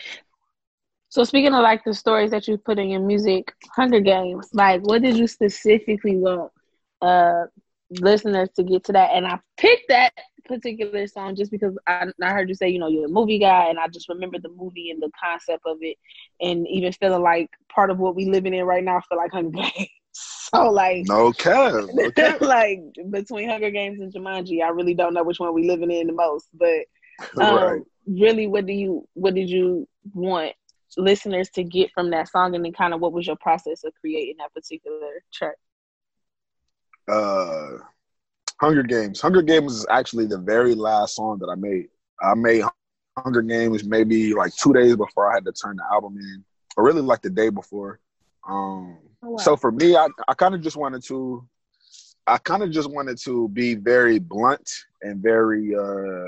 So 1.08 1.22
speaking 1.22 1.54
of 1.54 1.62
like 1.62 1.84
the 1.84 1.94
stories 1.94 2.32
that 2.32 2.48
you 2.48 2.58
put 2.58 2.80
in 2.80 2.88
your 2.88 3.00
music, 3.00 3.52
Hunger 3.76 4.00
Games, 4.00 4.48
like 4.52 4.82
what 4.82 5.02
did 5.02 5.16
you 5.16 5.28
specifically 5.28 6.16
want 6.16 6.50
uh 7.00 7.44
listeners 7.90 8.48
to 8.56 8.62
get 8.62 8.84
to 8.84 8.92
that. 8.92 9.10
And 9.14 9.26
I 9.26 9.38
picked 9.56 9.88
that 9.88 10.12
particular 10.46 11.06
song 11.06 11.36
just 11.36 11.50
because 11.50 11.76
I, 11.86 12.06
I 12.22 12.30
heard 12.30 12.48
you 12.48 12.54
say, 12.54 12.68
you 12.68 12.78
know, 12.78 12.88
you're 12.88 13.06
a 13.06 13.08
movie 13.08 13.38
guy, 13.38 13.68
and 13.68 13.78
I 13.78 13.88
just 13.88 14.08
remember 14.08 14.38
the 14.38 14.50
movie 14.50 14.90
and 14.90 15.02
the 15.02 15.10
concept 15.22 15.62
of 15.66 15.78
it, 15.80 15.96
and 16.40 16.66
even 16.68 16.92
feeling 16.92 17.22
like 17.22 17.50
part 17.68 17.90
of 17.90 17.98
what 17.98 18.14
we 18.14 18.26
living 18.26 18.54
in 18.54 18.64
right 18.64 18.84
now 18.84 19.00
feel 19.08 19.18
like 19.18 19.32
Hunger 19.32 19.50
Games. 19.50 19.88
So 20.16 20.70
like 20.70 21.06
no 21.08 21.32
cap, 21.32 21.86
no 21.92 22.10
cap. 22.16 22.40
like 22.40 22.78
between 23.10 23.48
Hunger 23.48 23.70
Games 23.70 24.00
and 24.00 24.12
Jumanji, 24.12 24.62
I 24.62 24.68
really 24.68 24.94
don't 24.94 25.12
know 25.12 25.24
which 25.24 25.40
one 25.40 25.52
we 25.52 25.66
living 25.66 25.90
in 25.90 26.06
the 26.06 26.12
most. 26.12 26.46
But 26.54 26.84
um, 27.42 27.56
right. 27.56 27.82
really, 28.06 28.46
what 28.46 28.64
do 28.64 28.72
you 28.72 29.08
what 29.14 29.34
did 29.34 29.50
you 29.50 29.88
want 30.12 30.52
listeners 30.96 31.50
to 31.54 31.64
get 31.64 31.90
from 31.92 32.10
that 32.10 32.28
song, 32.28 32.54
and 32.54 32.64
then 32.64 32.72
kind 32.72 32.94
of 32.94 33.00
what 33.00 33.12
was 33.12 33.26
your 33.26 33.34
process 33.40 33.82
of 33.82 33.92
creating 34.00 34.36
that 34.38 34.54
particular 34.54 35.24
track? 35.32 35.56
Uh, 37.08 37.78
Hunger 38.60 38.82
Games. 38.82 39.20
Hunger 39.20 39.42
Games 39.42 39.72
is 39.74 39.86
actually 39.90 40.26
the 40.26 40.38
very 40.38 40.74
last 40.74 41.16
song 41.16 41.38
that 41.40 41.48
I 41.48 41.54
made. 41.54 41.88
I 42.22 42.34
made 42.34 42.64
Hunger 43.18 43.42
Games 43.42 43.84
maybe 43.84 44.34
like 44.34 44.54
two 44.54 44.72
days 44.72 44.96
before 44.96 45.30
I 45.30 45.34
had 45.34 45.44
to 45.44 45.52
turn 45.52 45.76
the 45.76 45.84
album 45.92 46.16
in, 46.18 46.44
or 46.76 46.84
really 46.84 47.02
like 47.02 47.22
the 47.22 47.30
day 47.30 47.50
before. 47.50 48.00
Um, 48.48 48.98
oh, 49.22 49.30
wow. 49.30 49.36
So 49.36 49.56
for 49.56 49.72
me, 49.72 49.96
I, 49.96 50.08
I 50.28 50.34
kind 50.34 50.54
of 50.54 50.60
just 50.60 50.76
wanted 50.76 51.02
to, 51.04 51.46
I 52.26 52.38
kind 52.38 52.62
of 52.62 52.70
just 52.70 52.90
wanted 52.90 53.18
to 53.24 53.48
be 53.48 53.74
very 53.74 54.18
blunt 54.18 54.70
and 55.02 55.22
very, 55.22 55.74
uh, 55.74 56.24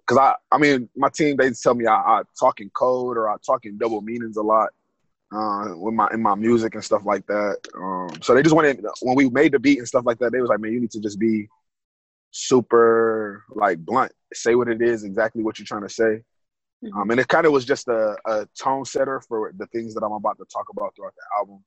because 0.00 0.18
uh, 0.18 0.20
I, 0.20 0.34
I 0.52 0.58
mean, 0.58 0.88
my 0.96 1.08
team 1.08 1.36
they 1.36 1.50
tell 1.50 1.74
me 1.74 1.86
I, 1.86 1.94
I 1.94 2.22
talk 2.38 2.60
in 2.60 2.70
code 2.70 3.16
or 3.16 3.28
I 3.28 3.36
talk 3.44 3.64
in 3.64 3.78
double 3.78 4.00
meanings 4.00 4.36
a 4.36 4.42
lot 4.42 4.70
uh, 5.36 5.76
with 5.76 5.94
my 5.94 6.08
in 6.12 6.22
my 6.22 6.34
music 6.34 6.74
and 6.74 6.84
stuff 6.84 7.04
like 7.04 7.26
that. 7.26 7.58
Um, 7.76 8.08
so 8.22 8.34
they 8.34 8.42
just 8.42 8.54
wanted 8.54 8.84
when 9.02 9.16
we 9.16 9.28
made 9.28 9.52
the 9.52 9.58
beat 9.58 9.78
and 9.78 9.88
stuff 9.88 10.06
like 10.06 10.18
that. 10.18 10.32
They 10.32 10.40
was 10.40 10.48
like, 10.48 10.60
man, 10.60 10.72
you 10.72 10.80
need 10.80 10.92
to 10.92 11.00
just 11.00 11.18
be 11.18 11.48
super 12.30 13.44
like 13.50 13.78
blunt. 13.78 14.12
Say 14.32 14.54
what 14.54 14.68
it 14.68 14.80
is, 14.80 15.04
exactly 15.04 15.42
what 15.42 15.58
you're 15.58 15.66
trying 15.66 15.82
to 15.82 15.88
say. 15.88 16.22
Mm-hmm. 16.84 16.98
Um, 16.98 17.10
and 17.10 17.20
it 17.20 17.28
kind 17.28 17.46
of 17.46 17.52
was 17.52 17.64
just 17.64 17.88
a, 17.88 18.16
a, 18.26 18.46
tone 18.58 18.84
setter 18.84 19.20
for 19.20 19.52
the 19.56 19.66
things 19.68 19.94
that 19.94 20.04
I'm 20.04 20.12
about 20.12 20.36
to 20.38 20.44
talk 20.44 20.66
about 20.70 20.94
throughout 20.94 21.14
the 21.16 21.38
album. 21.38 21.64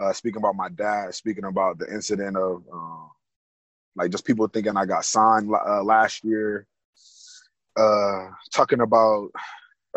Uh, 0.00 0.12
speaking 0.12 0.38
about 0.38 0.56
my 0.56 0.68
dad, 0.70 1.14
speaking 1.14 1.44
about 1.44 1.78
the 1.78 1.92
incident 1.92 2.36
of 2.36 2.62
uh, 2.72 3.06
like 3.96 4.10
just 4.10 4.24
people 4.24 4.46
thinking 4.46 4.76
I 4.76 4.86
got 4.86 5.04
signed 5.04 5.50
uh, 5.52 5.82
last 5.82 6.24
year. 6.24 6.66
Uh, 7.76 8.30
talking 8.52 8.80
about 8.80 9.30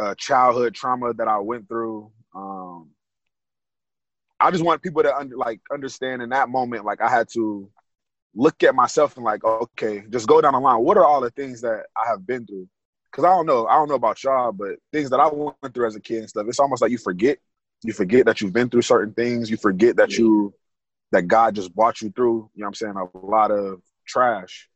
uh, 0.01 0.13
childhood 0.15 0.73
trauma 0.73 1.13
that 1.13 1.27
I 1.27 1.39
went 1.39 1.67
through. 1.67 2.11
Um, 2.35 2.89
I 4.39 4.51
just 4.51 4.63
want 4.63 4.81
people 4.81 5.03
to 5.03 5.15
under, 5.15 5.35
like 5.35 5.61
understand 5.71 6.21
in 6.21 6.29
that 6.29 6.49
moment, 6.49 6.85
like 6.85 7.01
I 7.01 7.09
had 7.09 7.27
to 7.33 7.69
look 8.35 8.63
at 8.63 8.75
myself 8.75 9.15
and 9.15 9.25
like, 9.25 9.43
okay, 9.43 10.03
just 10.09 10.27
go 10.27 10.41
down 10.41 10.53
the 10.53 10.59
line. 10.59 10.79
What 10.79 10.97
are 10.97 11.05
all 11.05 11.21
the 11.21 11.31
things 11.31 11.61
that 11.61 11.85
I 11.97 12.07
have 12.07 12.25
been 12.25 12.45
through? 12.45 12.67
Because 13.11 13.25
I 13.25 13.29
don't 13.29 13.45
know, 13.45 13.67
I 13.67 13.73
don't 13.73 13.89
know 13.89 13.95
about 13.95 14.23
y'all, 14.23 14.51
but 14.51 14.77
things 14.93 15.09
that 15.09 15.19
I 15.19 15.27
went 15.27 15.73
through 15.73 15.87
as 15.87 15.95
a 15.95 15.99
kid 15.99 16.19
and 16.19 16.29
stuff, 16.29 16.45
it's 16.47 16.59
almost 16.59 16.81
like 16.81 16.91
you 16.91 16.97
forget. 16.97 17.39
You 17.83 17.93
forget 17.93 18.25
that 18.25 18.41
you've 18.41 18.53
been 18.53 18.69
through 18.69 18.81
certain 18.81 19.13
things. 19.13 19.49
You 19.49 19.57
forget 19.57 19.95
that 19.97 20.17
you 20.17 20.53
that 21.11 21.27
God 21.27 21.55
just 21.55 21.73
brought 21.73 22.01
you 22.01 22.11
through. 22.11 22.49
You 22.53 22.61
know 22.61 22.65
what 22.65 22.67
I'm 22.67 22.73
saying? 22.73 22.95
A 22.95 23.17
lot 23.17 23.51
of 23.51 23.81
trash. 24.05 24.69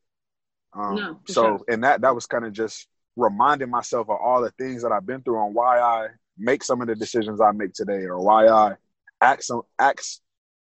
Um, 0.73 0.95
no, 0.95 1.19
so, 1.27 1.41
sure. 1.43 1.61
and 1.67 1.83
that 1.83 2.01
that 2.01 2.15
was 2.15 2.25
kind 2.25 2.45
of 2.45 2.53
just 2.53 2.87
reminding 3.15 3.69
myself 3.69 4.09
of 4.09 4.17
all 4.17 4.41
the 4.41 4.51
things 4.51 4.81
that 4.81 4.91
I've 4.91 5.05
been 5.05 5.21
through 5.21 5.45
and 5.45 5.53
why 5.53 5.79
I 5.79 6.07
make 6.37 6.63
some 6.63 6.81
of 6.81 6.87
the 6.87 6.95
decisions 6.95 7.39
I 7.39 7.51
make 7.51 7.73
today, 7.73 8.05
or 8.05 8.19
why 8.19 8.47
I 8.47 8.75
act 9.23 9.43
some 9.43 9.61
acts 9.79 10.21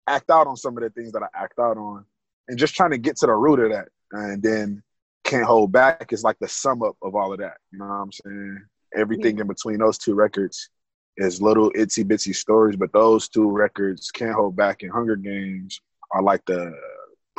act 0.06 0.30
out 0.30 0.46
on 0.46 0.56
some 0.56 0.76
of 0.76 0.82
the 0.82 0.90
things 0.90 1.12
that 1.12 1.22
I 1.22 1.28
act 1.34 1.58
out 1.58 1.76
on, 1.76 2.04
and 2.48 2.58
just 2.58 2.74
trying 2.74 2.90
to 2.90 2.98
get 2.98 3.16
to 3.18 3.26
the 3.26 3.34
root 3.34 3.60
of 3.60 3.70
that, 3.70 3.88
and 4.12 4.42
then 4.42 4.82
can't 5.24 5.44
hold 5.44 5.70
back 5.72 6.12
is 6.12 6.24
like 6.24 6.38
the 6.40 6.48
sum 6.48 6.82
up 6.82 6.96
of 7.02 7.14
all 7.14 7.32
of 7.32 7.38
that. 7.38 7.58
You 7.70 7.78
know 7.78 7.86
what 7.86 7.94
I'm 7.94 8.12
saying? 8.12 8.62
Everything 8.96 9.34
mm-hmm. 9.34 9.42
in 9.42 9.46
between 9.46 9.78
those 9.78 9.98
two 9.98 10.14
records 10.14 10.70
is 11.18 11.42
little 11.42 11.70
itsy 11.72 12.04
bitsy 12.04 12.34
stories, 12.34 12.76
but 12.76 12.92
those 12.92 13.28
two 13.28 13.50
records 13.50 14.10
can't 14.10 14.34
hold 14.34 14.56
back 14.56 14.82
in 14.82 14.88
Hunger 14.88 15.16
Games 15.16 15.80
are 16.12 16.22
like 16.22 16.44
the 16.46 16.72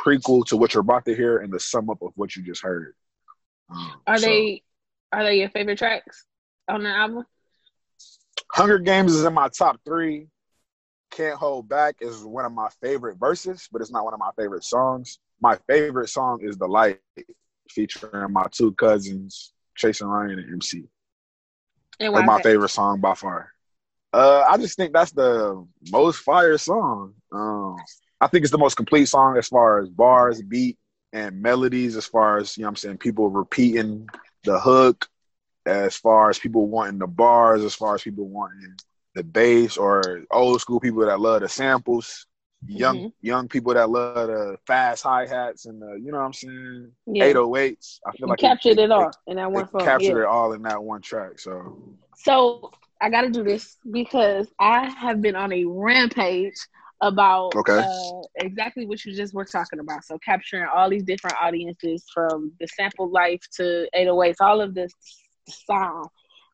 prequel 0.00 0.46
to 0.46 0.56
what 0.56 0.72
you're 0.72 0.82
about 0.82 1.04
to 1.06 1.14
hear 1.14 1.38
and 1.38 1.52
the 1.52 1.60
sum 1.60 1.90
up 1.90 2.00
of 2.02 2.12
what 2.14 2.36
you 2.36 2.42
just 2.42 2.62
heard. 2.62 2.94
Um, 3.68 4.00
are 4.06 4.18
so, 4.18 4.26
they 4.26 4.62
are 5.12 5.24
they 5.24 5.38
your 5.40 5.50
favorite 5.50 5.78
tracks 5.78 6.24
on 6.68 6.84
the 6.84 6.90
album? 6.90 7.24
Hunger 8.52 8.78
Games 8.78 9.14
is 9.14 9.24
in 9.24 9.34
my 9.34 9.48
top 9.48 9.80
three. 9.84 10.28
Can't 11.10 11.38
Hold 11.38 11.68
Back 11.68 11.96
is 12.00 12.24
one 12.24 12.44
of 12.44 12.52
my 12.52 12.68
favorite 12.80 13.18
verses, 13.18 13.68
but 13.70 13.82
it's 13.82 13.90
not 13.90 14.04
one 14.04 14.14
of 14.14 14.20
my 14.20 14.30
favorite 14.36 14.64
songs. 14.64 15.18
My 15.40 15.58
favorite 15.66 16.08
song 16.08 16.40
is 16.42 16.56
The 16.56 16.66
Light, 16.66 17.00
featuring 17.68 18.32
my 18.32 18.46
two 18.50 18.72
cousins, 18.72 19.52
Chase 19.74 20.00
and 20.00 20.10
Ryan 20.10 20.38
and 20.38 20.52
MC. 20.54 20.84
And 21.98 22.14
That's 22.14 22.26
my 22.26 22.40
favorite 22.42 22.68
song 22.68 23.00
by 23.00 23.14
far. 23.14 23.52
Uh, 24.12 24.44
I 24.48 24.56
just 24.56 24.76
think 24.76 24.92
that's 24.92 25.12
the 25.12 25.64
most 25.90 26.18
fire 26.20 26.58
song. 26.58 27.14
Um, 27.32 27.76
I 28.20 28.26
think 28.26 28.42
it's 28.42 28.52
the 28.52 28.58
most 28.58 28.76
complete 28.76 29.06
song 29.06 29.36
as 29.36 29.48
far 29.48 29.80
as 29.80 29.88
bars, 29.88 30.42
beat, 30.42 30.78
and 31.12 31.40
melodies. 31.40 31.96
As 31.96 32.06
far 32.06 32.38
as 32.38 32.56
you 32.56 32.62
know, 32.62 32.68
what 32.68 32.70
I'm 32.70 32.76
saying 32.76 32.98
people 32.98 33.30
repeating 33.30 34.08
the 34.44 34.58
hook. 34.58 35.08
As 35.66 35.96
far 35.96 36.30
as 36.30 36.38
people 36.38 36.66
wanting 36.66 36.98
the 36.98 37.06
bars, 37.06 37.62
as 37.62 37.74
far 37.74 37.94
as 37.94 38.02
people 38.02 38.26
wanting 38.26 38.74
the 39.14 39.22
bass, 39.22 39.76
or 39.76 40.22
old 40.30 40.60
school 40.60 40.80
people 40.80 41.04
that 41.06 41.20
love 41.20 41.40
the 41.42 41.48
samples, 41.48 42.26
young 42.66 43.04
Mhm. 43.04 43.12
young 43.20 43.48
people 43.48 43.74
that 43.74 43.90
love 43.90 44.14
the 44.28 44.44
fast 44.66 44.88
hi 44.90 45.26
hats 45.26 45.66
and 45.66 45.66
the 45.82 45.82
you 45.86 46.10
know 46.12 46.18
what 46.18 46.24
I'm 46.26 46.32
saying, 46.32 46.92
Yeah. 47.06 47.32
808s. 47.32 48.00
I 48.06 48.12
feel 48.12 48.26
You 48.26 48.34
like 48.34 48.36
captured 48.36 48.78
it, 48.78 48.90
all 48.90 49.12
in 49.26 49.36
that 49.36 49.50
one 49.50 49.66
it 49.66 49.68
song. 49.68 49.78
captured 49.78 50.20
yeah. 50.20 50.20
it 50.22 50.26
all 50.26 50.52
in 50.52 50.62
that 50.62 50.82
one 50.82 51.02
track. 51.02 51.38
So 51.38 51.94
So 52.14 52.66
I 53.00 53.08
got 53.10 53.22
to 53.22 53.30
do 53.30 53.42
this 53.44 53.76
because 53.90 54.48
I 54.58 54.88
have 54.90 55.20
been 55.22 55.34
on 55.36 55.52
a 55.52 55.64
rampage 55.64 56.54
about 57.00 57.56
Okay. 57.56 57.82
uh, 57.82 58.22
exactly 58.36 58.86
what 58.86 59.04
you 59.04 59.14
just 59.14 59.34
were 59.34 59.44
talking 59.44 59.78
about. 59.80 60.04
So 60.04 60.18
capturing 60.18 60.66
all 60.74 60.88
these 60.90 61.04
different 61.04 61.36
audiences 61.40 62.04
from 62.12 62.52
the 62.60 62.66
sample 62.68 63.10
life 63.10 63.40
to 63.56 63.88
808s, 63.94 64.40
all 64.40 64.60
of 64.60 64.74
this 64.74 64.92
sound 65.48 66.08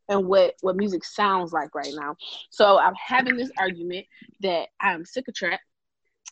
and 0.08 0.26
what 0.26 0.54
what 0.60 0.76
music 0.76 1.04
sounds 1.04 1.52
like 1.52 1.74
right 1.74 1.92
now. 1.94 2.16
So 2.50 2.78
I'm 2.78 2.94
having 2.94 3.36
this 3.36 3.50
argument 3.58 4.06
that 4.40 4.68
I'm 4.80 5.04
sick 5.04 5.28
of 5.28 5.34
trap 5.34 5.60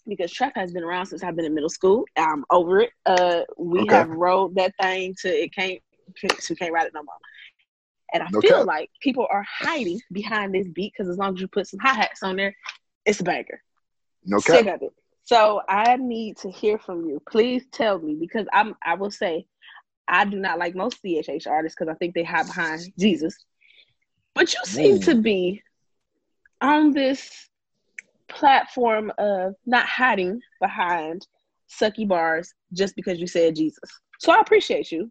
because 0.06 0.32
trap 0.32 0.52
has 0.56 0.72
been 0.72 0.84
around 0.84 1.06
since 1.06 1.22
I've 1.22 1.36
been 1.36 1.44
in 1.44 1.54
middle 1.54 1.68
school. 1.70 2.04
I'm 2.16 2.44
over 2.50 2.80
it. 2.80 2.90
Uh, 3.06 3.40
we 3.58 3.80
Okay. 3.82 3.96
have 3.96 4.08
rode 4.08 4.54
that 4.56 4.74
thing 4.80 5.14
to 5.22 5.28
it 5.28 5.54
can't 5.54 5.80
to 6.40 6.54
can't 6.54 6.72
ride 6.72 6.86
it 6.86 6.94
no 6.94 7.02
more. 7.02 7.14
And 8.12 8.22
I 8.22 8.28
No 8.30 8.40
feel 8.40 8.64
like 8.64 8.90
people 9.00 9.26
are 9.30 9.44
hiding 9.48 10.00
behind 10.12 10.54
this 10.54 10.68
beat 10.68 10.92
because 10.96 11.08
as 11.10 11.18
long 11.18 11.34
as 11.34 11.40
you 11.40 11.48
put 11.48 11.66
some 11.66 11.80
hi 11.80 11.94
hats 11.94 12.22
on 12.22 12.36
there, 12.36 12.54
it's 13.04 13.20
a 13.20 13.24
banger. 13.24 13.60
no 14.24 14.40
Sick 14.40 14.66
cap. 14.66 14.76
of 14.76 14.82
it. 14.82 14.92
So 15.24 15.62
I 15.68 15.96
need 15.96 16.36
to 16.38 16.50
hear 16.50 16.78
from 16.78 17.06
you. 17.06 17.20
Please 17.28 17.64
tell 17.72 17.98
me 17.98 18.14
because 18.14 18.46
I'm. 18.52 18.74
I 18.84 18.94
will 18.94 19.10
say, 19.10 19.46
I 20.06 20.24
do 20.26 20.38
not 20.38 20.58
like 20.58 20.74
most 20.74 21.02
CHH 21.02 21.46
artists 21.46 21.76
because 21.78 21.90
I 21.92 21.96
think 21.96 22.14
they 22.14 22.24
hide 22.24 22.46
behind 22.46 22.82
Jesus. 22.98 23.36
But 24.34 24.52
you 24.52 24.60
seem 24.64 25.00
to 25.00 25.14
be 25.14 25.62
on 26.60 26.92
this 26.92 27.48
platform 28.28 29.12
of 29.18 29.54
not 29.66 29.86
hiding 29.86 30.40
behind 30.60 31.26
sucky 31.70 32.06
bars 32.06 32.52
just 32.72 32.96
because 32.96 33.20
you 33.20 33.26
said 33.26 33.56
Jesus. 33.56 33.88
So 34.20 34.32
I 34.32 34.40
appreciate 34.40 34.90
you. 34.90 35.10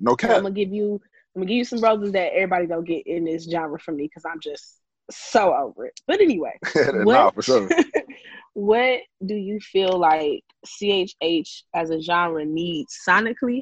No 0.00 0.16
So 0.20 0.28
I'm 0.28 0.42
gonna 0.42 0.54
give 0.54 0.72
you. 0.72 1.00
I'm 1.34 1.42
gonna 1.42 1.48
give 1.48 1.58
you 1.58 1.64
some 1.64 1.80
roses 1.80 2.12
that 2.12 2.32
everybody 2.32 2.66
don't 2.66 2.86
get 2.86 3.06
in 3.06 3.24
this 3.24 3.48
genre 3.48 3.78
from 3.78 3.96
me 3.96 4.04
because 4.04 4.24
I'm 4.24 4.40
just 4.40 4.80
so 5.10 5.54
over 5.54 5.86
it. 5.86 6.00
But 6.06 6.20
anyway, 6.20 6.58
nah, 6.92 7.24
what 7.26 7.34
for 7.34 7.42
sure. 7.42 7.68
what 8.54 9.00
do 9.24 9.34
you 9.34 9.60
feel 9.60 9.98
like 9.98 10.42
CHH 10.66 11.62
as 11.74 11.90
a 11.90 12.00
genre 12.00 12.44
needs 12.44 12.98
sonically 13.06 13.60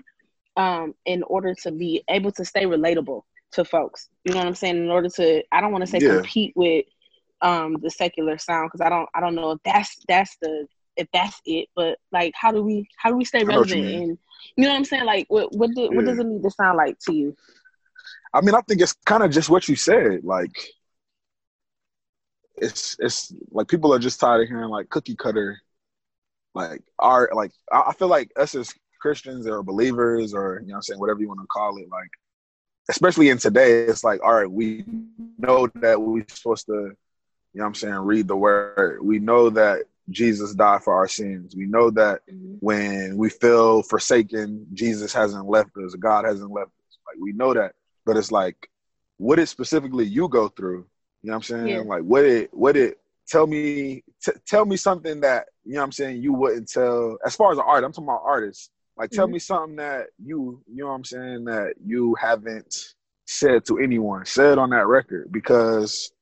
um, 0.56 0.94
in 1.06 1.22
order 1.24 1.54
to 1.62 1.72
be 1.72 2.02
able 2.08 2.32
to 2.32 2.44
stay 2.44 2.64
relatable 2.64 3.22
to 3.52 3.64
folks? 3.64 4.08
You 4.24 4.32
know 4.32 4.38
what 4.40 4.46
I'm 4.48 4.54
saying? 4.54 4.76
In 4.76 4.90
order 4.90 5.08
to, 5.08 5.42
I 5.52 5.60
don't 5.60 5.72
want 5.72 5.82
to 5.82 5.90
say 5.90 6.00
Yeah. 6.00 6.08
compete 6.08 6.52
with 6.56 6.84
um, 7.40 7.76
the 7.82 7.90
secular 7.90 8.38
sound 8.38 8.70
because 8.70 8.84
I 8.84 8.88
don't, 8.88 9.08
I 9.14 9.20
don't 9.20 9.34
know 9.34 9.52
if 9.52 9.60
that's 9.64 10.02
that's 10.08 10.36
the 10.40 10.66
if 10.96 11.08
that's 11.12 11.40
it. 11.44 11.68
But 11.74 11.98
like, 12.12 12.32
how 12.36 12.52
do 12.52 12.62
we 12.62 12.88
how 12.96 13.10
do 13.10 13.16
we 13.16 13.24
stay 13.24 13.44
what 13.44 13.70
you 13.70 13.76
relevant? 13.76 13.82
And 13.84 14.18
you 14.56 14.64
know 14.64 14.70
what 14.70 14.76
I'm 14.76 14.84
saying? 14.84 15.04
Like, 15.04 15.26
what 15.28 15.52
what 15.56 15.74
do, 15.74 15.90
what 15.92 16.04
does 16.04 16.18
it 16.18 16.26
need 16.26 16.42
to 16.42 16.50
sound 16.50 16.76
like 16.76 16.98
to 17.06 17.14
you? 17.14 17.36
I 18.34 18.40
mean, 18.40 18.54
I 18.54 18.60
think 18.62 18.80
it's 18.80 18.94
kind 19.04 19.22
of 19.22 19.30
just 19.30 19.50
what 19.50 19.68
you 19.68 19.76
said. 19.76 20.24
Like, 20.24 20.56
it's 22.56 22.96
it's 22.98 23.34
like 23.50 23.68
people 23.68 23.92
are 23.92 23.98
just 23.98 24.20
tired 24.20 24.42
of 24.42 24.48
hearing 24.48 24.70
like 24.70 24.88
cookie 24.90 25.16
cutter, 25.16 25.60
like 26.54 26.82
art. 26.98 27.34
Like, 27.34 27.52
I, 27.72 27.84
I 27.88 27.92
feel 27.94 28.08
like 28.08 28.30
us 28.36 28.54
as 28.54 28.74
Christians 29.00 29.46
or 29.46 29.62
believers 29.62 30.32
or 30.32 30.60
you 30.60 30.68
know, 30.68 30.72
what 30.72 30.76
I'm 30.76 30.82
saying 30.82 31.00
whatever 31.00 31.20
you 31.20 31.28
want 31.28 31.40
to 31.40 31.46
call 31.46 31.76
it, 31.78 31.88
like, 31.90 32.10
especially 32.88 33.28
in 33.28 33.38
today, 33.38 33.84
it's 33.84 34.04
like, 34.04 34.22
all 34.22 34.34
right, 34.34 34.50
we 34.50 34.84
know 35.38 35.68
that 35.76 36.00
we're 36.00 36.24
supposed 36.28 36.66
to, 36.66 36.72
you 36.72 36.78
know, 37.54 37.64
what 37.64 37.66
I'm 37.66 37.74
saying, 37.74 37.94
read 37.94 38.28
the 38.28 38.36
word. 38.36 39.00
We 39.02 39.18
know 39.18 39.50
that 39.50 39.84
Jesus 40.10 40.54
died 40.54 40.82
for 40.82 40.94
our 40.94 41.08
sins. 41.08 41.54
We 41.56 41.66
know 41.66 41.90
that 41.90 42.20
when 42.60 43.16
we 43.16 43.30
feel 43.30 43.82
forsaken, 43.82 44.66
Jesus 44.72 45.12
hasn't 45.12 45.48
left 45.48 45.76
us. 45.76 45.94
God 45.94 46.24
hasn't 46.24 46.50
left 46.50 46.70
us. 46.70 46.98
Like 47.06 47.16
we 47.20 47.32
know 47.32 47.54
that, 47.54 47.74
but 48.04 48.16
it's 48.16 48.32
like, 48.32 48.68
what 49.18 49.36
did 49.36 49.48
specifically 49.48 50.04
you 50.04 50.28
go 50.28 50.48
through? 50.48 50.86
You 51.22 51.30
know 51.30 51.36
what 51.36 51.36
I'm 51.36 51.42
saying? 51.42 51.68
Yeah. 51.68 51.78
Like, 51.78 52.02
what 52.02 52.24
it, 52.24 52.52
what 52.52 52.76
it, 52.76 52.98
tell 53.28 53.46
me, 53.46 54.02
t- 54.22 54.32
tell 54.46 54.64
me 54.64 54.76
something 54.76 55.20
that 55.20 55.46
you 55.64 55.74
know 55.74 55.80
what 55.80 55.84
I'm 55.84 55.92
saying 55.92 56.22
you 56.22 56.32
wouldn't 56.32 56.68
tell. 56.68 57.18
As 57.24 57.36
far 57.36 57.52
as 57.52 57.58
an 57.58 57.64
art, 57.66 57.84
I'm 57.84 57.92
talking 57.92 58.08
about 58.08 58.22
artists. 58.24 58.70
Like, 59.02 59.10
tell 59.10 59.26
Mhm. 59.26 59.32
me 59.32 59.38
something 59.40 59.76
that 59.76 60.10
you, 60.24 60.62
you 60.68 60.84
know 60.84 60.86
what 60.86 60.94
I'm 60.94 61.04
saying, 61.04 61.44
that 61.46 61.74
you 61.84 62.14
haven't 62.14 62.94
said 63.26 63.64
to 63.64 63.78
anyone, 63.78 64.24
said 64.24 64.58
on 64.58 64.70
that 64.70 64.86
record, 64.86 65.32
because 65.32 66.12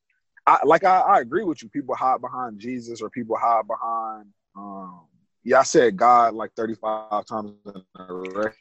I 0.47 0.61
like 0.65 0.85
I, 0.85 1.01
I 1.01 1.21
agree 1.21 1.45
with 1.45 1.63
you. 1.63 1.69
People 1.69 1.95
hide 1.95 2.23
behind 2.23 2.59
Jesus 2.59 3.03
or 3.03 3.11
people 3.11 3.37
hide 3.37 3.67
behind 3.67 4.29
um 4.57 5.03
yeah, 5.45 5.59
I 5.61 5.63
said 5.63 5.95
God 5.99 6.33
like 6.33 6.55
35 6.55 7.27
times 7.27 7.53
in 7.67 7.83
a 7.99 8.15
record. 8.15 8.55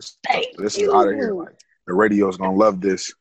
So 0.00 0.16
this 0.56 0.78
is 0.78 0.88
out 0.88 1.08
of 1.08 1.14
here. 1.14 1.28
you. 1.28 1.40
Like 1.40 1.58
the 1.86 1.92
radio's 1.92 2.38
gonna 2.38 2.56
love 2.56 2.80
this. 2.80 3.12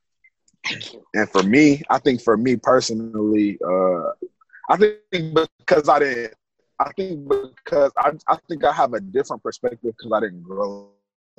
And 1.14 1.30
for 1.30 1.44
me, 1.44 1.84
I 1.90 2.00
think 2.00 2.22
for 2.22 2.38
me 2.38 2.56
personally, 2.56 3.60
uh 3.62 4.12
I 4.70 4.78
think 4.78 5.00
because 5.60 5.90
I 5.90 6.00
didn't 6.00 6.34
I 6.80 6.92
think 6.94 7.30
because 7.64 7.92
I, 7.98 8.12
I 8.28 8.38
think 8.50 8.64
I 8.64 8.74
have 8.74 8.94
a 8.94 9.00
different 9.00 9.42
perspective 9.44 9.94
because 9.98 10.12
I 10.12 10.20
didn't 10.20 10.44
grow 10.44 10.90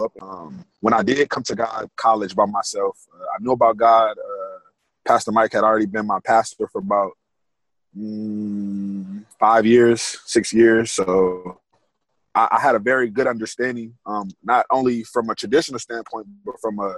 up. 0.01 0.13
Um, 0.21 0.65
when 0.81 0.95
I 0.95 1.03
did 1.03 1.29
come 1.29 1.43
to 1.45 1.55
God 1.55 1.89
college 1.97 2.35
by 2.35 2.47
myself, 2.47 2.99
uh, 3.15 3.23
I 3.23 3.43
knew 3.43 3.53
about 3.53 3.77
God. 3.77 4.17
Uh, 4.19 4.59
Pastor 5.07 5.33
Mike 5.33 5.53
had 5.53 5.63
already 5.63 5.87
been 5.87 6.07
my 6.07 6.19
pastor 6.25 6.67
for 6.69 6.79
about 6.79 7.13
mm, 7.97 9.25
five 9.39 9.67
years, 9.67 10.19
six 10.25 10.53
years. 10.53 10.91
So 10.91 11.61
I, 12.35 12.49
I 12.53 12.61
had 12.61 12.75
a 12.75 12.79
very 12.79 13.11
good 13.11 13.27
understanding, 13.27 13.95
um, 14.07 14.31
not 14.43 14.67
only 14.71 15.05
from 15.05 15.31
a 15.31 15.35
traditional 15.35 15.79
standpoint, 15.79 16.27
but 16.45 16.61
from 16.61 16.79
a 16.79 16.97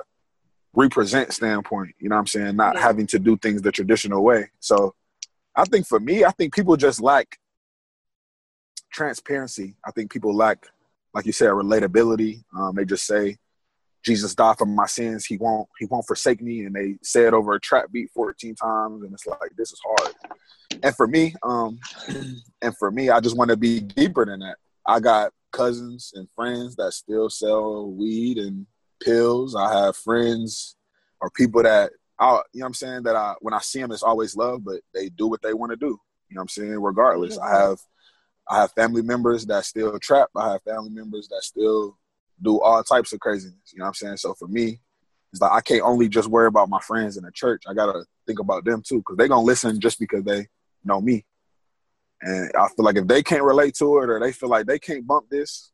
represent 0.74 1.32
standpoint. 1.32 1.94
You 1.98 2.08
know 2.08 2.16
what 2.16 2.20
I'm 2.20 2.26
saying? 2.26 2.56
Not 2.56 2.74
Yeah. 2.76 2.82
having 2.82 3.06
to 3.08 3.18
do 3.18 3.36
things 3.36 3.62
the 3.62 3.72
traditional 3.72 4.22
way. 4.22 4.50
So 4.60 4.94
I 5.56 5.64
think 5.64 5.86
for 5.86 5.98
me, 5.98 6.24
I 6.24 6.30
think 6.30 6.54
people 6.54 6.76
just 6.76 7.00
lack 7.00 7.36
transparency. 8.90 9.74
I 9.86 9.90
think 9.90 10.12
people 10.12 10.34
lack, 10.34 10.66
like 11.14 11.26
you 11.26 11.32
said, 11.32 11.50
relatability. 11.50 12.42
Um, 12.56 12.74
they 12.74 12.84
just 12.84 13.06
say, 13.06 13.36
Jesus 14.04 14.34
died 14.34 14.56
for 14.58 14.66
my 14.66 14.86
sins. 14.86 15.26
He 15.26 15.36
won't. 15.36 15.68
He 15.78 15.86
won't 15.86 16.06
forsake 16.06 16.40
me. 16.40 16.64
And 16.64 16.74
they 16.74 16.96
say 17.02 17.26
it 17.26 17.34
over 17.34 17.54
a 17.54 17.60
trap 17.60 17.86
beat 17.92 18.10
14 18.14 18.54
times, 18.54 19.02
and 19.02 19.12
it's 19.12 19.26
like 19.26 19.50
this 19.56 19.72
is 19.72 19.80
hard. 19.84 20.14
And 20.82 20.94
for 20.94 21.06
me, 21.06 21.34
um, 21.42 21.78
and 22.62 22.76
for 22.78 22.90
me, 22.90 23.10
I 23.10 23.20
just 23.20 23.36
want 23.36 23.50
to 23.50 23.56
be 23.56 23.80
deeper 23.80 24.24
than 24.24 24.40
that. 24.40 24.56
I 24.86 25.00
got 25.00 25.32
cousins 25.52 26.12
and 26.14 26.28
friends 26.34 26.76
that 26.76 26.92
still 26.92 27.28
sell 27.28 27.90
weed 27.90 28.38
and 28.38 28.66
pills. 29.02 29.54
I 29.54 29.72
have 29.72 29.96
friends 29.96 30.76
or 31.20 31.30
people 31.30 31.62
that 31.62 31.90
I, 32.18 32.32
you 32.32 32.32
know, 32.32 32.40
what 32.52 32.66
I'm 32.66 32.74
saying 32.74 33.02
that 33.04 33.16
I 33.16 33.34
when 33.40 33.54
I 33.54 33.60
see 33.60 33.80
them, 33.80 33.92
it's 33.92 34.02
always 34.02 34.36
love, 34.36 34.64
but 34.64 34.80
they 34.94 35.08
do 35.08 35.26
what 35.26 35.42
they 35.42 35.54
want 35.54 35.70
to 35.70 35.76
do. 35.76 35.98
You 36.28 36.34
know, 36.34 36.40
what 36.40 36.42
I'm 36.42 36.48
saying 36.48 36.78
regardless. 36.80 37.38
I 37.38 37.50
have 37.50 37.78
I 38.48 38.60
have 38.60 38.72
family 38.72 39.02
members 39.02 39.46
that 39.46 39.64
still 39.64 39.98
trap. 39.98 40.28
I 40.36 40.52
have 40.52 40.62
family 40.62 40.90
members 40.90 41.28
that 41.28 41.42
still 41.42 41.98
do 42.40 42.60
all 42.60 42.82
types 42.82 43.12
of 43.12 43.20
craziness. 43.20 43.72
You 43.72 43.80
know 43.80 43.84
what 43.84 43.88
I'm 43.88 43.94
saying? 43.94 44.16
So 44.18 44.34
for 44.34 44.48
me, 44.48 44.80
it's 45.32 45.42
like 45.42 45.52
I 45.52 45.60
can't 45.60 45.82
only 45.82 46.08
just 46.08 46.28
worry 46.28 46.46
about 46.46 46.68
my 46.68 46.80
friends 46.80 47.16
in 47.16 47.24
the 47.24 47.32
church. 47.32 47.64
I 47.68 47.74
gotta 47.74 48.04
think 48.26 48.38
about 48.38 48.64
them 48.64 48.82
too, 48.82 48.98
because 48.98 49.16
they're 49.16 49.28
gonna 49.28 49.42
listen 49.42 49.80
just 49.80 49.98
because 49.98 50.24
they 50.24 50.46
know 50.84 51.00
me. 51.00 51.24
And 52.22 52.50
I 52.58 52.68
feel 52.68 52.84
like 52.84 52.96
if 52.96 53.06
they 53.06 53.22
can't 53.22 53.42
relate 53.42 53.74
to 53.76 53.98
it 53.98 54.08
or 54.08 54.18
they 54.18 54.32
feel 54.32 54.48
like 54.48 54.66
they 54.66 54.78
can't 54.78 55.06
bump 55.06 55.28
this, 55.30 55.70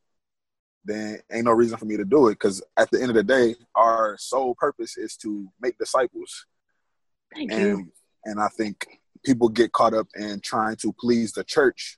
then 0.83 1.19
ain't 1.31 1.45
no 1.45 1.51
reason 1.51 1.77
for 1.77 1.85
me 1.85 1.97
to 1.97 2.05
do 2.05 2.27
it. 2.27 2.33
Because 2.33 2.61
at 2.77 2.91
the 2.91 3.01
end 3.01 3.09
of 3.09 3.15
the 3.15 3.23
day, 3.23 3.55
our 3.73 4.17
sole 4.19 4.55
purpose 4.55 4.97
is 4.97 5.15
to 5.17 5.47
make 5.59 5.77
disciples. 5.77 6.45
Thank 7.33 7.51
and 7.51 7.61
you. 7.61 7.91
and 8.25 8.39
I 8.39 8.49
think 8.49 8.85
people 9.23 9.49
get 9.49 9.71
caught 9.71 9.93
up 9.93 10.07
in 10.15 10.39
trying 10.41 10.75
to 10.77 10.93
please 10.99 11.31
the 11.31 11.43
church, 11.43 11.97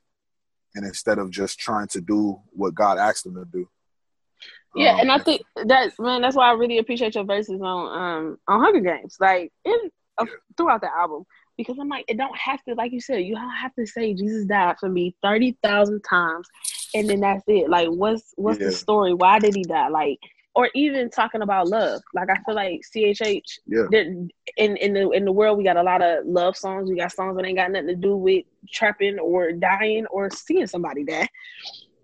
and 0.74 0.84
instead 0.84 1.18
of 1.18 1.30
just 1.30 1.58
trying 1.58 1.88
to 1.88 2.00
do 2.00 2.40
what 2.50 2.74
God 2.74 2.98
asked 2.98 3.24
them 3.24 3.34
to 3.34 3.44
do. 3.44 3.68
Yeah, 4.76 4.92
Um, 4.94 5.00
and 5.00 5.12
I 5.12 5.18
think 5.18 5.42
that 5.66 5.98
man, 5.98 6.20
that's 6.22 6.36
why 6.36 6.48
I 6.50 6.52
really 6.52 6.78
appreciate 6.78 7.14
your 7.14 7.24
verses 7.24 7.60
on 7.60 7.98
um 7.98 8.38
on 8.46 8.60
Hunger 8.60 8.80
Games, 8.80 9.16
like 9.18 9.52
in 9.64 9.90
uh, 10.18 10.26
throughout 10.56 10.80
the 10.80 10.90
album, 10.92 11.24
because 11.56 11.78
I'm 11.80 11.88
like, 11.88 12.04
it 12.08 12.16
don't 12.16 12.36
have 12.36 12.62
to, 12.64 12.74
like 12.74 12.92
you 12.92 13.00
said, 13.00 13.18
you 13.24 13.34
don't 13.34 13.50
have 13.50 13.74
to 13.76 13.86
say 13.86 14.14
Jesus 14.14 14.44
died 14.44 14.76
for 14.78 14.88
me 14.88 15.16
thirty 15.22 15.56
thousand 15.62 16.02
times, 16.02 16.46
and 16.94 17.08
then 17.08 17.20
that's 17.20 17.44
it. 17.46 17.70
Like, 17.70 17.88
what's 17.88 18.34
what's 18.36 18.58
Yeah. 18.60 18.66
the 18.66 18.72
story? 18.72 19.14
Why 19.14 19.38
did 19.38 19.54
he 19.56 19.62
die? 19.62 19.88
Like, 19.88 20.18
or 20.58 20.68
even 20.74 21.08
talking 21.08 21.42
about 21.42 21.68
love. 21.68 22.02
Like 22.14 22.28
I 22.30 22.36
feel 22.44 22.56
like 22.56 22.80
CHH, 22.92 23.60
Yeah. 23.68 23.86
in 23.92 24.28
in 24.56 24.92
the 24.92 25.08
in 25.10 25.24
the 25.24 25.30
world, 25.30 25.56
we 25.56 25.62
got 25.62 25.76
a 25.76 25.82
lot 25.84 26.02
of 26.02 26.26
love 26.26 26.56
songs. 26.56 26.90
We 26.90 26.96
got 26.96 27.12
songs 27.12 27.36
that 27.36 27.46
ain't 27.46 27.56
got 27.58 27.70
nothing 27.70 27.86
to 27.86 27.94
do 27.94 28.16
with 28.16 28.44
trapping 28.72 29.20
or 29.20 29.52
dying 29.52 30.04
or 30.06 30.30
seeing 30.30 30.66
somebody 30.66 31.04
die. 31.04 31.28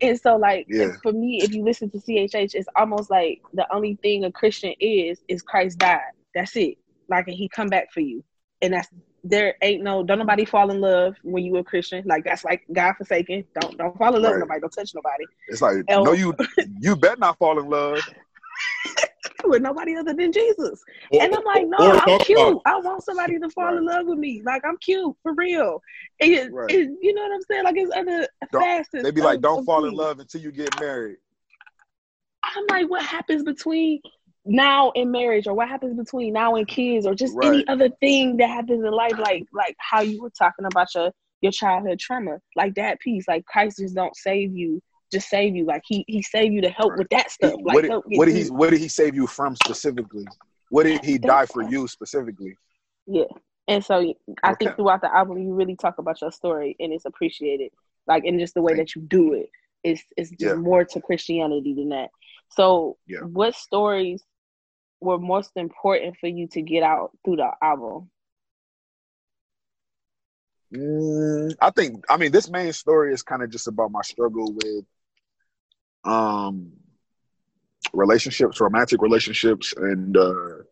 And 0.01 0.17
so, 0.21 0.37
like 0.37 0.67
Yeah. 0.69 0.93
for 1.03 1.11
me, 1.13 1.43
if 1.43 1.53
you 1.53 1.65
listen 1.65 1.91
to 1.91 1.99
CHH, 1.99 2.55
it's 2.55 2.69
almost 2.77 3.11
like 3.11 3.41
the 3.55 3.67
only 3.75 3.99
thing 4.03 4.25
a 4.25 4.31
Christian 4.31 4.73
is 4.79 5.19
is 5.27 5.43
Christ 5.43 5.79
died. 5.79 5.99
That's 6.33 6.55
it. 6.55 6.79
Like, 7.09 7.27
and 7.27 7.37
He 7.37 7.49
come 7.49 7.67
back 7.67 7.91
for 7.93 8.01
you, 8.01 8.23
and 8.63 8.73
that's 8.75 8.89
there 9.25 9.57
ain't 9.63 9.83
no 9.83 10.05
don't 10.05 10.21
nobody 10.21 10.45
fall 10.45 10.71
in 10.71 10.81
love 10.81 11.17
when 11.25 11.43
you 11.43 11.57
a 11.57 11.65
Christian. 11.65 12.05
Like 12.07 12.23
that's 12.25 12.45
like 12.45 12.63
God 12.73 12.95
forsaken. 12.99 13.43
Don't 13.61 13.77
don't 13.79 13.99
fall 13.99 14.15
in 14.15 14.23
love 14.23 14.35
with 14.35 14.43
Right. 14.43 14.47
nobody. 14.49 14.61
Don't 14.61 14.71
touch 14.71 14.95
nobody. 14.95 15.25
It's 15.49 15.61
like 15.61 15.79
Oh. 15.89 16.05
no, 16.05 16.13
you 16.13 16.33
you 16.81 16.95
better 16.95 17.17
not 17.17 17.37
fall 17.39 17.59
in 17.59 17.69
love. 17.69 18.01
with 19.45 19.63
nobody 19.63 19.97
other 19.97 20.15
than 20.15 20.33
Jesus. 20.33 20.83
Or- 21.11 21.23
and 21.23 21.35
I'm 21.35 21.45
like, 21.45 21.67
no, 21.67 21.77
or 21.79 21.93
I'm 21.97 22.19
cute. 22.21 22.39
about- 22.39 22.63
I 22.67 22.79
want 22.81 23.03
somebody 23.05 23.39
to 23.39 23.51
fall 23.51 23.77
in 23.77 23.85
love 23.85 24.07
with 24.07 24.19
me. 24.19 24.43
Like 24.45 24.63
I'm 24.65 24.77
cute 24.79 25.15
for 25.23 25.35
real. 25.35 25.81
And, 26.21 26.53
Right. 26.53 26.71
it- 26.71 26.91
you 27.03 27.13
know 27.15 27.23
what 27.23 27.33
I'm 27.33 27.43
saying? 27.43 27.65
Like 27.65 27.77
it's 27.77 27.95
other 27.95 28.29
Don't, 28.53 28.63
facets. 28.63 29.03
they 29.03 29.11
be 29.11 29.21
like, 29.21 29.41
don't 29.41 29.65
fall 29.65 29.85
in 29.85 29.95
love 29.95 30.21
until 30.21 30.41
you 30.41 30.51
get 30.53 30.79
married. 30.81 31.17
I'm 32.43 32.65
like, 32.71 32.91
what 32.91 33.03
happens 33.03 33.43
between 33.43 34.01
now 34.45 34.93
and 34.95 35.11
marriage, 35.11 35.47
or 35.47 35.55
what 35.55 35.69
happens 35.69 35.97
between 35.97 36.35
now 36.35 36.57
and 36.57 36.69
kids, 36.69 37.07
or 37.07 37.15
just 37.15 37.35
any 37.43 37.67
other 37.69 37.89
thing 38.01 38.37
that 38.37 38.49
happens 38.49 38.85
in 38.85 38.91
life, 38.91 39.19
like 39.19 39.45
like 39.53 39.75
how 39.79 40.03
you 40.03 40.21
were 40.23 40.31
talking 40.31 40.67
about 40.67 40.95
your 40.95 41.11
your 41.41 41.53
childhood 41.53 41.99
trauma, 41.99 42.39
like 42.55 42.75
that 42.75 43.01
piece. 43.01 43.27
Like 43.27 43.47
Christ 43.47 43.79
just 43.79 43.95
don't 43.95 44.15
save 44.17 44.55
you, 44.55 44.83
just 45.15 45.29
save 45.29 45.57
you. 45.57 45.65
Like 45.65 45.83
he 45.87 46.05
he 46.09 46.23
saved 46.23 46.55
you 46.55 46.61
to 46.63 46.71
help 46.71 46.97
with 46.99 47.09
that 47.11 47.31
stuff. 47.31 47.55
Like 47.65 47.75
what 47.75 47.83
did, 47.83 47.93
what 48.19 48.27
did 48.27 48.37
he 48.37 48.51
what 48.51 48.71
did 48.71 48.81
he 48.81 48.89
save 48.89 49.15
you 49.15 49.27
from 49.27 49.57
specifically? 49.57 50.27
What 50.71 50.85
did 50.85 51.05
he 51.05 51.19
die 51.19 51.47
for 51.47 51.63
you 51.63 51.89
specifically? 51.89 52.57
Yeah. 53.07 53.25
And 53.69 53.83
so 53.85 54.15
I 54.43 54.55
think 54.55 54.77
throughout 54.77 55.01
the 55.01 55.15
album 55.15 55.39
you 55.39 55.55
really 55.55 55.77
talk 55.77 55.99
about 55.99 56.21
your 56.21 56.33
story 56.33 56.77
and 56.81 56.93
it's 56.93 57.07
appreciated. 57.07 57.71
Like 58.07 58.25
in 58.25 58.39
just 58.39 58.55
the 58.55 58.63
way 58.63 58.75
that 58.75 58.95
you 58.95 59.03
do 59.03 59.35
it. 59.35 59.51
It's 59.83 60.03
it's 60.17 60.31
just 60.31 60.57
Yeah. 60.57 60.61
more 60.61 60.85
to 60.85 61.01
Christianity 61.01 61.75
than 61.75 61.91
that. 61.91 62.11
So 62.51 62.99
Yeah. 63.07 63.21
what 63.21 63.55
stories 63.55 64.23
were 65.01 65.19
most 65.19 65.53
important 65.57 66.17
for 66.19 66.27
you 66.27 66.49
to 66.49 66.63
get 66.63 66.83
out 66.83 67.11
through 67.25 67.37
the 67.37 67.51
album? 67.63 68.11
Mm, 70.73 71.55
I 71.61 71.71
think 71.71 72.05
I 72.09 72.17
mean 72.17 72.33
this 72.33 72.51
main 72.51 72.73
story 72.73 73.13
is 73.13 73.23
kind 73.23 73.43
of 73.43 73.51
just 73.51 73.69
about 73.69 73.93
my 73.93 74.03
struggle 74.03 74.53
with 74.53 74.85
um 76.05 76.73
relationships, 77.93 78.61
romantic 78.61 79.01
relationships, 79.03 79.75
and 79.77 80.17
uh 80.17 80.63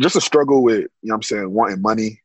just 0.00 0.16
a 0.16 0.20
struggle 0.20 0.62
with, 0.62 0.80
you 1.02 1.08
know 1.08 1.14
I'm 1.16 1.22
saying, 1.22 1.50
wanting 1.50 1.82
money. 1.82 2.20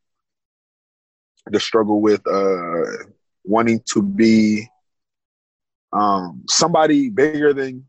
The 1.47 1.59
struggle 1.59 2.01
with 2.01 2.21
uh 2.27 3.05
wanting 3.43 3.81
to 3.93 4.01
be 4.01 4.67
um 5.93 6.43
somebody 6.49 7.09
bigger 7.09 7.53
than 7.53 7.85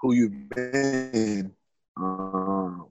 who 0.00 0.14
you've 0.14 0.48
been 0.48 1.52
um 1.96 2.86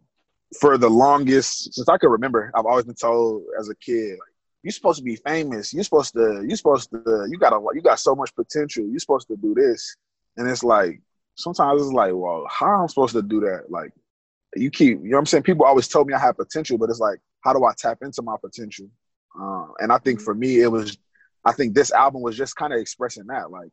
for 0.60 0.78
the 0.78 0.90
longest 0.90 1.74
since 1.74 1.90
I 1.90 1.98
could 1.98 2.12
remember. 2.12 2.52
I've 2.54 2.66
always 2.66 2.86
been 2.86 2.96
told 2.96 3.44
as 3.60 3.70
a 3.70 3.76
kid, 3.76 4.12
like, 4.12 4.34
you're 4.64 4.72
supposed 4.72 5.00
to 5.00 5.04
be 5.04 5.18
famous. 5.18 5.74
You're 5.74 5.84
supposed 5.84 6.14
to. 6.14 6.44
You're 6.48 6.56
supposed 6.56 6.90
to. 6.92 7.28
You 7.30 7.38
got 7.38 7.54
a. 7.54 7.60
You 7.74 7.82
got 7.82 8.00
so 8.00 8.16
much 8.16 8.34
potential. 8.34 8.86
You're 8.88 9.00
supposed 9.00 9.28
to 9.28 9.36
do 9.36 9.54
this. 9.54 9.96
And 10.38 10.48
it's 10.48 10.64
like 10.64 11.02
sometimes 11.36 11.82
it's 11.82 11.92
like, 11.92 12.12
well, 12.14 12.46
how 12.50 12.78
am 12.78 12.84
I 12.84 12.88
supposed 12.88 13.14
to 13.14 13.22
do 13.22 13.40
that? 13.42 13.70
Like, 13.70 13.92
you 14.56 14.70
keep. 14.70 15.00
You 15.00 15.10
know 15.10 15.18
what 15.18 15.20
I'm 15.20 15.26
saying? 15.26 15.44
People 15.44 15.66
always 15.66 15.88
told 15.88 16.08
me 16.08 16.14
I 16.14 16.20
have 16.20 16.38
potential, 16.38 16.78
but 16.78 16.90
it's 16.90 17.00
like, 17.00 17.20
how 17.42 17.54
do 17.54 17.66
I 17.66 17.74
tap 17.78 18.00
into 18.02 18.22
my 18.22 18.36
potential? 18.40 18.88
Um, 19.40 19.74
and 19.80 19.92
I 19.92 19.98
think 19.98 20.22
for 20.22 20.34
me, 20.34 20.62
it 20.62 20.68
was. 20.72 20.98
I 21.46 21.52
think 21.52 21.74
this 21.74 21.92
album 21.92 22.22
was 22.22 22.38
just 22.38 22.56
kind 22.56 22.72
of 22.72 22.80
expressing 22.80 23.28
that. 23.28 23.52
Like, 23.52 23.72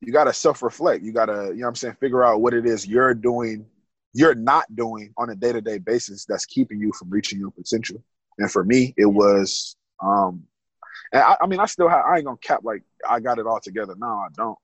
you 0.00 0.12
got 0.12 0.24
to 0.24 0.32
self 0.32 0.62
reflect. 0.62 1.04
You 1.04 1.12
got 1.12 1.26
to, 1.26 1.48
you 1.48 1.60
know 1.60 1.66
what 1.66 1.68
I'm 1.68 1.74
saying, 1.76 1.96
figure 2.00 2.24
out 2.24 2.40
what 2.40 2.54
it 2.54 2.66
is 2.66 2.86
you're 2.86 3.14
doing, 3.14 3.66
you're 4.12 4.34
not 4.34 4.74
doing 4.74 5.12
on 5.16 5.30
a 5.30 5.34
day 5.34 5.52
to 5.52 5.60
day 5.60 5.78
basis 5.78 6.24
that's 6.24 6.46
keeping 6.46 6.80
you 6.80 6.92
from 6.98 7.10
reaching 7.10 7.38
your 7.38 7.50
potential. 7.50 8.02
And 8.38 8.50
for 8.50 8.64
me, 8.64 8.94
it 8.96 9.06
was, 9.06 9.76
um, 10.02 10.44
and 11.12 11.22
I, 11.22 11.36
I 11.40 11.46
mean, 11.46 11.60
I 11.60 11.66
still 11.66 11.88
have, 11.88 12.04
I 12.04 12.16
ain't 12.16 12.26
gonna 12.26 12.36
cap 12.38 12.60
like 12.62 12.82
I 13.08 13.20
got 13.20 13.38
it 13.38 13.46
all 13.46 13.60
together. 13.60 13.94
No, 13.96 14.06
I 14.06 14.28
don't. 14.36 14.58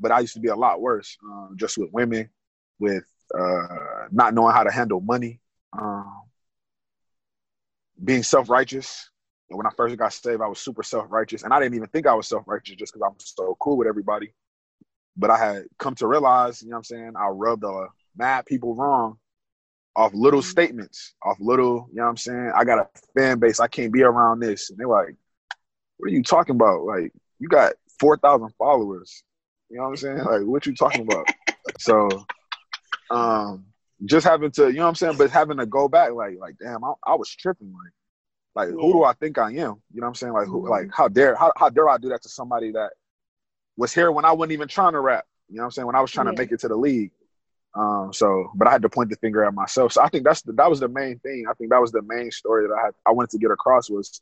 But 0.00 0.12
I 0.12 0.20
used 0.20 0.34
to 0.34 0.40
be 0.40 0.48
a 0.48 0.56
lot 0.56 0.80
worse, 0.80 1.16
um, 1.24 1.56
just 1.56 1.78
with 1.78 1.90
women, 1.92 2.30
with 2.78 3.04
uh, 3.38 4.08
not 4.10 4.34
knowing 4.34 4.54
how 4.54 4.64
to 4.64 4.70
handle 4.70 5.00
money, 5.00 5.40
um, 5.78 6.22
being 8.02 8.22
self 8.22 8.48
righteous. 8.48 9.10
And 9.50 9.56
when 9.56 9.66
I 9.66 9.70
first 9.76 9.96
got 9.96 10.12
saved, 10.12 10.40
I 10.40 10.46
was 10.46 10.58
super 10.58 10.82
self 10.82 11.06
righteous, 11.10 11.42
and 11.42 11.52
I 11.52 11.60
didn't 11.60 11.74
even 11.74 11.88
think 11.88 12.06
I 12.06 12.14
was 12.14 12.28
self 12.28 12.44
righteous 12.46 12.76
just 12.76 12.92
because 12.92 13.06
I'm 13.06 13.16
so 13.18 13.56
cool 13.60 13.76
with 13.76 13.88
everybody. 13.88 14.32
But 15.16 15.30
I 15.30 15.38
had 15.38 15.64
come 15.78 15.94
to 15.96 16.06
realize, 16.06 16.62
you 16.62 16.70
know 16.70 16.76
what 16.76 16.78
I'm 16.78 16.84
saying, 16.84 17.12
I 17.16 17.28
rubbed 17.28 17.64
uh, 17.64 17.88
mad 18.16 18.46
people 18.46 18.74
wrong 18.74 19.18
off 19.96 20.12
little 20.14 20.42
statements, 20.42 21.14
off 21.22 21.36
little, 21.40 21.88
you 21.90 21.96
know 21.96 22.04
what 22.04 22.10
I'm 22.10 22.16
saying? 22.16 22.52
I 22.54 22.64
got 22.64 22.78
a 22.78 22.88
fan 23.18 23.38
base, 23.38 23.60
I 23.60 23.66
can't 23.66 23.92
be 23.92 24.02
around 24.02 24.40
this. 24.40 24.70
And 24.70 24.78
they're 24.78 24.88
like, 24.88 25.14
what 25.96 26.08
are 26.08 26.12
you 26.12 26.22
talking 26.22 26.54
about? 26.54 26.84
Like, 26.84 27.12
you 27.38 27.48
got 27.48 27.74
4,000 27.98 28.50
followers. 28.56 29.22
You 29.70 29.76
know 29.76 29.84
what 29.84 29.88
I'm 29.90 29.96
saying? 29.96 30.18
Like, 30.24 30.42
what 30.42 30.66
you 30.66 30.74
talking 30.74 31.02
about? 31.02 31.26
so, 31.78 32.24
um, 33.10 33.66
just 34.04 34.26
having 34.26 34.50
to, 34.52 34.68
you 34.68 34.74
know 34.74 34.82
what 34.82 34.88
I'm 34.88 34.94
saying? 34.94 35.16
But 35.16 35.30
having 35.30 35.58
to 35.58 35.66
go 35.66 35.88
back, 35.88 36.12
like, 36.12 36.38
like, 36.38 36.56
damn, 36.60 36.84
I, 36.84 36.92
I 37.06 37.14
was 37.14 37.30
tripping. 37.30 37.72
Like, 37.72 37.92
like, 38.68 38.74
who 38.74 38.92
do 38.92 39.04
I 39.04 39.12
think 39.12 39.38
I 39.38 39.48
am? 39.50 39.54
You 39.54 39.62
know 39.66 39.76
what 40.02 40.06
I'm 40.08 40.14
saying? 40.14 40.32
Like, 40.32 40.46
who, 40.48 40.68
like, 40.68 40.88
how 40.92 41.08
dare, 41.08 41.36
how, 41.36 41.52
how 41.56 41.68
dare 41.68 41.88
I 41.88 41.98
do 41.98 42.08
that 42.08 42.22
to 42.22 42.28
somebody 42.28 42.72
that 42.72 42.90
was 43.76 43.94
here 43.94 44.10
when 44.10 44.24
I 44.24 44.32
wasn't 44.32 44.52
even 44.52 44.68
trying 44.68 44.92
to 44.92 45.00
rap? 45.00 45.24
You 45.48 45.56
know 45.56 45.62
what 45.62 45.66
I'm 45.66 45.70
saying? 45.72 45.86
When 45.86 45.94
I 45.96 46.00
was 46.00 46.10
trying 46.10 46.26
Yeah. 46.26 46.32
to 46.32 46.38
make 46.38 46.52
it 46.52 46.60
to 46.60 46.68
the 46.68 46.76
league. 46.76 47.12
Um, 47.76 48.12
so, 48.12 48.50
but 48.56 48.66
I 48.66 48.72
had 48.72 48.82
to 48.82 48.88
point 48.88 49.10
the 49.10 49.16
finger 49.16 49.44
at 49.44 49.54
myself. 49.54 49.92
So 49.92 50.02
I 50.02 50.08
think 50.08 50.24
that's 50.24 50.42
the, 50.42 50.52
that 50.54 50.68
was 50.68 50.80
the 50.80 50.88
main 50.88 51.20
thing. 51.20 51.44
I 51.48 51.54
think 51.54 51.70
that 51.70 51.80
was 51.80 51.92
the 51.92 52.02
main 52.02 52.32
story 52.32 52.66
that 52.66 52.74
I 52.74 52.86
had, 52.86 52.94
I 53.06 53.12
wanted 53.12 53.30
to 53.30 53.38
get 53.38 53.52
across 53.52 53.88
was 53.88 54.20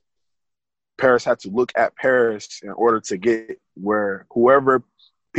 Parris 0.99 1.25
had 1.25 1.39
to 1.41 1.49
look 1.51 1.73
at 1.77 1.97
Parris 1.97 2.61
in 2.63 2.71
order 2.71 3.01
to 3.01 3.17
get 3.17 3.59
where 3.75 4.27
whoever, 4.33 4.83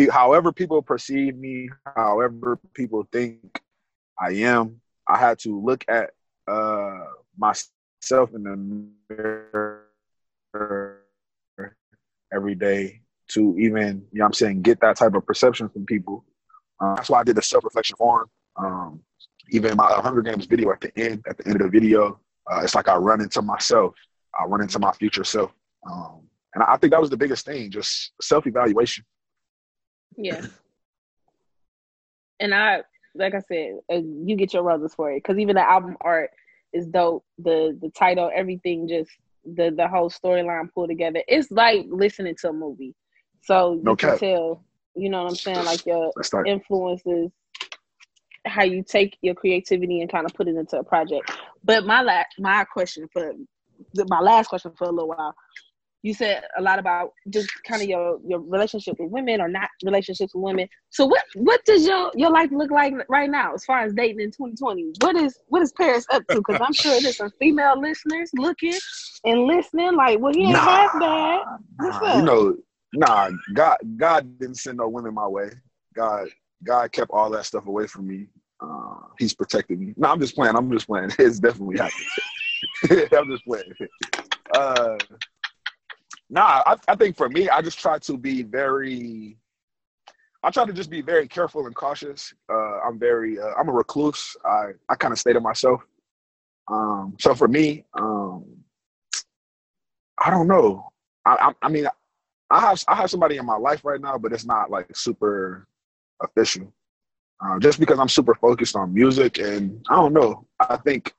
however 0.07 0.51
people 0.51 0.81
perceive 0.81 1.35
me, 1.35 1.69
however 1.95 2.59
people 2.73 3.07
think 3.11 3.61
I 4.19 4.31
am, 4.34 4.81
I 5.07 5.17
had 5.17 5.39
to 5.39 5.59
look 5.59 5.85
at 5.88 6.11
uh, 6.47 7.05
myself 7.38 8.34
in 8.34 8.43
the 8.43 8.88
mirror 9.09 9.85
every 12.34 12.55
day 12.55 13.01
to 13.30 13.55
even, 13.59 14.05
you 14.11 14.19
know 14.19 14.26
I'm 14.26 14.34
saying, 14.34 14.61
get 14.61 14.80
that 14.81 14.97
type 14.97 15.13
of 15.13 15.26
perception 15.26 15.69
from 15.69 15.85
people. 15.85 16.26
Uh, 16.80 16.95
that's 16.95 17.09
why 17.09 17.19
I 17.19 17.23
did 17.23 17.35
the 17.35 17.41
self 17.41 17.63
reflection 17.63 17.95
forum. 17.97 18.30
Um, 18.55 19.01
even 19.51 19.76
my 19.77 19.91
Hunger 19.91 20.21
Games 20.21 20.45
video 20.45 20.71
at 20.71 20.81
the 20.81 20.91
end, 20.97 21.23
at 21.27 21.38
the 21.38 21.47
end 21.47 21.61
of 21.61 21.71
the 21.71 21.80
video, 21.80 22.19
uh, 22.51 22.61
it's 22.63 22.76
like 22.76 22.88
I 22.88 22.95
run 22.95 23.21
into 23.21 23.41
myself. 23.41 23.95
I 24.39 24.45
run 24.45 24.61
into 24.61 24.80
my 24.80 24.91
future 24.93 25.23
self. 25.23 25.51
Um, 25.89 26.21
and 26.53 26.63
I 26.63 26.77
think 26.77 26.91
that 26.91 27.01
was 27.01 27.09
the 27.09 27.17
biggest 27.17 27.45
thing, 27.45 27.71
just 27.71 28.11
self 28.21 28.47
evaluation. 28.47 29.05
Yeah. 30.15 30.45
And 32.40 32.53
I, 32.53 32.84
like 33.15 33.34
I 33.34 33.40
said, 33.40 33.80
uh, 33.91 34.02
you 34.26 34.36
get 34.36 34.53
your 34.53 34.64
roses 34.64 34.94
for 34.95 35.11
it 35.11 35.23
because 35.23 35.38
even 35.38 35.56
the 35.56 35.68
album 35.68 35.98
art 36.02 36.31
is 36.73 36.86
dope. 36.86 37.26
The 37.38 37.77
the 37.81 37.90
title, 37.90 38.31
everything, 38.34 38.88
just 38.88 39.11
the 39.45 39.72
the 39.72 39.88
whole 39.88 40.10
storyline 40.10 40.72
pulled 40.73 40.90
together. 40.90 41.22
It's 41.27 41.52
like 41.52 41.86
listening 41.90 42.36
to 42.41 42.49
a 42.49 42.53
movie. 42.53 42.95
So 43.41 43.80
No 43.84 43.91
you 43.91 43.98
can 43.98 44.18
tell, 44.18 44.64
you 44.95 45.10
know 45.10 45.23
what 45.23 45.30
I'm 45.30 45.36
saying, 45.36 45.65
like 45.65 45.86
your 45.86 46.11
influences, 46.45 47.31
how 48.45 48.64
you 48.64 48.84
take 48.84 49.18
your 49.22 49.36
creativity 49.36 50.02
and 50.02 50.11
kind 50.11 50.26
of 50.26 50.34
put 50.34 50.48
it 50.48 50.56
into 50.56 50.77
a 50.77 50.84
project. 50.84 51.31
But 51.64 51.86
my 51.86 52.02
last 52.02 52.27
my 52.38 52.64
question 52.65 53.07
for 53.11 53.34
my 54.07 54.19
last 54.19 54.48
question 54.48 54.72
for 54.77 54.86
a 54.86 54.91
little 54.91 55.10
while 55.10 55.36
you 56.01 56.13
said 56.13 56.43
a 56.57 56.61
lot 56.61 56.80
about 56.80 57.11
just 57.30 57.49
kind 57.67 57.81
of 57.81 57.88
your 57.89 58.19
your 58.26 58.39
relationship 58.39 58.95
with 58.99 59.11
women 59.11 59.41
or 59.41 59.49
not 59.49 59.69
relationships 59.84 60.34
with 60.34 60.43
women. 60.43 60.67
So 60.91 61.05
what 61.05 61.23
what 61.35 61.63
does 61.65 61.85
your 61.85 62.11
your 62.15 62.31
life 62.31 62.49
look 62.51 62.71
like 62.71 62.93
right 63.09 63.30
now 63.30 63.53
as 63.53 63.65
far 63.65 63.81
as 63.81 63.93
dating 63.93 64.21
in 64.21 64.31
2020? 64.31 64.93
What 64.99 65.15
is 65.15 65.38
what 65.47 65.61
is 65.61 65.73
Parris 65.73 66.05
up 66.11 66.23
to? 66.31 66.38
Because 66.38 66.59
I'm 66.61 66.73
sure 66.73 67.01
there's 67.01 67.17
some 67.17 67.31
female 67.39 67.80
listeners 67.80 68.30
looking 68.34 68.80
and 69.26 69.41
listening. 69.41 69.95
Like, 69.95 70.19
well, 70.19 70.34
he 70.34 70.43
ain't 70.43 70.53
Nah. 70.53 70.59
half 70.59 70.99
bad. 70.99 71.41
Nah, 71.80 72.15
you 72.15 72.21
know, 72.21 72.55
nah, 72.93 73.30
God, 73.53 73.77
God 73.97 74.39
didn't 74.39 74.55
send 74.55 74.77
no 74.77 74.88
women 74.88 75.13
my 75.13 75.27
way. 75.27 75.49
God, 75.95 76.30
God 76.63 76.91
kept 76.91 77.11
all 77.11 77.30
that 77.31 77.45
stuff 77.45 77.67
away 77.67 77.88
from 77.88 78.07
me. 78.07 78.27
Uh, 78.61 78.95
he's 79.17 79.34
protected 79.34 79.80
me. 79.80 79.93
No, 79.97 80.09
I'm 80.09 80.19
just 80.19 80.35
playing. 80.35 80.55
I'm 80.55 80.71
just 80.71 80.88
playing. 80.88 81.11
It's 81.19 81.39
definitely 81.39 81.77
happening. 81.77 83.07
I'm 83.17 83.30
just 83.31 83.45
playing. 83.45 83.73
Uh, 84.53 84.97
nah, 86.30 86.64
I, 86.65 86.76
I 86.88 86.95
think 86.95 87.18
for 87.18 87.30
me, 87.30 87.49
I 87.49 87.61
just 87.61 87.80
try 87.80 87.99
to 87.99 88.18
be 88.18 88.43
very. 88.43 89.38
I 90.41 90.51
try 90.51 90.65
to 90.65 90.72
just 90.72 90.89
be 90.89 91.01
very 91.01 91.27
careful 91.27 91.65
and 91.65 91.76
cautious. 91.76 92.34
Uh, 92.49 92.80
I'm 92.80 92.97
very, 92.97 93.38
uh, 93.39 93.51
I'm 93.60 93.68
a 93.68 93.73
recluse. 93.73 94.38
I, 94.45 94.68
I 94.88 94.95
kind 94.95 95.11
of 95.11 95.19
stay 95.19 95.34
to 95.34 95.41
myself. 95.41 95.81
Um, 96.69 97.18
so 97.19 97.35
for 97.35 97.49
me, 97.49 97.84
um, 97.93 98.45
I 100.18 100.30
don't 100.30 100.47
know. 100.47 100.91
I, 101.26 101.49
I, 101.49 101.65
I 101.65 101.69
mean, 101.69 101.88
I 102.49 102.60
have, 102.61 102.81
I 102.88 102.95
have 102.95 103.10
somebody 103.11 103.35
in 103.35 103.45
my 103.45 103.57
life 103.57 103.84
right 103.84 103.99
now, 103.99 104.18
but 104.18 104.31
it's 104.31 104.45
not 104.45 104.72
like 104.72 104.88
super 104.95 105.68
official. 106.23 106.72
Uh, 107.43 107.60
just 107.60 107.80
because 107.80 107.99
I'm 107.99 108.10
super 108.10 108.35
focused 108.35 108.77
on 108.77 108.93
music, 108.93 109.39
and 109.39 109.85
I 109.89 109.95
don't 109.95 110.14
know. 110.14 110.45
I 110.60 110.77
think 110.77 111.14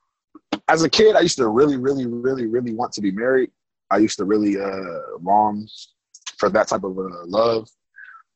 as 0.67 0.83
a 0.83 0.89
kid, 0.89 1.15
I 1.15 1.21
used 1.21 1.37
to 1.37 1.47
really, 1.47 1.77
really, 1.77 2.05
really, 2.05 2.47
really 2.47 2.73
want 2.73 2.91
to 2.93 3.01
be 3.01 3.11
married. 3.11 3.51
I 3.91 3.97
used 3.97 4.17
to 4.17 4.25
really 4.25 4.59
uh, 4.59 5.17
long 5.21 5.67
for 6.37 6.49
that 6.49 6.69
type 6.69 6.83
of 6.83 6.97
uh, 6.97 7.25
love. 7.25 7.69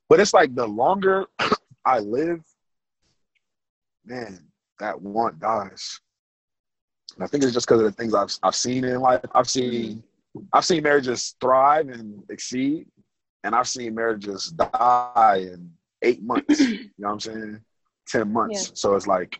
But 0.09 0.19
it's 0.19 0.33
like 0.33 0.53
the 0.53 0.67
longer 0.67 1.25
I 1.85 1.99
live, 1.99 2.41
man, 4.05 4.39
that 4.79 5.01
want 5.01 5.39
dies. 5.39 5.99
And 7.15 7.23
I 7.23 7.27
think 7.27 7.43
it's 7.43 7.53
just 7.53 7.65
because 7.65 7.79
of 7.79 7.85
the 7.85 7.91
things 7.91 8.13
I've 8.13 8.35
I've 8.43 8.55
seen 8.55 8.83
in 8.83 8.99
life. 8.99 9.21
I've 9.33 9.49
seen 9.49 10.03
I've 10.51 10.65
seen 10.65 10.83
marriages 10.83 11.35
thrive 11.39 11.87
and 11.89 12.21
exceed, 12.29 12.87
and 13.43 13.55
I've 13.55 13.69
seen 13.69 13.95
marriages 13.95 14.51
die 14.51 15.47
in 15.53 15.71
eight 16.01 16.21
months. 16.21 16.59
you 16.59 16.89
know 16.97 17.07
what 17.07 17.13
I'm 17.13 17.19
saying? 17.21 17.61
Ten 18.07 18.33
months. 18.33 18.67
Yeah. 18.67 18.71
So 18.73 18.95
it's 18.95 19.07
like 19.07 19.39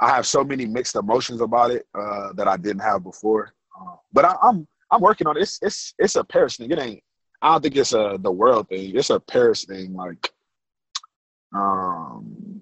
I 0.00 0.08
have 0.08 0.26
so 0.26 0.42
many 0.42 0.66
mixed 0.66 0.96
emotions 0.96 1.40
about 1.40 1.70
it 1.70 1.86
uh, 1.94 2.32
that 2.34 2.48
I 2.48 2.56
didn't 2.56 2.82
have 2.82 3.04
before. 3.04 3.52
Uh, 3.80 3.96
but 4.12 4.24
I, 4.24 4.36
I'm 4.42 4.66
I'm 4.90 5.00
working 5.00 5.26
on 5.26 5.36
it. 5.36 5.40
It's 5.42 5.58
it's 5.62 5.94
it's 5.98 6.16
a 6.16 6.24
Parris 6.24 6.56
thing. 6.56 6.70
It 6.70 6.78
ain't. 6.78 7.02
I 7.42 7.52
don't 7.52 7.62
think 7.62 7.76
it's 7.76 7.92
a 7.92 8.18
the 8.20 8.32
world 8.32 8.68
thing. 8.68 8.96
It's 8.96 9.10
a 9.10 9.20
Parris 9.20 9.64
thing. 9.64 9.94
Like, 9.94 10.32
um, 11.54 12.60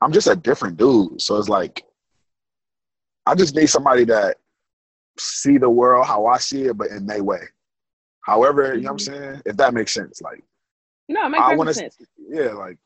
I'm 0.00 0.12
just 0.12 0.26
a 0.28 0.36
different 0.36 0.76
dude. 0.76 1.20
So 1.20 1.36
it's 1.38 1.48
like, 1.48 1.84
I 3.26 3.34
just 3.34 3.54
need 3.54 3.66
somebody 3.66 4.04
that 4.06 4.36
see 5.18 5.58
the 5.58 5.70
world 5.70 6.06
how 6.06 6.26
I 6.26 6.38
see 6.38 6.64
it, 6.64 6.76
but 6.76 6.88
in 6.88 7.06
their 7.06 7.22
way. 7.22 7.40
However, 8.22 8.74
you 8.74 8.82
know 8.82 8.92
what 8.92 8.92
I'm 8.92 8.98
saying? 8.98 9.42
If 9.46 9.56
that 9.58 9.74
makes 9.74 9.92
sense. 9.92 10.20
Like, 10.20 10.42
No, 11.08 11.26
it 11.26 11.28
makes 11.30 11.44
I 11.44 11.54
want 11.54 11.68
to. 11.68 11.74
sense. 11.74 11.96
Yeah, 12.28 12.52
like, 12.52 12.78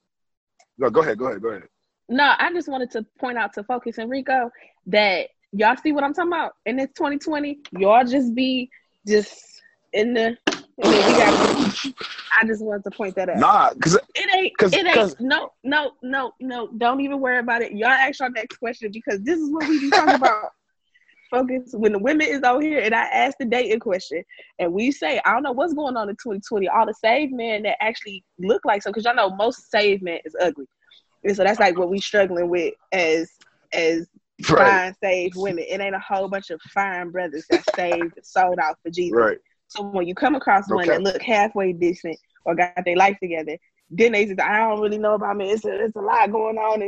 no, 0.78 0.90
go 0.90 1.00
ahead, 1.00 1.18
go 1.18 1.26
ahead, 1.26 1.40
go 1.42 1.48
ahead. 1.50 1.68
No, 2.08 2.34
I 2.38 2.52
just 2.52 2.68
wanted 2.68 2.90
to 2.92 3.06
point 3.18 3.38
out 3.38 3.52
to 3.54 3.62
Focus 3.64 3.98
and 3.98 4.10
Rico 4.10 4.50
that 4.86 5.28
y'all 5.52 5.76
see 5.76 5.92
what 5.92 6.04
I'm 6.04 6.14
talking 6.14 6.32
about 6.32 6.52
And 6.66 6.80
it's 6.80 6.92
2020. 6.94 7.58
Y'all 7.78 8.04
just 8.04 8.34
be 8.34 8.70
just 9.06 9.62
in 9.92 10.14
the. 10.14 10.36
I, 10.46 10.86
mean, 10.86 11.06
we 11.06 11.14
got, 11.14 11.94
I 12.40 12.46
just 12.46 12.62
wanted 12.64 12.84
to 12.84 12.90
point 12.92 13.16
that 13.16 13.28
out. 13.28 13.38
Nah, 13.38 13.70
cause 13.80 13.96
it 14.14 14.34
ain't. 14.36 14.56
'cause- 14.56 14.72
it 14.72 14.86
ain't. 14.86 14.94
'cause- 14.94 15.16
No, 15.18 15.50
no, 15.64 15.92
no, 16.02 16.32
no. 16.40 16.68
Don't 16.78 17.00
even 17.00 17.18
worry 17.20 17.38
about 17.38 17.62
it. 17.62 17.72
Y'all 17.72 17.88
ask 17.88 18.20
our 18.20 18.30
next 18.30 18.58
question 18.58 18.92
because 18.92 19.20
this 19.22 19.38
is 19.40 19.50
what 19.50 19.66
we 19.68 19.80
be 19.80 19.90
talking 19.90 20.14
about. 20.14 20.52
Focus 21.30 21.74
when 21.74 21.92
the 21.92 21.98
women 21.98 22.26
is 22.26 22.42
out 22.42 22.62
here 22.62 22.80
and 22.80 22.94
I 22.94 23.02
ask 23.02 23.36
the 23.38 23.44
dating 23.44 23.80
question 23.80 24.24
and 24.58 24.72
we 24.72 24.90
say 24.90 25.20
I 25.26 25.32
don't 25.34 25.42
know 25.42 25.52
what's 25.52 25.74
going 25.74 25.94
on 25.94 26.08
in 26.08 26.14
2020. 26.16 26.68
All 26.68 26.86
the 26.86 26.94
save 26.94 27.32
men 27.32 27.64
that 27.64 27.76
actually 27.82 28.24
look 28.38 28.64
like 28.64 28.82
so 28.82 28.88
because 28.90 29.04
y'all 29.04 29.14
know 29.14 29.28
most 29.28 29.70
save 29.70 30.00
men 30.00 30.20
is 30.24 30.34
ugly. 30.40 30.64
And 31.24 31.36
so 31.36 31.44
that's 31.44 31.60
like 31.60 31.76
what 31.76 31.90
we 31.90 32.00
struggling 32.00 32.48
with 32.48 32.72
as 32.92 33.30
as 33.74 34.08
Right. 34.50 34.66
fine 34.66 34.94
saved 35.02 35.36
women. 35.36 35.64
It 35.68 35.80
ain't 35.80 35.94
a 35.94 36.00
whole 36.00 36.28
bunch 36.28 36.50
of 36.50 36.60
fine 36.72 37.10
brothers 37.10 37.44
that 37.50 37.64
saved 37.74 38.14
sold 38.22 38.58
out 38.58 38.76
for 38.82 38.90
Jesus. 38.90 39.16
Right. 39.16 39.38
So 39.66 39.82
when 39.82 40.06
you 40.06 40.14
come 40.14 40.34
across 40.34 40.70
one 40.70 40.86
that 40.86 41.02
look 41.02 41.20
halfway 41.22 41.72
decent 41.72 42.16
or 42.44 42.54
got 42.54 42.84
their 42.84 42.96
life 42.96 43.18
together, 43.20 43.58
then 43.90 44.12
they 44.12 44.26
just 44.26 44.40
I 44.40 44.58
don't 44.58 44.80
really 44.80 44.98
know 44.98 45.14
about 45.14 45.36
me. 45.36 45.50
It's 45.50 45.64
a 45.64 45.84
it's 45.84 45.96
a 45.96 46.00
lot 46.00 46.30
going 46.30 46.56
on. 46.56 46.80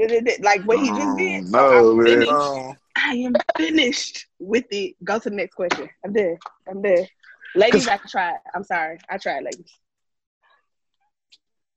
Like 0.42 0.62
what 0.64 0.78
he 0.78 0.88
just 0.88 1.16
did. 1.16 1.44
Mm, 1.44 1.48
so 1.48 1.58
no, 1.58 1.90
I'm 1.90 1.96
man. 1.98 2.06
finished. 2.06 2.80
I 2.96 3.14
am 3.14 3.34
finished 3.56 4.26
with 4.38 4.66
it. 4.70 4.96
Go 5.02 5.18
to 5.18 5.30
the 5.30 5.36
next 5.36 5.54
question. 5.54 5.88
I'm 6.04 6.12
there. 6.12 6.38
I'm 6.68 6.82
there. 6.82 7.06
Ladies, 7.54 7.88
I 7.88 7.96
tried. 7.96 8.36
I'm 8.54 8.64
sorry. 8.64 8.98
I 9.08 9.18
tried, 9.18 9.44
ladies. 9.44 9.78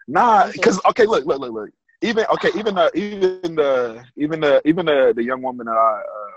Nah, 0.07 0.51
because 0.51 0.79
okay, 0.85 1.05
look, 1.05 1.25
look, 1.25 1.39
look, 1.39 1.51
look. 1.51 1.69
Even 2.03 2.25
okay, 2.33 2.51
even 2.55 2.75
the 2.75 2.91
even 2.95 3.55
the 3.55 4.03
even 4.17 4.39
the 4.41 4.61
even 4.65 4.85
the 4.85 5.13
the 5.15 5.23
young 5.23 5.41
woman 5.41 5.65
that 5.67 5.77
I 5.77 6.01
uh, 6.01 6.31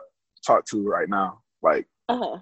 talk 0.46 0.64
to 0.66 0.88
right 0.88 1.08
now, 1.08 1.40
like 1.62 1.86
Uh-huh. 2.08 2.38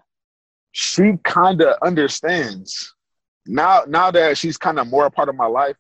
she 0.73 1.13
kind 1.25 1.61
of 1.63 1.77
understands 1.83 2.95
now. 3.47 3.83
Now 3.89 4.11
that 4.11 4.37
she's 4.37 4.59
kind 4.59 4.79
of 4.79 4.87
more 4.89 5.07
a 5.07 5.11
part 5.11 5.29
of 5.31 5.37
my 5.37 5.47
life, 5.47 5.77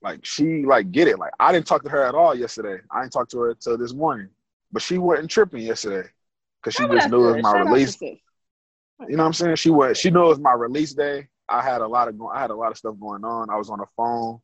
like 0.00 0.24
she 0.24 0.64
like 0.64 0.92
get 0.92 1.08
it. 1.08 1.18
Like 1.18 1.32
I 1.40 1.52
didn't 1.52 1.66
talk 1.66 1.82
to 1.82 1.90
her 1.90 2.04
at 2.04 2.14
all 2.14 2.34
yesterday. 2.34 2.80
I 2.90 3.00
didn't 3.02 3.12
talk 3.12 3.28
to 3.30 3.38
her 3.40 3.50
until 3.50 3.76
this 3.76 3.92
morning, 3.92 4.28
but 4.72 4.82
she 4.82 4.98
wasn't 4.98 5.30
tripping 5.30 5.62
yesterday 5.62 6.08
because 6.62 6.74
she 6.74 6.86
just 6.88 7.08
knew 7.08 7.28
it 7.28 7.34
was 7.34 7.42
my 7.42 7.52
Shout 7.52 7.66
release. 7.66 8.00
You 9.08 9.16
know 9.16 9.24
what 9.24 9.26
I'm 9.26 9.32
saying? 9.32 9.56
She 9.56 9.70
was 9.70 9.98
she 9.98 10.10
knew 10.10 10.24
it 10.26 10.28
was 10.28 10.38
my 10.38 10.52
release 10.52 10.92
day. 10.94 11.28
I 11.48 11.62
had 11.62 11.80
a 11.80 11.86
lot 11.88 12.08
of 12.08 12.14
I 12.32 12.40
had 12.40 12.50
a 12.50 12.54
lot 12.54 12.70
of 12.70 12.78
stuff 12.78 12.94
going 13.00 13.24
on. 13.24 13.50
I 13.50 13.56
was 13.56 13.70
on 13.70 13.78
the 13.80 13.86
phone 13.96 14.40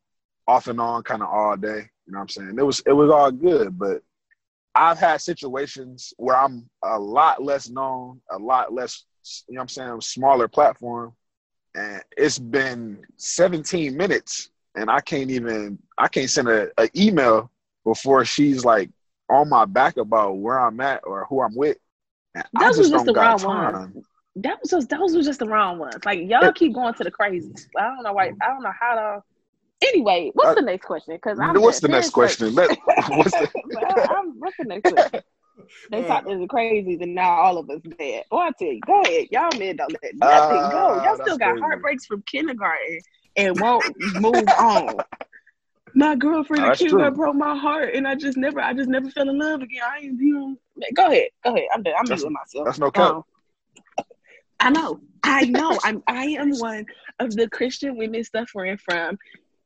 off 0.48 0.66
and 0.66 0.80
on 0.80 1.02
kind 1.02 1.22
of 1.22 1.28
all 1.28 1.56
day. 1.56 1.88
You 2.06 2.12
know 2.12 2.18
what 2.18 2.22
I'm 2.22 2.28
saying? 2.28 2.56
It 2.58 2.66
was 2.66 2.80
it 2.86 2.92
was 2.92 3.10
all 3.10 3.30
good, 3.30 3.78
but 3.78 4.02
I've 4.74 4.98
had 4.98 5.20
situations 5.20 6.14
where 6.16 6.36
I'm 6.36 6.68
a 6.84 6.98
lot 6.98 7.42
less 7.42 7.68
known, 7.68 8.20
a 8.30 8.38
lot 8.38 8.72
less, 8.72 9.04
you 9.48 9.54
know 9.54 9.60
what 9.60 9.62
I'm 9.62 9.68
saying, 9.68 10.00
smaller 10.00 10.48
platform. 10.48 11.12
And 11.74 12.02
it's 12.16 12.38
been 12.38 12.98
17 13.16 13.96
minutes 13.96 14.50
and 14.74 14.90
I 14.90 15.00
can't 15.00 15.30
even 15.30 15.78
I 15.98 16.08
can't 16.08 16.30
send 16.30 16.48
a, 16.48 16.68
a 16.78 16.88
email 16.96 17.50
before 17.84 18.24
she's 18.24 18.64
like 18.64 18.90
on 19.28 19.48
my 19.48 19.64
back 19.64 19.96
about 19.96 20.38
where 20.38 20.58
I'm 20.58 20.80
at 20.80 21.00
or 21.04 21.26
who 21.28 21.42
I'm 21.42 21.54
with. 21.54 21.76
And 22.34 22.44
I 22.56 22.66
Those 22.66 22.76
just 22.76 22.78
was 22.78 22.90
just 22.90 23.06
the 23.06 23.14
wrong 23.14 23.38
time. 23.38 23.72
ones. 23.72 24.06
That 24.36 24.60
was 24.60 24.70
just 24.70 24.88
those 24.88 25.16
were 25.16 25.22
just 25.22 25.40
the 25.40 25.48
wrong 25.48 25.78
ones. 25.78 26.04
Like 26.04 26.20
y'all 26.28 26.52
keep 26.52 26.74
going 26.74 26.94
to 26.94 27.04
the 27.04 27.10
crazies. 27.10 27.66
I 27.76 27.82
don't 27.82 28.02
know 28.02 28.12
why. 28.12 28.28
Mm. 28.28 28.36
I 28.42 28.46
don't 28.48 28.62
know 28.62 28.72
how 28.78 28.94
to. 28.94 29.22
Anyway, 29.82 30.30
what's 30.34 30.50
uh, 30.50 30.54
the 30.54 30.62
next 30.62 30.84
question? 30.84 31.14
Because 31.14 31.38
I'm 31.40 31.54
What's 31.60 31.80
the 31.80 31.88
next 31.88 32.10
question? 32.10 32.54
Let, 32.54 32.70
what's 33.08 33.30
the, 33.30 33.50
uh, 33.76 34.12
I'm- 34.14 34.34
what's 34.38 34.56
the 34.58 34.64
next 34.64 34.90
question? 34.92 35.22
They 35.90 36.04
talked 36.04 36.28
to 36.28 36.38
the 36.38 36.46
crazies, 36.46 37.02
and 37.02 37.14
now 37.14 37.30
all 37.30 37.58
of 37.58 37.68
us 37.70 37.80
dead. 37.98 38.24
Boy, 38.30 38.38
I 38.38 38.50
tell 38.58 38.68
you, 38.68 38.80
go 38.86 39.00
ahead. 39.02 39.28
Y'all 39.30 39.50
men 39.58 39.76
don't 39.76 39.92
let 39.92 40.12
ah, 40.22 40.26
nothing 40.48 40.70
go. 40.70 41.00
Ah, 41.00 41.04
Y'all 41.04 41.16
still 41.16 41.38
got 41.38 41.50
crazy. 41.50 41.60
heartbreaks 41.60 42.06
from 42.06 42.22
kindergarten 42.22 42.98
and 43.36 43.60
won't 43.60 43.84
move 44.20 44.48
on. 44.58 44.96
My 45.94 46.14
girlfriend 46.16 46.62
Oh, 46.62 46.64
in 46.64 46.70
that's 46.70 46.78
kindergarten 46.80 47.14
true. 47.14 47.24
broke 47.24 47.36
my 47.36 47.56
heart, 47.56 47.94
and 47.94 48.06
I 48.08 48.14
just 48.14 48.36
never, 48.38 48.60
I 48.60 48.72
just 48.72 48.88
never 48.88 49.10
fell 49.10 49.28
in 49.28 49.38
love 49.38 49.60
again. 49.60 49.82
I 49.84 49.98
ain't, 49.98 50.20
you 50.20 50.34
know, 50.34 50.56
go 50.94 51.08
ahead, 51.08 51.28
go 51.44 51.54
ahead. 51.54 51.66
I'm 51.74 51.82
done. 51.82 51.94
I'm 51.98 52.04
That's- 52.06 52.20
muting 52.20 52.32
myself. 52.32 52.64
that's 52.66 52.78
no 52.78 52.90
Go 52.90 53.00
cap. 53.02 53.10
Um, 53.16 53.24
I 54.60 54.70
know, 54.70 55.00
I 55.22 55.44
know. 55.46 55.78
I'm, 55.84 56.02
I 56.06 56.24
am 56.26 56.50
one 56.58 56.86
of 57.18 57.34
the 57.36 57.48
Christian 57.48 57.96
women 57.96 58.24
suffering 58.24 58.76
from. 58.78 59.18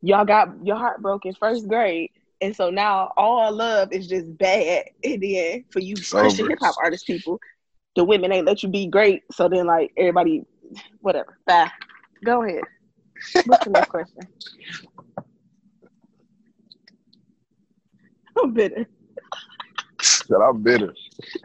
Y'all 0.05 0.27
got 0.27 0.49
your 0.63 0.77
heart 0.77 1.01
broken 1.01 1.33
first 1.33 1.67
grade, 1.67 2.11
and 2.43 2.55
so 2.55 2.69
now 2.69 3.11
all 3.17 3.51
love 3.51 3.91
is 3.91 4.07
just 4.07 4.37
bad. 4.37 4.85
And 5.05 5.23
then 5.23 5.65
for 5.71 5.79
you 5.79 5.95
Christian 5.95 6.51
hip 6.51 6.59
hop 6.61 6.75
artist 6.83 7.07
people, 7.07 7.41
the 7.97 8.05
women 8.05 8.31
ain't 8.31 8.47
let 8.47 8.63
you 8.63 8.69
be 8.69 8.87
great. 8.87 9.23
So 9.33 9.49
then 9.49 9.65
like 9.67 9.93
everybody, 9.97 10.45
whatever. 11.01 11.39
Bye. 11.47 11.71
Go 12.23 12.43
ahead. 12.43 12.61
What's 13.47 13.65
the 13.65 13.71
next 13.71 13.89
question? 13.89 14.21
I'm 18.43 18.53
bitter. 18.53 18.87
that 20.29 20.37
I'm 20.39 20.63
bitter. 20.63 20.95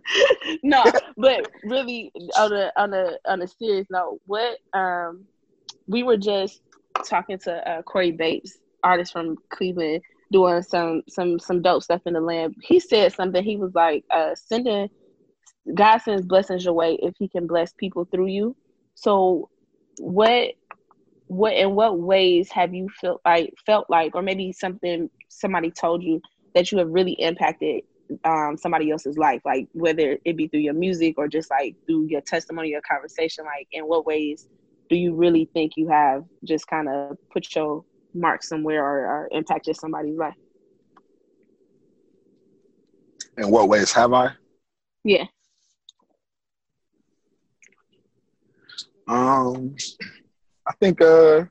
no, 0.63 0.83
but 1.15 1.49
really 1.63 2.11
on 2.37 2.51
a 2.51 2.73
on 2.75 2.93
a 2.93 3.13
on 3.25 3.41
a 3.41 3.47
serious 3.47 3.87
note, 3.89 4.19
what 4.25 4.57
um 4.73 5.23
we 5.87 6.03
were 6.03 6.17
just 6.17 6.59
talking 7.05 7.39
to 7.39 7.69
uh, 7.69 7.81
Corey 7.83 8.11
Bapes, 8.11 8.57
artist 8.83 9.11
from 9.11 9.37
Cleveland, 9.49 10.01
doing 10.31 10.61
some 10.63 11.01
some 11.09 11.39
some 11.39 11.61
dope 11.61 11.83
stuff 11.83 12.01
in 12.05 12.13
the 12.13 12.21
land. 12.21 12.55
He 12.61 12.79
said 12.79 13.13
something. 13.13 13.43
He 13.43 13.57
was 13.57 13.73
like, 13.73 14.03
uh, 14.11 14.35
sending 14.35 14.89
God 15.73 15.99
sends 15.99 16.25
blessings 16.25 16.65
your 16.65 16.73
way 16.73 16.97
if 17.01 17.15
He 17.17 17.27
can 17.27 17.47
bless 17.47 17.73
people 17.73 18.07
through 18.11 18.27
you. 18.27 18.55
So, 18.95 19.49
what 19.99 20.53
what 21.27 21.53
in 21.53 21.75
what 21.75 21.99
ways 21.99 22.49
have 22.51 22.73
you 22.73 22.89
felt 23.01 23.21
like 23.25 23.53
felt 23.65 23.89
like, 23.89 24.15
or 24.15 24.21
maybe 24.21 24.51
something 24.51 25.09
somebody 25.27 25.71
told 25.71 26.03
you 26.03 26.21
that 26.55 26.71
you 26.71 26.79
have 26.79 26.89
really 26.89 27.13
impacted 27.13 27.83
um, 28.23 28.57
somebody 28.57 28.89
else's 28.89 29.17
life, 29.17 29.41
like 29.45 29.67
whether 29.73 30.17
it 30.25 30.35
be 30.35 30.47
through 30.47 30.61
your 30.61 30.73
music 30.73 31.15
or 31.17 31.27
just 31.27 31.51
like 31.51 31.75
through 31.85 32.05
your 32.05 32.21
testimony 32.21 32.73
or 32.73 32.81
conversation, 32.81 33.45
like 33.45 33.67
in 33.71 33.83
what 33.83 34.05
ways 34.05 34.47
do 34.89 34.95
you 34.95 35.13
really 35.15 35.45
think 35.53 35.73
you 35.77 35.87
have 35.89 36.23
just 36.43 36.67
kind 36.67 36.89
of 36.89 37.17
put 37.31 37.55
your 37.55 37.83
mark 38.13 38.43
somewhere 38.43 38.83
or, 38.83 39.05
or 39.05 39.29
impacted 39.31 39.75
somebody's 39.75 40.17
life? 40.17 40.33
In 43.37 43.49
what 43.51 43.69
ways 43.69 43.91
have 43.93 44.13
I? 44.13 44.31
Yeah. 45.03 45.25
Um, 49.07 49.75
I 50.67 50.73
think 50.79 51.01
uh, 51.01 51.45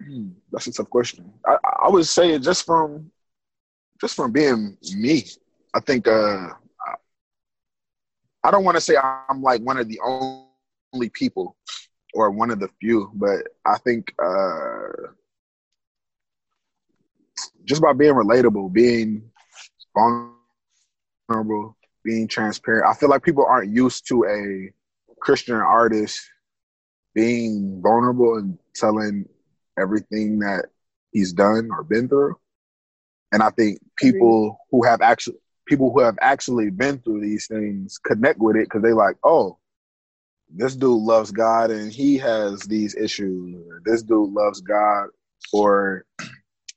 Hmm, 0.00 0.30
That's 0.50 0.66
a 0.66 0.72
tough 0.72 0.90
question. 0.90 1.32
I, 1.46 1.56
I 1.84 1.88
would 1.88 2.06
say 2.06 2.38
just 2.38 2.66
from 2.66 3.10
just 4.00 4.16
from 4.16 4.32
being 4.32 4.76
me, 4.96 5.24
I 5.72 5.80
think 5.80 6.08
uh 6.08 6.48
I- 6.86 6.96
I 8.44 8.50
don't 8.50 8.64
want 8.64 8.76
to 8.76 8.80
say 8.80 8.96
I'm 8.96 9.42
like 9.42 9.60
one 9.62 9.76
of 9.78 9.88
the 9.88 10.00
only 10.04 10.46
people 11.12 11.56
or 12.14 12.30
one 12.30 12.50
of 12.50 12.60
the 12.60 12.68
few, 12.80 13.10
but 13.14 13.48
I 13.64 13.78
think 13.78 14.14
uh 14.22 15.08
just 17.64 17.80
by 17.80 17.92
being 17.92 18.14
relatable, 18.14 18.72
being 18.72 19.30
vulnerable, 21.28 21.76
being 22.04 22.28
transparent. 22.28 22.86
I 22.86 22.94
feel 22.94 23.08
like 23.08 23.22
people 23.22 23.46
aren't 23.46 23.72
used 23.72 24.06
to 24.08 24.24
a 24.24 24.72
Christian 25.20 25.56
artist 25.56 26.20
being 27.14 27.80
vulnerable 27.82 28.36
and 28.36 28.58
telling 28.74 29.28
everything 29.78 30.40
that 30.40 30.66
he's 31.12 31.32
done 31.32 31.68
or 31.70 31.82
been 31.82 32.08
through. 32.08 32.36
And 33.32 33.42
I 33.42 33.50
think 33.50 33.78
people 33.96 34.58
who 34.70 34.84
have 34.84 35.00
actually 35.00 35.36
people 35.66 35.92
who 35.92 36.00
have 36.00 36.18
actually 36.20 36.70
been 36.70 36.98
through 36.98 37.20
these 37.20 37.46
things 37.46 37.98
connect 37.98 38.38
with 38.40 38.56
it 38.56 38.64
because 38.64 38.82
they 38.82 38.92
like, 38.92 39.16
oh, 39.24 39.58
this 40.54 40.76
dude 40.76 41.00
loves 41.00 41.30
God 41.30 41.70
and 41.70 41.92
he 41.92 42.18
has 42.18 42.60
these 42.62 42.94
issues. 42.94 43.56
This 43.84 44.02
dude 44.02 44.32
loves 44.32 44.60
God 44.60 45.08
or 45.52 46.04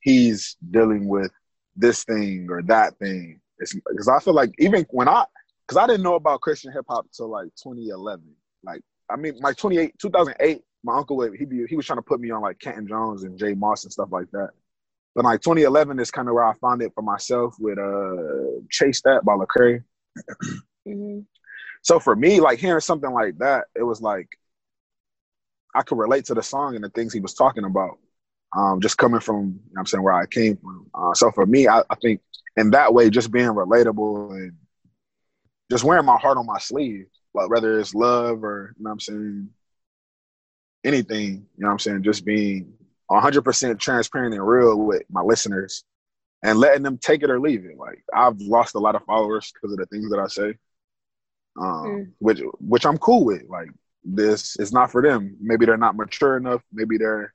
he's 0.00 0.56
dealing 0.70 1.08
with 1.08 1.30
this 1.76 2.04
thing 2.04 2.48
or 2.50 2.62
that 2.62 2.98
thing. 2.98 3.40
Because 3.58 4.08
I 4.08 4.18
feel 4.20 4.34
like 4.34 4.52
even 4.58 4.86
when 4.90 5.08
I 5.08 5.24
because 5.66 5.82
I 5.82 5.86
didn't 5.86 6.02
know 6.02 6.14
about 6.14 6.40
Christian 6.40 6.72
hip 6.72 6.84
hop 6.88 7.06
till 7.12 7.28
like 7.28 7.48
2011. 7.62 8.24
Like 8.64 8.82
I 9.10 9.16
mean, 9.16 9.38
like 9.40 9.56
28, 9.56 9.98
2008. 9.98 10.62
My 10.84 10.96
uncle 10.96 11.16
would 11.16 11.34
he 11.34 11.44
be, 11.44 11.66
he 11.66 11.76
was 11.76 11.84
trying 11.84 11.98
to 11.98 12.02
put 12.02 12.20
me 12.20 12.30
on 12.30 12.42
like 12.42 12.60
Canton 12.60 12.86
Jones 12.86 13.24
and 13.24 13.38
J 13.38 13.54
Moss 13.54 13.84
and 13.84 13.92
stuff 13.92 14.08
like 14.12 14.30
that. 14.30 14.50
But 15.14 15.24
like 15.24 15.40
2011 15.40 15.98
is 15.98 16.10
kind 16.10 16.28
of 16.28 16.34
where 16.34 16.44
I 16.44 16.52
found 16.54 16.82
it 16.82 16.92
for 16.94 17.02
myself 17.02 17.56
with 17.58 17.78
uh 17.78 18.60
Chase 18.70 19.02
That 19.02 19.24
by 19.24 19.32
Lecrae. 19.32 19.82
So 21.86 22.00
for 22.00 22.16
me, 22.16 22.40
like 22.40 22.58
hearing 22.58 22.80
something 22.80 23.12
like 23.12 23.38
that, 23.38 23.66
it 23.76 23.84
was 23.84 24.02
like 24.02 24.28
I 25.72 25.82
could 25.82 25.98
relate 25.98 26.24
to 26.24 26.34
the 26.34 26.42
song 26.42 26.74
and 26.74 26.82
the 26.82 26.90
things 26.90 27.12
he 27.12 27.20
was 27.20 27.32
talking 27.32 27.62
about. 27.64 27.98
Um, 28.56 28.80
just 28.80 28.98
coming 28.98 29.20
from, 29.20 29.60
you 29.68 29.72
know 29.72 29.78
I'm 29.80 29.86
saying, 29.86 30.02
where 30.02 30.12
I 30.12 30.26
came 30.26 30.56
from. 30.56 30.90
Uh, 30.92 31.14
so 31.14 31.30
for 31.30 31.46
me, 31.46 31.68
I, 31.68 31.82
I 31.88 31.94
think 32.02 32.22
in 32.56 32.72
that 32.72 32.92
way, 32.92 33.08
just 33.08 33.30
being 33.30 33.50
relatable 33.50 34.32
and 34.32 34.54
just 35.70 35.84
wearing 35.84 36.04
my 36.04 36.16
heart 36.16 36.38
on 36.38 36.44
my 36.44 36.58
sleeve, 36.58 37.06
like 37.34 37.50
whether 37.50 37.78
it's 37.78 37.94
love 37.94 38.42
or, 38.42 38.74
you 38.76 38.82
know 38.82 38.90
I'm 38.90 38.98
saying, 38.98 39.48
anything, 40.82 41.46
you 41.56 41.64
know 41.64 41.70
I'm 41.70 41.78
saying, 41.78 42.02
just 42.02 42.24
being 42.24 42.72
100% 43.12 43.78
transparent 43.78 44.34
and 44.34 44.44
real 44.44 44.76
with 44.76 45.04
my 45.08 45.20
listeners 45.20 45.84
and 46.42 46.58
letting 46.58 46.82
them 46.82 46.98
take 46.98 47.22
it 47.22 47.30
or 47.30 47.38
leave 47.38 47.64
it. 47.64 47.78
Like 47.78 48.02
I've 48.12 48.40
lost 48.40 48.74
a 48.74 48.80
lot 48.80 48.96
of 48.96 49.04
followers 49.04 49.52
because 49.52 49.70
of 49.72 49.78
the 49.78 49.86
things 49.86 50.10
that 50.10 50.18
I 50.18 50.26
say, 50.26 50.58
um, 51.60 52.12
which 52.18 52.40
which 52.60 52.86
I'm 52.86 52.98
cool 52.98 53.24
with. 53.24 53.42
Like 53.48 53.68
this 54.04 54.56
is 54.56 54.72
not 54.72 54.90
for 54.90 55.02
them. 55.02 55.36
Maybe 55.40 55.66
they're 55.66 55.76
not 55.76 55.96
mature 55.96 56.36
enough. 56.36 56.62
Maybe 56.72 56.98
they're, 56.98 57.34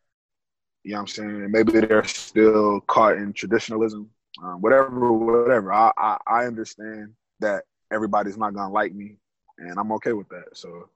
you 0.84 0.92
know, 0.92 0.98
what 0.98 1.02
I'm 1.02 1.08
saying, 1.08 1.52
maybe 1.52 1.74
they're 1.74 2.04
still 2.06 2.82
caught 2.82 3.18
in 3.18 3.34
traditionalism. 3.34 4.10
Um, 4.42 4.62
whatever, 4.62 5.12
whatever. 5.12 5.74
I, 5.74 5.92
I 5.98 6.18
I 6.28 6.46
understand 6.46 7.14
that 7.40 7.64
everybody's 7.92 8.38
not 8.38 8.54
gonna 8.54 8.72
like 8.72 8.94
me, 8.94 9.18
and 9.58 9.78
I'm 9.78 9.92
okay 9.94 10.14
with 10.14 10.30
that. 10.30 10.46
So, 10.54 10.90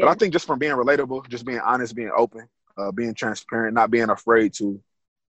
but 0.00 0.08
I 0.08 0.14
think 0.14 0.32
just 0.32 0.46
from 0.46 0.58
being 0.58 0.72
relatable, 0.74 1.28
just 1.28 1.46
being 1.46 1.60
honest, 1.60 1.94
being 1.94 2.12
open, 2.16 2.46
uh, 2.76 2.92
being 2.92 3.14
transparent, 3.14 3.74
not 3.74 3.90
being 3.90 4.10
afraid 4.10 4.52
to 4.54 4.80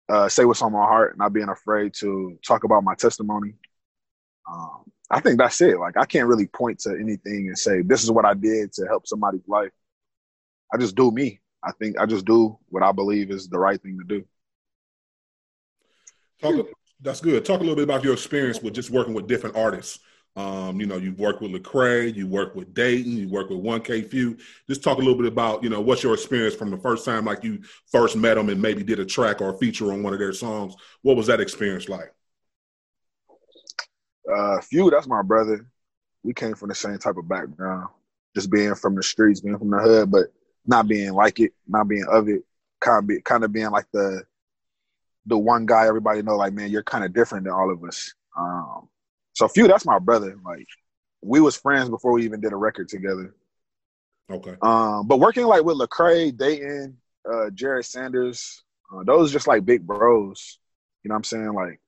uh, 0.10 0.28
say 0.30 0.46
what's 0.46 0.62
on 0.62 0.72
my 0.72 0.80
heart, 0.86 1.18
not 1.18 1.34
being 1.34 1.50
afraid 1.50 1.94
to 1.96 2.38
talk 2.46 2.64
about 2.64 2.84
my 2.84 2.96
testimony. 2.96 3.54
Um, 4.50 4.92
I 5.10 5.20
think 5.20 5.38
that's 5.38 5.62
it. 5.62 5.78
Like 5.80 5.98
I 5.98 6.06
can't 6.06 6.28
really 6.28 6.48
point 6.48 6.80
to 6.80 6.92
anything 6.92 7.48
and 7.48 7.58
say 7.58 7.82
this 7.82 8.04
is 8.04 8.12
what 8.12 8.26
I 8.26 8.34
did 8.34 8.74
to 8.74 8.86
help 8.88 9.08
somebody's 9.08 9.48
life. 9.48 9.72
I 10.74 10.78
just 10.78 10.96
do 10.96 11.12
me. 11.12 11.40
I 11.64 11.72
think 11.72 12.00
I 12.00 12.06
just 12.06 12.26
do 12.26 12.58
what 12.70 12.84
I 12.84 12.92
believe 12.92 13.32
is 13.32 13.48
the 13.48 13.60
right 13.60 13.82
thing 13.82 14.00
to 14.00 14.06
do. 14.06 14.26
Talk, 16.42 16.68
that's 17.00 17.22
good. 17.22 17.46
Talk 17.46 17.60
a 17.60 17.64
little 17.64 17.76
bit 17.76 17.84
about 17.84 18.04
your 18.04 18.14
experience 18.14 18.62
with 18.62 18.74
just 18.74 18.90
working 18.90 19.14
with 19.14 19.28
different 19.28 19.56
artists. 19.56 20.00
Um, 20.36 20.80
you 20.80 20.88
know, 20.88 20.98
you've 20.98 21.20
worked 21.20 21.44
with 21.44 21.52
Lecrae, 21.52 22.14
you 22.14 22.26
work 22.26 22.56
with 22.56 22.74
Dayton, 22.74 23.16
you 23.16 23.30
work 23.30 23.52
with 23.52 23.60
1K 23.60 24.10
Phew. 24.10 24.36
Just 24.68 24.84
talk 24.84 24.98
a 24.98 25.02
little 25.02 25.16
bit 25.16 25.32
about, 25.32 25.64
you 25.64 25.70
know, 25.70 25.80
what's 25.80 26.02
your 26.02 26.16
experience 26.16 26.56
from 26.56 26.72
the 26.72 26.78
first 26.78 27.06
time 27.06 27.26
like 27.26 27.44
you 27.44 27.62
first 27.92 28.16
met 28.16 28.34
them 28.34 28.50
and 28.50 28.60
maybe 28.60 28.84
did 28.84 29.00
a 29.00 29.06
track 29.06 29.42
or 29.42 29.54
a 29.54 29.58
feature 29.60 29.94
on 29.94 30.02
one 30.02 30.12
of 30.12 30.20
their 30.20 30.34
songs. 30.34 30.74
What 31.04 31.18
was 31.18 31.28
that 31.28 31.40
experience 31.40 31.88
like? 31.88 32.12
Uh, 34.32 34.62
Phew, 34.62 34.90
that's 34.90 35.08
my 35.08 35.22
brother. 35.22 35.66
We 36.24 36.34
came 36.34 36.56
from 36.56 36.70
the 36.70 36.76
same 36.76 36.98
type 36.98 37.18
of 37.18 37.28
background, 37.28 37.90
just 38.36 38.50
being 38.50 38.76
from 38.76 38.96
the 38.96 39.04
streets, 39.04 39.42
being 39.42 39.58
from 39.58 39.72
the 39.72 39.80
hood, 39.80 40.12
but 40.12 40.28
not 40.66 40.88
being 40.88 41.14
like 41.14 41.40
it, 41.40 41.54
not 41.68 41.88
being 41.88 42.06
of 42.10 42.30
it, 42.30 42.44
kind 42.80 43.00
of 43.00 43.08
be, 43.08 43.22
kind 43.22 43.44
of 43.44 43.52
being 43.52 43.72
like 43.72 43.86
the 43.92 44.24
the 45.26 45.38
one 45.38 45.66
guy 45.66 45.88
everybody 45.88 46.22
know, 46.22 46.36
like 46.36 46.54
man, 46.54 46.70
you're 46.70 46.84
kind 46.84 47.04
of 47.04 47.14
different 47.14 47.46
than 47.46 47.54
all 47.54 47.72
of 47.72 47.84
us. 47.84 48.14
Um, 48.38 48.90
so 49.34 49.48
Phew, 49.48 49.68
that's 49.68 49.86
my 49.86 50.00
brother. 50.00 50.38
Like 50.44 50.68
we 51.22 51.42
was 51.42 51.56
friends 51.56 51.90
before 51.90 52.12
we 52.14 52.24
even 52.24 52.42
did 52.42 52.54
a 52.54 52.58
record 52.58 52.90
together. 52.90 53.34
Okay. 54.32 54.56
Um, 54.62 55.08
but 55.08 55.20
working 55.20 55.46
like 55.46 55.64
with 55.64 55.78
Lecrae, 55.78 56.36
Dayton, 56.36 56.98
uh, 57.28 57.50
Jered 57.50 57.86
Sanders, 57.86 58.64
uh, 58.94 59.04
those 59.04 59.32
just 59.32 59.48
like 59.48 59.66
big 59.66 59.86
bros. 59.86 60.60
You 61.04 61.10
know 61.10 61.14
what 61.14 61.18
I'm 61.18 61.24
saying? 61.26 61.54
Like 61.54 61.80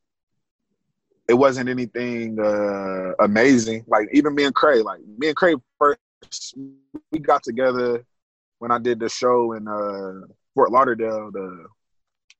it 1.28 1.34
wasn't 1.34 1.70
anything 1.70 2.40
uh, 2.40 3.14
amazing. 3.24 3.84
Like 3.88 4.10
even 4.14 4.36
me 4.36 4.44
and 4.44 4.56
Cray, 4.56 4.82
like 4.82 5.00
me 5.18 5.28
and 5.28 5.36
Cray 5.36 5.56
first, 5.80 6.56
we 7.12 7.20
got 7.20 7.44
together 7.44 8.06
when 8.60 8.72
I 8.72 8.80
did 8.80 9.00
the 9.00 9.10
show 9.10 9.54
in 9.54 9.68
uh, 9.68 10.28
Fort 10.54 10.72
Lauderdale, 10.72 11.32
the 11.32 11.66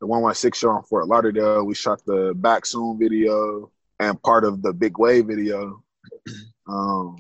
the 0.02 0.08
116 0.08 0.60
show 0.60 0.76
in 0.78 0.84
Fort 0.84 1.08
Lauderdale. 1.08 1.64
We 1.64 1.74
shot 1.74 2.02
the 2.06 2.34
Back 2.36 2.66
Soon 2.66 3.00
video 3.00 3.72
and 4.00 4.22
part 4.22 4.44
of 4.44 4.62
the 4.62 4.74
Big 4.74 4.98
Wave 4.98 5.28
video. 5.28 5.82
Um, 6.68 7.18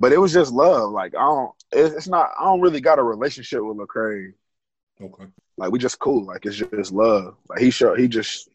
but 0.00 0.12
it 0.12 0.18
was 0.18 0.32
just 0.32 0.50
love. 0.50 0.90
Like 0.90 1.14
I 1.14 1.20
don't, 1.20 1.52
it's 1.70 2.08
not. 2.08 2.30
I 2.36 2.42
don't 2.42 2.60
really 2.60 2.80
got 2.80 2.98
a 2.98 3.04
relationship 3.04 3.60
with 3.62 3.76
Lecrae. 3.76 4.32
Okay. 5.00 5.26
Like 5.56 5.70
we 5.70 5.78
just 5.78 6.00
cool. 6.00 6.26
Like 6.26 6.44
it's 6.44 6.56
just 6.56 6.90
love. 6.90 7.36
Like 7.48 7.60
he 7.60 7.70
show. 7.70 7.94
He 7.94 8.08
just 8.08 8.49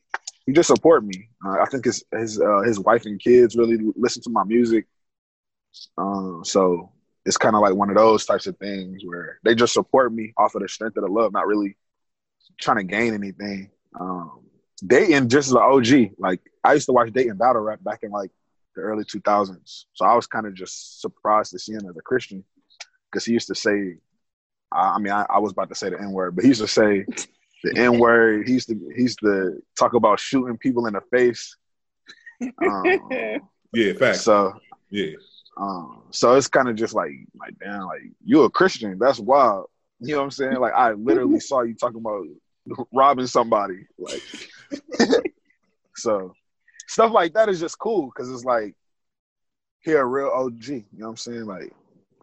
he 0.45 0.53
just 0.53 0.67
support 0.67 1.03
me. 1.03 1.30
Uh, 1.45 1.61
I 1.61 1.65
think 1.65 1.85
his 1.85 2.03
his 2.11 2.39
uh, 2.39 2.61
his 2.61 2.80
wife 2.80 3.05
and 3.05 3.19
kids 3.19 3.55
really 3.55 3.77
listen 3.95 4.22
to 4.23 4.30
my 4.30 4.43
music. 4.43 4.85
Um, 5.97 6.41
so 6.43 6.91
it's 7.26 7.38
kind 7.38 7.55
of 7.55 7.61
like 7.61 7.73
one 7.73 7.89
of 7.89 7.95
those 7.95 8.26
types 8.26 8.47
of 8.47 8.57
things 8.57 9.03
where 9.03 9.39
they 9.43 9.55
just 9.55 9.73
support 9.73 10.13
me 10.13 10.34
off 10.38 10.55
of 10.55 10.61
the 10.61 10.69
strength 10.69 10.97
of 10.97 11.03
the 11.03 11.09
love, 11.09 11.34
not 11.34 11.47
really 11.47 11.76
trying 12.59 12.77
to 12.77 12.84
gain 12.84 13.13
anything. 13.13 13.72
Um, 13.99 14.41
Dayton 14.85 15.30
just 15.30 15.47
as 15.47 15.53
an 15.53 15.61
OG. 15.61 16.11
Like 16.19 16.41
I 16.63 16.73
used 16.73 16.85
to 16.85 16.93
watch 16.93 17.11
Dayton 17.11 17.38
battle 17.38 17.61
rap 17.61 17.84
back 17.84 17.99
in 18.03 18.11
like 18.11 18.31
the 18.76 18.81
early 18.81 19.03
2000s. 19.03 19.85
So 19.93 20.05
I 20.05 20.15
was 20.15 20.27
kind 20.27 20.45
of 20.45 20.53
just 20.53 21.01
surprised 21.01 21.51
to 21.51 21.59
see 21.59 21.73
him 21.73 21.88
as 21.89 21.97
a 21.97 22.01
Christian 22.01 22.43
because 23.11 23.26
he 23.26 23.34
used 23.34 23.47
to 23.47 23.55
say, 23.55 23.95
I, 24.72 24.95
I 24.95 24.99
mean, 24.99 25.13
I, 25.13 25.26
I 25.30 25.39
was 25.39 25.53
about 25.53 25.69
to 25.69 25.76
say 25.76 25.89
the 25.89 25.99
N 25.99 26.11
word, 26.11 26.35
but 26.35 26.43
he 26.43 26.49
used 26.49 26.61
to 26.61 26.67
say 26.67 27.05
the 27.65 27.77
N 27.77 27.99
word. 27.99 28.47
He 28.47 28.53
used 28.53 28.69
to 28.69 28.79
he 28.95 29.03
used 29.03 29.19
to 29.19 29.61
talk 29.77 29.93
about 29.93 30.19
shooting 30.19 30.57
people 30.57 30.87
in 30.87 30.93
the 30.93 31.01
face. 31.11 31.55
Um, 32.61 33.39
Yeah, 33.71 33.93
facts. 33.93 34.21
so 34.21 34.59
yeah. 34.89 35.13
um, 35.57 36.03
so 36.11 36.35
it's 36.35 36.49
kind 36.49 36.67
of 36.67 36.75
just 36.75 36.93
like 36.93 37.13
like 37.39 37.57
damn, 37.59 37.83
like 37.83 38.01
you 38.25 38.43
a 38.43 38.49
Christian. 38.49 38.99
That's 38.99 39.19
wild. 39.19 39.67
You 40.01 40.13
know 40.13 40.17
what 40.19 40.25
I'm 40.25 40.31
saying? 40.31 40.59
Like 40.59 40.73
I 40.73 40.91
literally 40.91 41.39
saw 41.39 41.61
you 41.61 41.75
talking 41.75 42.01
about 42.01 42.25
robbing 42.93 43.27
somebody. 43.27 43.87
Like 43.97 44.21
so 45.95 46.33
stuff 46.87 47.13
like 47.13 47.33
that 47.35 47.47
is 47.47 47.61
just 47.61 47.79
cool 47.79 48.11
because 48.13 48.29
it's 48.29 48.43
like 48.43 48.75
he 49.79 49.93
a 49.93 50.03
real 50.03 50.27
OG. 50.27 50.67
You 50.67 50.83
know 50.91 51.05
what 51.05 51.09
I'm 51.11 51.17
saying? 51.17 51.45
Like 51.45 51.73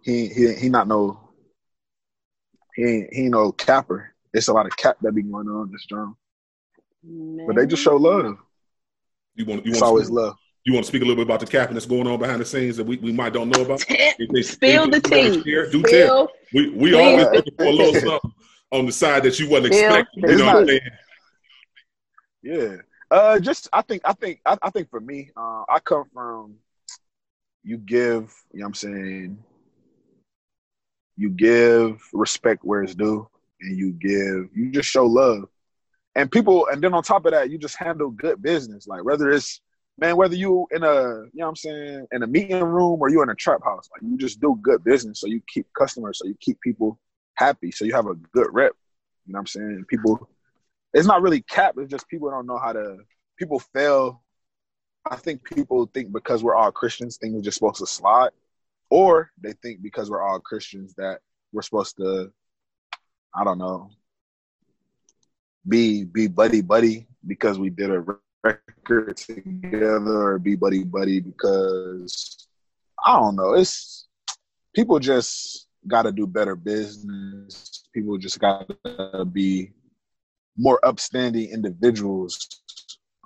he 0.02 0.28
he 0.28 0.52
he 0.54 0.68
not 0.68 0.88
no 0.88 1.18
he 2.74 2.82
ain't 2.84 3.14
he 3.14 3.22
ain't 3.22 3.30
no 3.30 3.50
capper. 3.50 4.11
It's 4.34 4.48
a 4.48 4.52
lot 4.52 4.66
of 4.66 4.76
cap 4.76 4.96
that 5.02 5.12
be 5.14 5.22
going 5.22 5.48
on 5.48 5.66
in 5.66 5.72
this 5.72 5.84
drum. 5.88 6.16
But 7.46 7.56
they 7.56 7.66
just 7.66 7.82
show 7.82 7.96
love. 7.96 8.36
You 9.34 9.44
want 9.44 9.64
you 9.66 9.72
It's 9.72 9.80
want 9.80 9.88
always 9.90 10.08
to, 10.08 10.14
love. 10.14 10.36
You 10.64 10.72
want 10.74 10.84
to 10.84 10.88
speak 10.88 11.02
a 11.02 11.04
little 11.04 11.16
bit 11.16 11.26
about 11.26 11.40
the 11.40 11.46
capping 11.46 11.74
that's 11.74 11.86
going 11.86 12.06
on 12.06 12.18
behind 12.18 12.40
the 12.40 12.44
scenes 12.44 12.76
that 12.76 12.84
we, 12.84 12.96
we 12.98 13.12
might 13.12 13.32
don't 13.32 13.48
know 13.48 13.62
about? 13.62 13.84
If 13.88 14.28
they- 14.30 14.42
Spill 14.42 14.88
the 14.88 15.00
tea. 15.00 15.42
share, 15.42 15.70
Do 15.70 15.80
Spill- 15.80 16.06
tell. 16.06 16.28
We 16.54 16.70
we 16.70 16.90
please. 16.90 16.94
always 16.94 17.26
looking 17.32 17.54
for 17.56 17.64
a 17.64 17.70
little 17.70 17.94
something 18.08 18.32
on 18.70 18.86
the 18.86 18.92
side 18.92 19.22
that 19.24 19.38
you 19.40 19.48
wasn't 19.48 19.74
Spill 19.74 19.94
expecting. 19.94 20.22
the 20.22 20.32
You 20.32 20.38
know 20.38 20.44
what 20.46 20.56
I'm 20.56 20.66
saying? 20.68 20.80
Yeah. 22.42 22.76
Uh 23.10 23.38
just 23.40 23.68
I 23.72 23.82
think 23.82 24.02
I 24.04 24.12
think 24.12 24.40
I, 24.46 24.56
I 24.62 24.70
think 24.70 24.88
for 24.90 25.00
me, 25.00 25.30
uh 25.36 25.64
I 25.68 25.78
come 25.80 26.04
from 26.14 26.54
you 27.64 27.76
give, 27.78 28.32
you 28.52 28.60
know 28.60 28.64
what 28.64 28.68
I'm 28.68 28.74
saying, 28.74 29.38
you 31.16 31.30
give 31.30 32.02
respect 32.12 32.64
where 32.64 32.82
it's 32.82 32.94
due 32.94 33.28
and 33.62 33.78
you 33.78 33.92
give 33.92 34.50
you 34.56 34.70
just 34.72 34.88
show 34.90 35.06
love. 35.06 35.44
and 36.14 36.30
people, 36.30 36.66
and 36.70 36.82
then 36.82 36.94
on 36.94 37.02
top 37.02 37.24
of 37.26 37.32
that, 37.32 37.50
you 37.50 37.58
just 37.58 37.76
handle 37.76 38.10
good 38.10 38.42
business. 38.42 38.86
Like 38.86 39.04
whether 39.04 39.30
it's 39.30 39.60
man, 39.98 40.16
whether 40.16 40.34
you 40.34 40.66
in 40.70 40.82
a 40.82 40.94
you 40.94 41.30
know 41.34 41.46
what 41.46 41.48
I'm 41.48 41.56
saying 41.56 42.06
in 42.12 42.22
a 42.22 42.26
meeting 42.26 42.62
room 42.62 43.00
or 43.00 43.08
you 43.10 43.22
in 43.22 43.30
a 43.30 43.34
trap 43.34 43.62
house, 43.64 43.88
like 43.92 44.02
you 44.02 44.16
just 44.18 44.40
do 44.40 44.58
good 44.62 44.84
business, 44.84 45.20
so 45.20 45.26
you 45.26 45.40
keep 45.48 45.66
customers, 45.78 46.18
so 46.18 46.26
you 46.26 46.36
keep 46.40 46.60
people 46.60 46.98
happy, 47.34 47.70
so 47.70 47.84
you 47.84 47.94
have 47.94 48.06
a 48.06 48.14
good 48.14 48.48
rep. 48.52 48.72
You 49.26 49.32
know 49.32 49.38
what 49.38 49.40
I'm 49.40 49.46
saying? 49.46 49.84
People, 49.88 50.28
it's 50.94 51.06
not 51.06 51.22
really 51.22 51.42
cap. 51.42 51.74
It's 51.78 51.90
just 51.90 52.08
people 52.08 52.30
don't 52.30 52.46
know 52.46 52.58
how 52.58 52.72
to. 52.72 52.98
People 53.38 53.60
fail. 53.60 54.22
I 55.10 55.16
think 55.16 55.44
people 55.44 55.90
think 55.94 56.12
because 56.12 56.44
we're 56.44 56.54
all 56.54 56.70
Christians, 56.72 57.16
things 57.16 57.36
are 57.36 57.42
just 57.42 57.58
supposed 57.58 57.78
to 57.78 57.86
slide, 57.86 58.30
or 58.90 59.30
they 59.40 59.52
think 59.62 59.82
because 59.82 60.10
we're 60.10 60.22
all 60.22 60.40
Christians 60.40 60.94
that 60.94 61.20
we're 61.52 61.62
supposed 61.62 61.96
to, 61.96 62.32
I 63.34 63.44
don't 63.44 63.58
know, 63.58 63.90
be 65.66 66.04
be 66.04 66.28
buddy 66.28 66.60
buddy 66.60 67.06
because 67.26 67.58
we 67.58 67.70
did 67.70 67.90
a 67.90 68.04
record 68.42 69.16
together, 69.16 70.34
or 70.34 70.38
be 70.38 70.56
buddy 70.56 70.84
buddy 70.84 71.20
because 71.20 72.46
I 73.04 73.18
don't 73.18 73.36
know. 73.36 73.54
It's 73.54 74.08
people 74.74 74.98
just 74.98 75.66
got 75.86 76.02
to 76.02 76.12
do 76.12 76.26
better 76.26 76.56
business. 76.56 77.88
People 77.92 78.18
just 78.18 78.38
got 78.38 78.70
to 78.84 79.24
be 79.24 79.72
more 80.56 80.78
upstanding 80.84 81.50
individuals. 81.50 82.48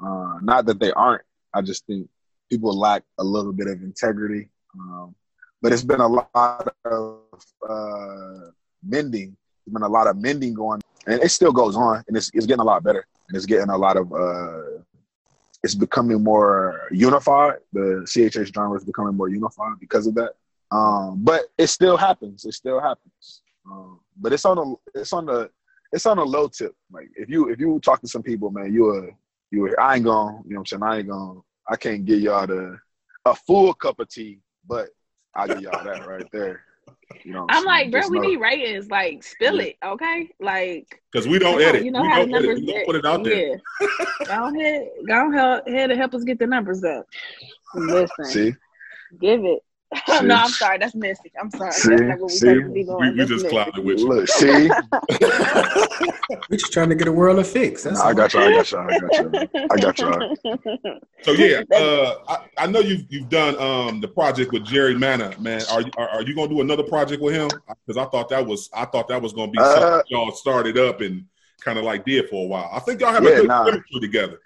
Uh, 0.02 0.38
not 0.42 0.66
that 0.66 0.78
they 0.78 0.92
aren't. 0.92 1.22
I 1.54 1.62
just 1.62 1.86
think 1.86 2.08
people 2.50 2.78
lack 2.78 3.02
a 3.18 3.24
little 3.24 3.52
bit 3.52 3.66
of 3.66 3.82
integrity. 3.82 4.48
Um, 4.78 5.14
but 5.62 5.72
it's 5.72 5.82
been 5.82 6.00
a 6.00 6.06
lot 6.06 6.74
of 6.84 7.20
uh, 7.68 8.50
mending. 8.84 9.36
There's 9.66 9.74
been 9.74 9.82
a 9.82 9.88
lot 9.88 10.06
of 10.06 10.16
mending 10.16 10.54
going, 10.54 10.80
and 11.06 11.20
it 11.22 11.30
still 11.30 11.52
goes 11.52 11.76
on, 11.76 12.04
and 12.06 12.16
it's, 12.16 12.30
it's 12.34 12.46
getting 12.46 12.60
a 12.60 12.64
lot 12.64 12.84
better, 12.84 13.06
and 13.28 13.36
it's 13.36 13.46
getting 13.46 13.70
a 13.70 13.76
lot 13.76 13.96
of. 13.96 14.12
Uh, 14.12 14.82
it's 15.64 15.74
becoming 15.74 16.22
more 16.22 16.88
unified. 16.92 17.56
The 17.72 18.06
CHH 18.06 18.54
genre 18.54 18.78
is 18.78 18.84
becoming 18.84 19.16
more 19.16 19.28
unified 19.28 19.80
because 19.80 20.06
of 20.06 20.14
that. 20.14 20.34
Um, 20.70 21.24
but 21.24 21.46
it 21.58 21.66
still 21.66 21.96
happens. 21.96 22.44
It 22.44 22.54
still 22.54 22.80
happens. 22.80 23.42
Um, 23.68 24.00
but 24.16 24.32
it's 24.32 24.44
on 24.44 24.56
the 24.56 25.00
it's 25.00 25.12
on 25.12 25.26
the 25.26 25.50
it's 25.92 26.06
on 26.06 26.18
a 26.18 26.24
low 26.24 26.46
tip. 26.46 26.74
Like 26.92 27.08
if 27.16 27.28
you 27.28 27.48
if 27.50 27.58
you 27.58 27.80
talk 27.80 28.00
to 28.02 28.08
some 28.08 28.22
people, 28.22 28.50
man, 28.50 28.72
you 28.72 28.88
are 28.90 29.10
you 29.50 29.64
are, 29.66 29.80
I 29.80 29.96
ain't 29.96 30.04
going. 30.04 30.42
You 30.46 30.54
know 30.54 30.60
what 30.60 30.72
I'm 30.72 30.80
saying? 30.80 30.82
I 30.82 30.98
ain't 30.98 31.08
going. 31.08 31.42
I 31.68 31.76
can't 31.76 32.04
give 32.04 32.20
y'all 32.20 32.46
the 32.46 32.78
a 33.24 33.34
full 33.34 33.74
cup 33.74 33.98
of 33.98 34.08
tea, 34.08 34.38
but 34.68 34.90
I'll 35.34 35.48
give 35.48 35.62
y'all 35.62 35.84
that 35.84 36.06
right 36.06 36.26
there. 36.32 36.62
You 37.24 37.32
know, 37.32 37.46
I'm 37.48 37.64
like, 37.64 37.90
bro, 37.90 38.02
we 38.08 38.18
know- 38.20 38.28
need 38.28 38.36
ratings. 38.36 38.88
Like, 38.88 39.22
spill 39.24 39.58
it, 39.60 39.76
okay? 39.84 40.28
Like, 40.40 41.00
Because 41.10 41.26
we 41.26 41.38
don't 41.38 41.54
you 41.54 41.58
know- 41.60 41.68
edit. 41.68 41.84
You 41.84 41.90
know 41.90 42.02
we 42.02 42.08
how 42.08 42.24
the 42.24 42.26
don't 42.26 42.34
edit. 42.34 42.42
numbers 42.48 42.60
We 42.60 42.66
don't 42.66 42.76
get. 42.76 42.86
put 42.86 42.96
it 42.96 43.04
out 43.06 43.24
there. 43.24 43.46
Yeah. 43.80 43.86
go 44.26 44.58
ahead, 44.58 44.88
go 45.08 45.30
ahead, 45.32 45.62
ahead 45.68 45.90
to 45.90 45.96
help 45.96 46.14
us 46.14 46.24
get 46.24 46.38
the 46.38 46.46
numbers 46.46 46.84
up. 46.84 47.04
Listen, 47.74 48.24
See, 48.26 48.52
give 49.20 49.44
it. 49.44 49.60
See? 50.06 50.22
no, 50.26 50.34
I'm 50.34 50.48
sorry. 50.48 50.78
That's 50.78 50.94
messy. 50.94 51.32
I'm 51.40 51.50
sorry. 51.50 51.72
See? 51.72 51.90
That's 51.90 52.02
not 52.02 52.18
what 52.18 52.22
we 52.22 52.28
See? 52.28 52.38
supposed 52.38 52.70
We, 52.72 53.10
we 53.10 53.24
just 53.26 53.44
messy. 53.44 53.80
with 53.82 53.98
you. 53.98 54.08
look, 54.08 54.28
see, 54.28 54.70
We're 56.50 56.56
just 56.56 56.72
trying 56.72 56.88
to 56.90 56.94
get 56.94 57.08
a 57.08 57.12
world 57.12 57.38
of 57.38 57.46
fix. 57.46 57.82
That's 57.84 58.00
I 58.00 58.14
got 58.14 58.32
y'all. 58.32 58.42
I 58.44 58.52
got 58.52 58.70
y'all. 58.70 58.88
I 58.88 58.98
got 58.98 59.18
y'all. 59.18 59.68
I 59.70 59.76
got 59.78 59.98
y'all. 59.98 60.98
So 61.22 61.32
yeah, 61.32 61.62
uh, 61.74 62.14
I, 62.28 62.36
I 62.56 62.66
know 62.68 62.78
you've 62.78 63.04
you've 63.08 63.28
done 63.28 63.58
um, 63.58 64.00
the 64.00 64.06
project 64.06 64.52
with 64.52 64.64
Jerry 64.64 64.94
Manna, 64.94 65.34
man. 65.40 65.60
Are 65.72 65.80
you 65.80 65.90
are, 65.96 66.08
are 66.08 66.22
you 66.22 66.36
gonna 66.36 66.48
do 66.48 66.60
another 66.60 66.84
project 66.84 67.20
with 67.20 67.34
him? 67.34 67.50
Because 67.84 67.96
I 67.96 68.08
thought 68.10 68.28
that 68.28 68.46
was 68.46 68.70
I 68.72 68.84
thought 68.84 69.08
that 69.08 69.20
was 69.20 69.32
gonna 69.32 69.50
be 69.50 69.58
something 69.58 69.82
Uh, 69.82 70.02
y'all 70.08 70.30
started 70.30 70.78
up 70.78 71.00
and 71.00 71.24
kind 71.60 71.78
of 71.80 71.84
like 71.84 72.04
did 72.04 72.28
for 72.28 72.44
a 72.44 72.46
while. 72.46 72.70
I 72.72 72.78
think 72.78 73.00
y'all 73.00 73.12
have 73.12 73.24
Yeah, 73.24 73.30
a 73.30 73.36
good 73.38 73.48
nah. 73.48 73.64
chemistry 73.64 74.00
together. 74.00 74.38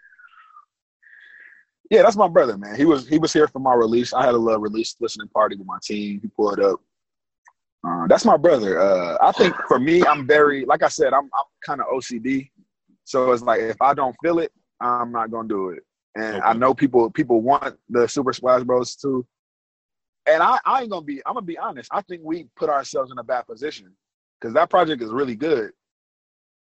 Yeah, 1.90 2.02
that's 2.02 2.16
my 2.16 2.28
brother, 2.28 2.56
man. 2.56 2.76
He 2.76 2.84
was 2.84 3.08
he 3.08 3.18
was 3.18 3.32
here 3.32 3.48
for 3.48 3.58
my 3.58 3.74
release. 3.74 4.12
I 4.12 4.24
had 4.24 4.34
a 4.34 4.38
little 4.38 4.60
release 4.60 4.94
listening 5.00 5.28
party 5.28 5.56
with 5.56 5.66
my 5.66 5.78
team. 5.82 6.20
He 6.22 6.28
pulled 6.28 6.60
up. 6.60 6.80
Uh, 7.86 8.06
that's 8.06 8.24
my 8.24 8.36
brother. 8.36 8.80
Uh, 8.80 9.18
I 9.20 9.32
think 9.32 9.54
for 9.66 9.80
me, 9.80 10.04
I'm 10.04 10.26
very 10.26 10.64
like 10.64 10.84
I 10.84 10.88
said, 10.88 11.12
I'm 11.12 11.24
I'm 11.24 11.46
kind 11.66 11.80
of 11.80 11.88
OCD. 11.88 12.50
So 13.04 13.32
it's 13.32 13.42
like 13.42 13.60
if 13.60 13.80
I 13.82 13.92
don't 13.92 14.14
feel 14.22 14.38
it, 14.38 14.52
I'm 14.80 15.10
not 15.10 15.32
gonna 15.32 15.48
do 15.48 15.70
it. 15.70 15.82
And 16.14 16.42
I 16.42 16.52
know 16.52 16.74
people 16.74 17.10
people 17.10 17.40
want 17.40 17.76
the 17.88 18.06
Super 18.06 18.32
Splash 18.32 18.62
Bros 18.62 18.94
too. 18.94 19.26
And 20.26 20.42
I, 20.42 20.58
I 20.64 20.82
ain't 20.82 20.90
gonna 20.90 21.04
be. 21.04 21.20
I'm 21.26 21.34
gonna 21.34 21.46
be 21.46 21.58
honest. 21.58 21.90
I 21.92 22.02
think 22.02 22.22
we 22.24 22.46
put 22.56 22.70
ourselves 22.70 23.10
in 23.10 23.18
a 23.18 23.24
bad 23.24 23.46
position 23.46 23.92
because 24.40 24.54
that 24.54 24.70
project 24.70 25.02
is 25.02 25.10
really 25.10 25.34
good. 25.34 25.72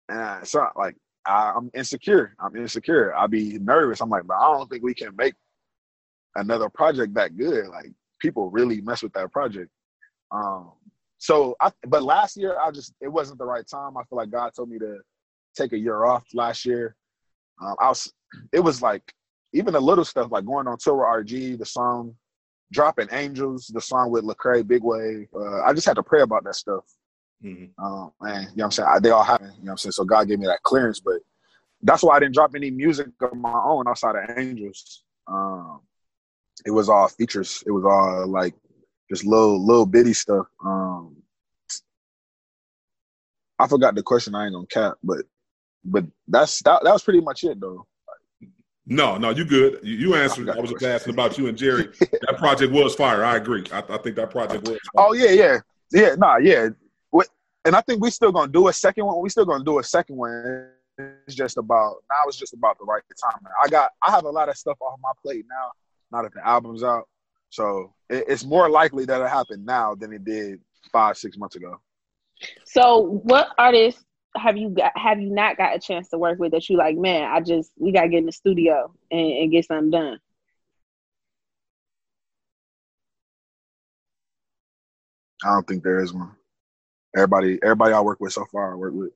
And 0.09 0.47
so 0.47 0.67
like 0.75 0.95
I, 1.25 1.53
I'm 1.55 1.69
insecure. 1.73 2.35
I'm 2.39 2.55
insecure. 2.55 3.13
I'll 3.15 3.27
be 3.27 3.59
nervous. 3.59 4.01
I'm 4.01 4.09
like, 4.09 4.25
but 4.25 4.37
I 4.37 4.53
don't 4.53 4.69
think 4.69 4.83
we 4.83 4.93
can 4.93 5.15
make 5.15 5.35
another 6.35 6.69
project 6.69 7.13
that 7.15 7.37
good. 7.37 7.67
Like 7.67 7.91
people 8.19 8.49
really 8.49 8.81
mess 8.81 9.03
with 9.03 9.13
that 9.13 9.31
project. 9.31 9.69
Um, 10.31 10.71
so 11.17 11.55
I, 11.59 11.71
but 11.87 12.03
last 12.03 12.37
year 12.37 12.57
I 12.59 12.71
just 12.71 12.93
it 13.01 13.07
wasn't 13.07 13.39
the 13.39 13.45
right 13.45 13.67
time. 13.67 13.97
I 13.97 14.03
feel 14.03 14.17
like 14.17 14.31
God 14.31 14.51
told 14.55 14.69
me 14.69 14.79
to 14.79 14.99
take 15.55 15.73
a 15.73 15.77
year 15.77 16.05
off 16.05 16.23
last 16.33 16.65
year. 16.65 16.95
Um, 17.61 17.75
I 17.79 17.89
was, 17.89 18.11
it 18.51 18.59
was 18.59 18.81
like 18.81 19.13
even 19.53 19.73
the 19.73 19.79
little 19.79 20.05
stuff 20.05 20.31
like 20.31 20.45
going 20.45 20.67
on 20.67 20.77
tour 20.77 20.95
with 20.95 21.27
RG, 21.27 21.59
the 21.59 21.65
song, 21.65 22.15
dropping 22.71 23.09
angels, 23.11 23.69
the 23.73 23.81
song 23.81 24.09
with 24.09 24.23
Lecrae, 24.23 24.65
Big 24.65 24.83
Wave. 24.83 25.27
Uh, 25.35 25.61
I 25.63 25.73
just 25.73 25.85
had 25.85 25.97
to 25.97 26.03
pray 26.03 26.21
about 26.21 26.43
that 26.45 26.55
stuff. 26.55 26.85
Um, 27.43 28.11
man, 28.21 28.41
you 28.41 28.47
know 28.47 28.51
what 28.55 28.65
I'm 28.65 28.71
saying? 28.71 28.89
I, 28.91 28.99
they 28.99 29.09
all 29.09 29.23
happen, 29.23 29.47
you 29.47 29.53
know 29.53 29.57
what 29.63 29.71
I'm 29.71 29.77
saying? 29.77 29.93
So 29.93 30.03
God 30.03 30.27
gave 30.27 30.39
me 30.39 30.45
that 30.45 30.61
clearance, 30.63 30.99
but 30.99 31.19
that's 31.81 32.03
why 32.03 32.15
I 32.15 32.19
didn't 32.19 32.35
drop 32.35 32.51
any 32.55 32.69
music 32.69 33.07
of 33.21 33.33
my 33.33 33.61
own 33.65 33.87
outside 33.87 34.15
of 34.15 34.37
Angels. 34.37 35.03
Um, 35.27 35.81
it 36.65 36.71
was 36.71 36.89
all 36.89 37.07
features. 37.07 37.63
It 37.65 37.71
was 37.71 37.83
all 37.83 38.27
like 38.27 38.53
just 39.09 39.25
little 39.25 39.65
little 39.65 39.85
bitty 39.85 40.13
stuff. 40.13 40.45
Um, 40.63 41.17
I 43.57 43.67
forgot 43.67 43.95
the 43.95 44.03
question. 44.03 44.35
I 44.35 44.45
ain't 44.45 44.53
gonna 44.53 44.67
cap, 44.67 44.95
but 45.03 45.19
but 45.83 46.05
that's 46.27 46.61
that, 46.63 46.83
that 46.83 46.93
was 46.93 47.03
pretty 47.03 47.21
much 47.21 47.43
it 47.43 47.59
though. 47.59 47.85
No, 48.85 49.17
no, 49.17 49.29
you 49.29 49.45
good. 49.45 49.79
You, 49.83 49.95
you 49.95 50.15
answered. 50.15 50.49
I 50.49 50.59
was 50.59 50.71
just 50.71 50.83
asking 50.83 51.13
about 51.13 51.37
you 51.37 51.47
and 51.47 51.57
Jerry. 51.57 51.89
that 51.99 52.35
project 52.37 52.73
was 52.73 52.95
fire. 52.95 53.23
I 53.23 53.37
agree. 53.37 53.65
I, 53.71 53.83
I 53.89 53.97
think 53.97 54.15
that 54.15 54.31
project 54.31 54.67
was. 54.67 54.77
Fire. 54.93 55.07
Oh 55.07 55.13
yeah, 55.13 55.31
yeah, 55.31 55.59
yeah. 55.91 56.15
Nah, 56.15 56.37
yeah. 56.37 56.69
And 57.65 57.75
I 57.75 57.81
think 57.81 58.01
we 58.01 58.09
still 58.09 58.31
gonna 58.31 58.51
do 58.51 58.67
a 58.67 58.73
second 58.73 59.05
one. 59.05 59.21
We 59.21 59.29
still 59.29 59.45
gonna 59.45 59.63
do 59.63 59.79
a 59.79 59.83
second 59.83 60.15
one. 60.17 60.69
It's 60.97 61.35
just 61.35 61.57
about 61.57 61.97
now. 62.09 62.27
It's 62.27 62.37
just 62.37 62.53
about 62.53 62.77
the 62.79 62.85
right 62.85 63.03
time. 63.21 63.41
I 63.63 63.67
got. 63.67 63.91
I 64.01 64.11
have 64.11 64.25
a 64.25 64.29
lot 64.29 64.49
of 64.49 64.57
stuff 64.57 64.77
off 64.81 64.99
my 65.01 65.11
plate 65.21 65.45
now. 65.49 65.71
Now 66.11 66.23
that 66.23 66.33
the 66.33 66.45
album's 66.45 66.83
out, 66.83 67.07
so 67.49 67.93
it, 68.09 68.25
it's 68.27 68.43
more 68.43 68.69
likely 68.69 69.05
that 69.05 69.21
it 69.21 69.29
happened 69.29 69.65
now 69.65 69.95
than 69.95 70.11
it 70.11 70.25
did 70.25 70.59
five, 70.91 71.17
six 71.17 71.37
months 71.37 71.55
ago. 71.55 71.79
So, 72.65 73.21
what 73.23 73.49
artists 73.57 74.03
have 74.35 74.57
you 74.57 74.69
got? 74.69 74.97
Have 74.97 75.21
you 75.21 75.29
not 75.29 75.57
got 75.57 75.75
a 75.75 75.79
chance 75.79 76.09
to 76.09 76.17
work 76.17 76.39
with 76.39 76.51
that 76.53 76.67
you 76.69 76.77
like? 76.77 76.97
Man, 76.97 77.29
I 77.29 77.41
just 77.41 77.71
we 77.77 77.91
gotta 77.91 78.09
get 78.09 78.19
in 78.19 78.25
the 78.25 78.31
studio 78.31 78.93
and, 79.11 79.19
and 79.19 79.51
get 79.51 79.65
something 79.65 79.91
done. 79.91 80.19
I 85.43 85.53
don't 85.53 85.67
think 85.67 85.83
there 85.83 85.99
is 85.99 86.13
one. 86.13 86.31
Everybody, 87.15 87.59
everybody 87.63 87.93
I 87.93 88.01
work 88.01 88.19
with 88.19 88.33
so 88.33 88.45
far, 88.51 88.71
I 88.73 88.75
work 88.75 88.93
with, 88.93 89.11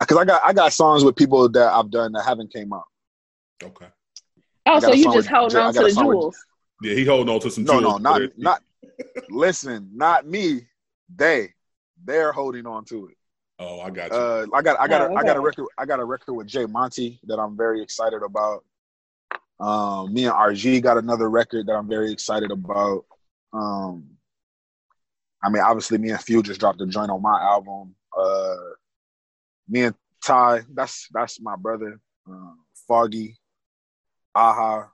because 0.00 0.16
I 0.18 0.24
got 0.24 0.42
I 0.44 0.52
got 0.52 0.72
songs 0.72 1.02
with 1.04 1.16
people 1.16 1.48
that 1.48 1.72
I've 1.72 1.90
done 1.90 2.12
that 2.12 2.24
haven't 2.24 2.52
came 2.52 2.72
out. 2.72 2.84
Okay. 3.62 3.86
Oh, 4.66 4.80
so 4.80 4.92
you 4.92 5.04
just 5.04 5.16
with- 5.16 5.26
holding 5.26 5.56
on 5.58 5.72
to 5.74 5.80
the 5.80 5.90
song 5.90 6.06
with- 6.06 6.14
jewels? 6.14 6.44
Yeah, 6.82 6.94
he 6.94 7.04
holding 7.04 7.34
on 7.34 7.40
to 7.40 7.50
some. 7.50 7.64
No, 7.64 7.80
jewels 7.80 8.00
no, 8.00 8.18
not 8.18 8.30
not. 8.36 8.62
listen, 9.30 9.90
not 9.94 10.26
me. 10.26 10.66
They, 11.16 11.54
they're 12.04 12.32
holding 12.32 12.66
on 12.66 12.84
to 12.86 13.08
it. 13.08 13.16
Oh, 13.58 13.80
I 13.80 13.90
got 13.90 14.12
you. 14.12 14.16
Uh, 14.16 14.46
I 14.54 14.62
got, 14.62 14.78
I 14.78 14.86
got, 14.86 15.00
Oh, 15.10 15.14
a, 15.14 15.16
I 15.16 15.22
got 15.24 15.36
a 15.36 15.40
record. 15.40 15.66
I 15.78 15.86
got 15.86 15.98
a 16.00 16.04
record 16.04 16.34
with 16.34 16.46
Jay 16.46 16.66
Monty 16.66 17.18
that 17.24 17.38
I'm 17.40 17.56
very 17.56 17.82
excited 17.82 18.22
about. 18.22 18.64
Um, 19.58 20.12
me 20.12 20.26
and 20.26 20.34
RG 20.34 20.80
got 20.82 20.98
another 20.98 21.28
record 21.30 21.66
that 21.66 21.72
I'm 21.72 21.88
very 21.88 22.12
excited 22.12 22.52
about. 22.52 23.04
Um, 23.52 24.04
I 25.42 25.50
mean, 25.50 25.62
obviously, 25.62 25.98
me 25.98 26.10
and 26.10 26.20
Phew 26.20 26.42
just 26.42 26.60
dropped 26.60 26.80
a 26.80 26.86
joint 26.86 27.10
on 27.10 27.22
my 27.22 27.40
album. 27.40 27.94
Uh, 28.16 28.56
me 29.68 29.82
and 29.84 29.94
Ty, 30.24 30.62
that's 30.74 31.08
that's 31.12 31.40
my 31.40 31.54
brother. 31.56 32.00
Um, 32.28 32.58
Foggy, 32.86 33.36
Aha, 34.34 34.90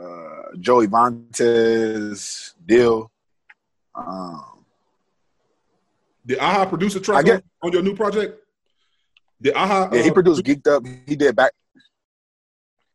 uh, 0.00 0.42
Joey 0.60 0.86
Vantes, 0.88 2.54
Dill. 2.64 3.10
Um, 3.94 4.64
Did 6.26 6.38
AHA 6.38 6.66
produce 6.66 6.94
a 6.96 7.00
track 7.00 7.18
I 7.18 7.22
get- 7.22 7.44
on, 7.62 7.68
on 7.68 7.72
your 7.72 7.82
new 7.82 7.94
project? 7.94 8.40
Did 9.40 9.54
AHA? 9.54 9.90
yeah, 9.92 10.02
he 10.02 10.10
uh, 10.10 10.12
produced 10.12 10.42
Geeked 10.44 10.66
Up. 10.66 10.84
He 11.06 11.16
did 11.16 11.34
back. 11.36 11.52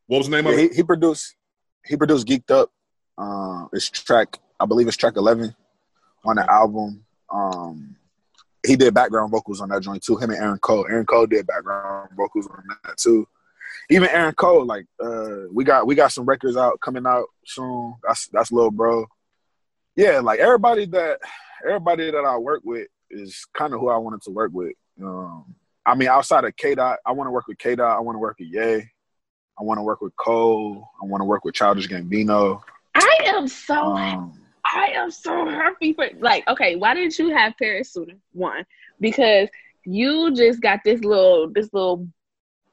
What 0.07 0.19
was 0.19 0.29
the 0.29 0.35
name 0.35 0.45
Yeah, 0.45 0.51
of 0.53 0.57
he, 0.59 0.65
it? 0.65 0.73
he 0.75 0.83
produced 0.83 1.35
he 1.85 1.95
produced 1.97 2.27
Geeked 2.27 2.51
Up. 2.51 2.71
Uh, 3.17 3.67
it's 3.73 3.89
track 3.89 4.37
I 4.59 4.65
believe 4.65 4.87
it's 4.87 4.97
track 4.97 5.15
eleven 5.17 5.55
on 6.25 6.35
the 6.35 6.51
album. 6.51 7.03
Um, 7.29 7.95
he 8.65 8.75
did 8.75 8.93
background 8.93 9.31
vocals 9.31 9.61
on 9.61 9.69
that 9.69 9.81
joint 9.81 10.03
too. 10.03 10.17
Him 10.17 10.31
and 10.31 10.39
Aaron 10.39 10.59
Cole. 10.59 10.85
Aaron 10.89 11.05
Cole 11.05 11.27
did 11.27 11.47
background 11.47 12.09
vocals 12.15 12.47
on 12.47 12.63
that 12.83 12.97
too. 12.97 13.27
Even 13.89 14.09
Aaron 14.09 14.35
Cole, 14.35 14.65
like 14.65 14.85
uh, 15.03 15.47
we 15.51 15.63
got 15.63 15.87
we 15.87 15.95
got 15.95 16.11
some 16.11 16.25
records 16.25 16.57
out 16.57 16.79
coming 16.79 17.05
out 17.05 17.25
soon. 17.45 17.95
That's 18.05 18.27
that's 18.27 18.51
little 18.51 18.71
bro. 18.71 19.05
Yeah, 19.95 20.19
like 20.19 20.39
everybody 20.39 20.85
that 20.87 21.19
everybody 21.65 22.11
that 22.11 22.25
I 22.25 22.37
work 22.37 22.61
with 22.63 22.87
is 23.09 23.45
kind 23.53 23.73
of 23.73 23.79
who 23.79 23.89
I 23.89 23.97
wanted 23.97 24.21
to 24.23 24.31
work 24.31 24.51
with. 24.53 24.73
Um, 25.01 25.55
I 25.85 25.95
mean, 25.95 26.09
outside 26.09 26.43
of 26.45 26.55
K 26.55 26.75
Dot, 26.75 26.99
I 27.05 27.11
want 27.13 27.27
to 27.27 27.31
work 27.31 27.47
with 27.47 27.57
K 27.57 27.75
Dot. 27.75 27.97
I 27.97 28.01
want 28.01 28.15
to 28.15 28.19
work 28.19 28.37
with 28.39 28.49
Ye. 28.49 28.89
I 29.59 29.63
want 29.63 29.77
to 29.77 29.83
work 29.83 30.01
with 30.01 30.15
Cole. 30.15 30.87
I 31.01 31.05
want 31.05 31.21
to 31.21 31.25
work 31.25 31.43
with 31.43 31.55
Childish 31.55 31.87
Gambino. 31.87 32.61
I 32.95 33.17
am 33.25 33.47
so 33.47 33.75
Um, 33.75 34.38
I 34.65 34.93
am 34.95 35.11
so 35.11 35.47
happy 35.47 35.93
for 35.93 36.09
like 36.19 36.47
okay, 36.47 36.75
why 36.75 36.93
didn't 36.93 37.17
you 37.17 37.29
have 37.29 37.53
Parris 37.57 37.93
sooner? 37.93 38.13
One, 38.33 38.65
because 38.99 39.49
you 39.85 40.33
just 40.35 40.61
got 40.61 40.79
this 40.83 41.03
little 41.03 41.49
this 41.49 41.69
little 41.73 42.07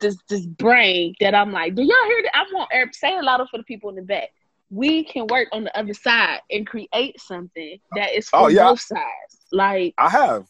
this 0.00 0.16
this 0.28 0.44
brain 0.46 1.14
that 1.20 1.34
I'm 1.34 1.52
like, 1.52 1.74
do 1.74 1.82
y'all 1.82 2.06
hear 2.06 2.22
that? 2.24 2.36
I 2.36 2.44
want 2.52 2.68
Eric 2.72 2.94
say 2.94 3.16
it 3.16 3.24
louder 3.24 3.46
for 3.50 3.58
the 3.58 3.64
people 3.64 3.90
in 3.90 3.96
the 3.96 4.02
back. 4.02 4.28
We 4.70 5.04
can 5.04 5.26
work 5.28 5.48
on 5.52 5.64
the 5.64 5.78
other 5.78 5.94
side 5.94 6.40
and 6.50 6.66
create 6.66 7.20
something 7.20 7.78
that 7.94 8.14
is 8.14 8.28
for 8.28 8.40
Oh, 8.40 8.48
yeah. 8.48 8.64
both 8.64 8.80
sides. 8.80 9.46
Like 9.52 9.94
I 9.96 10.08
have 10.08 10.46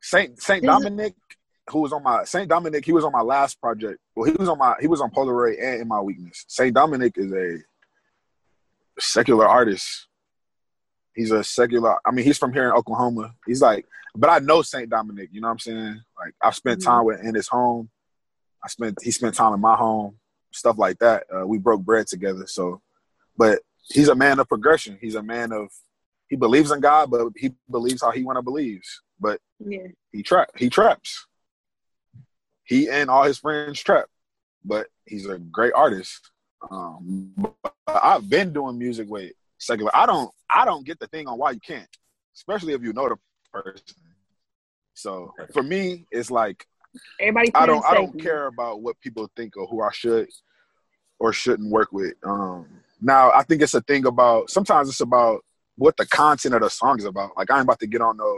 Saint 0.00 0.40
Saint 0.40 0.64
Dominic, 0.64 1.14
who 1.70 1.80
was 1.80 1.92
on 1.92 2.02
my 2.02 2.24
Saint 2.24 2.48
Dominic. 2.48 2.84
He 2.84 2.92
was 2.92 3.04
on 3.04 3.12
my 3.12 3.20
last 3.20 3.60
project. 3.60 3.98
Well, 4.14 4.30
he 4.30 4.36
was 4.36 4.48
on 4.48 4.58
my 4.58 4.74
he 4.80 4.86
was 4.86 5.00
on 5.00 5.10
Polaroid 5.10 5.62
and 5.62 5.82
in 5.82 5.88
my 5.88 6.00
weakness. 6.00 6.44
Saint 6.48 6.74
Dominic 6.74 7.12
is 7.16 7.32
a 7.32 7.58
secular 8.98 9.46
artist. 9.46 10.05
He's 11.16 11.32
a 11.32 11.42
secular. 11.42 11.96
I 12.04 12.10
mean, 12.10 12.26
he's 12.26 12.36
from 12.36 12.52
here 12.52 12.66
in 12.66 12.72
Oklahoma. 12.72 13.34
He's 13.46 13.62
like, 13.62 13.86
but 14.14 14.28
I 14.28 14.38
know 14.38 14.60
Saint 14.60 14.90
Dominic. 14.90 15.30
You 15.32 15.40
know 15.40 15.48
what 15.48 15.52
I'm 15.52 15.58
saying? 15.58 16.00
Like 16.18 16.34
I've 16.42 16.54
spent 16.54 16.82
time 16.82 17.06
with 17.06 17.20
in 17.24 17.34
his 17.34 17.48
home. 17.48 17.88
I 18.62 18.68
spent 18.68 18.98
he 19.02 19.10
spent 19.10 19.34
time 19.34 19.54
in 19.54 19.60
my 19.60 19.76
home, 19.76 20.18
stuff 20.52 20.76
like 20.78 20.98
that. 20.98 21.24
Uh, 21.34 21.46
we 21.46 21.58
broke 21.58 21.82
bread 21.82 22.06
together. 22.06 22.46
So, 22.46 22.82
but 23.36 23.60
he's 23.88 24.08
a 24.08 24.14
man 24.14 24.38
of 24.38 24.48
progression. 24.48 24.98
He's 25.00 25.14
a 25.14 25.22
man 25.22 25.52
of 25.52 25.70
he 26.28 26.36
believes 26.36 26.70
in 26.70 26.80
God, 26.80 27.10
but 27.10 27.28
he 27.36 27.54
believes 27.70 28.02
how 28.02 28.10
he 28.10 28.24
want 28.24 28.36
to 28.36 28.42
believes. 28.42 29.02
But 29.18 29.40
yeah. 29.58 29.88
he 30.12 30.22
trap 30.22 30.50
he 30.56 30.68
traps. 30.68 31.26
He 32.64 32.90
and 32.90 33.08
all 33.08 33.22
his 33.22 33.38
friends 33.38 33.80
trap, 33.80 34.06
but 34.64 34.88
he's 35.06 35.26
a 35.26 35.38
great 35.38 35.72
artist. 35.72 36.30
Um, 36.70 37.32
but 37.36 37.74
I've 37.86 38.28
been 38.28 38.52
doing 38.52 38.78
music 38.78 39.08
with 39.08 39.32
secular. 39.58 39.90
I 39.94 40.06
don't 40.06 40.30
I 40.50 40.64
don't 40.64 40.86
get 40.86 40.98
the 40.98 41.06
thing 41.08 41.26
on 41.26 41.38
why 41.38 41.52
you 41.52 41.60
can't, 41.60 41.88
especially 42.34 42.72
if 42.74 42.82
you 42.82 42.92
know 42.92 43.08
the 43.08 43.16
person. 43.52 43.82
So 44.94 45.34
for 45.52 45.62
me, 45.62 46.06
it's 46.10 46.30
like 46.30 46.66
Everybody 47.20 47.50
I 47.54 47.66
don't 47.66 47.84
I 47.84 47.94
don't 47.94 48.12
safe. 48.12 48.22
care 48.22 48.46
about 48.46 48.82
what 48.82 49.00
people 49.00 49.30
think 49.36 49.56
or 49.56 49.66
who 49.66 49.82
I 49.82 49.90
should 49.92 50.28
or 51.18 51.32
shouldn't 51.32 51.70
work 51.70 51.92
with. 51.92 52.14
Um, 52.24 52.66
now 53.00 53.30
I 53.32 53.42
think 53.42 53.62
it's 53.62 53.74
a 53.74 53.80
thing 53.82 54.06
about 54.06 54.50
sometimes 54.50 54.88
it's 54.88 55.00
about 55.00 55.44
what 55.76 55.96
the 55.96 56.06
content 56.06 56.54
of 56.54 56.62
the 56.62 56.70
song 56.70 56.98
is 56.98 57.04
about. 57.04 57.36
Like 57.36 57.50
I 57.50 57.56
ain't 57.56 57.64
about 57.64 57.80
to 57.80 57.86
get 57.86 58.00
on 58.00 58.16
no, 58.16 58.24
you 58.24 58.32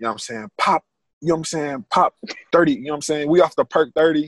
know 0.00 0.08
what 0.08 0.12
I'm 0.12 0.18
saying, 0.18 0.50
pop, 0.58 0.84
you 1.20 1.28
know 1.28 1.34
what 1.34 1.38
I'm 1.40 1.44
saying, 1.44 1.84
pop 1.90 2.14
30, 2.52 2.72
you 2.72 2.82
know 2.82 2.90
what 2.90 2.96
I'm 2.96 3.02
saying? 3.02 3.28
We 3.28 3.40
off 3.40 3.56
the 3.56 3.64
perk 3.64 3.90
30, 3.94 4.20
you 4.20 4.26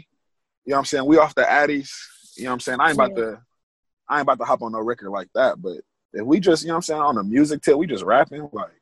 know 0.67 0.75
what 0.75 0.79
I'm 0.81 0.85
saying? 0.87 1.07
We 1.07 1.19
off 1.19 1.35
the 1.35 1.43
Addies, 1.43 1.91
you 2.37 2.45
know 2.45 2.51
what 2.51 2.55
I'm 2.55 2.61
saying? 2.61 2.81
I 2.81 2.89
ain't 2.91 2.95
about 2.95 3.11
Yeah. 3.17 3.25
to 3.25 3.43
I 4.09 4.15
ain't 4.17 4.23
about 4.23 4.39
to 4.39 4.45
hop 4.45 4.63
on 4.63 4.73
no 4.73 4.81
record 4.81 5.11
like 5.11 5.29
that. 5.35 5.63
But 5.63 5.79
if 6.13 6.25
we 6.25 6.41
just, 6.41 6.63
you 6.63 6.69
know 6.69 6.75
what 6.75 6.79
I'm 6.79 6.83
saying, 6.83 7.01
on 7.01 7.15
the 7.17 7.25
music 7.25 7.63
tip, 7.63 7.77
we 7.77 7.87
just 7.87 8.05
rapping, 8.05 8.49
like 8.53 8.73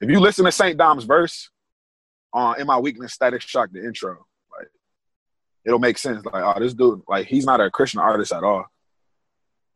if 0.00 0.08
you 0.10 0.18
listen 0.20 0.44
to 0.44 0.52
St. 0.52 0.76
Dom's 0.76 1.04
verse 1.04 1.50
on 2.32 2.60
In 2.60 2.66
My 2.66 2.78
Weakness, 2.78 3.12
Static 3.12 3.42
Shock, 3.42 3.70
the 3.72 3.84
intro, 3.84 4.26
like 4.58 4.68
it'll 5.64 5.78
make 5.78 5.98
sense. 5.98 6.24
Like, 6.24 6.42
oh, 6.42 6.58
this 6.58 6.74
dude, 6.74 7.02
like 7.06 7.26
he's 7.26 7.44
not 7.44 7.60
a 7.60 7.70
Christian 7.70 8.00
artist 8.00 8.32
at 8.32 8.42
all. 8.42 8.66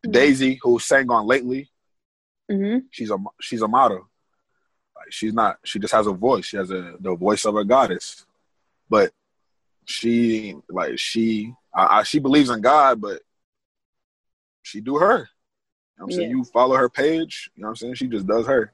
Daisy, 0.09 0.59
who 0.63 0.79
sang 0.79 1.11
on 1.11 1.27
lately, 1.27 1.71
Mm-hmm. 2.51 2.87
she's 2.93 3.11
a 3.11 3.17
she's 3.41 3.61
a 3.63 3.67
model. 3.67 4.09
Like 4.95 5.11
she's 5.11 5.33
not. 5.35 5.59
She 5.65 5.81
just 5.81 5.93
has 5.93 6.07
a 6.07 6.13
voice. 6.13 6.45
She 6.45 6.57
has 6.57 6.71
a 6.71 6.95
the 7.01 7.15
voice 7.17 7.45
of 7.45 7.57
a 7.57 7.65
goddess. 7.65 8.25
But 8.89 9.11
she 9.85 10.55
like 10.71 10.97
she 10.97 11.53
I, 11.75 11.99
I, 11.99 12.03
she 12.05 12.21
believes 12.21 12.49
in 12.49 12.61
God, 12.61 13.01
but 13.01 13.21
she 14.63 14.81
do 14.81 14.97
her. 14.97 15.29
You 15.97 16.03
know 16.03 16.07
what 16.07 16.13
I'm 16.13 16.17
saying? 16.19 16.31
Yeah. 16.31 16.37
You 16.37 16.45
follow 16.45 16.77
her 16.77 16.89
page, 16.89 17.51
you 17.57 17.63
know 17.63 17.69
what 17.69 17.71
I'm 17.71 17.77
saying? 17.77 17.95
She 17.95 18.07
just 18.07 18.27
does 18.27 18.47
her. 18.47 18.73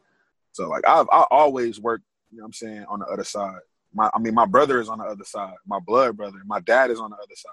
So 0.53 0.69
like 0.69 0.87
I've 0.87 1.07
I 1.11 1.25
always 1.31 1.81
work, 1.81 2.01
you 2.31 2.39
know 2.39 2.43
what 2.43 2.49
I'm 2.49 2.53
saying, 2.53 2.85
on 2.89 2.99
the 2.99 3.07
other 3.07 3.25
side. 3.25 3.61
My 3.95 4.11
I 4.13 4.19
mean 4.19 4.35
my 4.35 4.47
brother 4.47 4.81
is 4.81 4.89
on 4.89 4.99
the 4.99 5.05
other 5.05 5.25
side. 5.25 5.55
My 5.67 5.79
blood 5.79 6.17
brother. 6.17 6.39
My 6.45 6.61
dad 6.61 6.91
is 6.91 6.99
on 6.99 7.11
the 7.11 7.17
other 7.17 7.37
side. 7.37 7.53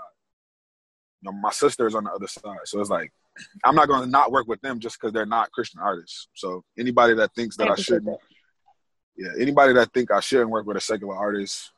You 1.22 1.32
know, 1.32 1.38
my 1.38 1.52
sister 1.52 1.86
is 1.86 1.96
on 1.96 2.06
the 2.06 2.12
other 2.12 2.28
side. 2.28 2.60
So 2.66 2.80
it's 2.80 2.90
like 2.90 3.12
I'm 3.64 3.76
not 3.76 3.88
going 3.88 4.02
to 4.04 4.10
not 4.10 4.32
work 4.32 4.48
with 4.48 4.62
them 4.62 4.80
just 4.80 5.00
because 5.00 5.14
they're 5.14 5.26
not 5.26 5.52
Christian 5.52 5.80
artists. 5.80 6.28
So 6.34 6.64
anybody 6.78 7.14
that 7.16 7.34
thinks 7.36 7.56
that 7.58 7.68
I, 7.68 7.72
appreciate 7.74 7.98
shouldn't, 7.98 8.20
yeah, 9.18 9.30
anybody 9.40 9.74
that 9.74 9.94
think 9.94 10.12
I 10.12 10.20
shouldn't 10.20 10.50
work 10.50 10.66
with 10.66 10.78
a 10.78 10.82
secular 10.82 11.16
artist, 11.16 11.72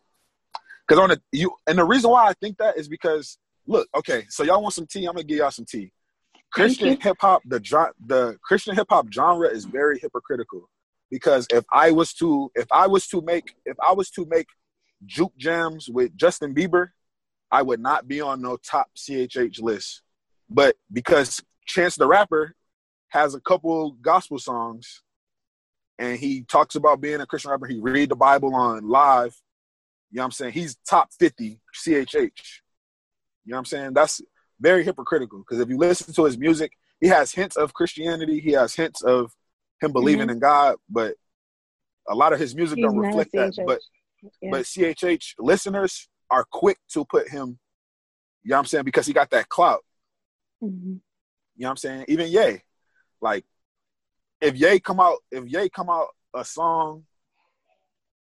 because 0.87 1.01
on 1.01 1.09
the 1.09 1.21
you 1.31 1.51
and 1.67 1.77
the 1.77 1.83
reason 1.83 2.11
why 2.11 2.27
I 2.27 2.33
think 2.33 2.57
that 2.57 2.77
is 2.77 2.87
because 2.87 3.37
look, 3.67 3.87
okay, 3.95 4.25
so 4.29 4.43
y'all 4.43 4.61
want 4.61 4.73
some 4.73 4.87
tea? 4.87 5.05
I'm 5.05 5.13
gonna 5.13 5.23
give 5.23 5.37
y'all 5.37 5.51
some 5.51 5.65
tea. 5.65 5.91
Christian 6.51 6.99
hip 6.99 7.17
hop, 7.19 7.41
the 7.45 7.59
the 8.05 8.37
Christian 8.43 8.75
hip 8.75 8.87
hop 8.89 9.07
genre 9.11 9.47
is 9.47 9.65
very 9.65 9.99
hypocritical 9.99 10.69
because 11.09 11.47
if 11.51 11.65
I 11.71 11.91
was 11.91 12.13
to 12.15 12.51
if 12.55 12.67
I 12.71 12.87
was 12.87 13.07
to 13.07 13.21
make 13.21 13.55
if 13.65 13.77
I 13.79 13.93
was 13.93 14.09
to 14.11 14.25
make 14.29 14.47
juke 15.05 15.35
jams 15.37 15.89
with 15.89 16.15
Justin 16.15 16.53
Bieber, 16.53 16.89
I 17.51 17.61
would 17.61 17.79
not 17.79 18.07
be 18.07 18.21
on 18.21 18.41
no 18.41 18.57
top 18.57 18.89
CHH 18.97 19.61
list. 19.61 20.01
But 20.49 20.75
because 20.91 21.41
Chance 21.65 21.95
the 21.95 22.07
Rapper 22.07 22.55
has 23.09 23.35
a 23.35 23.41
couple 23.41 23.91
gospel 24.01 24.39
songs 24.39 25.03
and 25.99 26.17
he 26.17 26.43
talks 26.43 26.75
about 26.75 27.01
being 27.01 27.21
a 27.21 27.25
Christian 27.25 27.51
rapper, 27.51 27.67
he 27.67 27.79
read 27.79 28.09
the 28.09 28.15
Bible 28.15 28.55
on 28.55 28.87
live, 28.87 29.35
you 30.11 30.17
know 30.17 30.23
what 30.23 30.25
I'm 30.25 30.31
saying? 30.31 30.53
He's 30.53 30.77
top 30.87 31.09
50 31.19 31.59
CHH. 31.75 32.13
You 32.13 32.21
know 33.51 33.55
what 33.55 33.59
I'm 33.59 33.65
saying? 33.65 33.93
That's 33.93 34.21
very 34.61 34.83
hypocritical 34.83 35.39
because 35.39 35.59
if 35.59 35.67
you 35.69 35.77
listen 35.77 36.13
to 36.13 36.23
his 36.25 36.37
music, 36.37 36.71
he 37.01 37.07
has 37.07 37.31
hints 37.31 37.57
of 37.57 37.73
Christianity, 37.73 38.39
he 38.39 38.51
has 38.51 38.75
hints 38.75 39.01
of 39.01 39.33
him 39.81 39.91
believing 39.91 40.27
Mhm. 40.27 40.33
in 40.33 40.39
God, 40.39 40.77
but 40.87 41.15
a 42.07 42.15
lot 42.15 42.31
of 42.31 42.39
his 42.39 42.55
music 42.55 42.77
He's 42.77 42.85
don't 42.85 42.97
reflect 42.97 43.31
that. 43.33 43.53
But 43.65 43.81
Yeah. 44.41 44.51
but 44.51 44.65
CHH 44.67 45.35
listeners 45.39 46.07
are 46.29 46.45
quick 46.45 46.79
to 46.89 47.03
put 47.05 47.27
him, 47.27 47.59
you 48.43 48.49
know 48.49 48.55
what 48.55 48.59
I'm 48.59 48.65
saying, 48.65 48.85
because 48.85 49.07
he 49.07 49.13
got 49.13 49.31
that 49.31 49.49
clout. 49.49 49.83
Mhm. 50.63 51.01
You 51.55 51.63
know 51.63 51.67
what 51.67 51.69
I'm 51.71 51.77
saying? 51.77 52.05
Even 52.07 52.27
Ye. 52.27 52.61
Like 53.19 53.45
if 54.39 54.55
Ye 54.55 54.79
come 54.79 54.99
out, 54.99 55.17
if 55.31 55.45
Ye 55.47 55.69
come 55.69 55.89
out 55.89 56.09
a 56.33 56.45
song, 56.45 57.05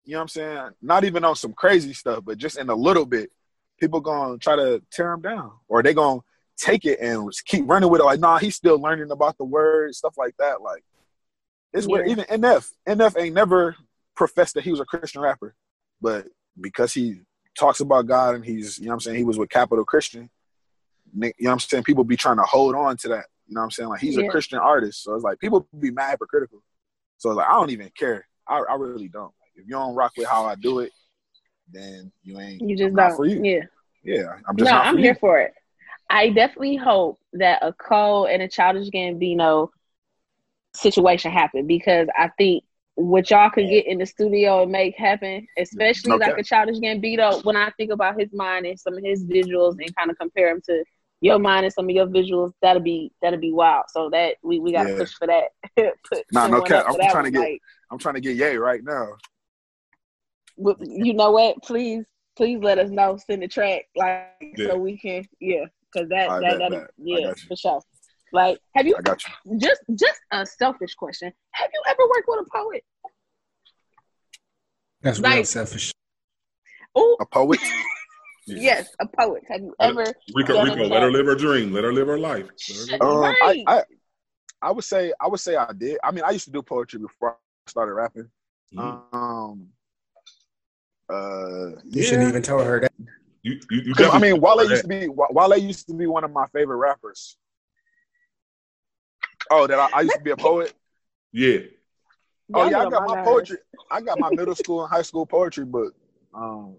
you 0.04 0.12
know 0.12 0.18
what 0.18 0.22
I'm 0.22 0.28
saying? 0.28 0.70
Not 0.80 1.04
even 1.04 1.24
on 1.24 1.36
some 1.36 1.52
crazy 1.52 1.92
stuff, 1.92 2.24
but 2.24 2.38
just 2.38 2.58
in 2.58 2.70
a 2.70 2.74
little 2.74 3.04
bit, 3.04 3.30
people 3.78 4.00
gonna 4.00 4.38
try 4.38 4.56
to 4.56 4.82
tear 4.90 5.12
him 5.12 5.20
down. 5.20 5.52
Or 5.68 5.82
they 5.82 5.94
gonna 5.94 6.20
take 6.58 6.84
it 6.84 6.98
and 7.00 7.30
keep 7.46 7.68
running 7.68 7.88
with 7.88 8.00
it. 8.00 8.04
Like, 8.04 8.20
nah, 8.20 8.38
he's 8.38 8.56
still 8.56 8.78
learning 8.80 9.10
about 9.10 9.38
the 9.38 9.44
word, 9.44 9.94
stuff 9.94 10.14
like 10.18 10.36
that. 10.38 10.60
Like 10.60 10.82
it's 11.72 11.86
where 11.86 12.04
Yeah. 12.04 12.12
even 12.12 12.24
NF, 12.26 12.70
NF 12.88 13.20
ain't 13.20 13.34
never 13.34 13.76
professed 14.16 14.54
that 14.54 14.64
he 14.64 14.70
was 14.70 14.80
a 14.80 14.84
Christian 14.84 15.20
rapper. 15.22 15.54
But 16.00 16.26
because 16.60 16.92
he 16.92 17.20
talks 17.58 17.80
about 17.80 18.06
God 18.06 18.34
and 18.34 18.44
he's, 18.44 18.78
you 18.78 18.86
know 18.86 18.90
what 18.90 18.94
I'm 18.94 19.00
saying, 19.00 19.18
he 19.18 19.24
was 19.24 19.38
with 19.38 19.50
Capitol 19.50 19.84
Christian, 19.84 20.30
you 21.14 21.20
know 21.20 21.32
what 21.40 21.52
I'm 21.52 21.58
saying, 21.60 21.84
people 21.84 22.04
be 22.04 22.16
trying 22.16 22.36
to 22.36 22.42
hold 22.42 22.74
on 22.74 22.96
to 22.98 23.08
that. 23.08 23.26
You 23.46 23.54
know 23.54 23.60
what 23.60 23.64
I'm 23.64 23.70
saying? 23.70 23.88
Like 23.88 24.00
he's 24.00 24.16
Yeah. 24.16 24.24
a 24.24 24.30
Christian 24.30 24.58
artist. 24.58 25.02
So 25.02 25.14
it's 25.14 25.24
like 25.24 25.38
people 25.38 25.66
be 25.78 25.90
mad 25.90 26.10
hypocritical. 26.10 26.62
So 27.18 27.30
it's 27.30 27.36
like 27.36 27.48
I 27.48 27.52
don't 27.52 27.70
even 27.70 27.90
care. 27.96 28.26
I, 28.46 28.62
I 28.70 28.74
really 28.74 29.08
don't. 29.08 29.24
Like 29.24 29.52
if 29.56 29.64
you 29.66 29.72
don't 29.72 29.94
rock 29.94 30.12
with 30.16 30.28
how 30.28 30.44
I 30.44 30.54
do 30.54 30.80
it, 30.80 30.92
then 31.72 32.12
you 32.22 32.38
ain't 32.38 32.62
You 32.62 32.76
just 32.76 32.90
I'm 32.90 32.96
don't. 32.96 33.16
for 33.16 33.26
you. 33.26 33.42
Yeah. 33.42 33.64
Yeah. 34.02 34.24
I'm 34.46 34.56
just 34.56 34.70
no, 34.70 34.78
I'm 34.78 34.96
you. 34.96 35.04
here 35.04 35.14
for 35.14 35.38
it. 35.40 35.54
I 36.10 36.30
definitely 36.30 36.76
hope 36.76 37.18
that 37.34 37.58
a 37.62 37.72
Cole 37.72 38.26
and 38.26 38.42
a 38.42 38.48
Childish 38.48 38.88
Gambino 38.90 39.68
situation 40.74 41.30
happen 41.30 41.66
because 41.66 42.08
I 42.16 42.30
think 42.38 42.64
what 42.94 43.30
y'all 43.30 43.50
could 43.50 43.68
get 43.68 43.86
in 43.86 43.98
the 43.98 44.06
studio 44.06 44.62
and 44.62 44.72
make 44.72 44.96
happen, 44.96 45.46
especially 45.56 46.12
Okay. 46.12 46.30
like 46.30 46.38
a 46.38 46.42
Childish 46.42 46.78
Gambino, 46.78 47.44
when 47.44 47.56
I 47.56 47.70
think 47.76 47.92
about 47.92 48.18
his 48.18 48.32
mind 48.32 48.66
and 48.66 48.78
some 48.78 48.96
of 48.96 49.04
his 49.04 49.24
visuals 49.24 49.76
and 49.78 49.94
kind 49.96 50.10
of 50.10 50.18
compare 50.18 50.50
him 50.50 50.60
to 50.66 50.84
your 51.20 51.38
mind 51.38 51.64
and 51.64 51.72
some 51.72 51.84
of 51.88 51.90
your 51.94 52.06
visuals, 52.06 52.52
that'll 52.62 52.82
be 52.82 53.12
that'll 53.22 53.38
be 53.38 53.52
wild. 53.52 53.84
So 53.88 54.08
that 54.10 54.36
we, 54.42 54.58
we 54.58 54.72
gotta 54.72 54.90
Yeah. 54.90 54.98
push 54.98 55.12
for 55.14 55.26
that. 55.26 55.48
Nah, 56.32 56.48
no 56.48 56.60
cap. 56.62 56.86
I'm 56.88 56.94
trying 57.08 57.24
to 57.24 57.30
get 57.30 57.40
like, 57.40 57.62
I'm 57.90 57.98
trying 57.98 58.14
to 58.14 58.20
get 58.20 58.36
Ye 58.36 58.56
right 58.56 58.82
now. 58.82 59.16
You 60.56 61.14
know 61.14 61.30
what? 61.30 61.62
Please, 61.62 62.04
please 62.36 62.58
let 62.60 62.78
us 62.78 62.90
know. 62.90 63.16
Send 63.16 63.42
the 63.42 63.48
track, 63.48 63.84
like 63.94 64.26
Yeah. 64.56 64.68
so 64.70 64.76
we 64.78 64.98
can, 64.98 65.24
yeah, 65.40 65.66
because 65.92 66.08
that 66.10 66.28
I 66.30 66.40
that 66.40 66.58
bet, 66.58 66.70
that 66.70 66.90
yeah 66.98 67.32
for 67.48 67.56
sure. 67.56 67.80
Like, 68.32 68.58
have 68.74 68.86
you 68.86 68.94
I 68.98 69.02
got 69.02 69.22
you. 69.26 69.58
just 69.58 69.80
just 69.94 70.20
a 70.32 70.44
selfish 70.44 70.94
question? 70.94 71.32
Have 71.52 71.70
you 71.72 71.82
ever 71.88 72.02
worked 72.08 72.28
with 72.28 72.46
a 72.46 72.50
poet? 72.56 72.84
That's 75.02 75.18
Like- 75.20 75.34
real 75.36 75.44
selfish. 75.44 75.92
Ooh. 76.98 77.16
A 77.20 77.26
poet. 77.26 77.60
Yes, 78.50 78.88
a 78.98 79.06
poet. 79.06 79.42
Have 79.50 79.60
you 79.60 79.74
ever? 79.78 80.06
Rico, 80.34 80.54
done 80.54 80.64
Rico, 80.70 80.84
it 80.84 80.88
let 80.90 81.02
her 81.02 81.10
live 81.12 81.26
her 81.26 81.34
dream. 81.34 81.70
Let 81.70 81.84
her 81.84 81.92
live 81.92 82.06
her 82.06 82.18
life. 82.18 82.46
Her 82.66 82.96
live- 82.96 83.00
Um, 83.02 83.18
Right. 83.20 83.62
I, 83.66 83.76
I 83.80 83.82
I 84.62 84.70
would 84.70 84.84
say 84.84 85.12
I 85.20 85.26
would 85.28 85.38
say 85.40 85.54
I 85.54 85.70
did. 85.76 85.98
I 86.02 86.10
mean, 86.12 86.24
I 86.24 86.30
used 86.30 86.46
to 86.46 86.50
do 86.50 86.62
poetry 86.62 86.98
before 86.98 87.32
I 87.32 87.70
started 87.70 87.92
rapping. 87.92 88.30
Mm-hmm. 88.74 89.14
Um, 89.14 89.68
uh, 91.12 91.80
You 91.84 92.02
shouldn't 92.02 92.28
even 92.30 92.40
tell 92.40 92.58
her 92.64 92.80
that. 92.80 92.92
You, 93.42 93.60
you, 93.70 93.80
you 93.86 93.94
'Cause, 93.94 94.10
I 94.12 94.18
mean, 94.18 94.40
Wale 94.40 94.68
used 94.68 94.82
to 94.82 94.88
be 94.88 95.08
Wale 95.08 95.56
used 95.56 95.86
to 95.88 95.94
be 95.94 96.06
one 96.06 96.24
of 96.24 96.32
my 96.32 96.46
favorite 96.48 96.76
rappers. 96.76 97.36
Oh, 99.50 99.66
that 99.66 99.78
I, 99.78 99.88
I 99.92 100.00
used 100.02 100.14
to 100.16 100.20
be 100.20 100.30
a 100.30 100.36
poet. 100.36 100.74
Yeah. 101.32 101.58
Oh 102.54 102.68
yeah, 102.70 102.80
I 102.80 102.84
got 102.90 103.06
my 103.06 103.14
my 103.14 103.22
poetry. 103.24 103.58
I 103.90 104.00
got 104.00 104.18
my 104.18 104.30
middle 104.30 104.54
school 104.54 104.82
and 104.82 104.90
high 104.90 105.02
school 105.02 105.26
poetry 105.26 105.64
book 105.64 105.94
um, 106.34 106.76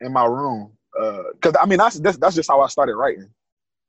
in 0.00 0.12
my 0.12 0.26
room. 0.26 0.72
Because 0.92 1.54
I 1.60 1.66
mean, 1.66 1.78
that's, 1.78 1.98
that's 2.00 2.16
that's 2.18 2.34
just 2.34 2.48
how 2.50 2.60
I 2.60 2.66
started 2.68 2.96
writing. 2.96 3.30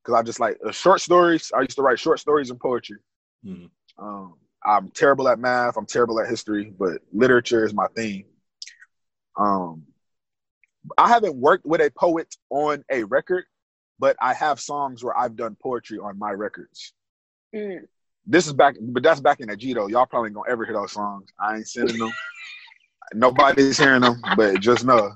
Because 0.02 0.18
I 0.18 0.22
just 0.22 0.40
like 0.40 0.58
uh, 0.66 0.70
short 0.72 1.00
stories. 1.00 1.50
I 1.56 1.60
used 1.62 1.76
to 1.76 1.82
write 1.82 1.98
short 1.98 2.20
stories 2.20 2.50
and 2.50 2.58
poetry. 2.60 2.98
Mhm. 3.44 3.70
Um, 3.98 4.34
I'm 4.64 4.90
terrible 4.90 5.28
at 5.28 5.38
math. 5.38 5.76
I'm 5.76 5.86
terrible 5.86 6.20
at 6.20 6.28
history, 6.28 6.72
but 6.78 7.02
literature 7.12 7.64
is 7.64 7.74
my 7.74 7.88
thing. 7.88 8.24
Um, 9.36 9.82
I 10.98 11.08
haven't 11.08 11.36
worked 11.36 11.64
with 11.64 11.80
a 11.80 11.90
poet 11.90 12.34
on 12.50 12.84
a 12.90 13.04
record, 13.04 13.44
but 13.98 14.16
I 14.20 14.34
have 14.34 14.60
songs 14.60 15.02
where 15.04 15.16
I've 15.16 15.36
done 15.36 15.56
poetry 15.62 15.98
on 15.98 16.18
my 16.18 16.30
records. 16.32 16.92
Mm. 17.54 17.80
This 18.26 18.46
is 18.46 18.52
back, 18.52 18.76
but 18.80 19.02
that's 19.02 19.20
back 19.20 19.40
in 19.40 19.48
the 19.48 19.56
G 19.56 19.74
though. 19.74 19.88
Y'all 19.88 20.06
probably 20.06 20.30
gonna 20.30 20.50
ever 20.50 20.64
hear 20.64 20.74
those 20.74 20.92
songs. 20.92 21.28
I 21.40 21.56
ain't 21.56 21.68
sending 21.68 21.98
them. 21.98 22.12
Nobody's 23.14 23.78
hearing 23.78 24.00
them, 24.02 24.22
but 24.36 24.60
just 24.60 24.84
know. 24.84 25.12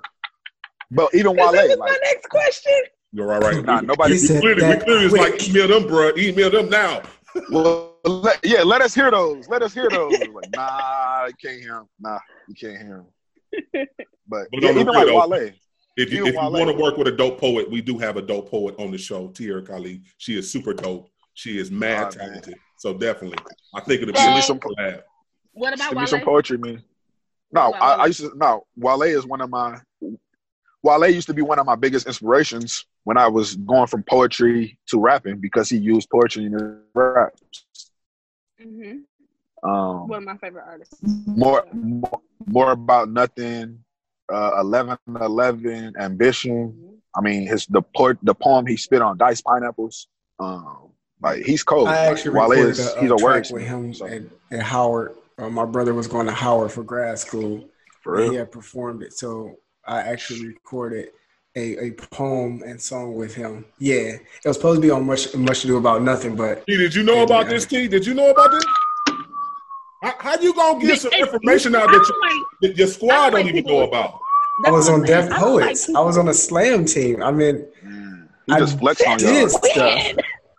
But 0.90 1.14
even 1.14 1.34
That 1.36 1.52
Wale, 1.52 1.68
was 1.68 1.78
like, 1.78 1.90
my 1.90 1.98
next 2.02 2.28
question. 2.28 2.72
You're 3.12 3.32
all 3.32 3.40
right. 3.40 3.64
Nah, 3.64 3.80
We- 3.80 3.86
nobody- 3.86 4.12
we 4.14 4.26
clearly, 4.40 4.66
we 4.76 4.76
clearly 4.84 5.04
is 5.06 5.12
like 5.12 5.32
quick. 5.34 5.48
email 5.48 5.68
them, 5.68 5.86
bro. 5.88 6.12
Email 6.16 6.50
them 6.50 6.68
now. 6.68 7.02
well, 7.50 7.94
let, 8.04 8.38
yeah, 8.44 8.62
let 8.62 8.82
us 8.82 8.94
hear 8.94 9.10
those. 9.10 9.48
Let 9.48 9.62
us 9.62 9.72
hear 9.72 9.88
those. 9.90 10.12
Like, 10.18 10.50
nah, 10.54 11.26
you 11.26 11.34
can't 11.40 11.60
hear 11.60 11.74
them. 11.74 11.88
Nah, 12.00 12.18
you 12.48 12.54
can't 12.54 12.76
hear 12.78 12.96
them. 12.98 13.06
But, 14.28 14.48
But 14.50 14.62
yeah, 14.62 14.70
even 14.70 14.86
like 14.86 15.06
though, 15.06 15.26
Wale. 15.28 15.52
If 15.96 16.12
you, 16.12 16.26
Even 16.26 16.26
if 16.28 16.34
you 16.34 16.40
want 16.50 16.68
to 16.70 16.76
work 16.82 16.96
with 16.98 17.06
a 17.08 17.12
dope 17.12 17.40
poet, 17.40 17.70
we 17.70 17.80
do 17.80 17.96
have 17.98 18.16
a 18.16 18.22
dope 18.22 18.50
poet 18.50 18.74
on 18.78 18.90
the 18.90 18.98
show, 18.98 19.28
Tierra 19.28 19.62
Khalid. 19.62 20.02
She 20.18 20.36
is 20.36 20.50
super 20.50 20.74
dope. 20.74 21.08
She 21.34 21.58
is 21.58 21.70
mad 21.70 21.98
Oh, 22.14 22.18
man. 22.18 22.28
talented. 22.28 22.54
So 22.78 22.92
definitely, 22.92 23.38
I 23.74 23.80
think 23.80 24.02
it'll 24.02 24.12
be 24.12 24.18
Send 24.18 24.32
a 24.32 24.36
me 24.36 24.42
some- 24.42 24.58
collab. 24.60 25.02
What 25.52 25.72
about 25.74 25.88
Send 25.88 26.00
me 26.00 26.06
some 26.06 26.20
poetry, 26.20 26.58
man. 26.58 26.82
No, 27.52 27.72
I, 27.72 27.92
I 27.94 28.06
used 28.06 28.20
to 28.20 28.32
no. 28.36 28.66
Wale 28.76 29.02
is 29.02 29.24
one 29.24 29.40
of 29.40 29.48
my. 29.48 29.78
Wale 30.82 31.08
used 31.08 31.28
to 31.28 31.34
be 31.34 31.40
one 31.42 31.58
of 31.58 31.64
my 31.64 31.76
biggest 31.76 32.06
inspirations 32.06 32.84
when 33.04 33.16
I 33.16 33.28
was 33.28 33.56
going 33.56 33.86
from 33.86 34.02
poetry 34.02 34.78
to 34.88 34.98
rapping 35.00 35.38
because 35.40 35.70
he 35.70 35.78
used 35.78 36.10
poetry 36.10 36.44
in 36.46 36.52
his 36.52 36.62
rap. 36.94 37.32
hmm 38.60 38.98
Um, 39.62 40.08
One 40.08 40.18
of 40.18 40.24
my 40.24 40.36
favorite 40.36 40.64
artists. 40.66 40.98
more, 41.02 41.64
more, 41.72 42.20
more 42.46 42.72
about 42.72 43.10
nothing. 43.10 43.80
Uh, 44.32 44.58
Eleven 44.60 44.98
Eleven, 45.20 45.94
ambition. 45.98 47.00
I 47.16 47.20
mean, 47.20 47.46
his 47.46 47.66
the 47.66 47.82
port, 47.82 48.18
the 48.22 48.34
poem 48.34 48.66
he 48.66 48.76
spit 48.76 49.02
on 49.02 49.16
Diced 49.16 49.44
Pineapples. 49.44 50.08
Um, 50.38 50.90
like 51.22 51.44
he's 51.44 51.62
cold. 51.62 51.88
I 51.88 52.08
Like, 52.08 52.18
actually 52.18 52.30
Wale 52.32 52.48
recorded 52.50 52.70
is 52.70 52.94
a, 52.94 53.00
he's 53.00 53.10
a 53.10 53.14
a 53.14 53.18
track 53.18 53.50
with 53.50 53.62
him 53.62 53.94
at, 54.06 54.22
at 54.58 54.62
Howard. 54.64 55.16
Uh, 55.38 55.48
my 55.48 55.64
brother 55.64 55.94
was 55.94 56.06
going 56.06 56.26
to 56.26 56.32
Howard 56.32 56.72
for 56.72 56.82
grad 56.82 57.18
school. 57.18 57.68
For 58.02 58.14
and 58.14 58.22
real? 58.22 58.30
He 58.32 58.36
had 58.38 58.50
performed 58.52 59.02
it, 59.02 59.12
so 59.12 59.56
I 59.86 60.00
actually 60.00 60.48
recorded 60.48 61.08
a, 61.56 61.86
a 61.86 61.90
poem 61.92 62.62
and 62.66 62.80
song 62.80 63.14
with 63.14 63.34
him. 63.34 63.64
Yeah, 63.78 63.94
it 63.94 64.20
was 64.44 64.56
supposed 64.56 64.82
to 64.82 64.86
be 64.86 64.90
on 64.90 65.06
much 65.06 65.34
much 65.34 65.60
to 65.62 65.66
do 65.68 65.78
about 65.78 66.02
nothing, 66.02 66.36
but 66.36 66.66
T, 66.66 66.76
did 66.76 66.94
you 66.94 67.02
know 67.02 67.22
about 67.22 67.48
this, 67.48 67.64
T? 67.64 67.88
Did 67.88 68.04
you 68.04 68.14
know 68.14 68.30
about 68.30 68.50
this? 68.50 68.64
How, 70.06 70.14
how 70.20 70.40
you 70.40 70.54
gonna 70.54 70.80
get 70.80 71.00
some 71.00 71.12
information 71.12 71.74
out 71.74 71.88
that, 71.90 71.94
you, 72.30 72.46
that 72.68 72.76
your 72.76 72.86
squad 72.86 73.30
don't 73.30 73.46
even 73.48 73.64
know 73.64 73.80
about? 73.80 74.20
I 74.64 74.70
was 74.70 74.88
on 74.88 75.02
Deaf 75.02 75.28
Poets. 75.30 75.88
I 75.94 76.00
was 76.00 76.16
on 76.16 76.28
a 76.28 76.34
slam 76.34 76.84
team. 76.84 77.22
I 77.22 77.32
mean, 77.32 77.66
He 78.46 78.52
I 78.52 78.58
just 78.60 78.78
flexed 78.78 79.04
on 79.06 79.18
did 79.18 79.34
y'all. 79.34 79.48
stuff. 79.48 80.12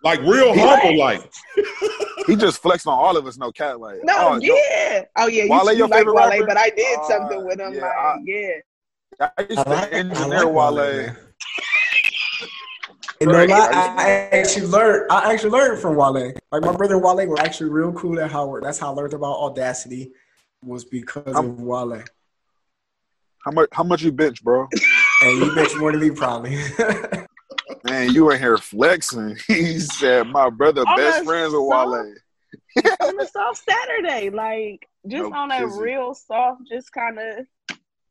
Like 0.03 0.19
real 0.21 0.53
humble, 0.57 0.97
like. 0.97 1.31
He 2.27 2.35
just 2.35 2.61
flexed 2.61 2.87
on 2.87 2.93
all 2.99 3.15
of 3.15 3.25
us. 3.25 3.37
No 3.37 3.51
cat, 3.53 3.79
like 3.79 3.99
No, 4.03 4.13
oh, 4.17 4.35
yo, 4.35 4.53
yeah. 4.53 5.03
Oh 5.15 5.27
yeah, 5.27 5.43
you, 5.45 5.49
Wale, 5.49 5.71
you 5.71 5.77
your 5.79 5.87
like 5.87 5.99
favorite 5.99 6.15
Wale, 6.15 6.29
rapper? 6.29 6.45
but 6.45 6.57
I 6.57 6.69
did 6.71 6.99
Uh, 6.99 7.03
something 7.07 7.45
with 7.45 7.59
him. 7.59 7.73
yeah, 7.73 7.81
like, 7.81 7.91
I- 7.97 8.17
yeah. 8.25 8.49
I 9.37 9.41
used 9.43 9.51
to 9.53 9.59
I 9.69 9.71
like- 9.71 9.93
I 9.93 9.95
engineer 9.97 10.27
like 10.27 10.45
Wale. 10.53 10.75
Wale, 10.75 10.97
man. 11.03 11.17
And 13.19 13.31
no 13.31 13.37
Right. 13.37 13.49
lie, 13.49 13.69
I, 13.71 13.95
I 13.97 14.09
actually 14.37 14.67
learned. 14.67 15.11
I 15.11 15.33
actually 15.33 15.49
learned 15.51 15.79
from 15.81 15.95
Wale. 15.95 16.33
Like 16.51 16.61
my 16.63 16.71
brother 16.75 16.95
and 16.95 17.03
Wale 17.03 17.25
were 17.27 17.39
actually 17.39 17.69
real 17.69 17.91
cool 17.93 18.19
at 18.19 18.31
Howard. 18.31 18.63
That's 18.63 18.77
how 18.79 18.91
I 18.91 18.95
learned 18.95 19.13
about 19.13 19.37
Audacity. 19.37 20.11
Was 20.63 20.85
because 20.85 21.35
of 21.35 21.59
Wale. 21.59 22.03
How 23.43 23.51
much? 23.51 23.69
How 23.71 23.83
much 23.83 24.01
you 24.03 24.11
bench, 24.11 24.43
bro? 24.43 24.67
And 25.23 25.37
you 25.39 25.55
bench 25.55 25.75
more 25.77 25.91
than 25.91 26.01
me, 26.01 26.11
probably. 26.11 26.57
Man, 27.83 28.13
you 28.13 28.29
in 28.31 28.39
here 28.39 28.57
flexing. 28.57 29.37
He 29.47 29.79
said, 29.79 30.27
"My 30.27 30.49
brother, 30.49 30.81
On 30.87 30.95
best 30.95 31.25
friends 31.25 31.53
with 31.53 31.61
Wale." 31.63 32.13
on 33.01 33.19
a 33.19 33.27
soft 33.27 33.63
Saturday, 33.67 34.29
like 34.29 34.87
just 35.07 35.23
No 35.23 35.33
on 35.33 35.51
a 35.51 35.61
kizzy. 35.67 35.81
real 35.81 36.13
soft, 36.13 36.61
just 36.69 36.91
kind 36.91 37.17
of. 37.19 37.45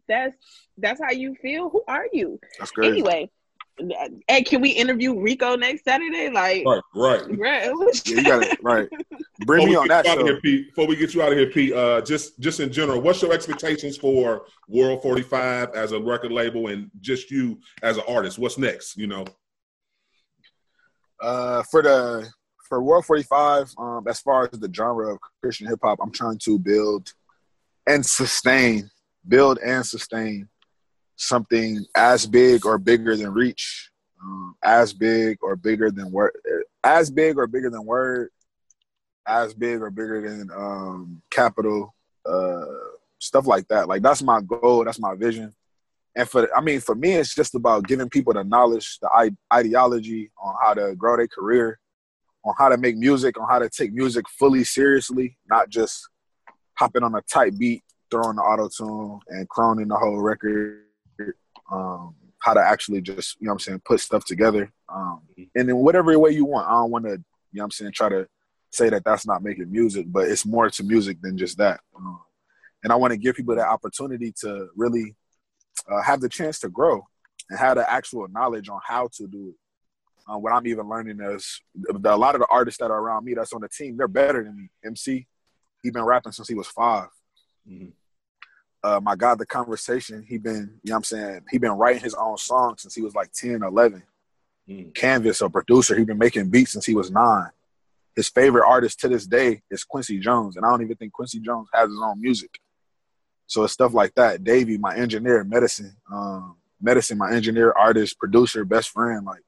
That's 0.08 0.36
that's 0.78 1.00
how 1.02 1.10
you 1.10 1.34
feel. 1.42 1.68
Who 1.68 1.82
are 1.88 2.06
you? 2.12 2.38
That's 2.58 2.70
crazy. 2.70 2.92
Anyway, 2.92 3.30
hey, 4.28 4.42
can 4.42 4.60
we 4.60 4.70
interview 4.70 5.18
Rico 5.20 5.56
next 5.56 5.84
Saturday? 5.84 6.30
Like, 6.30 6.64
Right, 6.66 6.82
right. 6.94 7.22
bruh, 7.24 7.66
it 7.66 7.72
was- 7.74 8.02
Yeah, 8.06 8.16
you 8.16 8.24
got 8.24 8.42
it 8.42 8.58
right. 8.62 8.88
Bring 9.44 9.66
Before 9.66 9.68
me 9.68 9.76
on 9.76 9.88
that 9.88 10.06
out 10.06 10.18
show. 10.18 10.24
here, 10.24 10.40
Pete. 10.40 10.68
Before 10.68 10.86
we 10.86 10.96
get 10.96 11.12
you 11.14 11.22
out 11.22 11.32
of 11.32 11.38
here, 11.38 11.50
Pete, 11.50 11.72
uh, 11.74 12.00
just 12.00 12.38
just 12.40 12.60
in 12.60 12.72
general, 12.72 13.00
what's 13.02 13.20
your 13.20 13.32
expectations 13.32 13.96
for 13.98 14.46
World 14.68 15.02
Forty 15.02 15.22
Five 15.22 15.74
as 15.74 15.92
a 15.92 16.00
record 16.00 16.32
label, 16.32 16.68
and 16.68 16.90
just 17.00 17.30
you 17.30 17.58
as 17.82 17.98
an 17.98 18.04
artist? 18.08 18.38
What's 18.38 18.56
next? 18.58 18.96
You 18.96 19.08
know, 19.08 19.24
Uh, 21.20 21.62
for 21.70 21.82
the 21.82 22.28
for 22.68 22.82
World 22.82 23.04
45, 23.06 23.72
um, 23.78 24.06
as 24.08 24.20
far 24.20 24.48
as 24.52 24.58
the 24.58 24.68
genre 24.74 25.12
of 25.14 25.18
Christian 25.40 25.68
hip 25.68 25.78
hop, 25.82 25.98
I'm 26.02 26.10
trying 26.10 26.38
to 26.38 26.58
build 26.58 27.12
and 27.86 28.04
sustain, 28.04 28.90
build 29.28 29.58
and 29.64 29.86
sustain 29.86 30.48
something 31.16 31.84
as 31.94 32.26
big 32.26 32.64
or 32.64 32.78
bigger 32.78 33.16
than 33.16 33.32
Reach, 33.32 33.90
um, 34.22 34.54
as 34.62 34.92
big 34.92 35.38
or 35.42 35.56
bigger 35.56 35.90
than 35.90 36.12
Word, 36.12 36.32
as 36.84 37.10
big 37.10 37.38
or 37.38 37.46
bigger 37.46 37.70
than 37.70 37.84
Word, 37.84 38.30
as 39.26 39.54
big 39.54 39.80
or 39.80 39.90
bigger 39.90 40.20
than 40.20 40.50
um, 40.54 41.22
Capitol, 41.30 41.94
uh, 42.24 42.64
stuff 43.18 43.46
like 43.46 43.66
that. 43.68 43.88
Like 43.88 44.02
that's 44.02 44.22
my 44.22 44.40
goal. 44.40 44.84
That's 44.84 45.00
my 45.00 45.14
vision. 45.14 45.54
And 46.14 46.28
for 46.28 46.48
I 46.56 46.60
mean, 46.60 46.80
for 46.80 46.94
me, 46.94 47.12
it's 47.12 47.34
just 47.34 47.54
about 47.54 47.86
giving 47.86 48.08
people 48.08 48.32
the 48.32 48.44
knowledge, 48.44 48.98
the 49.00 49.34
ideology 49.52 50.30
on 50.42 50.54
how 50.62 50.74
to 50.74 50.94
grow 50.96 51.16
their 51.16 51.28
career, 51.28 51.78
on 52.44 52.54
how 52.56 52.68
to 52.68 52.78
make 52.78 52.96
music, 52.96 53.38
on 53.38 53.48
how 53.48 53.58
to 53.58 53.68
take 53.68 53.92
music 53.92 54.24
fully 54.28 54.64
seriously, 54.64 55.36
not 55.48 55.68
just 55.68 56.08
hopping 56.74 57.02
on 57.02 57.14
a 57.14 57.22
tight 57.22 57.58
beat, 57.58 57.82
throwing 58.10 58.36
the 58.36 58.42
auto 58.42 58.68
tune 58.68 59.20
and 59.28 59.48
croning 59.48 59.88
the 59.88 59.96
whole 59.96 60.20
record. 60.20 60.85
Um, 61.70 62.14
how 62.38 62.54
to 62.54 62.60
actually 62.60 63.00
just, 63.00 63.36
you 63.40 63.46
know 63.46 63.52
what 63.52 63.54
I'm 63.54 63.60
saying, 63.60 63.82
put 63.84 64.00
stuff 64.00 64.24
together. 64.24 64.72
Um, 64.88 65.22
and 65.54 65.68
in 65.68 65.76
whatever 65.76 66.16
way 66.18 66.30
you 66.30 66.44
want. 66.44 66.68
I 66.68 66.72
don't 66.72 66.90
want 66.90 67.04
to, 67.06 67.10
you 67.10 67.16
know 67.16 67.62
what 67.62 67.64
I'm 67.64 67.70
saying, 67.72 67.92
try 67.92 68.08
to 68.08 68.28
say 68.70 68.88
that 68.90 69.04
that's 69.04 69.26
not 69.26 69.42
making 69.42 69.70
music, 69.70 70.06
but 70.08 70.28
it's 70.28 70.46
more 70.46 70.70
to 70.70 70.84
music 70.84 71.20
than 71.20 71.36
just 71.36 71.58
that. 71.58 71.80
Um, 71.96 72.20
and 72.84 72.92
I 72.92 72.96
want 72.96 73.12
to 73.12 73.16
give 73.16 73.34
people 73.34 73.56
that 73.56 73.66
opportunity 73.66 74.32
to 74.42 74.68
really 74.76 75.16
uh, 75.90 76.02
have 76.02 76.20
the 76.20 76.28
chance 76.28 76.60
to 76.60 76.68
grow 76.68 77.02
and 77.50 77.58
have 77.58 77.78
the 77.78 77.90
actual 77.90 78.28
knowledge 78.28 78.68
on 78.68 78.80
how 78.84 79.08
to 79.14 79.26
do 79.26 79.48
it. 79.48 79.54
Uh, 80.28 80.38
what 80.38 80.52
I'm 80.52 80.66
even 80.66 80.88
learning 80.88 81.20
is 81.20 81.60
the, 81.74 82.14
a 82.14 82.16
lot 82.16 82.34
of 82.34 82.40
the 82.40 82.48
artists 82.50 82.78
that 82.78 82.90
are 82.90 83.00
around 83.00 83.24
me 83.24 83.34
that's 83.34 83.52
on 83.52 83.60
the 83.60 83.68
team, 83.68 83.96
they're 83.96 84.08
better 84.08 84.42
than 84.44 84.56
me. 84.56 84.68
MC, 84.84 85.26
he 85.82 85.90
been 85.90 86.04
rapping 86.04 86.32
since 86.32 86.48
he 86.48 86.54
was 86.54 86.66
5 86.68 87.08
Uh, 88.86 89.00
my 89.00 89.16
God, 89.16 89.36
the 89.36 89.46
conversation, 89.46 90.24
he 90.28 90.38
been, 90.38 90.78
you 90.84 90.90
know 90.90 90.94
what 90.94 90.96
I'm 90.98 91.02
saying, 91.02 91.40
he 91.50 91.58
been 91.58 91.72
writing 91.72 92.02
his 92.02 92.14
own 92.14 92.38
songs 92.38 92.82
since 92.82 92.94
he 92.94 93.02
was 93.02 93.16
like 93.16 93.32
10, 93.32 93.64
11. 93.64 94.00
Canvas, 94.94 95.40
a 95.40 95.50
producer, 95.50 95.96
he 95.96 96.04
been 96.04 96.18
making 96.18 96.50
beats 96.50 96.70
since 96.70 96.86
he 96.86 96.94
was 96.94 97.10
nine. 97.10 97.50
His 98.14 98.28
favorite 98.28 98.64
artist 98.64 99.00
to 99.00 99.08
this 99.08 99.26
day 99.26 99.62
is 99.72 99.82
Quincy 99.82 100.20
Jones, 100.20 100.56
and 100.56 100.64
I 100.64 100.70
don't 100.70 100.82
even 100.82 100.96
think 100.96 101.12
Quincy 101.12 101.40
Jones 101.40 101.68
has 101.74 101.88
his 101.88 101.98
own 102.00 102.20
music. 102.20 102.60
So 103.48 103.64
it's 103.64 103.72
stuff 103.72 103.92
like 103.92 104.14
that. 104.14 104.44
Davey, 104.44 104.78
my 104.78 104.94
engineer, 104.96 105.42
medicine, 105.42 105.96
um, 106.12 106.56
medicine, 106.80 107.18
my 107.18 107.32
engineer, 107.32 107.72
artist, 107.76 108.20
producer, 108.20 108.64
best 108.64 108.90
friend. 108.90 109.26
Like 109.26 109.42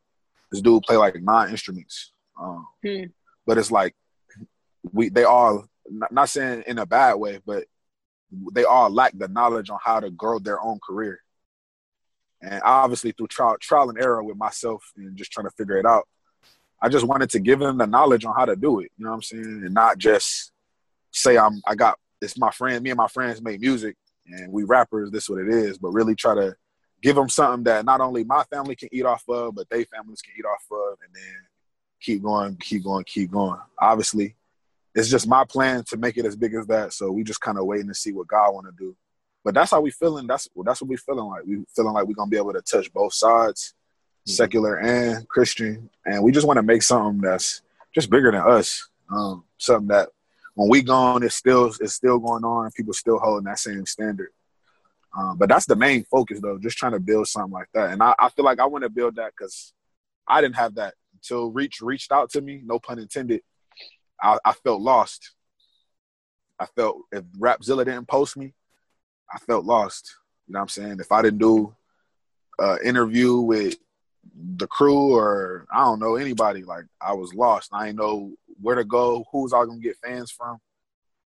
this 0.51 0.60
dude 0.60 0.82
play 0.82 0.97
like 0.97 1.15
nine 1.23 1.51
instruments. 1.51 2.12
Um, 2.40 2.66
but 3.47 3.56
it's 3.56 3.70
like 3.70 3.94
we 4.93 5.10
they 5.10 5.24
all 5.24 5.69
not, 5.89 6.10
not 6.10 6.28
saying 6.28 6.65
in 6.66 6.78
a 6.78 6.86
bad 6.86 7.15
way, 7.15 7.40
but 7.47 7.65
they 8.52 8.64
all 8.64 8.90
lack 8.90 9.16
the 9.16 9.28
knowledge 9.28 9.70
on 9.70 9.78
how 9.82 10.00
to 10.00 10.10
grow 10.10 10.38
their 10.38 10.60
own 10.60 10.78
career. 10.86 11.20
And 12.40 12.60
obviously 12.62 13.12
through 13.12 13.28
trial 13.28 13.56
trial 13.60 13.90
and 13.90 14.00
error 14.00 14.22
with 14.22 14.36
myself 14.36 14.92
and 14.96 15.16
just 15.16 15.32
trying 15.32 15.46
to 15.46 15.55
figure 15.56 15.76
it 15.76 15.86
out, 15.86 16.06
I 16.80 16.88
just 16.88 17.06
wanted 17.06 17.30
to 17.30 17.40
give 17.40 17.59
them 17.59 17.78
the 17.78 17.86
knowledge 17.86 18.24
on 18.24 18.34
how 18.36 18.44
to 18.44 18.55
do 18.55 18.80
it. 18.80 18.92
You 18.96 19.05
know 19.05 19.10
what 19.10 19.16
I'm 19.16 19.22
saying? 19.22 19.62
And 19.64 19.74
not 19.74 19.98
just 19.98 20.52
say 21.10 21.36
I'm 21.36 21.60
I 21.66 21.74
got 21.74 21.98
it's 22.20 22.38
my 22.38 22.50
friend, 22.50 22.82
me 22.82 22.90
and 22.90 22.96
my 22.96 23.09
friends 23.09 23.42
make 23.42 23.60
music 23.60 23.96
and 24.26 24.52
we 24.52 24.64
rappers, 24.64 25.10
this 25.10 25.24
is 25.24 25.30
what 25.30 25.40
it 25.40 25.48
is, 25.48 25.78
but 25.78 25.90
really 25.90 26.14
try 26.14 26.34
to 26.34 26.55
give 27.02 27.16
them 27.16 27.28
something 27.28 27.64
that 27.64 27.84
not 27.84 28.00
only 28.00 28.24
my 28.24 28.42
family 28.44 28.76
can 28.76 28.88
eat 28.92 29.05
off 29.05 29.24
of, 29.28 29.55
but 29.55 29.68
they 29.70 29.84
families 29.84 30.20
can 30.20 30.34
eat 30.38 30.44
off 30.44 30.64
of, 30.70 30.98
and 31.05 31.14
then 31.14 31.34
keep 32.00 32.22
going, 32.22 32.56
keep 32.56 32.84
going, 32.84 33.05
keep 33.05 33.30
going. 33.30 33.59
Obviously, 33.78 34.36
it's 34.94 35.09
just 35.09 35.28
my 35.28 35.44
plan 35.44 35.85
to 35.89 35.97
make 35.97 36.16
it 36.16 36.24
as 36.24 36.36
big 36.36 36.55
as 36.55 36.66
that. 36.66 36.93
So 36.93 37.10
we 37.10 37.23
just 37.23 37.40
kind 37.40 37.59
of 37.59 37.66
waiting 37.66 37.89
to 37.89 37.94
see 37.94 38.12
what 38.12 38.28
God 38.28 38.52
want 38.52 38.66
to 38.66 38.73
do. 38.77 38.97
But 39.44 39.55
that's 39.55 39.70
how 39.70 39.81
we 39.81 39.90
feeling. 39.90 40.27
That's 40.27 40.48
that's 40.65 40.82
what 40.82 40.90
we 40.90 40.97
feeling 40.97 41.27
like. 41.27 41.44
We 41.47 41.65
feeling 41.74 41.94
like 41.94 42.06
we're 42.06 42.15
gonna 42.15 42.31
be 42.31 42.36
able 42.36 42.52
to 42.52 42.62
touch 42.62 42.93
both 42.93 43.15
sides, 43.15 43.74
mm-hmm. 44.20 44.32
secular 44.32 44.78
and 44.78 45.28
Christian, 45.28 45.89
and 46.05 46.23
we 46.23 46.32
just 46.32 46.47
want 46.47 46.59
to 46.59 46.62
make 46.62 46.82
something 46.82 47.20
that's 47.20 47.62
just 47.94 48.10
bigger 48.10 48.31
than 48.32 48.43
us. 48.43 48.89
Um, 49.10 49.44
something 49.56 49.89
that 49.89 50.09
when 50.55 50.69
we 50.69 50.82
gone, 50.82 51.23
it's 51.23 51.36
still 51.36 51.73
it's 51.81 51.94
still 51.94 52.19
going 52.19 52.44
on. 52.44 52.70
People 52.73 52.93
still 52.93 53.19
holding 53.19 53.44
that 53.44 53.59
same 53.59 53.86
standard. 53.86 54.31
Um, 55.16 55.39
but 55.39 55.48
that's 55.48 55.66
the 55.66 55.77
main 55.77 56.05
focus, 56.05 56.40
though, 56.40 56.59
just 56.59 56.77
trying 56.77 56.93
to 56.93 57.01
build 57.01 57.28
something 57.28 57.52
like 57.52 57.69
that. 57.74 57.90
And 57.90 58.02
I, 58.02 58.15
I 58.19 58.28
feel 58.28 58.44
like 58.44 58.60
I 58.60 58.66
want 58.66 58.85
to 58.85 58.90
build 58.90 59.16
that 59.16 59.32
because 59.36 59.73
I 60.27 60.40
didn't 60.40 60.56
have 60.56 60.74
that 60.74 60.94
until 61.15 61.51
Reach 61.51 61.81
reached 61.81 62.12
out 62.12 62.31
to 62.31 62.40
me. 62.40 62.62
No 62.65 62.78
pun 62.78 62.98
intended. 62.98 63.43
I, 64.23 64.39
I 64.45 64.53
felt 64.53 64.81
lost. 64.81 65.32
I 66.59 66.66
felt 66.66 67.03
if 67.12 67.24
Rapzilla 67.39 67.85
didn't 67.85 68.09
post 68.09 68.36
me, 68.36 68.55
I 69.32 69.39
felt 69.39 69.65
lost. 69.65 70.16
You 70.47 70.55
know 70.55 70.59
what 70.59 70.62
I'm 70.62 70.69
saying? 70.69 70.99
If 71.01 71.12
I 71.12 71.23
didn't 71.23 71.39
do 71.39 71.74
an 72.59 72.78
interview 72.85 73.36
with 73.36 73.77
the 74.57 74.66
crew 74.66 75.15
or 75.15 75.66
I 75.73 75.85
don't 75.85 76.01
know 76.01 76.16
anybody, 76.16 76.65
like 76.65 76.85
I 77.01 77.12
was 77.12 77.35
lost. 77.35 77.70
I 77.73 77.86
didn't 77.86 77.99
know 77.99 78.32
where 78.61 78.77
to 78.77 78.85
go, 78.85 79.24
who's 79.31 79.53
all 79.53 79.66
gonna 79.66 79.81
get 79.81 79.99
fans 80.05 80.31
from. 80.31 80.59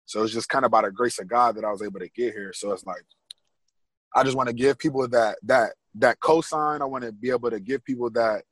So 0.06 0.24
it's 0.24 0.34
just 0.34 0.50
kind 0.50 0.64
of 0.64 0.72
by 0.72 0.84
the 0.84 0.92
grace 0.92 1.20
of 1.20 1.28
God 1.28 1.56
that 1.56 1.66
I 1.66 1.72
was 1.72 1.82
able 1.82 2.00
to 2.00 2.10
get 2.10 2.34
here. 2.34 2.54
So 2.54 2.72
it's 2.72 2.86
like 2.86 3.04
I 4.16 4.24
just 4.24 4.38
want 4.38 4.48
to 4.48 4.56
give 4.56 4.78
people 4.78 5.08
that 5.10 5.38
that 5.44 5.74
that 5.96 6.20
cosign. 6.20 6.82
I 6.82 6.86
want 6.86 7.04
to 7.04 7.12
be 7.12 7.30
able 7.30 7.50
to 7.50 7.60
give 7.60 7.84
people 7.84 8.10
that 8.12 8.44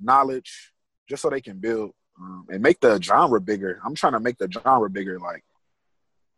knowledge 0.00 0.72
just 1.08 1.22
so 1.22 1.30
they 1.30 1.40
can 1.40 1.58
build 1.58 1.92
um, 2.20 2.46
and 2.50 2.62
make 2.62 2.80
the 2.80 3.00
genre 3.00 3.40
bigger. 3.40 3.80
I'm 3.84 3.94
trying 3.94 4.12
to 4.12 4.20
make 4.20 4.38
the 4.38 4.50
genre 4.50 4.88
bigger. 4.90 5.18
Like 5.18 5.44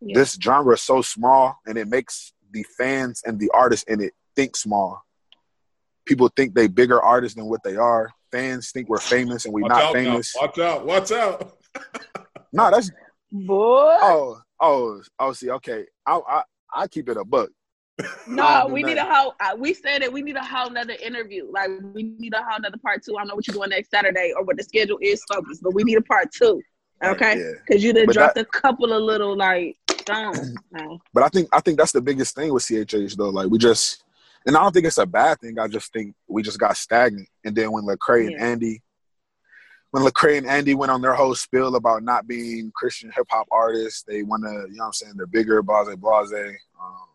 yeah. 0.00 0.14
this 0.14 0.38
genre 0.40 0.74
is 0.74 0.82
so 0.82 1.02
small, 1.02 1.58
and 1.66 1.76
it 1.78 1.88
makes 1.88 2.32
the 2.50 2.64
fans 2.76 3.22
and 3.24 3.38
the 3.38 3.50
artists 3.52 3.84
in 3.88 4.00
it 4.00 4.14
think 4.34 4.56
small. 4.56 5.02
People 6.04 6.30
think 6.36 6.54
they 6.54 6.68
bigger 6.68 7.02
artists 7.02 7.36
than 7.36 7.46
what 7.46 7.62
they 7.64 7.76
are. 7.76 8.10
Fans 8.30 8.70
think 8.70 8.88
we're 8.88 8.98
famous 8.98 9.44
and 9.44 9.52
we're 9.54 9.62
watch 9.62 9.70
not 9.70 9.92
famous. 9.92 10.34
Now. 10.34 10.42
Watch 10.42 10.58
out! 10.58 10.86
Watch 10.86 11.12
out! 11.12 11.52
no, 12.52 12.70
that's 12.70 12.90
boy. 13.30 13.96
Oh, 14.00 14.40
oh, 14.60 15.02
oh. 15.18 15.32
See, 15.32 15.50
okay. 15.50 15.86
I 16.06 16.20
I, 16.28 16.42
I 16.74 16.86
keep 16.86 17.08
it 17.08 17.16
a 17.16 17.24
book. 17.24 17.50
No, 18.26 18.68
we 18.70 18.82
need 18.82 18.98
a 18.98 19.04
whole. 19.04 19.34
Uh, 19.40 19.56
we 19.56 19.72
said 19.72 20.02
that 20.02 20.12
we 20.12 20.20
need 20.20 20.36
a 20.36 20.44
whole 20.44 20.68
nother 20.70 20.96
interview. 21.02 21.50
Like 21.50 21.70
we 21.94 22.02
need 22.18 22.34
a 22.34 22.42
whole 22.42 22.60
nother 22.60 22.76
part 22.78 23.02
two. 23.02 23.16
I 23.16 23.20
don't 23.20 23.28
know 23.28 23.34
what 23.34 23.46
you're 23.46 23.54
doing 23.54 23.70
next 23.70 23.90
Saturday 23.90 24.32
or 24.36 24.44
what 24.44 24.56
the 24.56 24.62
schedule 24.62 24.98
is 25.00 25.22
focused, 25.32 25.62
but 25.62 25.74
we 25.74 25.82
need 25.82 25.96
a 25.96 26.02
part 26.02 26.30
two. 26.32 26.60
Okay, 27.02 27.54
because 27.66 27.82
yeah. 27.82 27.88
you 27.88 27.92
done 27.92 28.06
dropped 28.12 28.34
that, 28.36 28.46
a 28.46 28.60
couple 28.60 28.92
of 28.92 29.02
little 29.02 29.36
like 29.36 29.76
stones. 30.06 30.54
But 31.14 31.22
I 31.22 31.28
think 31.28 31.48
I 31.52 31.60
think 31.60 31.78
that's 31.78 31.92
the 31.92 32.00
biggest 32.00 32.34
thing 32.34 32.52
with 32.52 32.64
CHH 32.64 33.16
though. 33.16 33.30
Like 33.30 33.48
we 33.48 33.58
just, 33.58 34.04
and 34.46 34.56
I 34.56 34.62
don't 34.62 34.72
think 34.72 34.86
it's 34.86 34.98
a 34.98 35.06
bad 35.06 35.40
thing. 35.40 35.58
I 35.58 35.68
just 35.68 35.92
think 35.92 36.14
we 36.28 36.42
just 36.42 36.58
got 36.58 36.76
stagnant. 36.76 37.28
And 37.44 37.56
then 37.56 37.72
when 37.72 37.84
Lecrae 37.84 38.30
yeah. 38.30 38.36
and 38.36 38.40
Andy, 38.40 38.82
when 39.90 40.04
Lecrae 40.04 40.38
and 40.38 40.46
Andy 40.46 40.74
went 40.74 40.92
on 40.92 41.00
their 41.00 41.14
whole 41.14 41.34
spill 41.34 41.76
about 41.76 42.02
not 42.02 42.26
being 42.26 42.70
Christian 42.74 43.10
hip 43.14 43.26
hop 43.30 43.46
artists, 43.50 44.02
they 44.02 44.22
want 44.22 44.44
to, 44.44 44.50
you 44.70 44.76
know, 44.76 44.84
what 44.84 44.86
I'm 44.86 44.92
saying 44.92 45.14
they're 45.16 45.26
bigger, 45.26 45.62
blase, 45.62 45.96
blase. 45.96 46.32
Um, 46.32 47.06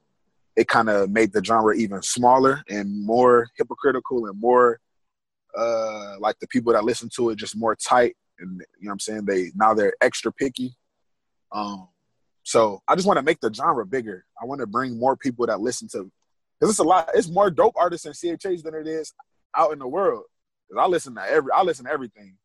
it 0.61 0.67
kind 0.67 0.89
of 0.89 1.09
made 1.09 1.33
the 1.33 1.43
genre 1.43 1.75
even 1.75 2.03
smaller 2.03 2.63
and 2.69 3.03
more 3.03 3.49
hypocritical 3.57 4.27
and 4.27 4.39
more 4.39 4.79
uh, 5.57 6.15
like 6.19 6.37
the 6.39 6.47
people 6.47 6.71
that 6.71 6.83
listen 6.83 7.09
to 7.15 7.31
it 7.31 7.35
just 7.35 7.57
more 7.57 7.75
tight 7.75 8.15
and 8.39 8.61
you 8.79 8.85
know 8.85 8.89
what 8.89 8.93
I'm 8.93 8.99
saying 8.99 9.25
they 9.25 9.51
now 9.55 9.73
they're 9.73 9.95
extra 10.01 10.31
picky. 10.31 10.75
Um, 11.51 11.87
so 12.43 12.81
I 12.87 12.95
just 12.95 13.07
want 13.07 13.17
to 13.17 13.23
make 13.23 13.39
the 13.41 13.51
genre 13.51 13.85
bigger. 13.85 14.23
I 14.41 14.45
want 14.45 14.61
to 14.61 14.67
bring 14.67 14.99
more 14.99 15.17
people 15.17 15.47
that 15.47 15.59
listen 15.59 15.87
to 15.93 16.11
because 16.59 16.71
it's 16.71 16.79
a 16.79 16.83
lot. 16.83 17.09
It's 17.15 17.27
more 17.27 17.49
dope 17.49 17.75
artists 17.75 18.05
in 18.05 18.13
CHH 18.13 18.61
than 18.61 18.75
it 18.75 18.87
is 18.87 19.13
out 19.57 19.73
in 19.73 19.79
the 19.79 19.87
world. 19.87 20.23
Because 20.69 20.83
I 20.83 20.87
listen 20.87 21.15
to 21.15 21.23
every 21.23 21.51
I 21.51 21.63
listen 21.63 21.85
to 21.85 21.91
everything, 21.91 22.37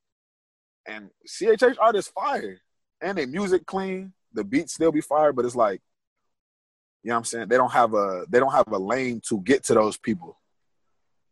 and 0.89 1.11
CHH 1.29 1.77
artists 1.79 2.11
fire 2.11 2.61
and 3.03 3.19
they 3.19 3.27
music 3.27 3.67
clean. 3.67 4.15
The 4.33 4.43
beats 4.43 4.75
still 4.75 4.93
be 4.93 5.03
fire, 5.03 5.33
but 5.35 5.45
it's 5.45 5.55
like 5.55 5.83
you 7.07 7.11
know 7.11 7.15
what 7.15 7.19
I'm 7.19 7.25
saying? 7.27 7.47
They 7.47 7.57
don't 7.57 7.71
have 7.71 7.95
a 7.95 8.25
they 8.29 8.41
don't 8.41 8.51
have 8.51 8.67
a 8.73 8.79
lane 8.79 9.23
to 9.29 9.41
get 9.43 9.63
to 9.67 9.75
those 9.75 9.97
people. 9.97 10.41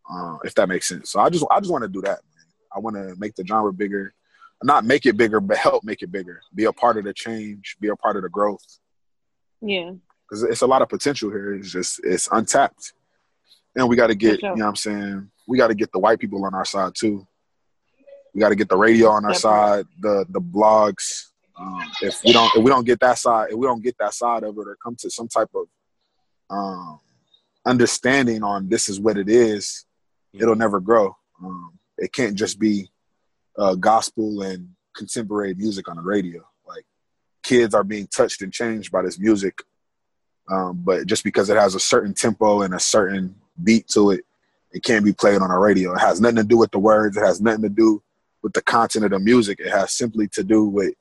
Uh, 0.08 0.36
if 0.44 0.54
that 0.54 0.68
makes 0.68 0.86
sense. 0.86 1.10
So 1.10 1.18
I 1.18 1.28
just 1.30 1.44
I 1.50 1.58
just 1.58 1.72
want 1.72 1.82
to 1.82 1.88
do 1.88 2.00
that. 2.02 2.20
Man. 2.32 2.44
I 2.76 2.78
want 2.78 2.94
to 2.94 3.16
make 3.18 3.34
the 3.34 3.44
genre 3.44 3.72
bigger, 3.72 4.14
not 4.62 4.84
make 4.84 5.04
it 5.04 5.16
bigger, 5.16 5.40
but 5.40 5.56
help 5.56 5.82
make 5.82 6.02
it 6.02 6.12
bigger. 6.12 6.40
Be 6.54 6.66
a 6.66 6.72
part 6.72 6.96
of 6.96 7.02
the 7.02 7.12
change. 7.12 7.76
Be 7.80 7.88
a 7.88 7.96
part 7.96 8.14
of 8.14 8.22
the 8.22 8.28
growth. 8.28 8.64
Yeah. 9.60 9.94
Because 10.28 10.44
it's 10.44 10.62
a 10.62 10.66
lot 10.68 10.80
of 10.80 10.88
potential 10.88 11.28
here. 11.28 11.54
It's 11.54 11.72
just 11.72 12.00
it's 12.04 12.28
untapped, 12.30 12.92
and 13.74 13.88
we 13.88 13.96
got 13.96 14.06
to 14.06 14.14
get 14.14 14.38
sure. 14.38 14.50
you 14.50 14.56
know 14.58 14.66
what 14.66 14.68
I'm 14.68 14.76
saying. 14.76 15.30
We 15.48 15.58
got 15.58 15.68
to 15.68 15.74
get 15.74 15.90
the 15.90 15.98
white 15.98 16.20
people 16.20 16.44
on 16.44 16.54
our 16.54 16.64
side 16.64 16.92
too. 16.94 17.26
We 18.32 18.40
got 18.40 18.50
to 18.50 18.54
get 18.54 18.68
the 18.68 18.76
radio 18.76 19.08
on 19.08 19.24
our 19.24 19.32
Definitely. 19.32 19.58
side, 19.58 19.86
the 19.98 20.26
the 20.28 20.40
blogs, 20.40 21.30
um, 21.56 21.82
if 22.02 22.22
we 22.24 22.32
don't 22.32 22.54
if 22.56 22.62
we 22.62 22.70
don't 22.70 22.86
get 22.86 23.00
that 23.00 23.18
side, 23.18 23.50
if 23.50 23.56
we 23.56 23.66
don't 23.66 23.82
get 23.82 23.96
that 23.98 24.14
side 24.14 24.42
of 24.42 24.56
it, 24.58 24.68
or 24.68 24.76
come 24.82 24.96
to 24.96 25.10
some 25.10 25.28
type 25.28 25.50
of 25.54 25.66
um, 26.50 27.00
understanding 27.64 28.42
on 28.42 28.68
this 28.68 28.88
is 28.88 29.00
what 29.00 29.16
it 29.16 29.28
is, 29.28 29.84
it'll 30.32 30.56
never 30.56 30.80
grow. 30.80 31.16
Um, 31.42 31.78
it 31.96 32.12
can't 32.12 32.34
just 32.34 32.58
be 32.58 32.90
uh, 33.56 33.76
gospel 33.76 34.42
and 34.42 34.68
contemporary 34.96 35.54
music 35.54 35.88
on 35.88 35.96
the 35.96 36.02
radio. 36.02 36.44
Like 36.66 36.84
kids 37.42 37.74
are 37.74 37.84
being 37.84 38.08
touched 38.08 38.42
and 38.42 38.52
changed 38.52 38.90
by 38.90 39.02
this 39.02 39.18
music, 39.18 39.62
um, 40.50 40.82
but 40.84 41.06
just 41.06 41.22
because 41.22 41.50
it 41.50 41.56
has 41.56 41.76
a 41.76 41.80
certain 41.80 42.14
tempo 42.14 42.62
and 42.62 42.74
a 42.74 42.80
certain 42.80 43.34
beat 43.62 43.86
to 43.88 44.10
it, 44.10 44.24
it 44.72 44.82
can't 44.82 45.04
be 45.04 45.12
played 45.12 45.40
on 45.40 45.52
a 45.52 45.58
radio. 45.58 45.94
It 45.94 46.00
has 46.00 46.20
nothing 46.20 46.36
to 46.36 46.44
do 46.44 46.58
with 46.58 46.72
the 46.72 46.80
words. 46.80 47.16
It 47.16 47.24
has 47.24 47.40
nothing 47.40 47.62
to 47.62 47.68
do 47.68 48.02
with 48.42 48.54
the 48.54 48.62
content 48.62 49.04
of 49.04 49.12
the 49.12 49.20
music. 49.20 49.60
It 49.60 49.70
has 49.70 49.92
simply 49.92 50.26
to 50.28 50.42
do 50.42 50.64
with 50.64 50.94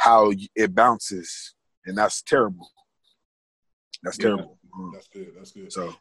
how 0.00 0.32
it 0.56 0.74
bounces, 0.74 1.54
and 1.84 1.96
that's 1.96 2.22
terrible. 2.22 2.66
That's 4.02 4.18
yeah, 4.18 4.24
terrible. 4.24 4.58
That's 4.94 5.08
good. 5.08 5.32
That's 5.36 5.52
good. 5.52 5.70
So, 5.70 5.94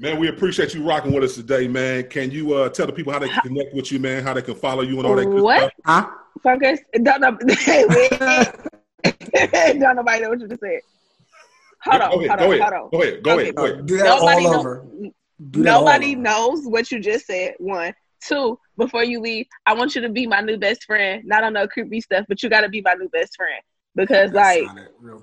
man, 0.00 0.18
we 0.18 0.26
appreciate 0.28 0.74
you 0.74 0.84
rocking 0.84 1.12
with 1.12 1.22
us 1.22 1.36
today, 1.36 1.68
man. 1.68 2.08
Can 2.08 2.32
you 2.32 2.54
uh, 2.54 2.68
tell 2.70 2.86
the 2.86 2.92
people 2.92 3.12
how 3.12 3.20
they 3.20 3.28
can 3.28 3.40
connect 3.42 3.72
with 3.72 3.92
you, 3.92 4.00
man? 4.00 4.24
How 4.24 4.34
they 4.34 4.42
can 4.42 4.56
follow 4.56 4.82
you 4.82 4.96
and 4.98 5.06
all 5.06 5.14
that 5.14 5.26
good 5.26 5.42
what? 5.42 5.58
stuff? 5.60 5.72
Huh? 5.84 6.10
Focus. 6.42 6.80
Don't 7.00 7.20
know. 7.20 7.38
don't 9.78 9.96
nobody 9.96 10.22
know 10.22 10.30
what 10.30 10.40
you 10.40 10.48
just 10.48 10.60
said. 10.60 10.80
Hold 11.84 12.02
on, 12.02 12.10
go 12.10 12.18
ahead, 12.24 12.28
hold 12.28 12.40
go 12.40 12.46
on, 12.46 12.52
ahead, 12.52 12.62
hold 12.62 12.74
on. 12.74 12.90
Go 12.90 13.02
ahead, 13.02 13.22
go 13.22 13.38
ahead, 13.38 13.54
go 13.54 13.64
ahead. 13.64 13.86
Do 13.86 13.96
that 13.98 14.04
Nobody 14.06 14.46
all 14.46 14.54
over. 14.56 14.86
Do 15.50 15.62
Nobody 15.62 16.06
all 16.06 16.12
over. 16.12 16.20
knows 16.20 16.66
what 16.66 16.90
you 16.90 16.98
just 16.98 17.26
said. 17.26 17.54
One. 17.58 17.94
Two, 18.22 18.58
before 18.76 19.04
you 19.04 19.20
leave, 19.20 19.46
I 19.66 19.74
want 19.74 19.94
you 19.94 20.00
to 20.02 20.08
be 20.08 20.26
my 20.26 20.40
new 20.40 20.56
best 20.56 20.84
friend. 20.84 21.22
Not 21.24 21.44
on 21.44 21.52
no 21.52 21.66
creepy 21.68 22.00
stuff, 22.00 22.24
but 22.28 22.42
you 22.42 22.48
got 22.50 22.62
to 22.62 22.68
be 22.68 22.80
my 22.80 22.94
new 22.94 23.08
best 23.10 23.36
friend 23.36 23.60
because, 23.94 24.32
like, 24.32 24.62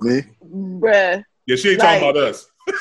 Me? 0.01 0.21
bruh, 0.43 1.23
Yeah, 1.45 1.55
she 1.55 1.71
ain't 1.71 1.79
Like- 1.79 1.99
talking 2.01 2.09
about 2.09 2.23
us. 2.23 2.47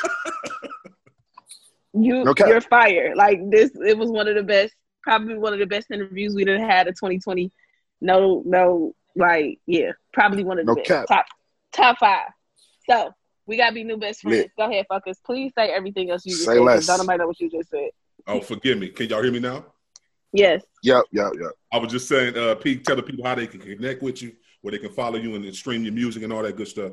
you 1.94 2.24
No 2.24 2.34
cap. 2.34 2.48
you're 2.48 2.60
fire. 2.60 3.14
Like 3.14 3.38
this, 3.50 3.70
it 3.86 3.96
was 3.98 4.10
one 4.10 4.28
of 4.28 4.34
the 4.34 4.42
best, 4.42 4.74
probably 5.02 5.36
one 5.36 5.52
of 5.52 5.58
the 5.58 5.66
best 5.66 5.90
interviews 5.90 6.34
we'd 6.34 6.48
have 6.48 6.60
had 6.60 6.86
in 6.86 6.94
2020. 6.94 7.50
No, 8.00 8.42
no, 8.46 8.94
like 9.16 9.58
yeah, 9.66 9.92
probably 10.12 10.44
one 10.44 10.58
of 10.58 10.66
the 10.66 10.72
No 10.72 10.76
best. 10.76 10.88
cap. 10.88 11.06
Top 11.08 11.26
top 11.72 11.98
five. 11.98 12.28
So 12.88 13.12
we 13.46 13.56
gotta 13.56 13.74
be 13.74 13.84
new 13.84 13.96
best 13.96 14.22
friends. 14.22 14.38
Lit. 14.38 14.50
Go 14.56 14.70
ahead, 14.70 14.86
fuckers. 14.90 15.16
Please 15.24 15.52
say 15.56 15.68
everything 15.70 16.10
else 16.10 16.24
you 16.24 16.32
just 16.32 16.44
Say 16.44 16.52
said. 16.52 16.58
'cause 16.58 16.64
less. 16.66 16.86
Don't 16.86 16.98
nobody 16.98 17.18
know 17.18 17.26
what 17.26 17.40
you 17.40 17.50
just 17.50 17.70
said. 17.70 17.90
Oh, 18.26 18.40
forgive 18.40 18.78
me. 18.78 18.88
Can 18.88 19.08
y'all 19.08 19.22
hear 19.22 19.32
me 19.32 19.40
now? 19.40 19.66
Yes. 20.32 20.62
Yep, 20.82 21.04
yep, 21.12 21.32
yep. 21.40 21.52
I 21.72 21.78
was 21.78 21.92
just 21.92 22.08
saying, 22.08 22.36
uh, 22.36 22.54
Pete, 22.54 22.84
tell 22.84 22.96
the 22.96 23.02
people 23.02 23.24
how 23.24 23.34
they 23.34 23.46
can 23.46 23.60
connect 23.60 24.02
with 24.02 24.22
you, 24.22 24.32
where 24.62 24.72
they 24.72 24.78
can 24.78 24.92
follow 24.92 25.16
you 25.16 25.34
and 25.34 25.54
stream 25.54 25.84
your 25.84 25.92
music 25.92 26.22
and 26.22 26.32
all 26.32 26.42
that 26.42 26.56
good 26.56 26.68
stuff. 26.68 26.92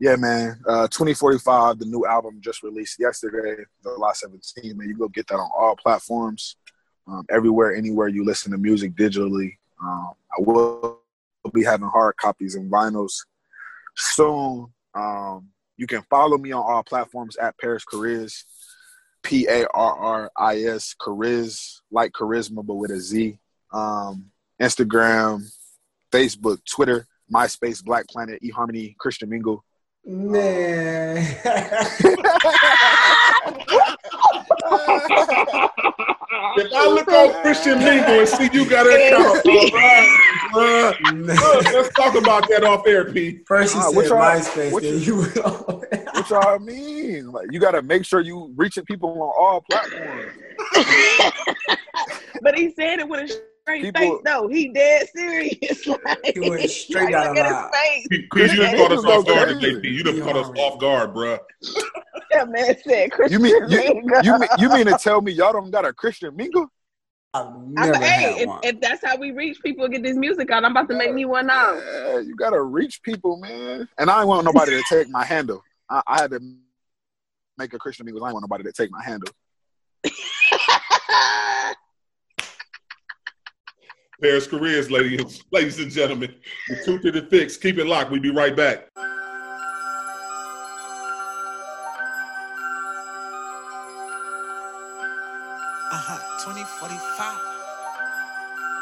Yeah, 0.00 0.16
man. 0.16 0.60
Uh, 0.66 0.88
2045, 0.88 1.78
the 1.78 1.86
new 1.86 2.04
album 2.04 2.40
just 2.40 2.62
released 2.64 2.98
yesterday, 2.98 3.62
July 3.82 4.12
17. 4.12 4.76
Man, 4.76 4.88
you 4.88 4.98
go 4.98 5.08
get 5.08 5.28
that 5.28 5.36
on 5.36 5.50
all 5.56 5.76
platforms, 5.76 6.56
um, 7.06 7.24
everywhere, 7.30 7.76
anywhere 7.76 8.08
you 8.08 8.24
listen 8.24 8.50
to 8.52 8.58
music 8.58 8.94
digitally. 8.94 9.56
Um, 9.80 10.12
I 10.36 10.40
will 10.40 11.00
be 11.52 11.62
having 11.62 11.88
hard 11.88 12.16
copies 12.16 12.56
and 12.56 12.70
vinyls 12.70 13.14
soon. 13.96 14.66
Um, 14.94 15.48
You 15.76 15.86
can 15.86 16.02
follow 16.02 16.38
me 16.38 16.52
on 16.52 16.62
all 16.62 16.82
platforms 16.82 17.36
at 17.36 17.58
Parris 17.58 17.84
Chariz, 17.90 18.44
P 19.22 19.46
A 19.48 19.66
R 19.72 19.96
R 19.98 20.30
I 20.36 20.58
S 20.62 20.94
Chariz, 21.00 21.80
like 21.90 22.12
charisma 22.12 22.64
but 22.66 22.74
with 22.74 22.90
a 22.90 23.00
Z. 23.00 23.38
Um, 23.72 24.26
Instagram, 24.60 25.42
Facebook, 26.10 26.58
Twitter, 26.70 27.06
MySpace, 27.32 27.82
Black 27.82 28.06
Planet, 28.08 28.40
eHarmony, 28.42 28.96
Christian 28.98 29.28
Mingle. 29.30 29.64
Man. 30.04 31.16
If 36.54 36.72
I 36.72 36.86
look 36.88 37.08
on 37.08 37.42
Christian 37.42 37.78
Mingle 37.78 38.20
and 38.20 38.28
see 38.28 38.48
you 38.52 38.68
got 38.68 38.86
an 38.86 38.92
account, 38.94 39.46
all 39.46 39.70
right, 39.70 40.08
bruh. 40.52 41.26
Look, 41.26 41.64
let's 41.72 41.94
talk 41.94 42.14
about 42.14 42.48
that 42.48 42.64
off 42.64 42.86
air, 42.86 43.10
Pete. 43.10 43.42
First 43.46 43.74
you 43.74 43.80
what 43.80 44.06
said 44.06 44.12
MySpace, 44.12 44.80
then 44.82 44.92
you- 44.94 44.98
you 44.98 45.16
went 45.16 45.38
on. 45.38 45.82
What 46.28 46.44
y'all 46.44 46.58
mean? 46.58 47.32
Like 47.32 47.46
you 47.50 47.58
gotta 47.60 47.82
make 47.82 48.04
sure 48.04 48.20
you 48.20 48.52
reaching 48.56 48.84
people 48.84 49.10
on 49.10 49.18
all 49.18 49.64
platforms. 49.70 50.32
But 52.40 52.56
he 52.58 52.72
said 52.72 52.98
it 52.98 53.08
with 53.08 53.20
a 53.24 53.28
straight 53.62 53.82
People- 53.84 54.00
face. 54.00 54.20
No, 54.24 54.48
he 54.48 54.72
dead 54.72 55.08
serious. 55.14 55.86
Like, 55.86 56.00
He 56.34 56.48
went 56.50 56.68
straight 56.70 57.04
like, 57.12 57.14
out 57.14 57.28
look 57.36 57.38
at 57.44 57.52
loud. 57.52 57.70
his 57.72 57.80
face. 57.80 58.06
P, 58.10 58.28
P, 58.32 58.40
you 58.40 58.56
done 58.56 58.76
caught 58.76 58.92
us 58.92 59.04
off 59.04 59.26
guard 59.26 59.48
crazy. 59.48 59.60
today, 59.60 59.80
P. 59.80 59.88
You 59.88 60.02
done 60.02 60.20
caught 60.22 60.36
us 60.36 60.50
off 60.58 60.78
guard, 60.80 61.14
bruh. 61.14 61.38
That 62.32 62.48
man 62.50 62.74
said 62.82 63.04
You 63.04 63.10
Christian 63.10 63.42
mean 63.42 63.54
you, 63.68 63.68
Mingle. 63.68 64.24
you 64.24 64.38
mean 64.38 64.48
you 64.58 64.68
mean 64.70 64.86
to 64.86 64.96
tell 64.98 65.20
me 65.20 65.32
y'all 65.32 65.52
don't 65.52 65.70
got 65.70 65.84
a 65.84 65.92
Christian 65.92 66.34
Mingle? 66.34 66.66
I've 67.34 67.46
I 67.46 67.52
never 67.66 67.98
hey, 67.98 68.22
had 68.32 68.40
if, 68.40 68.46
one. 68.48 68.60
if 68.62 68.80
that's 68.80 69.04
how 69.04 69.16
we 69.18 69.32
reach 69.32 69.60
people 69.62 69.86
get 69.88 70.02
this 70.02 70.16
music 70.16 70.50
out, 70.50 70.64
I'm 70.64 70.70
about 70.70 70.88
to 70.88 70.94
make 70.96 71.12
me 71.12 71.26
one 71.26 71.46
now. 71.46 71.74
Yeah, 71.74 72.20
you 72.20 72.34
gotta 72.34 72.60
reach 72.62 73.02
people, 73.02 73.36
man. 73.36 73.86
And 73.98 74.10
I 74.10 74.20
ain't 74.20 74.28
want 74.28 74.46
nobody 74.46 74.72
to 74.72 74.82
take 74.88 75.10
my 75.10 75.24
handle. 75.26 75.62
I, 75.92 76.02
I 76.06 76.20
had 76.22 76.30
to 76.30 76.40
make 77.58 77.74
a 77.74 77.78
Christian 77.78 78.06
because 78.06 78.22
I 78.22 78.26
ain't 78.26 78.34
want 78.34 78.44
nobody 78.44 78.62
to 78.64 78.72
take 78.72 78.90
my 78.90 79.04
handle. 79.04 79.28
Parris 84.22 84.46
Chariz, 84.46 84.90
ladies, 84.90 85.44
ladies 85.50 85.78
and 85.80 85.90
gentlemen. 85.90 86.34
The 86.68 86.82
two 86.84 86.98
to 87.00 87.12
the 87.12 87.20
fix. 87.22 87.58
Keep 87.58 87.78
it 87.78 87.86
locked. 87.86 88.10
We'll 88.10 88.22
be 88.22 88.30
right 88.30 88.56
back. 88.56 88.88
Uh-huh, 95.94 96.18
2045. 96.42 97.38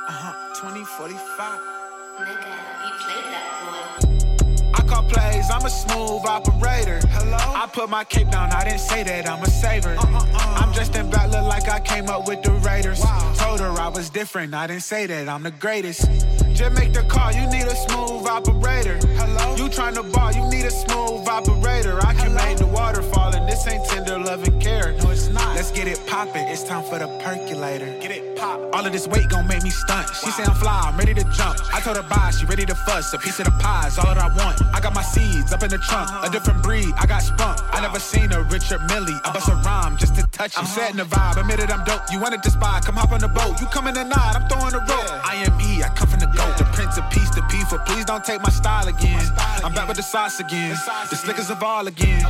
Uh-huh, 0.08 0.54
2045. 0.54 1.80
I 2.22 4.49
call 4.90 5.04
plays, 5.04 5.48
I'm 5.50 5.64
a 5.64 5.70
smooth 5.70 6.26
operator. 6.26 6.98
Hello? 7.14 7.38
I 7.38 7.66
put 7.72 7.88
my 7.88 8.04
cape 8.04 8.30
down, 8.30 8.50
I 8.50 8.64
didn't 8.64 8.80
say 8.80 9.02
that 9.04 9.28
I'm 9.28 9.42
a 9.42 9.46
saver. 9.46 9.94
Uh-uh-uh. 9.94 10.60
I'm 10.60 10.72
dressed 10.72 10.96
in 10.96 11.08
black, 11.08 11.30
look 11.30 11.44
like 11.44 11.68
I 11.68 11.78
came 11.80 12.08
up 12.08 12.26
with 12.26 12.42
the 12.42 12.52
Raiders. 12.68 13.00
Told 13.38 13.60
her 13.60 13.70
I 13.70 13.88
was 13.88 14.10
different, 14.10 14.52
I 14.52 14.66
didn't 14.66 14.82
say 14.82 15.06
that 15.06 15.28
I'm 15.28 15.44
the 15.44 15.52
greatest. 15.52 16.02
Just 16.52 16.72
make 16.74 16.92
the 16.92 17.04
call, 17.04 17.32
you 17.32 17.46
need 17.46 17.66
a 17.66 17.76
smooth 17.86 18.26
operator. 18.26 18.98
Hello? 19.20 19.56
You 19.56 19.68
trying 19.68 19.94
to 19.94 20.02
ball, 20.02 20.32
you 20.32 20.44
need 20.50 20.66
a 20.66 20.70
smooth 20.70 21.26
operator. 21.28 21.98
I 22.04 22.12
can 22.14 22.34
make 22.34 22.58
the 22.58 22.66
waterfall, 22.66 23.32
and 23.34 23.48
this 23.48 23.66
ain't 23.68 23.86
tender 23.88 24.18
love 24.18 24.42
and 24.42 24.60
care. 24.60 24.92
No, 24.98 25.10
it's. 25.10 25.29
Let's 25.60 25.72
get 25.72 25.88
it 25.88 26.00
poppin', 26.06 26.48
it's 26.48 26.64
time 26.64 26.82
for 26.84 26.98
the 26.98 27.06
percolator. 27.20 27.84
Get 28.00 28.10
it 28.12 28.34
pop. 28.34 28.58
All 28.72 28.86
of 28.86 28.92
this 28.92 29.06
weight 29.06 29.28
gon' 29.28 29.46
make 29.46 29.62
me 29.62 29.68
stunt. 29.68 30.08
She 30.16 30.30
say 30.30 30.42
I'm 30.44 30.54
fly, 30.54 30.88
I'm 30.88 30.96
ready 30.96 31.12
to 31.12 31.22
jump. 31.36 31.60
I 31.70 31.80
told 31.80 31.98
her 31.98 32.02
bye, 32.02 32.30
she 32.30 32.46
ready 32.46 32.64
to 32.64 32.74
fuss. 32.74 33.12
A 33.12 33.18
piece 33.18 33.38
of 33.40 33.44
the 33.44 33.50
pie 33.60 33.88
is 33.88 33.98
all 33.98 34.06
that 34.06 34.16
I 34.16 34.28
want. 34.40 34.62
I 34.72 34.80
got 34.80 34.94
my 34.94 35.02
seeds 35.02 35.52
up 35.52 35.62
in 35.62 35.68
the 35.68 35.76
trunk, 35.76 36.08
a 36.08 36.14
uh-huh. 36.14 36.28
different 36.30 36.62
breed. 36.62 36.88
I 36.96 37.04
got 37.04 37.20
spunk. 37.20 37.60
I 37.76 37.82
never 37.82 38.00
seen 38.00 38.32
a 38.32 38.40
Richard 38.44 38.80
Mille. 38.88 39.20
I 39.22 39.32
bust 39.34 39.48
a 39.48 39.52
uh-huh. 39.52 39.68
rhyme 39.68 39.98
just 39.98 40.14
to 40.14 40.22
touch 40.32 40.56
it. 40.56 40.58
I'm 40.58 40.64
uh-huh. 40.64 40.80
setting 40.80 40.96
the 40.96 41.04
vibe, 41.04 41.36
admitted 41.36 41.70
I'm 41.70 41.84
dope. 41.84 42.08
You 42.10 42.20
wanted 42.20 42.42
to 42.42 42.50
spy, 42.50 42.80
come 42.80 42.96
hop 42.96 43.12
on 43.12 43.20
the 43.20 43.28
boat. 43.28 43.60
You 43.60 43.66
coming 43.66 43.92
tonight, 43.92 44.32
I'm 44.32 44.48
throwing 44.48 44.72
the 44.72 44.80
rope. 44.80 45.19
I 45.46 45.88
come 45.94 46.08
from 46.08 46.20
the 46.20 46.26
goat. 46.26 46.58
The 46.58 46.64
prince 46.72 46.98
of 46.98 47.08
peace, 47.10 47.30
the 47.30 47.42
P 47.48 47.64
for 47.64 47.78
please 47.86 48.04
don't 48.04 48.24
take 48.24 48.42
my 48.42 48.50
style 48.50 48.86
again. 48.88 49.24
I'm 49.64 49.72
back 49.72 49.88
with 49.88 49.96
the 49.96 50.02
sauce 50.02 50.40
again. 50.40 50.76
The 51.08 51.16
slickers 51.16 51.50
of 51.50 51.62
all 51.62 51.86
again. 51.86 52.20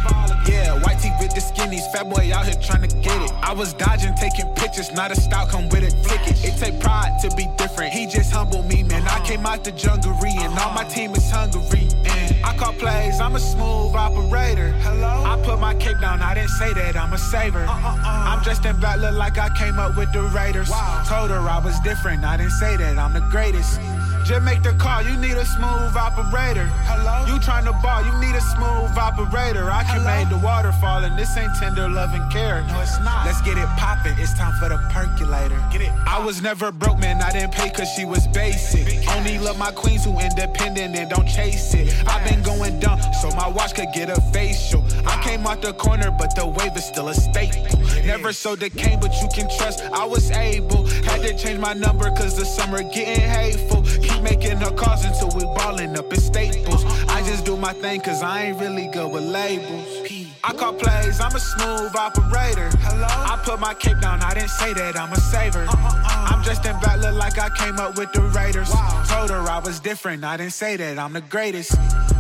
Yeah, 0.47 0.81
white 0.83 1.01
tee 1.01 1.11
with 1.19 1.35
the 1.35 1.41
skinnies. 1.41 1.91
Fat 1.93 2.09
boy 2.09 2.33
out 2.33 2.47
here 2.47 2.55
trying 2.63 2.87
to 2.87 2.97
get 2.97 3.21
it. 3.23 3.33
I 3.43 3.53
was 3.53 3.73
dodging, 3.75 4.15
taking 4.15 4.47
pictures, 4.55 4.93
not 4.93 5.11
a 5.11 5.17
stout, 5.17 5.49
come 5.49 5.69
with 5.69 5.83
it. 5.83 5.93
Flick 6.07 6.21
it. 6.29 6.45
It 6.45 6.59
take 6.59 6.79
pride 6.81 7.19
to 7.23 7.35
be 7.37 7.49
different. 7.57 7.93
He 7.93 8.07
just 8.07 8.33
humble 8.33 8.63
me, 8.63 8.83
man. 8.83 9.07
I 9.09 9.21
came 9.27 9.45
out 9.47 9.65
the 9.65 9.73
junglery 9.73 10.35
and 10.39 10.57
all 10.59 10.73
my 10.73 10.85
team 10.85 11.13
is 11.13 11.31
hungry. 11.31 11.89
And 12.07 12.45
I 12.45 12.57
call 12.57 12.73
plays, 12.75 13.21
I'm 13.21 13.35
a 13.35 13.41
smooth 13.41 13.95
operator. 13.95 14.73
Hello? 14.83 15.25
I 15.25 15.41
put 15.45 15.59
my 15.59 15.75
cape 15.75 16.01
down, 16.01 16.23
I 16.23 16.35
didn't 16.35 16.51
say 16.51 16.73
that 16.75 16.97
I'm 16.97 17.13
a 17.13 17.19
saver. 17.19 17.67
I'm 18.41 18.45
dressed 18.45 18.65
in 18.65 18.81
black, 18.81 18.99
look 19.01 19.13
like 19.17 19.37
I 19.37 19.51
came 19.51 19.79
up 19.79 19.99
with 19.99 20.15
the 20.15 20.23
Raiders. 20.23 20.71
Wow. 20.71 21.05
Told 21.07 21.29
her 21.29 21.41
I 21.41 21.59
was 21.59 21.79
different, 21.81 22.25
I 22.25 22.39
didn't 22.39 22.53
say 22.53 22.75
that 22.79 22.97
I'm 22.97 23.13
the 23.13 23.21
greatest. 23.21 23.79
Just 24.31 24.45
make 24.45 24.63
the 24.63 24.73
call, 24.75 25.03
you 25.03 25.17
need 25.17 25.37
a 25.37 25.45
smooth 25.45 25.97
operator. 25.97 26.71
Hello? 26.87 27.27
You 27.27 27.41
trying 27.43 27.65
to 27.65 27.73
ball, 27.83 28.07
you 28.07 28.15
need 28.23 28.37
a 28.37 28.41
smooth 28.41 28.97
operator. 28.97 29.69
I 29.69 29.83
can 29.83 30.05
make 30.07 30.29
the 30.29 30.39
waterfall, 30.39 31.03
and 31.03 31.19
this 31.19 31.37
ain't 31.37 31.51
tender 31.59 31.89
love 31.89 32.15
and 32.15 32.31
care. 32.31 32.63
No, 32.69 32.81
it's 32.81 33.01
not. 33.01 33.27
Let's 33.27 33.43
get 33.43 33.59
it 33.59 33.67
poppin', 33.75 34.15
it's 34.19 34.33
time 34.39 34.55
for 34.61 34.69
the 34.69 34.79
percolator. 34.95 35.59
Get 35.73 35.83
it. 35.83 35.91
I 36.07 36.25
was 36.25 36.41
never 36.41 36.71
broke, 36.71 37.01
man, 37.01 37.21
I 37.21 37.33
didn't 37.33 37.55
pay 37.55 37.71
cause 37.71 37.89
she 37.97 38.05
was 38.05 38.29
basic. 38.29 38.87
Only 39.11 39.37
love 39.39 39.59
my 39.59 39.73
queens 39.73 40.05
who 40.05 40.17
independent 40.21 40.95
and 40.95 41.11
don't 41.11 41.27
chase 41.27 41.75
it. 41.75 41.93
I've 42.07 42.23
been 42.31 42.45
going 42.45 42.79
dumb, 42.79 43.01
so 43.21 43.31
my 43.31 43.49
watch 43.49 43.75
could 43.75 43.91
get 43.93 44.11
a 44.11 44.21
facial. 44.31 44.85
I 45.09 45.21
came 45.25 45.45
out 45.45 45.61
the 45.61 45.73
corner, 45.73 46.13
but 46.13 46.37
the 46.37 46.47
wave 46.47 46.77
is 46.77 46.85
still 46.85 47.09
a 47.09 47.15
staple. 47.15 47.67
Never 48.07 48.33
so 48.33 48.55
decayed, 48.55 49.01
but 49.01 49.13
you 49.21 49.29
can 49.35 49.51
trust 49.59 49.83
I 49.93 50.05
was 50.05 50.31
able. 50.31 50.87
Had 50.87 51.23
to 51.23 51.37
change 51.37 51.59
my 51.59 51.75
number 51.75 52.09
cause 52.11 52.37
the 52.39 52.45
summer 52.45 52.85
getting 52.85 53.29
hateful. 53.29 53.80
Making 54.23 54.59
her 54.59 54.71
calls 54.71 55.05
until 55.05 55.31
we 55.37 55.45
ballin' 55.57 55.97
up 55.97 56.13
in 56.13 56.21
staples. 56.21 56.85
I 57.09 57.23
just 57.23 57.45
do 57.45 57.57
my 57.57 57.73
thing 57.73 58.01
cause 58.01 58.23
I 58.23 58.45
ain't 58.45 58.61
really 58.61 58.87
good 58.87 59.11
with 59.11 59.25
labels. 59.25 59.89
I 60.45 60.53
call 60.53 60.75
plays, 60.75 61.21
I'm 61.21 61.35
a 61.35 61.41
smooth 61.41 61.95
operator. 61.97 62.71
Hello? 62.81 63.07
I 63.09 63.41
put 63.45 63.61
my 63.61 63.75
cape 63.75 64.01
down, 64.01 64.23
I 64.23 64.35
didn't 64.35 64.51
say 64.51 64.73
that 64.75 64.97
I'm 64.97 65.13
a 65.13 65.21
saver. 65.21 65.67
I'm 66.41 66.45
dressed 66.45 66.65
in 66.65 66.81
black, 66.81 66.99
look 67.01 67.17
like 67.17 67.39
I 67.39 67.51
came 67.51 67.79
up 67.79 67.99
with 67.99 68.15
the 68.15 68.23
Raiders. 68.23 68.71
Told 69.11 69.29
her 69.29 69.45
I 69.45 69.61
was 69.63 69.79
different, 69.79 70.25
I 70.25 70.39
didn't 70.39 70.55
say 70.55 70.75
that 70.79 70.99
I'm 70.99 71.13
the 71.13 71.21
greatest. 71.21 71.73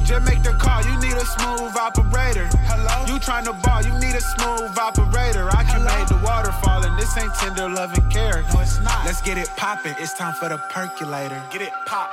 Just 0.04 0.26
make 0.26 0.42
the 0.42 0.52
call, 0.60 0.84
you 0.84 0.92
need 1.00 1.16
a 1.16 1.24
smooth 1.24 1.74
operator. 1.74 2.46
Hello? 2.68 3.10
You 3.10 3.18
trying 3.18 3.46
to 3.46 3.54
ball, 3.64 3.80
you 3.80 3.94
need 3.98 4.14
a 4.14 4.20
smooth 4.20 4.76
operator. 4.76 5.48
I 5.48 5.64
can 5.64 5.82
make 5.88 6.08
the 6.08 6.20
waterfall, 6.22 6.84
and 6.84 7.00
this 7.00 7.16
ain't 7.16 7.32
tender 7.36 7.66
love 7.70 7.96
and 7.96 8.12
care. 8.12 8.44
No, 8.52 8.60
it's 8.60 8.78
not. 8.80 9.06
Let's 9.06 9.22
get 9.22 9.38
it 9.38 9.48
poppin', 9.56 9.96
it's 9.98 10.12
time 10.12 10.34
for 10.34 10.50
the 10.50 10.58
percolator. 10.68 11.42
Get 11.50 11.62
it 11.62 11.72
pop. 11.86 12.10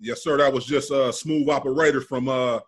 Yes, 0.00 0.22
sir. 0.22 0.36
That 0.38 0.52
was 0.52 0.64
just 0.64 0.90
a 0.90 1.12
smooth 1.12 1.48
operator 1.48 2.00
from 2.00 2.28
uh 2.28 2.60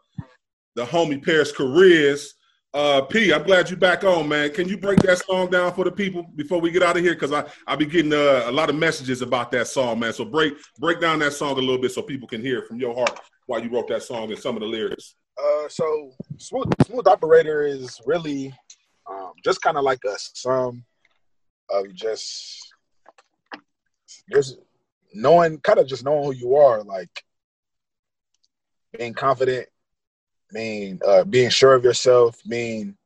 the 0.74 0.84
homie 0.84 1.24
Parris 1.24 1.52
Chariz. 1.52 2.34
Uh 2.72 3.02
P, 3.02 3.32
I'm 3.32 3.42
glad 3.42 3.68
you 3.68 3.76
back 3.76 4.04
on, 4.04 4.28
man. 4.28 4.50
Can 4.50 4.68
you 4.68 4.76
break 4.76 5.00
that 5.00 5.18
song 5.18 5.50
down 5.50 5.72
for 5.72 5.84
the 5.84 5.90
people 5.90 6.24
before 6.36 6.60
we 6.60 6.70
get 6.70 6.82
out 6.82 6.96
of 6.96 7.02
here? 7.02 7.14
Because 7.14 7.32
I 7.32 7.44
I'll 7.66 7.76
be 7.76 7.86
getting 7.86 8.12
uh, 8.12 8.44
a 8.46 8.52
lot 8.52 8.70
of 8.70 8.76
messages 8.76 9.22
about 9.22 9.50
that 9.52 9.66
song, 9.66 9.98
man. 10.00 10.12
So 10.12 10.24
break 10.24 10.54
break 10.78 11.00
down 11.00 11.18
that 11.20 11.32
song 11.32 11.52
a 11.52 11.60
little 11.60 11.78
bit 11.78 11.92
so 11.92 12.02
people 12.02 12.28
can 12.28 12.40
hear 12.40 12.62
from 12.62 12.78
your 12.78 12.94
heart 12.94 13.18
why 13.46 13.58
you 13.58 13.70
wrote 13.70 13.88
that 13.88 14.02
song 14.02 14.30
and 14.30 14.38
some 14.38 14.56
of 14.56 14.60
the 14.60 14.68
lyrics. 14.68 15.16
Uh, 15.42 15.68
so 15.68 16.12
smooth, 16.38 16.66
smooth 16.86 17.08
operator 17.08 17.62
is 17.62 18.00
really 18.06 18.54
um, 19.10 19.32
just 19.44 19.60
kind 19.62 19.76
of 19.76 19.82
like 19.82 20.00
a 20.04 20.14
sum 20.16 20.84
of 21.70 21.92
just 21.94 22.72
just 24.32 24.58
knowing, 25.12 25.58
kind 25.58 25.78
of 25.78 25.86
just 25.86 26.04
knowing 26.04 26.24
who 26.24 26.32
you 26.32 26.56
are, 26.56 26.82
like 26.82 27.10
being 28.96 29.14
confident, 29.14 29.66
being 30.52 31.00
uh, 31.06 31.24
being 31.24 31.50
sure 31.50 31.74
of 31.74 31.84
yourself, 31.84 32.36
being 32.48 32.96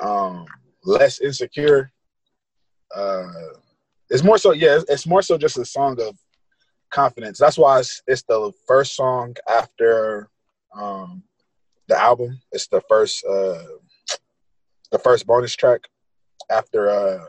um, 0.00 0.46
less 0.84 1.20
insecure. 1.20 1.90
Uh, 2.94 3.26
it's 4.08 4.24
more 4.24 4.38
so, 4.38 4.52
yeah, 4.52 4.80
it's, 4.88 5.06
more 5.06 5.22
so 5.22 5.38
just 5.38 5.58
a 5.58 5.64
song 5.64 6.00
of 6.00 6.18
confidence. 6.90 7.38
That's 7.38 7.56
why 7.56 7.78
it's, 7.78 8.02
it's 8.08 8.22
the 8.22 8.52
first 8.66 8.96
song 8.96 9.36
after 9.48 10.28
um, 10.76 11.22
the 11.86 12.00
album. 12.00 12.40
It's 12.52 12.66
the 12.66 12.80
first 12.88 13.24
uh, 13.24 13.62
the 14.90 14.98
first 14.98 15.26
bonus 15.26 15.54
track 15.54 15.82
after 16.50 16.90
uh, 16.90 17.24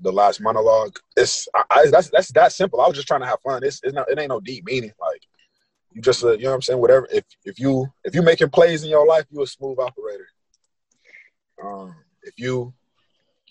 the 0.00 0.12
last 0.12 0.40
monologue. 0.40 0.96
It's 1.16 1.48
I, 1.54 1.64
I, 1.70 1.86
that's 1.90 2.10
that's 2.10 2.32
that 2.32 2.52
simple. 2.52 2.80
I 2.80 2.86
was 2.86 2.96
just 2.96 3.08
trying 3.08 3.20
to 3.20 3.26
have 3.26 3.40
fun. 3.40 3.62
It's, 3.64 3.80
it's 3.82 3.94
not 3.94 4.10
it 4.10 4.18
ain't 4.18 4.30
no 4.30 4.40
deep 4.40 4.64
meaning. 4.64 4.92
Like 5.00 5.22
you 5.92 6.00
just 6.00 6.24
uh, 6.24 6.32
you 6.32 6.44
know 6.44 6.50
what 6.50 6.56
I'm 6.56 6.62
saying. 6.62 6.80
Whatever. 6.80 7.08
If 7.10 7.24
if 7.44 7.58
you 7.58 7.86
if 8.04 8.14
you 8.14 8.22
making 8.22 8.50
plays 8.50 8.84
in 8.84 8.90
your 8.90 9.06
life, 9.06 9.24
you 9.30 9.42
a 9.42 9.46
smooth 9.46 9.78
operator. 9.78 10.28
Um, 11.62 11.94
if 12.22 12.34
you 12.38 12.72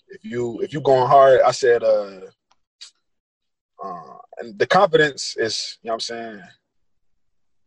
if 0.08 0.24
you 0.24 0.60
if 0.60 0.72
you 0.72 0.80
going 0.80 1.08
hard, 1.08 1.40
I 1.42 1.52
said 1.52 1.82
uh, 1.82 2.20
uh 3.82 4.16
and 4.38 4.58
the 4.58 4.66
confidence 4.66 5.36
is 5.36 5.78
you 5.82 5.88
know 5.88 5.94
what 5.94 5.96
I'm 5.96 6.00
saying. 6.00 6.42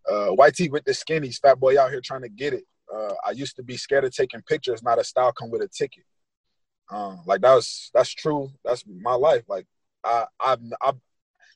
Uh, 0.09 0.49
tee 0.51 0.69
with 0.69 0.83
the 0.83 0.91
skinnies, 0.91 1.39
fat 1.39 1.59
boy 1.59 1.79
out 1.79 1.89
here 1.89 2.01
trying 2.01 2.23
to 2.23 2.29
get 2.29 2.53
it. 2.53 2.65
Uh, 2.93 3.13
I 3.25 3.31
used 3.31 3.55
to 3.55 3.63
be 3.63 3.77
scared 3.77 4.03
of 4.03 4.13
taking 4.13 4.41
pictures. 4.41 4.83
Not 4.83 4.99
a 4.99 5.03
style 5.03 5.31
come 5.31 5.49
with 5.49 5.61
a 5.61 5.67
ticket. 5.67 6.03
Um, 6.91 7.21
like 7.25 7.41
that 7.41 7.55
was 7.55 7.89
that's 7.93 8.09
true. 8.09 8.51
That's 8.63 8.83
my 8.87 9.13
life. 9.13 9.43
Like 9.47 9.65
I 10.03 10.25
I've, 10.39 10.59
I've 10.81 10.95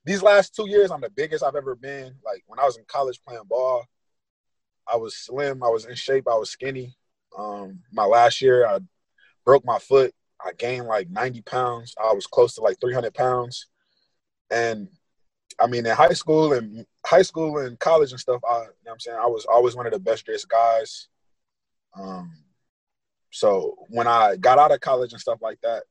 these 0.05 0.23
last 0.23 0.55
two 0.55 0.69
years 0.69 0.89
I'm 0.91 1.01
the 1.01 1.09
biggest 1.09 1.43
I've 1.43 1.55
ever 1.55 1.75
been. 1.75 2.15
Like 2.25 2.43
when 2.47 2.59
I 2.59 2.65
was 2.65 2.77
in 2.77 2.85
college 2.87 3.21
playing 3.27 3.43
ball, 3.47 3.85
I 4.91 4.95
was 4.95 5.17
slim. 5.17 5.63
I 5.63 5.69
was 5.69 5.85
in 5.85 5.95
shape. 5.95 6.27
I 6.27 6.35
was 6.35 6.49
skinny. 6.49 6.95
Um, 7.37 7.79
my 7.91 8.05
last 8.05 8.41
year 8.41 8.65
I 8.65 8.79
broke 9.45 9.65
my 9.65 9.79
foot. 9.79 10.13
I 10.43 10.51
gained 10.57 10.87
like 10.87 11.09
90 11.09 11.41
pounds. 11.41 11.93
I 12.01 12.13
was 12.13 12.27
close 12.27 12.55
to 12.55 12.61
like 12.61 12.79
300 12.79 13.13
pounds. 13.13 13.67
And 14.49 14.87
I 15.59 15.67
mean, 15.67 15.85
in 15.85 15.95
high 15.95 16.13
school 16.13 16.53
and 16.53 16.85
high 17.05 17.23
school 17.23 17.57
and 17.59 17.79
college 17.79 18.11
and 18.11 18.19
stuff, 18.19 18.41
I, 18.47 18.61
you 18.61 18.67
know 18.85 18.91
I'm 18.93 18.99
saying, 18.99 19.17
I 19.19 19.27
was 19.27 19.45
always 19.45 19.75
one 19.75 19.87
of 19.87 19.93
the 19.93 19.99
best 19.99 20.25
dressed 20.25 20.47
guys. 20.47 21.07
Um, 21.95 22.31
so 23.31 23.75
when 23.89 24.07
I 24.07 24.35
got 24.37 24.59
out 24.59 24.71
of 24.71 24.79
college 24.79 25.11
and 25.11 25.21
stuff 25.21 25.39
like 25.41 25.59
that, 25.61 25.83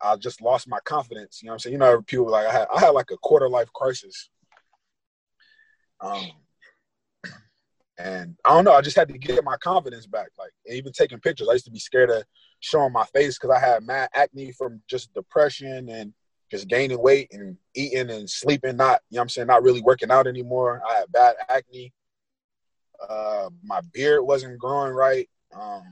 I 0.00 0.16
just 0.16 0.40
lost 0.40 0.68
my 0.68 0.78
confidence. 0.84 1.40
You 1.42 1.46
know 1.46 1.52
what 1.52 1.54
I'm 1.54 1.58
saying? 1.60 1.72
You 1.72 1.78
know, 1.78 2.02
people 2.02 2.30
like 2.30 2.46
I 2.46 2.52
had, 2.52 2.66
I 2.74 2.80
had 2.80 2.90
like 2.90 3.10
a 3.10 3.16
quarter 3.16 3.48
life 3.48 3.72
crisis. 3.72 4.30
Um, 6.00 6.30
and 7.98 8.36
I 8.44 8.50
don't 8.50 8.64
know, 8.64 8.74
I 8.74 8.80
just 8.80 8.96
had 8.96 9.08
to 9.08 9.18
get 9.18 9.42
my 9.42 9.56
confidence 9.56 10.06
back. 10.06 10.28
Like 10.38 10.52
even 10.66 10.92
taking 10.92 11.18
pictures, 11.18 11.48
I 11.48 11.54
used 11.54 11.64
to 11.64 11.72
be 11.72 11.80
scared 11.80 12.10
of 12.10 12.22
showing 12.60 12.92
my 12.92 13.04
face 13.06 13.36
because 13.38 13.56
I 13.56 13.58
had 13.58 13.82
mad 13.84 14.08
acne 14.14 14.52
from 14.52 14.80
just 14.88 15.12
depression 15.14 15.88
and 15.88 16.12
just 16.50 16.68
gaining 16.68 17.02
weight 17.02 17.28
and 17.32 17.56
eating 17.74 18.10
and 18.10 18.30
sleeping, 18.30 18.76
not, 18.76 19.00
you 19.10 19.16
know 19.16 19.22
I'm 19.22 19.28
saying, 19.28 19.48
not 19.48 19.64
really 19.64 19.82
working 19.82 20.10
out 20.10 20.26
anymore. 20.26 20.80
I 20.88 20.94
had 20.94 21.12
bad 21.12 21.34
acne. 21.48 21.92
Uh, 23.06 23.50
my 23.62 23.80
beard 23.92 24.22
wasn't 24.24 24.58
growing 24.58 24.92
right. 24.92 25.28
Um, 25.54 25.82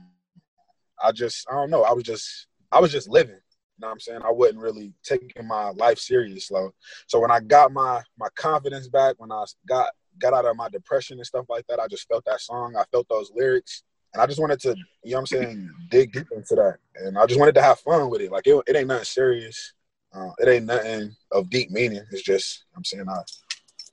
I 1.03 1.11
just, 1.11 1.47
I 1.49 1.55
don't 1.55 1.69
know. 1.69 1.83
I 1.83 1.93
was 1.93 2.03
just, 2.03 2.47
I 2.71 2.79
was 2.79 2.91
just 2.91 3.09
living. 3.09 3.35
You 3.35 3.81
know 3.81 3.87
what 3.87 3.93
I'm 3.93 3.99
saying? 3.99 4.21
I 4.23 4.31
wasn't 4.31 4.59
really 4.59 4.93
taking 5.03 5.47
my 5.47 5.69
life 5.69 5.99
serious. 5.99 6.47
So, 6.47 6.71
so 7.05 7.19
when 7.19 7.29
I 7.29 7.39
got 7.39 7.71
my 7.71 8.01
my 8.17 8.27
confidence 8.35 8.87
back, 8.87 9.15
when 9.19 9.31
I 9.31 9.43
got 9.67 9.89
got 10.19 10.33
out 10.33 10.45
of 10.45 10.55
my 10.55 10.67
depression 10.69 11.17
and 11.19 11.25
stuff 11.25 11.45
like 11.47 11.65
that, 11.67 11.79
I 11.79 11.87
just 11.87 12.07
felt 12.07 12.25
that 12.25 12.41
song. 12.41 12.75
I 12.75 12.83
felt 12.91 13.07
those 13.07 13.31
lyrics. 13.35 13.83
And 14.13 14.21
I 14.21 14.25
just 14.25 14.39
wanted 14.39 14.59
to, 14.61 14.69
you 15.03 15.11
know 15.11 15.17
what 15.17 15.19
I'm 15.19 15.25
saying, 15.27 15.69
dig 15.91 16.13
deep 16.13 16.27
into 16.35 16.55
that. 16.55 16.77
And 16.95 17.19
I 17.19 17.27
just 17.27 17.39
wanted 17.39 17.55
to 17.55 17.61
have 17.61 17.79
fun 17.79 18.09
with 18.09 18.21
it. 18.21 18.31
Like 18.31 18.47
it, 18.47 18.63
it 18.65 18.75
ain't 18.75 18.87
nothing 18.87 19.05
serious. 19.05 19.73
Uh, 20.11 20.31
it 20.39 20.47
ain't 20.47 20.65
nothing 20.65 21.15
of 21.31 21.49
deep 21.51 21.69
meaning. 21.69 22.01
It's 22.11 22.23
just, 22.23 22.63
I'm 22.75 22.83
saying, 22.83 23.07
I 23.07 23.19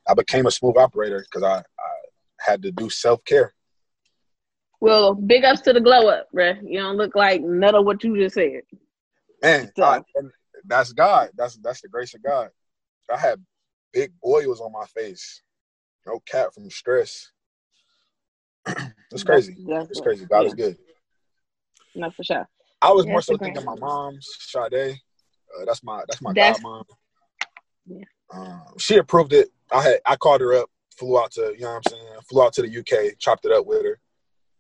I 0.07 0.15
became 0.15 0.47
a 0.47 0.51
smooth 0.51 0.77
operator 0.77 1.25
because 1.31 1.43
I, 1.43 1.59
I 1.59 1.93
had 2.41 2.63
to 2.63 2.73
do 2.73 2.91
self 2.91 3.25
care. 3.25 3.55
Well, 4.85 5.15
big 5.15 5.47
ups 5.47 5.63
to 5.63 5.73
the 5.73 5.81
glow 5.81 6.09
up, 6.09 6.29
bruh. 6.37 6.59
You 6.63 6.81
don't 6.81 6.99
look 6.99 7.15
like 7.15 7.41
none 7.41 7.75
of 7.75 7.87
what 7.87 8.05
you 8.05 8.19
just 8.19 8.35
said. 8.35 8.61
Man, 9.43 9.73
I, 9.79 10.03
that's 10.67 10.93
God. 10.93 11.31
That's 11.35 11.57
that's 11.57 11.81
the 11.81 11.89
grace 11.89 12.13
of 12.13 12.23
God. 12.23 12.51
I 13.11 13.17
had 13.17 13.43
big 13.95 14.13
boils 14.23 14.61
on 14.61 14.73
my 14.73 14.85
face. 14.95 15.41
No 16.07 16.21
cap 16.27 16.53
from 16.53 16.69
stress. 16.69 17.31
it's 19.11 19.25
crazy. 19.25 19.57
That's, 19.67 19.89
it's 19.89 20.01
crazy. 20.03 20.27
God 20.27 20.41
yeah. 20.43 20.47
is 20.49 20.55
good. 20.55 20.77
No, 21.95 22.11
for 22.11 22.23
sure. 22.23 22.47
I 22.83 22.93
was 22.93 23.07
more 23.07 23.23
so 23.23 23.39
thinking 23.39 23.65
my 23.65 23.77
mom's 23.77 24.29
Sade. 24.39 24.99
Uh, 25.59 25.65
that's 25.65 25.83
my 25.83 26.03
that's 26.09 26.21
my 26.21 26.35
That's- 26.35 26.61
godmom. 26.63 26.85
Yeah. 27.87 28.05
Um, 28.35 28.75
she 28.79 28.99
approved 28.99 29.33
it. 29.33 29.49
I 29.73 29.81
had 29.81 30.01
I 30.05 30.17
called 30.17 30.43
her 30.43 30.53
up, 30.53 30.69
flew 30.99 31.19
out 31.19 31.33
to 31.33 31.55
you 31.55 31.61
know 31.61 31.71
what 31.71 31.77
I'm 31.77 31.91
saying, 31.91 32.21
flew 32.29 32.43
out 32.43 32.53
to 32.53 32.63
the 32.63 32.79
UK, 32.81 33.19
chopped 33.19 33.47
it 33.47 33.53
up 33.53 33.65
with 33.65 33.83
her. 33.83 33.99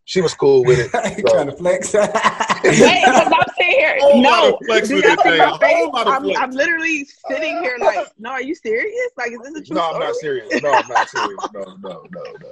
She 0.06 0.20
was 0.20 0.34
cool 0.34 0.64
with 0.64 0.78
it. 0.80 0.90
trying 1.28 1.46
to 1.46 1.52
flex. 1.56 1.94
Wait, 1.94 2.12
because 2.12 3.32
I'm 3.32 3.42
sitting 3.56 3.70
here. 3.72 3.96
Whole 4.00 4.22
No, 4.22 4.58
flex 4.66 4.88
do 4.88 4.96
with 4.96 5.04
y'all 5.04 5.14
it, 5.14 5.20
see 5.20 5.38
my 5.38 5.58
face? 5.58 5.88
lot 5.92 6.06
I'm, 6.06 6.22
flex. 6.24 6.38
I'm 6.40 6.50
literally 6.50 7.06
sitting 7.30 7.58
here 7.62 7.76
like, 7.80 8.08
no, 8.18 8.30
are 8.30 8.42
you 8.42 8.54
serious? 8.54 9.10
Like, 9.16 9.32
is 9.32 9.38
this 9.44 9.54
a 9.56 9.64
true 9.64 9.76
no, 9.76 9.92
I'm 9.92 10.00
not 10.00 10.14
serious. 10.16 10.62
No, 10.62 10.72
I'm 10.72 10.88
not 10.88 11.08
serious. 11.08 11.48
No, 11.54 11.62
no, 11.80 12.04
no, 12.10 12.22
no. 12.42 12.48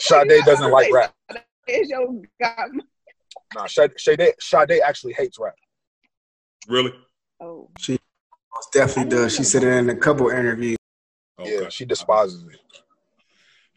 Sade 0.00 0.44
doesn't 0.44 0.70
like 0.70 0.92
rap. 0.92 1.14
Is 1.66 1.88
your 1.88 2.20
god? 2.40 2.70
No, 3.54 3.66
Sade, 3.66 3.92
Sade, 3.96 4.34
Sade 4.38 4.80
actually 4.84 5.14
hates 5.14 5.38
rap. 5.38 5.54
Really? 6.68 6.92
Oh, 7.40 7.70
She 7.78 7.98
definitely 8.72 9.10
does. 9.10 9.34
She 9.34 9.44
said 9.44 9.62
it 9.62 9.68
in 9.68 9.88
a 9.90 9.96
couple 9.96 10.28
interviews. 10.28 10.76
Yeah, 11.42 11.68
she 11.68 11.84
despises 11.84 12.42
it. 12.44 12.58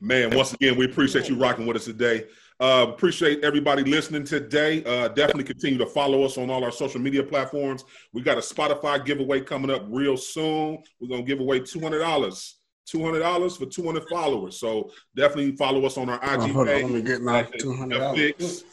Man, 0.02 0.36
once 0.36 0.54
again, 0.54 0.78
we 0.78 0.86
appreciate 0.86 1.28
you 1.30 1.36
rocking 1.38 1.66
with 1.68 1.76
us 1.78 1.86
today. 1.86 2.26
Uh, 2.61 2.86
appreciate 2.90 3.41
everybody 3.44 3.84
listening 3.84 4.26
today. 4.26 4.84
Uh, 4.84 5.07
definitely 5.07 5.45
continue 5.45 5.77
to 5.77 5.86
follow 5.86 6.23
us 6.23 6.38
on 6.38 6.49
all 6.49 6.61
our 6.64 6.72
social 6.73 6.99
media 6.99 7.23
platforms. 7.23 7.86
We 8.11 8.22
got 8.22 8.38
a 8.38 8.41
Spotify 8.41 9.03
giveaway 9.06 9.40
coming 9.40 9.72
up 9.72 9.86
real 9.88 10.18
soon. 10.18 10.80
We're 10.99 11.07
gonna 11.07 11.23
give 11.23 11.40
away 11.40 11.61
two 11.61 11.80
hundred 11.80 11.99
dollars. 11.99 12.57
Two 12.86 13.02
hundred 13.06 13.19
dollars 13.19 13.56
for 13.56 13.65
two 13.65 13.86
hundred 13.86 14.10
followers. 14.10 14.60
So 14.60 14.91
definitely 15.15 15.56
follow 15.56 15.86
us 15.86 15.98
on 15.98 16.10
our 16.10 16.18
IG 16.18 16.41
Oh, 16.41 16.48
hold 16.53 16.68
on, 16.68 16.73
page. 16.73 16.84
let 16.84 16.91
me 16.91 17.02
get 17.02 17.22
my 17.22 17.44
$200. 17.44 18.64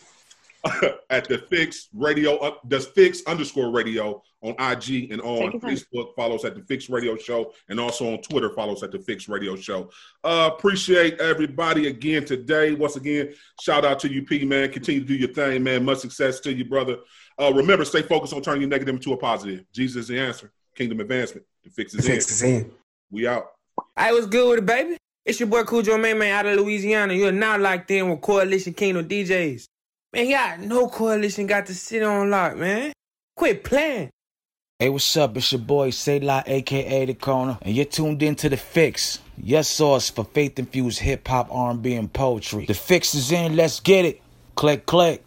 The 0.67 0.79
Fix, 0.81 0.95
at 1.11 1.29
the 1.29 1.39
Fix 1.39 1.89
Radio, 1.95 2.37
uh, 2.39 2.55
the 2.69 2.81
Fix 2.81 3.23
underscore 3.27 3.71
Radio 3.71 4.23
on 4.43 4.55
IG 4.59 5.11
and 5.11 5.21
on 5.23 5.39
Take 5.39 5.53
your 5.53 5.61
time. 5.61 5.71
Facebook. 5.71 6.15
Follow 6.15 6.37
us 6.37 6.45
at 6.45 6.55
the 6.55 6.63
Fix 6.63 6.89
Radio 6.89 7.17
Show, 7.17 7.53
and 7.69 7.81
also 7.81 8.13
on 8.13 8.23
Twitter. 8.23 8.51
Follow 8.55 8.75
us 8.75 8.83
at 8.83 8.93
the 8.93 8.99
Fix 8.99 9.29
Radio 9.29 9.57
Show. 9.57 9.91
Uh, 10.23 10.51
appreciate 10.53 11.21
everybody 11.21 11.89
again 11.89 12.25
today. 12.25 12.73
Once 12.73 12.97
again, 12.97 13.33
shout 13.61 13.85
out 13.85 13.99
to 14.01 14.13
you, 14.13 14.25
P 14.25 14.45
man. 14.45 14.71
Continue 14.71 15.01
to 15.01 15.07
do 15.07 15.15
your 15.15 15.29
thing, 15.29 15.63
man. 15.63 15.85
Much 15.85 15.99
success 15.99 16.41
to 16.41 16.53
you, 16.53 16.65
brother. 16.65 16.99
Uh, 17.41 17.53
remember, 17.53 17.85
stay 17.85 18.03
focused 18.03 18.33
on 18.33 18.43
turning 18.43 18.63
your 18.63 18.71
negative 18.71 18.95
into 18.95 19.13
a 19.13 19.17
positive. 19.17 19.65
Jesus 19.73 20.03
is 20.03 20.09
the 20.09 20.19
answer. 20.19 20.53
Kingdom 20.75 21.01
advancement. 21.01 21.47
The 21.65 21.71
fix 21.71 21.95
is 21.95 22.07
Fix 22.07 22.31
is 22.31 22.43
in. 22.43 22.71
We 23.11 23.27
out. 23.27 23.53
I 23.97 24.13
was 24.13 24.27
good 24.27 24.49
with 24.49 24.59
it, 24.61 24.67
baby? 24.67 24.97
It's 25.25 25.41
your 25.41 25.49
boy 25.49 25.65
Cujo 25.65 25.99
Man 25.99 26.19
Man 26.19 26.33
out 26.33 26.47
of 26.47 26.59
Louisiana. 26.59 27.13
You're 27.13 27.33
now 27.33 27.59
locked 27.59 27.91
in 27.91 28.09
with 28.09 28.21
Coalition 28.21 28.75
Kingdom 28.75 29.09
DJs. 29.09 29.67
Man, 30.17 30.31
y'all 30.31 30.67
no 30.67 30.89
coalition 30.89 31.47
got 31.47 31.67
to 31.67 31.75
sit 31.75 32.03
on 32.03 32.31
lock, 32.31 32.57
man. 32.57 32.91
Quit 33.37 33.63
playing. 33.63 34.09
Hey, 34.79 34.89
what's 34.89 35.15
up? 35.15 35.37
It's 35.37 35.53
your 35.53 35.61
boy 35.61 35.91
Sayla, 35.91 36.43
aka 36.47 37.05
The 37.05 37.13
Corner, 37.13 37.59
and 37.61 37.77
you're 37.77 37.85
tuned 37.85 38.23
in 38.23 38.35
to 38.37 38.49
The 38.49 38.57
Fixx, 38.57 39.19
your 39.37 39.63
source 39.63 40.09
for 40.09 40.25
faith-infused 40.25 41.01
hip-hop, 41.01 41.49
R&B, 41.51 41.93
and 41.97 42.11
poetry. 42.11 42.65
The 42.65 42.73
Fixx 42.73 43.15
is 43.15 43.31
in, 43.31 43.57
let's 43.57 43.81
get 43.81 44.07
it. 44.07 44.23
Click, 44.55 44.87
click. 44.87 45.23